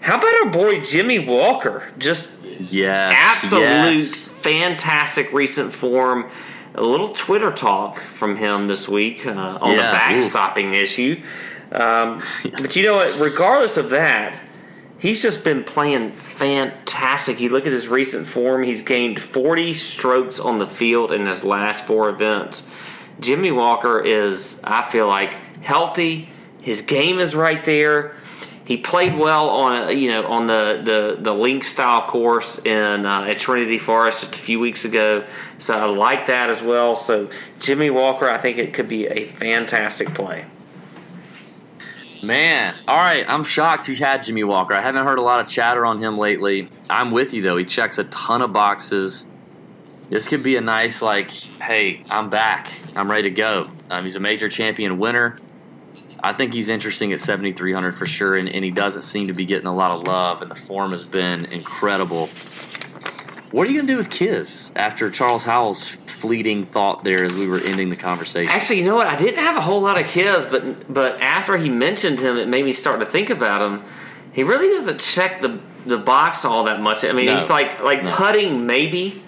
How 0.00 0.16
about 0.16 0.34
our 0.34 0.50
boy 0.50 0.80
Jimmy 0.80 1.18
Walker? 1.18 1.88
Just 1.98 2.42
Yes, 2.70 3.12
absolute 3.16 3.60
yes. 3.62 4.21
Fantastic 4.42 5.32
recent 5.32 5.72
form. 5.72 6.30
A 6.74 6.82
little 6.82 7.10
Twitter 7.10 7.52
talk 7.52 7.98
from 7.98 8.36
him 8.36 8.66
this 8.66 8.88
week 8.88 9.26
uh, 9.26 9.58
on 9.60 9.72
Yeah, 9.72 9.90
the 9.92 9.98
backstopping 9.98 10.74
issue. 10.74 11.22
Um, 11.70 12.22
but 12.52 12.74
you 12.76 12.84
know 12.84 12.94
what? 12.94 13.18
Regardless 13.18 13.76
of 13.76 13.90
that, 13.90 14.40
he's 14.98 15.22
just 15.22 15.44
been 15.44 15.64
playing 15.64 16.12
fantastic. 16.12 17.40
You 17.40 17.50
look 17.50 17.66
at 17.66 17.72
his 17.72 17.88
recent 17.88 18.26
form; 18.26 18.62
he's 18.62 18.82
gained 18.82 19.20
40 19.20 19.74
strokes 19.74 20.40
on 20.40 20.58
the 20.58 20.66
field 20.66 21.12
in 21.12 21.26
his 21.26 21.44
last 21.44 21.84
four 21.84 22.08
events. 22.08 22.70
Jimmy 23.20 23.52
Walker 23.52 24.00
is, 24.00 24.60
I 24.64 24.88
feel 24.90 25.06
like, 25.06 25.34
healthy. 25.62 26.28
His 26.60 26.82
game 26.82 27.18
is 27.18 27.34
right 27.34 27.62
there. 27.64 28.16
He 28.64 28.76
played 28.76 29.18
well 29.18 29.48
on 29.50 29.96
you 29.96 30.10
know 30.10 30.26
on 30.26 30.46
the 30.46 30.80
the 30.84 31.16
the 31.20 31.34
link 31.34 31.64
style 31.64 32.08
course 32.08 32.64
in 32.64 33.04
uh, 33.04 33.22
at 33.22 33.38
Trinity 33.38 33.78
Forest 33.78 34.20
just 34.20 34.36
a 34.36 34.38
few 34.38 34.60
weeks 34.60 34.84
ago. 34.84 35.24
So 35.58 35.74
I 35.74 35.84
like 35.86 36.26
that 36.26 36.48
as 36.48 36.62
well. 36.62 36.96
So 36.96 37.28
Jimmy 37.58 37.90
Walker, 37.90 38.28
I 38.30 38.38
think 38.38 38.58
it 38.58 38.72
could 38.72 38.88
be 38.88 39.06
a 39.06 39.26
fantastic 39.26 40.14
play. 40.14 40.44
Man, 42.22 42.76
all 42.86 42.98
right. 42.98 43.24
I'm 43.28 43.42
shocked 43.42 43.88
you 43.88 43.96
had 43.96 44.22
Jimmy 44.22 44.44
Walker. 44.44 44.74
I 44.74 44.80
haven't 44.80 45.04
heard 45.04 45.18
a 45.18 45.22
lot 45.22 45.40
of 45.40 45.48
chatter 45.48 45.84
on 45.84 46.00
him 46.00 46.16
lately. 46.16 46.68
I'm 46.88 47.10
with 47.10 47.34
you 47.34 47.42
though. 47.42 47.56
He 47.56 47.64
checks 47.64 47.98
a 47.98 48.04
ton 48.04 48.42
of 48.42 48.52
boxes. 48.52 49.26
This 50.08 50.28
could 50.28 50.42
be 50.42 50.56
a 50.56 50.60
nice 50.60 51.02
like, 51.02 51.30
hey, 51.30 52.04
I'm 52.10 52.30
back. 52.30 52.70
I'm 52.94 53.10
ready 53.10 53.24
to 53.24 53.34
go. 53.34 53.70
Um, 53.90 54.04
he's 54.04 54.14
a 54.14 54.20
major 54.20 54.48
champion 54.48 54.98
winner. 54.98 55.36
I 56.24 56.32
think 56.32 56.54
he's 56.54 56.68
interesting 56.68 57.12
at 57.12 57.20
7,300 57.20 57.92
for 57.92 58.06
sure, 58.06 58.36
and, 58.36 58.48
and 58.48 58.64
he 58.64 58.70
doesn't 58.70 59.02
seem 59.02 59.26
to 59.26 59.32
be 59.32 59.44
getting 59.44 59.66
a 59.66 59.74
lot 59.74 59.90
of 59.90 60.06
love, 60.06 60.40
and 60.40 60.50
the 60.50 60.54
form 60.54 60.92
has 60.92 61.04
been 61.04 61.46
incredible. 61.46 62.28
What 63.50 63.66
are 63.66 63.70
you 63.70 63.76
going 63.78 63.86
to 63.88 63.92
do 63.92 63.96
with 63.96 64.08
Kiz 64.08 64.72
after 64.76 65.10
Charles 65.10 65.44
Howell's 65.44 65.88
fleeting 66.06 66.64
thought 66.64 67.04
there 67.04 67.24
as 67.24 67.34
we 67.34 67.46
were 67.48 67.58
ending 67.58 67.90
the 67.90 67.96
conversation? 67.96 68.50
Actually, 68.50 68.78
you 68.78 68.84
know 68.86 68.94
what? 68.94 69.08
I 69.08 69.16
didn't 69.16 69.40
have 69.40 69.56
a 69.56 69.60
whole 69.60 69.80
lot 69.80 70.00
of 70.00 70.06
Kiz, 70.06 70.46
but 70.46 70.92
but 70.92 71.20
after 71.20 71.56
he 71.56 71.68
mentioned 71.68 72.18
him, 72.20 72.38
it 72.38 72.48
made 72.48 72.64
me 72.64 72.72
start 72.72 73.00
to 73.00 73.06
think 73.06 73.28
about 73.28 73.60
him. 73.60 73.84
He 74.32 74.42
really 74.44 74.68
doesn't 74.68 75.00
check 75.00 75.42
the 75.42 75.60
the 75.84 75.98
box 75.98 76.44
all 76.46 76.64
that 76.64 76.80
much. 76.80 77.04
I 77.04 77.12
mean, 77.12 77.26
No. 77.26 77.34
he's 77.36 77.50
like 77.50 77.80
like 77.82 78.04
No. 78.04 78.10
putting 78.12 78.64
maybe. 78.64 79.22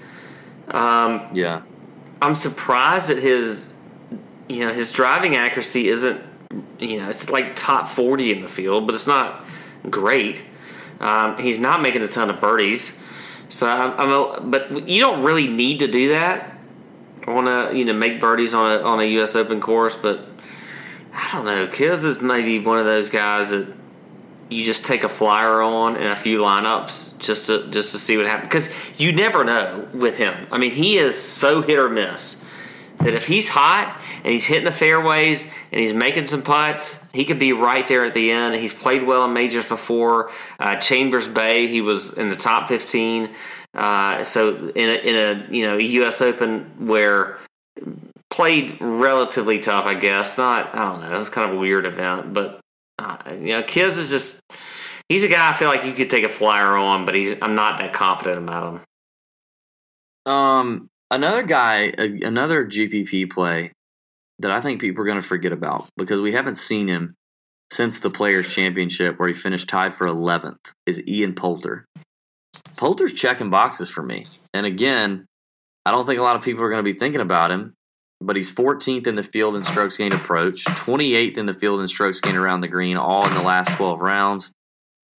Um, 0.68 1.20
yeah. 1.34 1.62
I'm 2.22 2.34
surprised 2.36 3.08
that 3.08 3.18
his 3.18 3.74
you 4.48 4.64
know 4.64 4.72
his 4.72 4.90
driving 4.90 5.36
accuracy 5.36 5.88
isn't 5.88 6.24
you 6.78 6.98
know 6.98 7.08
it's 7.08 7.30
like 7.30 7.56
top 7.56 7.88
40 7.88 8.32
in 8.32 8.42
the 8.42 8.48
field, 8.48 8.86
but 8.86 8.94
it's 8.94 9.06
not 9.06 9.44
great. 9.90 10.42
Um, 11.00 11.38
he's 11.38 11.58
not 11.58 11.82
making 11.82 12.02
a 12.02 12.08
ton 12.08 12.30
of 12.30 12.40
birdies, 12.40 13.00
so 13.48 13.66
I'm, 13.66 14.00
I'm 14.00 14.10
a, 14.10 14.40
but 14.40 14.88
you 14.88 15.00
don't 15.00 15.24
really 15.24 15.48
need 15.48 15.80
to 15.80 15.88
do 15.88 16.10
that. 16.10 16.50
Want 17.26 17.46
to 17.46 17.76
you 17.76 17.84
know 17.84 17.94
make 17.94 18.20
birdies 18.20 18.54
on 18.54 18.72
a 18.72 18.82
on 18.82 19.00
a 19.00 19.04
U.S. 19.04 19.34
Open 19.34 19.60
course, 19.60 19.96
but 19.96 20.28
I 21.12 21.30
don't 21.32 21.44
know. 21.44 21.66
Kiz 21.66 22.04
is 22.04 22.20
maybe 22.20 22.58
one 22.58 22.78
of 22.78 22.84
those 22.84 23.08
guys 23.08 23.50
that 23.50 23.72
you 24.50 24.64
just 24.64 24.84
take 24.84 25.04
a 25.04 25.08
flyer 25.08 25.62
on 25.62 25.96
in 25.96 26.06
a 26.06 26.16
few 26.16 26.38
lineups 26.38 27.18
just 27.18 27.46
to 27.46 27.68
just 27.70 27.92
to 27.92 27.98
see 27.98 28.16
what 28.16 28.26
happens 28.26 28.48
because 28.48 28.70
you 28.98 29.12
never 29.12 29.44
know 29.44 29.88
with 29.94 30.16
him. 30.16 30.46
I 30.50 30.58
mean, 30.58 30.72
he 30.72 30.98
is 30.98 31.20
so 31.20 31.62
hit 31.62 31.78
or 31.78 31.88
miss 31.88 32.44
that 32.98 33.14
if 33.14 33.26
he's 33.26 33.48
hot 33.48 34.00
and 34.24 34.32
he's 34.32 34.46
hitting 34.46 34.64
the 34.64 34.72
fairways 34.72 35.44
and 35.70 35.80
he's 35.80 35.92
making 35.92 36.26
some 36.26 36.42
putts, 36.42 37.06
he 37.12 37.26
could 37.26 37.38
be 37.38 37.52
right 37.52 37.86
there 37.86 38.04
at 38.06 38.14
the 38.14 38.30
end. 38.30 38.54
He's 38.54 38.72
played 38.72 39.02
well 39.02 39.26
in 39.26 39.34
majors 39.34 39.66
before. 39.66 40.30
Uh, 40.58 40.76
Chambers 40.76 41.28
Bay, 41.28 41.66
he 41.66 41.82
was 41.82 42.16
in 42.16 42.30
the 42.30 42.36
top 42.36 42.68
fifteen. 42.68 43.34
Uh, 43.74 44.24
so 44.24 44.68
in 44.68 44.88
a, 44.88 44.94
in 44.94 45.16
a 45.16 45.52
you 45.54 45.66
know 45.66 45.76
U.S. 45.76 46.22
Open 46.22 46.70
where 46.78 47.38
played 48.30 48.78
relatively 48.80 49.58
tough, 49.58 49.84
I 49.84 49.94
guess. 49.94 50.38
Not 50.38 50.74
I 50.74 50.84
don't 50.84 51.00
know. 51.02 51.14
It 51.14 51.18
was 51.18 51.28
kind 51.28 51.50
of 51.50 51.56
a 51.56 51.58
weird 51.58 51.84
event, 51.84 52.32
but 52.32 52.60
uh, 52.98 53.18
you 53.30 53.48
know, 53.48 53.62
Kiz 53.62 53.98
is 53.98 54.08
just 54.08 54.40
he's 55.08 55.22
a 55.22 55.28
guy 55.28 55.50
I 55.50 55.52
feel 55.52 55.68
like 55.68 55.84
you 55.84 55.92
could 55.92 56.08
take 56.08 56.24
a 56.24 56.30
flyer 56.30 56.76
on, 56.76 57.04
but 57.04 57.14
he's 57.14 57.36
I'm 57.42 57.54
not 57.54 57.78
that 57.80 57.92
confident 57.92 58.38
about 58.38 58.74
him. 58.74 58.80
Um, 60.32 60.88
another 61.10 61.42
guy, 61.42 61.92
another 61.98 62.64
GPP 62.64 63.30
play 63.30 63.72
that 64.38 64.50
I 64.50 64.60
think 64.60 64.80
people 64.80 65.02
are 65.02 65.06
going 65.06 65.20
to 65.20 65.26
forget 65.26 65.52
about 65.52 65.88
because 65.96 66.20
we 66.20 66.32
haven't 66.32 66.56
seen 66.56 66.88
him 66.88 67.14
since 67.72 68.00
the 68.00 68.10
Players 68.10 68.52
Championship 68.52 69.18
where 69.18 69.28
he 69.28 69.34
finished 69.34 69.68
tied 69.68 69.94
for 69.94 70.06
11th 70.06 70.72
is 70.86 71.02
Ian 71.06 71.34
Poulter. 71.34 71.86
Poulter's 72.76 73.12
checking 73.12 73.50
boxes 73.50 73.90
for 73.90 74.02
me. 74.02 74.26
And 74.52 74.66
again, 74.66 75.26
I 75.86 75.90
don't 75.90 76.06
think 76.06 76.18
a 76.18 76.22
lot 76.22 76.36
of 76.36 76.42
people 76.42 76.64
are 76.64 76.70
going 76.70 76.84
to 76.84 76.92
be 76.92 76.98
thinking 76.98 77.20
about 77.20 77.50
him, 77.50 77.74
but 78.20 78.36
he's 78.36 78.52
14th 78.52 79.06
in 79.06 79.14
the 79.14 79.22
field 79.22 79.56
in 79.56 79.64
strokes 79.64 79.96
gained 79.96 80.14
approach, 80.14 80.64
28th 80.64 81.36
in 81.36 81.46
the 81.46 81.54
field 81.54 81.80
in 81.80 81.88
strokes 81.88 82.20
gained 82.20 82.36
around 82.36 82.60
the 82.60 82.68
green, 82.68 82.96
all 82.96 83.26
in 83.26 83.34
the 83.34 83.42
last 83.42 83.76
12 83.76 84.00
rounds. 84.00 84.52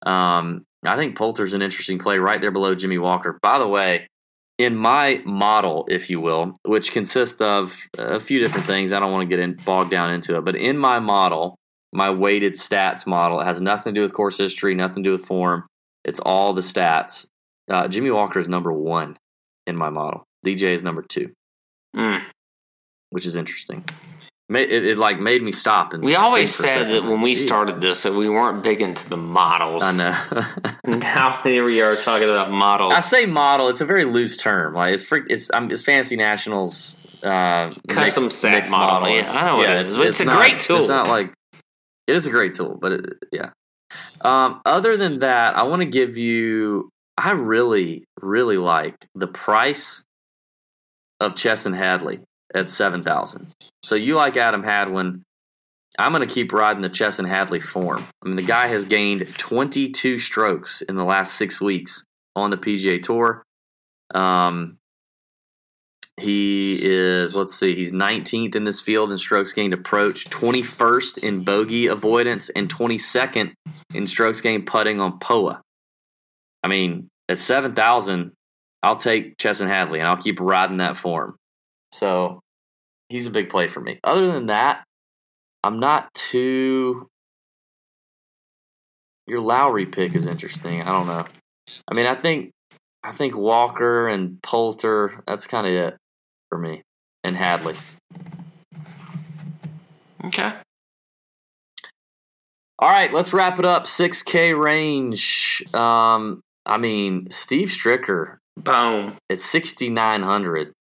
Um, 0.04 0.64
I 0.84 0.96
think 0.96 1.16
Poulter's 1.16 1.52
an 1.52 1.62
interesting 1.62 1.98
play 1.98 2.18
right 2.18 2.40
there 2.40 2.50
below 2.50 2.74
Jimmy 2.74 2.98
Walker. 2.98 3.38
By 3.42 3.58
the 3.58 3.68
way, 3.68 4.08
in 4.58 4.74
my 4.76 5.20
model, 5.24 5.86
if 5.90 6.08
you 6.08 6.20
will, 6.20 6.54
which 6.64 6.90
consists 6.90 7.40
of 7.40 7.76
a 7.98 8.18
few 8.18 8.38
different 8.38 8.66
things, 8.66 8.92
I 8.92 9.00
don't 9.00 9.12
want 9.12 9.28
to 9.28 9.36
get 9.36 9.42
in, 9.42 9.54
bogged 9.64 9.90
down 9.90 10.10
into 10.10 10.36
it, 10.36 10.44
but 10.44 10.56
in 10.56 10.78
my 10.78 10.98
model, 10.98 11.56
my 11.92 12.10
weighted 12.10 12.54
stats 12.54 13.06
model, 13.06 13.40
it 13.40 13.44
has 13.44 13.60
nothing 13.60 13.94
to 13.94 13.98
do 13.98 14.02
with 14.02 14.12
course 14.12 14.38
history, 14.38 14.74
nothing 14.74 15.02
to 15.02 15.08
do 15.08 15.12
with 15.12 15.26
form. 15.26 15.66
It's 16.04 16.20
all 16.20 16.52
the 16.52 16.62
stats. 16.62 17.26
Uh, 17.68 17.88
Jimmy 17.88 18.10
Walker 18.10 18.38
is 18.38 18.48
number 18.48 18.72
one 18.72 19.16
in 19.66 19.76
my 19.76 19.90
model. 19.90 20.24
DJ 20.44 20.68
is 20.74 20.82
number 20.82 21.02
two, 21.02 21.32
Mm. 21.94 22.22
which 23.10 23.26
is 23.26 23.34
interesting. 23.36 23.84
It, 24.48 24.70
it, 24.70 24.98
like 24.98 25.18
made 25.18 25.42
me 25.42 25.50
stop 25.50 25.92
and 25.92 26.04
We 26.04 26.14
always 26.14 26.56
think 26.56 26.70
for 26.70 26.78
a 26.78 26.82
said 26.84 26.92
that 26.92 27.02
when 27.02 27.20
we 27.20 27.34
geez. 27.34 27.42
started 27.42 27.80
this 27.80 28.04
that 28.04 28.12
we 28.12 28.28
weren't 28.28 28.62
big 28.62 28.80
into 28.80 29.08
the 29.08 29.16
models. 29.16 29.82
I 29.82 29.90
know. 29.90 30.16
now 30.98 31.40
here 31.42 31.64
we 31.64 31.80
are 31.80 31.96
talking 31.96 32.28
about 32.28 32.52
models. 32.52 32.94
I 32.94 33.00
say 33.00 33.26
model. 33.26 33.68
It's 33.68 33.80
a 33.80 33.84
very 33.84 34.04
loose 34.04 34.36
term. 34.36 34.74
Like 34.74 34.94
it's 34.94 35.02
freak, 35.02 35.24
it's 35.30 35.50
um, 35.52 35.72
it's 35.72 35.82
Fantasy 35.82 36.14
Nationals 36.14 36.94
uh, 37.24 37.74
Custom 37.88 38.24
mixed- 38.24 38.38
stat 38.38 38.52
mixed 38.52 38.70
model. 38.70 39.08
Yeah, 39.08 39.32
I 39.32 39.46
know 39.46 39.56
what 39.56 39.68
it 39.68 39.86
is. 39.86 39.96
It's 39.96 40.20
a 40.20 40.26
not- 40.26 40.36
great 40.38 40.60
tool. 40.60 40.78
It's 40.78 40.88
not 40.88 41.08
like 41.08 41.32
it 42.06 42.14
is 42.14 42.26
a 42.28 42.30
great 42.30 42.54
tool, 42.54 42.78
but 42.80 42.92
it, 42.92 43.06
yeah. 43.32 43.50
Um, 44.20 44.60
other 44.64 44.96
than 44.96 45.18
that, 45.20 45.56
I 45.56 45.64
want 45.64 45.82
to 45.82 45.86
give 45.86 46.16
you. 46.16 46.90
I 47.18 47.32
really, 47.32 48.04
really 48.20 48.58
like 48.58 48.94
the 49.14 49.26
price 49.26 50.04
of 51.18 51.34
Chesson 51.34 51.72
Hadley 51.72 52.20
at 52.56 52.70
seven 52.70 53.02
thousand. 53.02 53.52
So 53.82 53.94
you 53.94 54.16
like 54.16 54.36
Adam 54.36 54.62
Hadwin. 54.62 55.22
I'm 55.98 56.12
going 56.12 56.26
to 56.26 56.34
keep 56.34 56.52
riding 56.52 56.82
the 56.82 56.90
Chesson 56.90 57.24
Hadley 57.24 57.60
form. 57.60 58.06
I 58.22 58.28
mean, 58.28 58.36
the 58.36 58.42
guy 58.42 58.66
has 58.66 58.84
gained 58.84 59.26
22 59.38 60.18
strokes 60.18 60.82
in 60.82 60.96
the 60.96 61.04
last 61.04 61.34
six 61.34 61.58
weeks 61.58 62.04
on 62.34 62.50
the 62.50 62.58
PGA 62.58 63.02
Tour. 63.02 63.42
Um, 64.14 64.76
he 66.18 66.78
is, 66.82 67.34
let's 67.34 67.54
see, 67.54 67.74
he's 67.74 67.92
19th 67.92 68.54
in 68.54 68.64
this 68.64 68.80
field 68.80 69.10
in 69.10 69.18
strokes 69.18 69.52
gained 69.52 69.74
approach, 69.74 70.28
21st 70.30 71.18
in 71.18 71.44
bogey 71.44 71.86
avoidance, 71.86 72.48
and 72.50 72.72
22nd 72.72 73.52
in 73.94 74.06
strokes 74.06 74.40
gained 74.40 74.66
putting 74.66 75.00
on 75.00 75.18
POA. 75.18 75.62
I 76.62 76.68
mean, 76.68 77.08
at 77.28 77.38
7,000, 77.38 78.32
I'll 78.82 78.96
take 78.96 79.36
Chesson 79.38 79.68
Hadley 79.68 79.98
and 79.98 80.08
I'll 80.08 80.16
keep 80.16 80.40
riding 80.40 80.78
that 80.78 80.96
form. 80.96 81.36
So 81.92 82.40
he's 83.08 83.26
a 83.26 83.30
big 83.30 83.50
play 83.50 83.66
for 83.66 83.80
me. 83.80 83.98
Other 84.04 84.26
than 84.26 84.46
that, 84.46 84.84
I'm 85.64 85.80
not 85.80 86.12
too. 86.14 87.08
Your 89.26 89.40
Lowry 89.40 89.86
pick 89.86 90.14
is 90.14 90.26
interesting. 90.26 90.82
I 90.82 90.92
don't 90.92 91.06
know. 91.06 91.26
I 91.90 91.94
mean, 91.94 92.06
I 92.06 92.14
think 92.14 92.52
I 93.02 93.12
think 93.12 93.36
Walker 93.36 94.08
and 94.08 94.40
Poulter. 94.42 95.22
That's 95.26 95.46
kind 95.46 95.66
of 95.66 95.72
it 95.72 95.96
for 96.48 96.58
me, 96.58 96.82
and 97.24 97.36
Hadley. 97.36 97.76
okay. 100.24 100.52
All 102.78 102.90
right, 102.90 103.10
let's 103.10 103.32
wrap 103.32 103.58
it 103.58 103.64
up. 103.64 103.84
6K 103.84 104.60
range. 104.60 105.64
Um, 105.72 106.42
I 106.66 106.76
mean, 106.76 107.30
Steve 107.30 107.68
Stricker 107.68 108.36
Boom. 108.58 109.16
at 109.30 109.40
6,900 109.40 110.72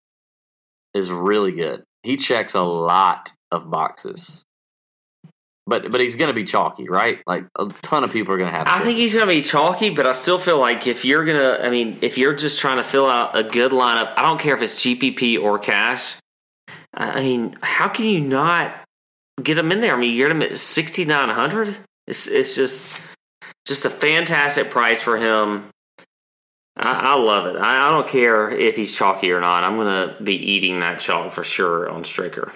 is 0.93 1.09
really 1.09 1.53
good. 1.53 1.84
He 2.05 2.17
checks 2.17 2.53
a 2.53 2.61
lot 2.61 3.31
of 3.51 3.69
boxes. 3.69 4.45
But 5.67 5.91
but 5.91 5.99
he's 5.99 6.15
going 6.15 6.27
to 6.27 6.33
be 6.33 6.43
chalky, 6.43 6.87
right? 6.87 7.19
Like 7.25 7.45
a 7.57 7.73
ton 7.81 8.03
of 8.03 8.11
people 8.11 8.33
are 8.33 8.37
going 8.37 8.51
to 8.51 8.55
have. 8.55 8.67
I 8.67 8.81
think 8.81 8.97
he's 8.97 9.15
going 9.15 9.27
to 9.27 9.33
be 9.33 9.41
chalky, 9.41 9.89
but 9.89 10.05
I 10.05 10.11
still 10.11 10.37
feel 10.37 10.59
like 10.59 10.85
if 10.85 11.03
you're 11.03 11.25
going 11.25 11.39
to, 11.39 11.65
I 11.65 11.69
mean, 11.69 11.97
if 12.01 12.19
you're 12.19 12.35
just 12.35 12.59
trying 12.59 12.77
to 12.77 12.83
fill 12.83 13.07
out 13.07 13.35
a 13.35 13.43
good 13.43 13.71
lineup, 13.71 14.13
I 14.15 14.21
don't 14.21 14.39
care 14.39 14.55
if 14.55 14.61
it's 14.61 14.75
GPP 14.75 15.41
or 15.41 15.57
cash. 15.57 16.17
I 16.93 17.21
mean, 17.21 17.57
how 17.61 17.87
can 17.87 18.05
you 18.05 18.21
not 18.21 18.79
get 19.41 19.57
him 19.57 19.71
in 19.71 19.79
there? 19.79 19.95
I 19.95 19.97
mean, 19.97 20.11
you 20.11 20.23
get 20.23 20.31
him 20.31 20.43
at 20.43 20.57
6,900? 20.57 21.77
It's, 22.07 22.27
it's 22.27 22.55
just, 22.55 22.87
just 23.65 23.85
a 23.85 23.89
fantastic 23.89 24.69
price 24.69 25.01
for 25.01 25.17
him. 25.17 25.69
I, 26.77 27.13
I 27.13 27.15
love 27.15 27.45
it. 27.45 27.57
I, 27.57 27.87
I 27.87 27.91
don't 27.91 28.07
care 28.07 28.49
if 28.49 28.75
he's 28.75 28.95
chalky 28.95 29.31
or 29.31 29.39
not. 29.39 29.63
I'm 29.63 29.77
going 29.77 30.09
to 30.09 30.23
be 30.23 30.35
eating 30.35 30.79
that 30.79 30.99
chalk 30.99 31.31
for 31.31 31.43
sure 31.43 31.89
on 31.89 32.03
Stricker. 32.03 32.53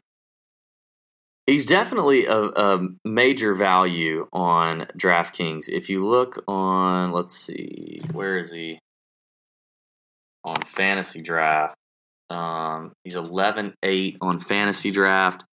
He's 1.49 1.65
definitely 1.65 2.25
a, 2.25 2.37
a 2.37 2.87
major 3.03 3.55
value 3.55 4.27
on 4.31 4.85
DraftKings. 4.95 5.67
If 5.67 5.89
you 5.89 6.05
look 6.05 6.43
on, 6.47 7.11
let's 7.11 7.35
see, 7.35 8.03
where 8.11 8.37
is 8.37 8.51
he? 8.51 8.77
On 10.43 10.55
Fantasy 10.57 11.21
Draft. 11.21 11.75
Um, 12.29 12.91
he's 13.03 13.15
11 13.15 13.73
8 13.81 14.17
on 14.21 14.39
Fantasy 14.39 14.91
Draft. 14.91 15.43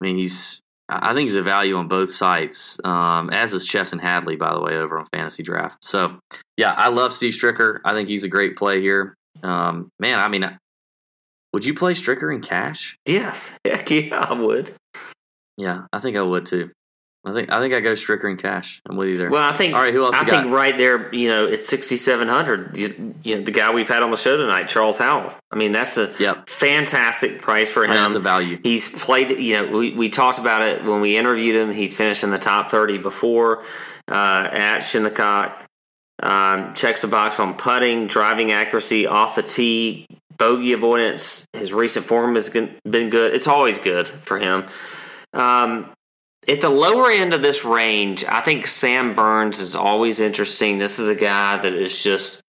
I 0.00 0.06
mean, 0.06 0.16
he's, 0.16 0.59
I 0.90 1.14
think 1.14 1.28
he's 1.28 1.36
a 1.36 1.42
value 1.42 1.76
on 1.76 1.86
both 1.86 2.10
sites, 2.10 2.78
um, 2.84 3.30
as 3.30 3.52
is 3.52 3.64
Chesson 3.64 4.00
Hadley, 4.00 4.34
by 4.34 4.52
the 4.52 4.60
way, 4.60 4.76
over 4.76 4.98
on 4.98 5.06
Fantasy 5.12 5.42
Draft. 5.44 5.84
So, 5.84 6.18
yeah, 6.56 6.72
I 6.72 6.88
love 6.88 7.12
Steve 7.12 7.32
Stricker. 7.32 7.78
I 7.84 7.92
think 7.92 8.08
he's 8.08 8.24
a 8.24 8.28
great 8.28 8.56
play 8.56 8.80
here. 8.80 9.14
Um, 9.42 9.90
man, 10.00 10.18
I 10.18 10.26
mean, 10.28 10.58
would 11.52 11.64
you 11.64 11.74
play 11.74 11.94
Stricker 11.94 12.34
in 12.34 12.40
cash? 12.40 12.96
Yes. 13.06 13.52
Heck 13.64 13.90
yeah, 13.90 14.18
I 14.18 14.32
would. 14.32 14.74
Yeah, 15.56 15.86
I 15.92 16.00
think 16.00 16.16
I 16.16 16.22
would 16.22 16.46
too. 16.46 16.70
I 17.24 17.32
think 17.34 17.52
I 17.52 17.60
think 17.60 17.74
I 17.74 17.80
go 17.80 17.92
Stricker 17.92 18.30
in 18.30 18.38
cash. 18.38 18.80
I'm 18.88 18.96
with 18.96 19.08
you 19.08 19.18
there. 19.18 19.30
Well, 19.30 19.42
I 19.42 19.54
think. 19.54 19.74
All 19.74 19.82
right, 19.82 19.92
who 19.92 20.02
else 20.04 20.14
I 20.14 20.20
you 20.22 20.26
got? 20.26 20.42
think 20.44 20.54
right 20.54 20.76
there, 20.78 21.14
you 21.14 21.28
know, 21.28 21.44
it's 21.46 21.68
sixty 21.68 21.98
seven 21.98 22.28
hundred. 22.28 22.76
You, 22.76 23.14
you 23.22 23.36
know, 23.36 23.42
the 23.42 23.50
guy 23.50 23.70
we've 23.72 23.88
had 23.88 24.02
on 24.02 24.10
the 24.10 24.16
show 24.16 24.38
tonight, 24.38 24.68
Charles 24.68 24.96
Howell. 24.98 25.34
I 25.52 25.56
mean, 25.56 25.72
that's 25.72 25.98
a 25.98 26.10
Yep. 26.18 26.48
fantastic 26.48 27.42
price 27.42 27.68
for 27.70 27.84
him. 27.84 27.90
that's 27.90 28.14
a 28.14 28.20
value. 28.20 28.58
He's 28.62 28.88
played. 28.88 29.30
You 29.30 29.54
know, 29.62 29.76
we, 29.78 29.92
we 29.94 30.08
talked 30.08 30.38
about 30.38 30.62
it 30.62 30.82
when 30.84 31.02
we 31.02 31.18
interviewed 31.18 31.56
him. 31.56 31.70
He 31.74 31.88
finished 31.88 32.24
in 32.24 32.30
the 32.30 32.38
top 32.38 32.70
thirty 32.70 32.96
before 32.96 33.64
uh, 34.10 34.48
at 34.50 34.78
Shinnecock. 34.80 35.66
Um, 36.22 36.74
checks 36.74 37.00
the 37.00 37.06
box 37.08 37.40
on 37.40 37.54
putting, 37.54 38.06
driving 38.06 38.52
accuracy 38.52 39.06
off 39.06 39.36
the 39.36 39.42
tee, 39.42 40.06
bogey 40.36 40.74
avoidance. 40.74 41.46
His 41.54 41.72
recent 41.72 42.04
form 42.06 42.34
has 42.34 42.50
been 42.50 42.74
been 42.88 43.08
good. 43.10 43.34
It's 43.34 43.46
always 43.48 43.78
good 43.78 44.06
for 44.06 44.38
him. 44.38 44.66
Um, 45.32 45.90
at 46.48 46.60
the 46.60 46.68
lower 46.68 47.10
end 47.10 47.34
of 47.34 47.42
this 47.42 47.64
range, 47.64 48.24
I 48.24 48.40
think 48.40 48.66
Sam 48.66 49.14
Burns 49.14 49.60
is 49.60 49.74
always 49.74 50.20
interesting. 50.20 50.78
This 50.78 50.98
is 50.98 51.08
a 51.08 51.14
guy 51.14 51.58
that 51.58 51.72
is 51.72 52.02
just 52.02 52.42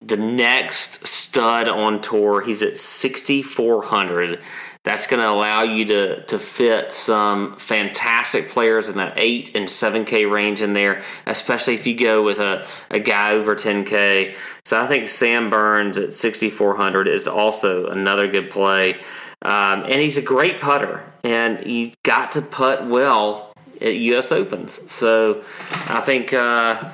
the 0.00 0.16
next 0.16 1.06
stud 1.06 1.68
on 1.68 2.00
tour. 2.00 2.42
He's 2.42 2.62
at 2.62 2.76
6,400. 2.76 4.40
That's 4.84 5.06
going 5.06 5.22
to 5.22 5.28
allow 5.28 5.62
you 5.62 5.86
to, 5.86 6.24
to 6.26 6.38
fit 6.38 6.92
some 6.92 7.56
fantastic 7.56 8.50
players 8.50 8.90
in 8.90 8.98
that 8.98 9.14
8 9.16 9.56
and 9.56 9.66
7K 9.66 10.30
range 10.30 10.60
in 10.60 10.74
there, 10.74 11.02
especially 11.24 11.74
if 11.74 11.86
you 11.86 11.96
go 11.96 12.22
with 12.22 12.38
a, 12.38 12.66
a 12.90 12.98
guy 12.98 13.32
over 13.32 13.54
10K. 13.54 14.34
So 14.66 14.78
I 14.78 14.86
think 14.86 15.08
Sam 15.08 15.48
Burns 15.48 15.96
at 15.96 16.12
6,400 16.12 17.08
is 17.08 17.26
also 17.26 17.86
another 17.86 18.28
good 18.28 18.50
play. 18.50 19.00
Um, 19.44 19.82
and 19.82 20.00
he's 20.00 20.16
a 20.16 20.22
great 20.22 20.60
putter, 20.60 21.04
and 21.22 21.66
you 21.66 21.92
got 22.02 22.32
to 22.32 22.42
putt 22.42 22.86
well 22.86 23.52
at 23.80 23.94
U.S. 23.94 24.32
Opens. 24.32 24.90
So 24.90 25.44
I 25.70 26.00
think 26.00 26.32
uh, 26.32 26.90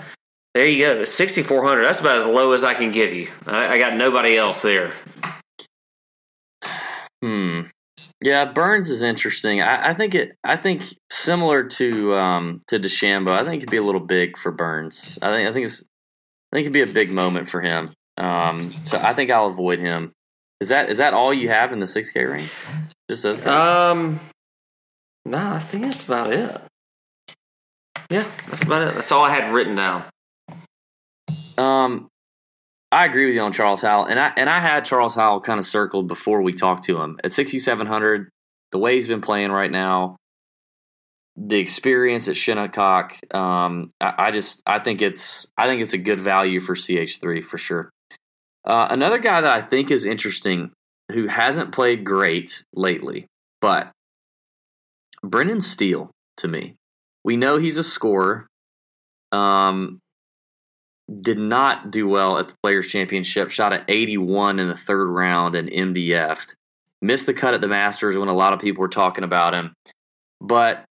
there 0.54 0.66
you 0.66 0.84
go, 0.84 1.04
sixty 1.04 1.42
four 1.42 1.64
hundred. 1.64 1.84
That's 1.84 2.00
about 2.00 2.18
as 2.18 2.26
low 2.26 2.52
as 2.52 2.64
I 2.64 2.74
can 2.74 2.90
give 2.90 3.12
you. 3.12 3.30
I, 3.46 3.68
I 3.68 3.78
got 3.78 3.94
nobody 3.94 4.36
else 4.36 4.62
there. 4.62 4.92
Hmm. 7.22 7.62
Yeah, 8.22 8.44
Burns 8.46 8.90
is 8.90 9.00
interesting. 9.00 9.62
I, 9.62 9.90
I 9.90 9.94
think 9.94 10.14
it. 10.14 10.34
I 10.44 10.56
think 10.56 10.82
similar 11.10 11.64
to 11.64 12.14
um, 12.14 12.60
to 12.66 12.78
DeChambeau. 12.78 13.30
I 13.30 13.44
think 13.44 13.62
it'd 13.62 13.70
be 13.70 13.76
a 13.76 13.82
little 13.82 14.00
big 14.00 14.36
for 14.36 14.50
Burns. 14.50 15.18
I 15.22 15.30
think. 15.30 15.48
I 15.48 15.52
think 15.52 15.66
it's. 15.66 15.82
I 16.52 16.56
think 16.56 16.64
it'd 16.64 16.72
be 16.72 16.82
a 16.82 16.86
big 16.86 17.12
moment 17.12 17.48
for 17.48 17.60
him. 17.60 17.94
Um, 18.16 18.74
so 18.84 18.98
I 18.98 19.14
think 19.14 19.30
I'll 19.30 19.46
avoid 19.46 19.78
him. 19.78 20.12
Is 20.60 20.68
that 20.68 20.90
is 20.90 20.98
that 20.98 21.14
all 21.14 21.32
you 21.32 21.48
have 21.48 21.72
in 21.72 21.80
the 21.80 21.86
six 21.86 22.10
K 22.10 22.24
range? 22.24 22.50
Just 23.08 23.22
those 23.22 23.40
guys. 23.40 23.92
Um, 23.92 24.20
no, 25.24 25.38
I 25.38 25.58
think 25.58 25.84
that's 25.84 26.04
about 26.04 26.32
it. 26.32 26.60
Yeah, 28.10 28.26
that's 28.48 28.62
about 28.62 28.82
it. 28.82 28.94
That's 28.94 29.10
all 29.12 29.24
I 29.24 29.30
had 29.30 29.52
written 29.52 29.76
down. 29.76 30.04
Um, 31.56 32.08
I 32.92 33.04
agree 33.04 33.26
with 33.26 33.34
you 33.34 33.40
on 33.40 33.52
Charles 33.52 33.82
Howell, 33.82 34.06
and 34.06 34.18
I 34.18 34.32
and 34.36 34.50
I 34.50 34.58
had 34.58 34.84
Charles 34.84 35.14
Howell 35.14 35.40
kind 35.40 35.58
of 35.58 35.64
circled 35.64 36.08
before 36.08 36.42
we 36.42 36.52
talked 36.52 36.84
to 36.84 37.00
him 37.00 37.18
at 37.22 37.32
sixty 37.32 37.58
seven 37.58 37.86
hundred. 37.86 38.28
The 38.72 38.78
way 38.78 38.94
he's 38.96 39.08
been 39.08 39.20
playing 39.20 39.50
right 39.50 39.70
now, 39.70 40.16
the 41.36 41.58
experience 41.58 42.28
at 42.28 42.36
Shinnecock, 42.36 43.16
um, 43.34 43.90
I, 44.00 44.14
I 44.18 44.30
just 44.30 44.62
I 44.66 44.78
think 44.78 45.02
it's 45.02 45.46
I 45.56 45.66
think 45.66 45.82
it's 45.82 45.92
a 45.92 45.98
good 45.98 46.20
value 46.20 46.60
for 46.60 46.74
CH 46.74 47.18
three 47.20 47.40
for 47.40 47.58
sure. 47.58 47.90
Uh, 48.64 48.88
another 48.90 49.18
guy 49.18 49.40
that 49.40 49.52
I 49.52 49.62
think 49.62 49.90
is 49.90 50.04
interesting, 50.04 50.72
who 51.12 51.26
hasn't 51.26 51.72
played 51.72 52.04
great 52.04 52.64
lately, 52.74 53.26
but 53.60 53.90
Brendan 55.22 55.60
Steele 55.60 56.10
to 56.38 56.48
me. 56.48 56.76
We 57.24 57.36
know 57.36 57.58
he's 57.58 57.76
a 57.76 57.84
scorer. 57.84 58.46
Um, 59.32 60.00
did 61.20 61.38
not 61.38 61.90
do 61.90 62.08
well 62.08 62.38
at 62.38 62.48
the 62.48 62.54
Players 62.62 62.88
Championship. 62.88 63.50
Shot 63.50 63.72
at 63.72 63.84
81 63.88 64.58
in 64.58 64.68
the 64.68 64.76
third 64.76 65.08
round 65.08 65.54
and 65.54 65.68
MDF'd. 65.68 66.54
Missed 67.02 67.26
the 67.26 67.34
cut 67.34 67.54
at 67.54 67.60
the 67.60 67.68
Masters 67.68 68.16
when 68.16 68.28
a 68.28 68.34
lot 68.34 68.52
of 68.52 68.60
people 68.60 68.80
were 68.80 68.88
talking 68.88 69.24
about 69.24 69.54
him. 69.54 69.74
But 70.40 70.84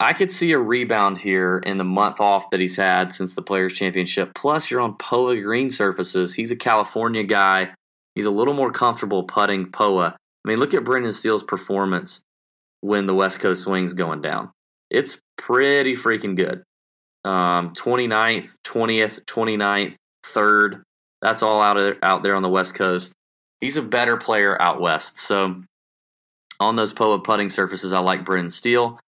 I 0.00 0.12
could 0.12 0.30
see 0.30 0.52
a 0.52 0.58
rebound 0.58 1.18
here 1.18 1.58
in 1.58 1.76
the 1.76 1.84
month 1.84 2.20
off 2.20 2.50
that 2.50 2.60
he's 2.60 2.76
had 2.76 3.12
since 3.12 3.34
the 3.34 3.42
Players 3.42 3.74
Championship. 3.74 4.32
Plus, 4.34 4.70
you're 4.70 4.80
on 4.80 4.96
POA 4.96 5.40
green 5.40 5.70
surfaces. 5.70 6.34
He's 6.34 6.52
a 6.52 6.56
California 6.56 7.24
guy. 7.24 7.74
He's 8.14 8.24
a 8.26 8.30
little 8.30 8.54
more 8.54 8.70
comfortable 8.70 9.24
putting 9.24 9.70
POA. 9.70 10.16
I 10.44 10.48
mean, 10.48 10.58
look 10.58 10.72
at 10.72 10.84
Brendan 10.84 11.12
Steele's 11.12 11.42
performance 11.42 12.20
when 12.80 13.06
the 13.06 13.14
West 13.14 13.40
Coast 13.40 13.62
swing's 13.62 13.92
going 13.92 14.22
down. 14.22 14.52
It's 14.88 15.20
pretty 15.36 15.94
freaking 15.94 16.36
good. 16.36 16.62
Um, 17.24 17.70
29th, 17.70 18.54
20th, 18.64 19.24
29th, 19.24 19.96
3rd. 20.24 20.82
That's 21.20 21.42
all 21.42 21.60
out, 21.60 21.76
of, 21.76 21.96
out 22.02 22.22
there 22.22 22.36
on 22.36 22.42
the 22.42 22.48
West 22.48 22.74
Coast. 22.74 23.12
He's 23.60 23.76
a 23.76 23.82
better 23.82 24.16
player 24.16 24.60
out 24.62 24.80
West. 24.80 25.18
So 25.18 25.62
on 26.60 26.76
those 26.76 26.92
POA 26.92 27.20
putting 27.20 27.50
surfaces, 27.50 27.92
I 27.92 27.98
like 27.98 28.24
Brendan 28.24 28.50
Steele. 28.50 29.00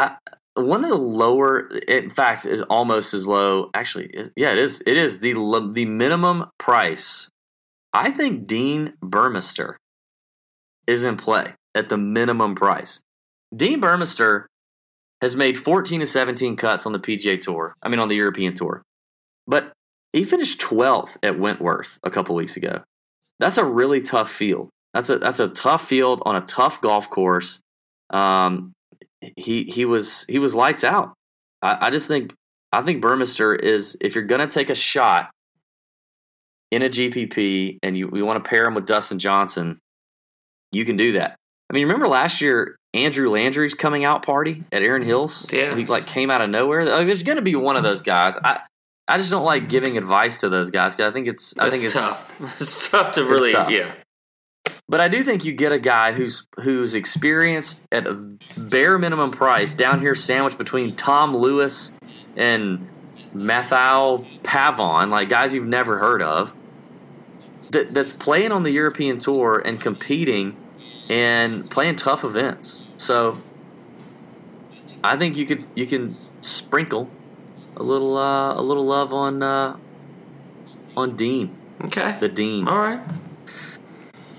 I, 0.00 0.16
one 0.54 0.84
of 0.84 0.90
the 0.90 0.96
lower, 0.96 1.68
in 1.86 2.10
fact, 2.10 2.46
is 2.46 2.62
almost 2.62 3.14
as 3.14 3.26
low. 3.26 3.70
Actually, 3.74 4.10
yeah, 4.36 4.52
it 4.52 4.58
is. 4.58 4.82
It 4.86 4.96
is 4.96 5.20
the 5.20 5.34
the 5.72 5.84
minimum 5.84 6.46
price. 6.58 7.28
I 7.92 8.10
think 8.10 8.46
Dean 8.46 8.94
Burmester 9.02 9.74
is 10.86 11.04
in 11.04 11.16
play 11.16 11.54
at 11.74 11.88
the 11.88 11.98
minimum 11.98 12.54
price. 12.54 13.00
Dean 13.54 13.80
Burmester 13.80 14.46
has 15.20 15.36
made 15.36 15.58
14 15.58 16.00
to 16.00 16.06
17 16.06 16.56
cuts 16.56 16.86
on 16.86 16.92
the 16.92 16.98
PGA 16.98 17.40
Tour. 17.40 17.74
I 17.82 17.88
mean, 17.88 17.98
on 17.98 18.08
the 18.08 18.16
European 18.16 18.54
Tour, 18.54 18.82
but 19.46 19.72
he 20.12 20.24
finished 20.24 20.60
12th 20.60 21.16
at 21.22 21.38
Wentworth 21.38 21.98
a 22.02 22.10
couple 22.10 22.34
weeks 22.34 22.56
ago. 22.56 22.82
That's 23.38 23.58
a 23.58 23.64
really 23.64 24.00
tough 24.00 24.30
field. 24.30 24.70
That's 24.94 25.10
a 25.10 25.18
that's 25.18 25.40
a 25.40 25.48
tough 25.48 25.86
field 25.86 26.22
on 26.24 26.36
a 26.36 26.40
tough 26.40 26.80
golf 26.80 27.08
course. 27.08 27.60
Um, 28.10 28.72
he 29.36 29.64
he 29.64 29.84
was 29.84 30.24
he 30.28 30.38
was 30.38 30.54
lights 30.54 30.84
out. 30.84 31.14
I, 31.62 31.86
I 31.86 31.90
just 31.90 32.08
think 32.08 32.34
I 32.72 32.82
think 32.82 33.02
Burmester 33.02 33.58
is 33.58 33.96
if 34.00 34.14
you're 34.14 34.24
gonna 34.24 34.46
take 34.46 34.70
a 34.70 34.74
shot 34.74 35.30
in 36.70 36.82
a 36.82 36.88
GPP 36.88 37.78
and 37.82 37.96
you, 37.96 38.10
you 38.14 38.24
want 38.24 38.42
to 38.42 38.48
pair 38.48 38.64
him 38.64 38.74
with 38.74 38.86
Dustin 38.86 39.18
Johnson, 39.18 39.80
you 40.72 40.84
can 40.84 40.96
do 40.96 41.12
that. 41.12 41.36
I 41.68 41.74
mean, 41.74 41.84
remember 41.86 42.08
last 42.08 42.40
year 42.40 42.76
Andrew 42.94 43.30
Landry's 43.30 43.74
coming 43.74 44.04
out 44.04 44.24
party 44.24 44.64
at 44.72 44.82
Erin 44.82 45.02
Hills? 45.02 45.48
Yeah, 45.52 45.74
he 45.76 45.84
like 45.86 46.06
came 46.06 46.30
out 46.30 46.40
of 46.40 46.50
nowhere. 46.50 46.84
Like, 46.84 47.06
there's 47.06 47.22
going 47.22 47.36
to 47.36 47.42
be 47.42 47.54
one 47.56 47.76
of 47.76 47.82
those 47.82 48.02
guys. 48.02 48.36
I 48.42 48.60
I 49.08 49.18
just 49.18 49.30
don't 49.30 49.44
like 49.44 49.68
giving 49.68 49.98
advice 49.98 50.40
to 50.40 50.48
those 50.48 50.70
guys 50.70 50.94
because 50.94 51.10
I 51.10 51.12
think 51.12 51.26
it's 51.26 51.56
I 51.58 51.70
think 51.70 51.84
it's 51.84 51.92
tough. 51.92 52.32
It's 52.60 52.90
tough 52.90 53.12
to 53.12 53.24
really 53.24 53.52
tough. 53.52 53.70
yeah. 53.70 53.92
But 54.90 55.00
I 55.00 55.06
do 55.06 55.22
think 55.22 55.44
you 55.44 55.52
get 55.52 55.70
a 55.70 55.78
guy 55.78 56.10
who's 56.10 56.48
who's 56.62 56.94
experienced 56.94 57.84
at 57.92 58.08
a 58.08 58.14
bare 58.56 58.98
minimum 58.98 59.30
price 59.30 59.72
down 59.72 60.00
here, 60.00 60.16
sandwiched 60.16 60.58
between 60.58 60.96
Tom 60.96 61.34
Lewis 61.34 61.92
and 62.36 62.88
Mathieu 63.32 64.26
Pavon, 64.42 65.10
like 65.10 65.28
guys 65.28 65.54
you've 65.54 65.68
never 65.68 65.98
heard 65.98 66.20
of. 66.20 66.54
That 67.70 67.94
that's 67.94 68.12
playing 68.12 68.50
on 68.50 68.64
the 68.64 68.72
European 68.72 69.20
tour 69.20 69.62
and 69.64 69.80
competing 69.80 70.56
and 71.08 71.70
playing 71.70 71.94
tough 71.94 72.24
events. 72.24 72.82
So 72.96 73.40
I 75.04 75.16
think 75.16 75.36
you 75.36 75.46
could 75.46 75.66
you 75.76 75.86
can 75.86 76.16
sprinkle 76.40 77.08
a 77.76 77.84
little 77.84 78.16
uh, 78.16 78.54
a 78.54 78.60
little 78.60 78.86
love 78.86 79.12
on 79.12 79.40
uh, 79.40 79.78
on 80.96 81.14
Dean. 81.14 81.56
Okay, 81.84 82.16
the 82.18 82.28
Dean. 82.28 82.66
All 82.66 82.80
right. 82.80 83.00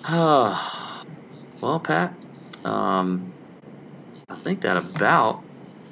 well, 0.09 1.79
Pat, 1.83 2.13
um, 2.65 3.33
I 4.27 4.35
think 4.35 4.61
that 4.61 4.77
about, 4.77 5.43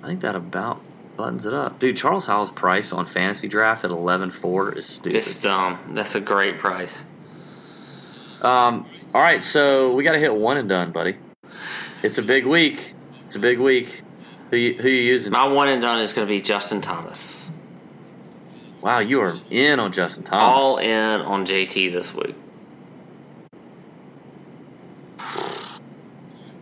I 0.01 0.07
think 0.07 0.21
that 0.21 0.35
about 0.35 0.81
buttons 1.15 1.45
it 1.45 1.53
up, 1.53 1.77
dude. 1.79 1.97
Charles 1.97 2.25
Howell's 2.25 2.51
price 2.51 2.91
on 2.91 3.05
fantasy 3.05 3.47
draft 3.47 3.83
at 3.83 3.91
eleven 3.91 4.31
four 4.31 4.75
is 4.75 4.87
stupid. 4.87 5.17
It's 5.17 5.43
dumb. 5.43 5.77
That's 5.89 6.15
a 6.15 6.21
great 6.21 6.57
price. 6.57 7.03
Um, 8.41 8.87
all 9.13 9.21
right, 9.21 9.43
so 9.43 9.93
we 9.93 10.03
got 10.03 10.13
to 10.13 10.19
hit 10.19 10.33
one 10.33 10.57
and 10.57 10.67
done, 10.67 10.91
buddy. 10.91 11.17
It's 12.01 12.17
a 12.17 12.23
big 12.23 12.45
week. 12.45 12.95
It's 13.25 13.35
a 13.35 13.39
big 13.39 13.59
week. 13.59 14.01
Who 14.49 14.57
you, 14.57 14.73
who 14.81 14.87
you 14.87 15.01
using? 15.01 15.31
My 15.31 15.45
one 15.45 15.67
and 15.67 15.81
done 15.81 15.99
is 15.99 16.13
going 16.13 16.25
to 16.25 16.33
be 16.33 16.41
Justin 16.41 16.81
Thomas. 16.81 17.49
Wow, 18.81 18.99
you 18.99 19.21
are 19.21 19.39
in 19.49 19.79
on 19.79 19.91
Justin 19.91 20.23
Thomas. 20.23 20.41
All 20.41 20.77
in 20.77 21.21
on 21.21 21.45
JT 21.45 21.91
this 21.91 22.13
week. 22.13 22.35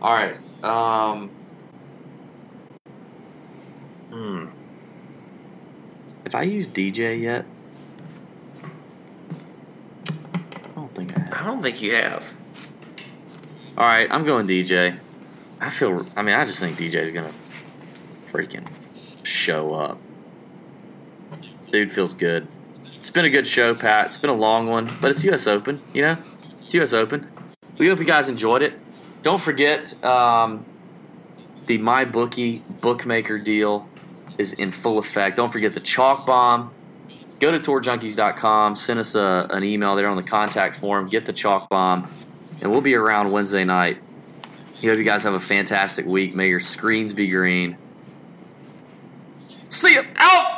All 0.00 0.14
right. 0.14 0.36
Um. 0.62 1.30
Hmm. 4.10 4.46
Have 6.24 6.34
I 6.34 6.42
used 6.42 6.72
DJ 6.72 7.20
yet? 7.20 7.44
I 10.06 10.74
don't 10.74 10.94
think 10.94 11.16
I 11.16 11.20
have. 11.20 11.32
I 11.32 11.44
don't 11.44 11.62
think 11.62 11.82
you 11.82 11.94
have. 11.94 12.34
All 13.76 13.86
right, 13.86 14.08
I'm 14.10 14.24
going 14.24 14.46
DJ. 14.46 14.98
I 15.60 15.70
feel. 15.70 16.06
I 16.16 16.22
mean, 16.22 16.34
I 16.34 16.44
just 16.44 16.60
think 16.60 16.76
DJ 16.78 16.96
is 16.96 17.12
gonna 17.12 17.32
freaking 18.26 18.66
show 19.22 19.74
up. 19.74 19.98
Dude 21.72 21.90
feels 21.90 22.14
good. 22.14 22.46
It's 22.96 23.10
been 23.10 23.24
a 23.24 23.30
good 23.30 23.46
show, 23.46 23.74
Pat. 23.74 24.06
It's 24.06 24.18
been 24.18 24.30
a 24.30 24.34
long 24.34 24.68
one, 24.68 24.90
but 25.00 25.10
it's 25.10 25.24
U.S. 25.24 25.46
Open. 25.46 25.80
You 25.92 26.02
know, 26.02 26.18
it's 26.62 26.74
U.S. 26.74 26.92
Open. 26.92 27.30
We 27.78 27.88
hope 27.88 27.98
you 27.98 28.04
guys 28.04 28.28
enjoyed 28.28 28.62
it. 28.62 28.78
Don't 29.22 29.40
forget 29.40 30.02
um, 30.04 30.64
the 31.66 31.78
MyBookie 31.78 32.80
bookmaker 32.80 33.38
deal 33.38 33.88
is 34.38 34.52
in 34.52 34.70
full 34.70 34.98
effect. 34.98 35.36
Don't 35.36 35.52
forget 35.52 35.74
the 35.74 35.80
chalk 35.80 36.24
bomb. 36.24 36.72
Go 37.40 37.52
to 37.52 37.58
tourjunkies.com. 37.58 38.76
Send 38.76 38.98
us 38.98 39.14
a, 39.14 39.46
an 39.50 39.64
email 39.64 39.94
there 39.96 40.08
on 40.08 40.16
the 40.16 40.22
contact 40.22 40.74
form. 40.74 41.08
Get 41.08 41.26
the 41.26 41.32
chalk 41.32 41.68
bomb, 41.68 42.08
and 42.60 42.70
we'll 42.70 42.80
be 42.80 42.94
around 42.94 43.30
Wednesday 43.30 43.64
night. 43.64 43.98
I 44.82 44.86
hope 44.86 44.98
you 44.98 45.04
guys 45.04 45.24
have 45.24 45.34
a 45.34 45.40
fantastic 45.40 46.06
week. 46.06 46.34
May 46.34 46.48
your 46.48 46.60
screens 46.60 47.12
be 47.12 47.28
green. 47.28 47.76
See 49.68 49.94
you 49.94 50.04
Out. 50.16 50.57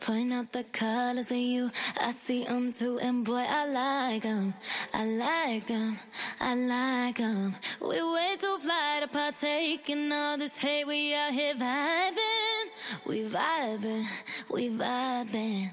Point 0.00 0.32
out 0.32 0.52
the 0.52 0.64
colors 0.64 1.30
of 1.30 1.36
you, 1.36 1.70
I 1.98 2.12
see 2.12 2.44
them 2.44 2.72
too, 2.72 2.98
and 2.98 3.24
boy, 3.24 3.44
I 3.48 3.66
like 3.66 4.22
them. 4.22 4.52
I 4.92 5.06
like 5.06 5.66
them, 5.66 5.96
I 6.40 6.54
like 6.54 7.16
them. 7.16 7.54
We 7.80 8.02
way 8.02 8.36
too 8.38 8.58
fly 8.58 8.98
to 9.00 9.08
partake 9.08 9.88
in 9.88 10.12
all 10.12 10.36
this 10.36 10.58
hate. 10.58 10.86
We 10.86 11.14
out 11.14 11.32
here 11.32 11.54
vibing, 11.54 12.64
we 13.06 13.24
vibing, 13.24 14.06
we 14.50 14.68
vibing. 14.68 15.72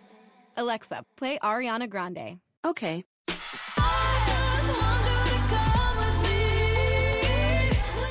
Alexa, 0.55 1.03
play 1.17 1.37
Ariana 1.43 1.89
Grande. 1.89 2.39
Okay. 2.63 3.03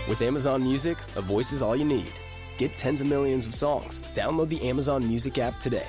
With 0.09 0.23
Amazon 0.23 0.62
Music, 0.62 0.99
a 1.16 1.20
voice 1.20 1.53
is 1.53 1.62
all 1.62 1.77
you 1.77 1.85
need. 1.85 2.12
Get 2.61 2.77
tens 2.77 3.01
of 3.01 3.07
millions 3.07 3.47
of 3.47 3.55
songs. 3.55 4.03
Download 4.12 4.49
the 4.49 4.69
Amazon 4.69 5.09
Music 5.09 5.39
app 5.39 5.59
today. 5.61 5.87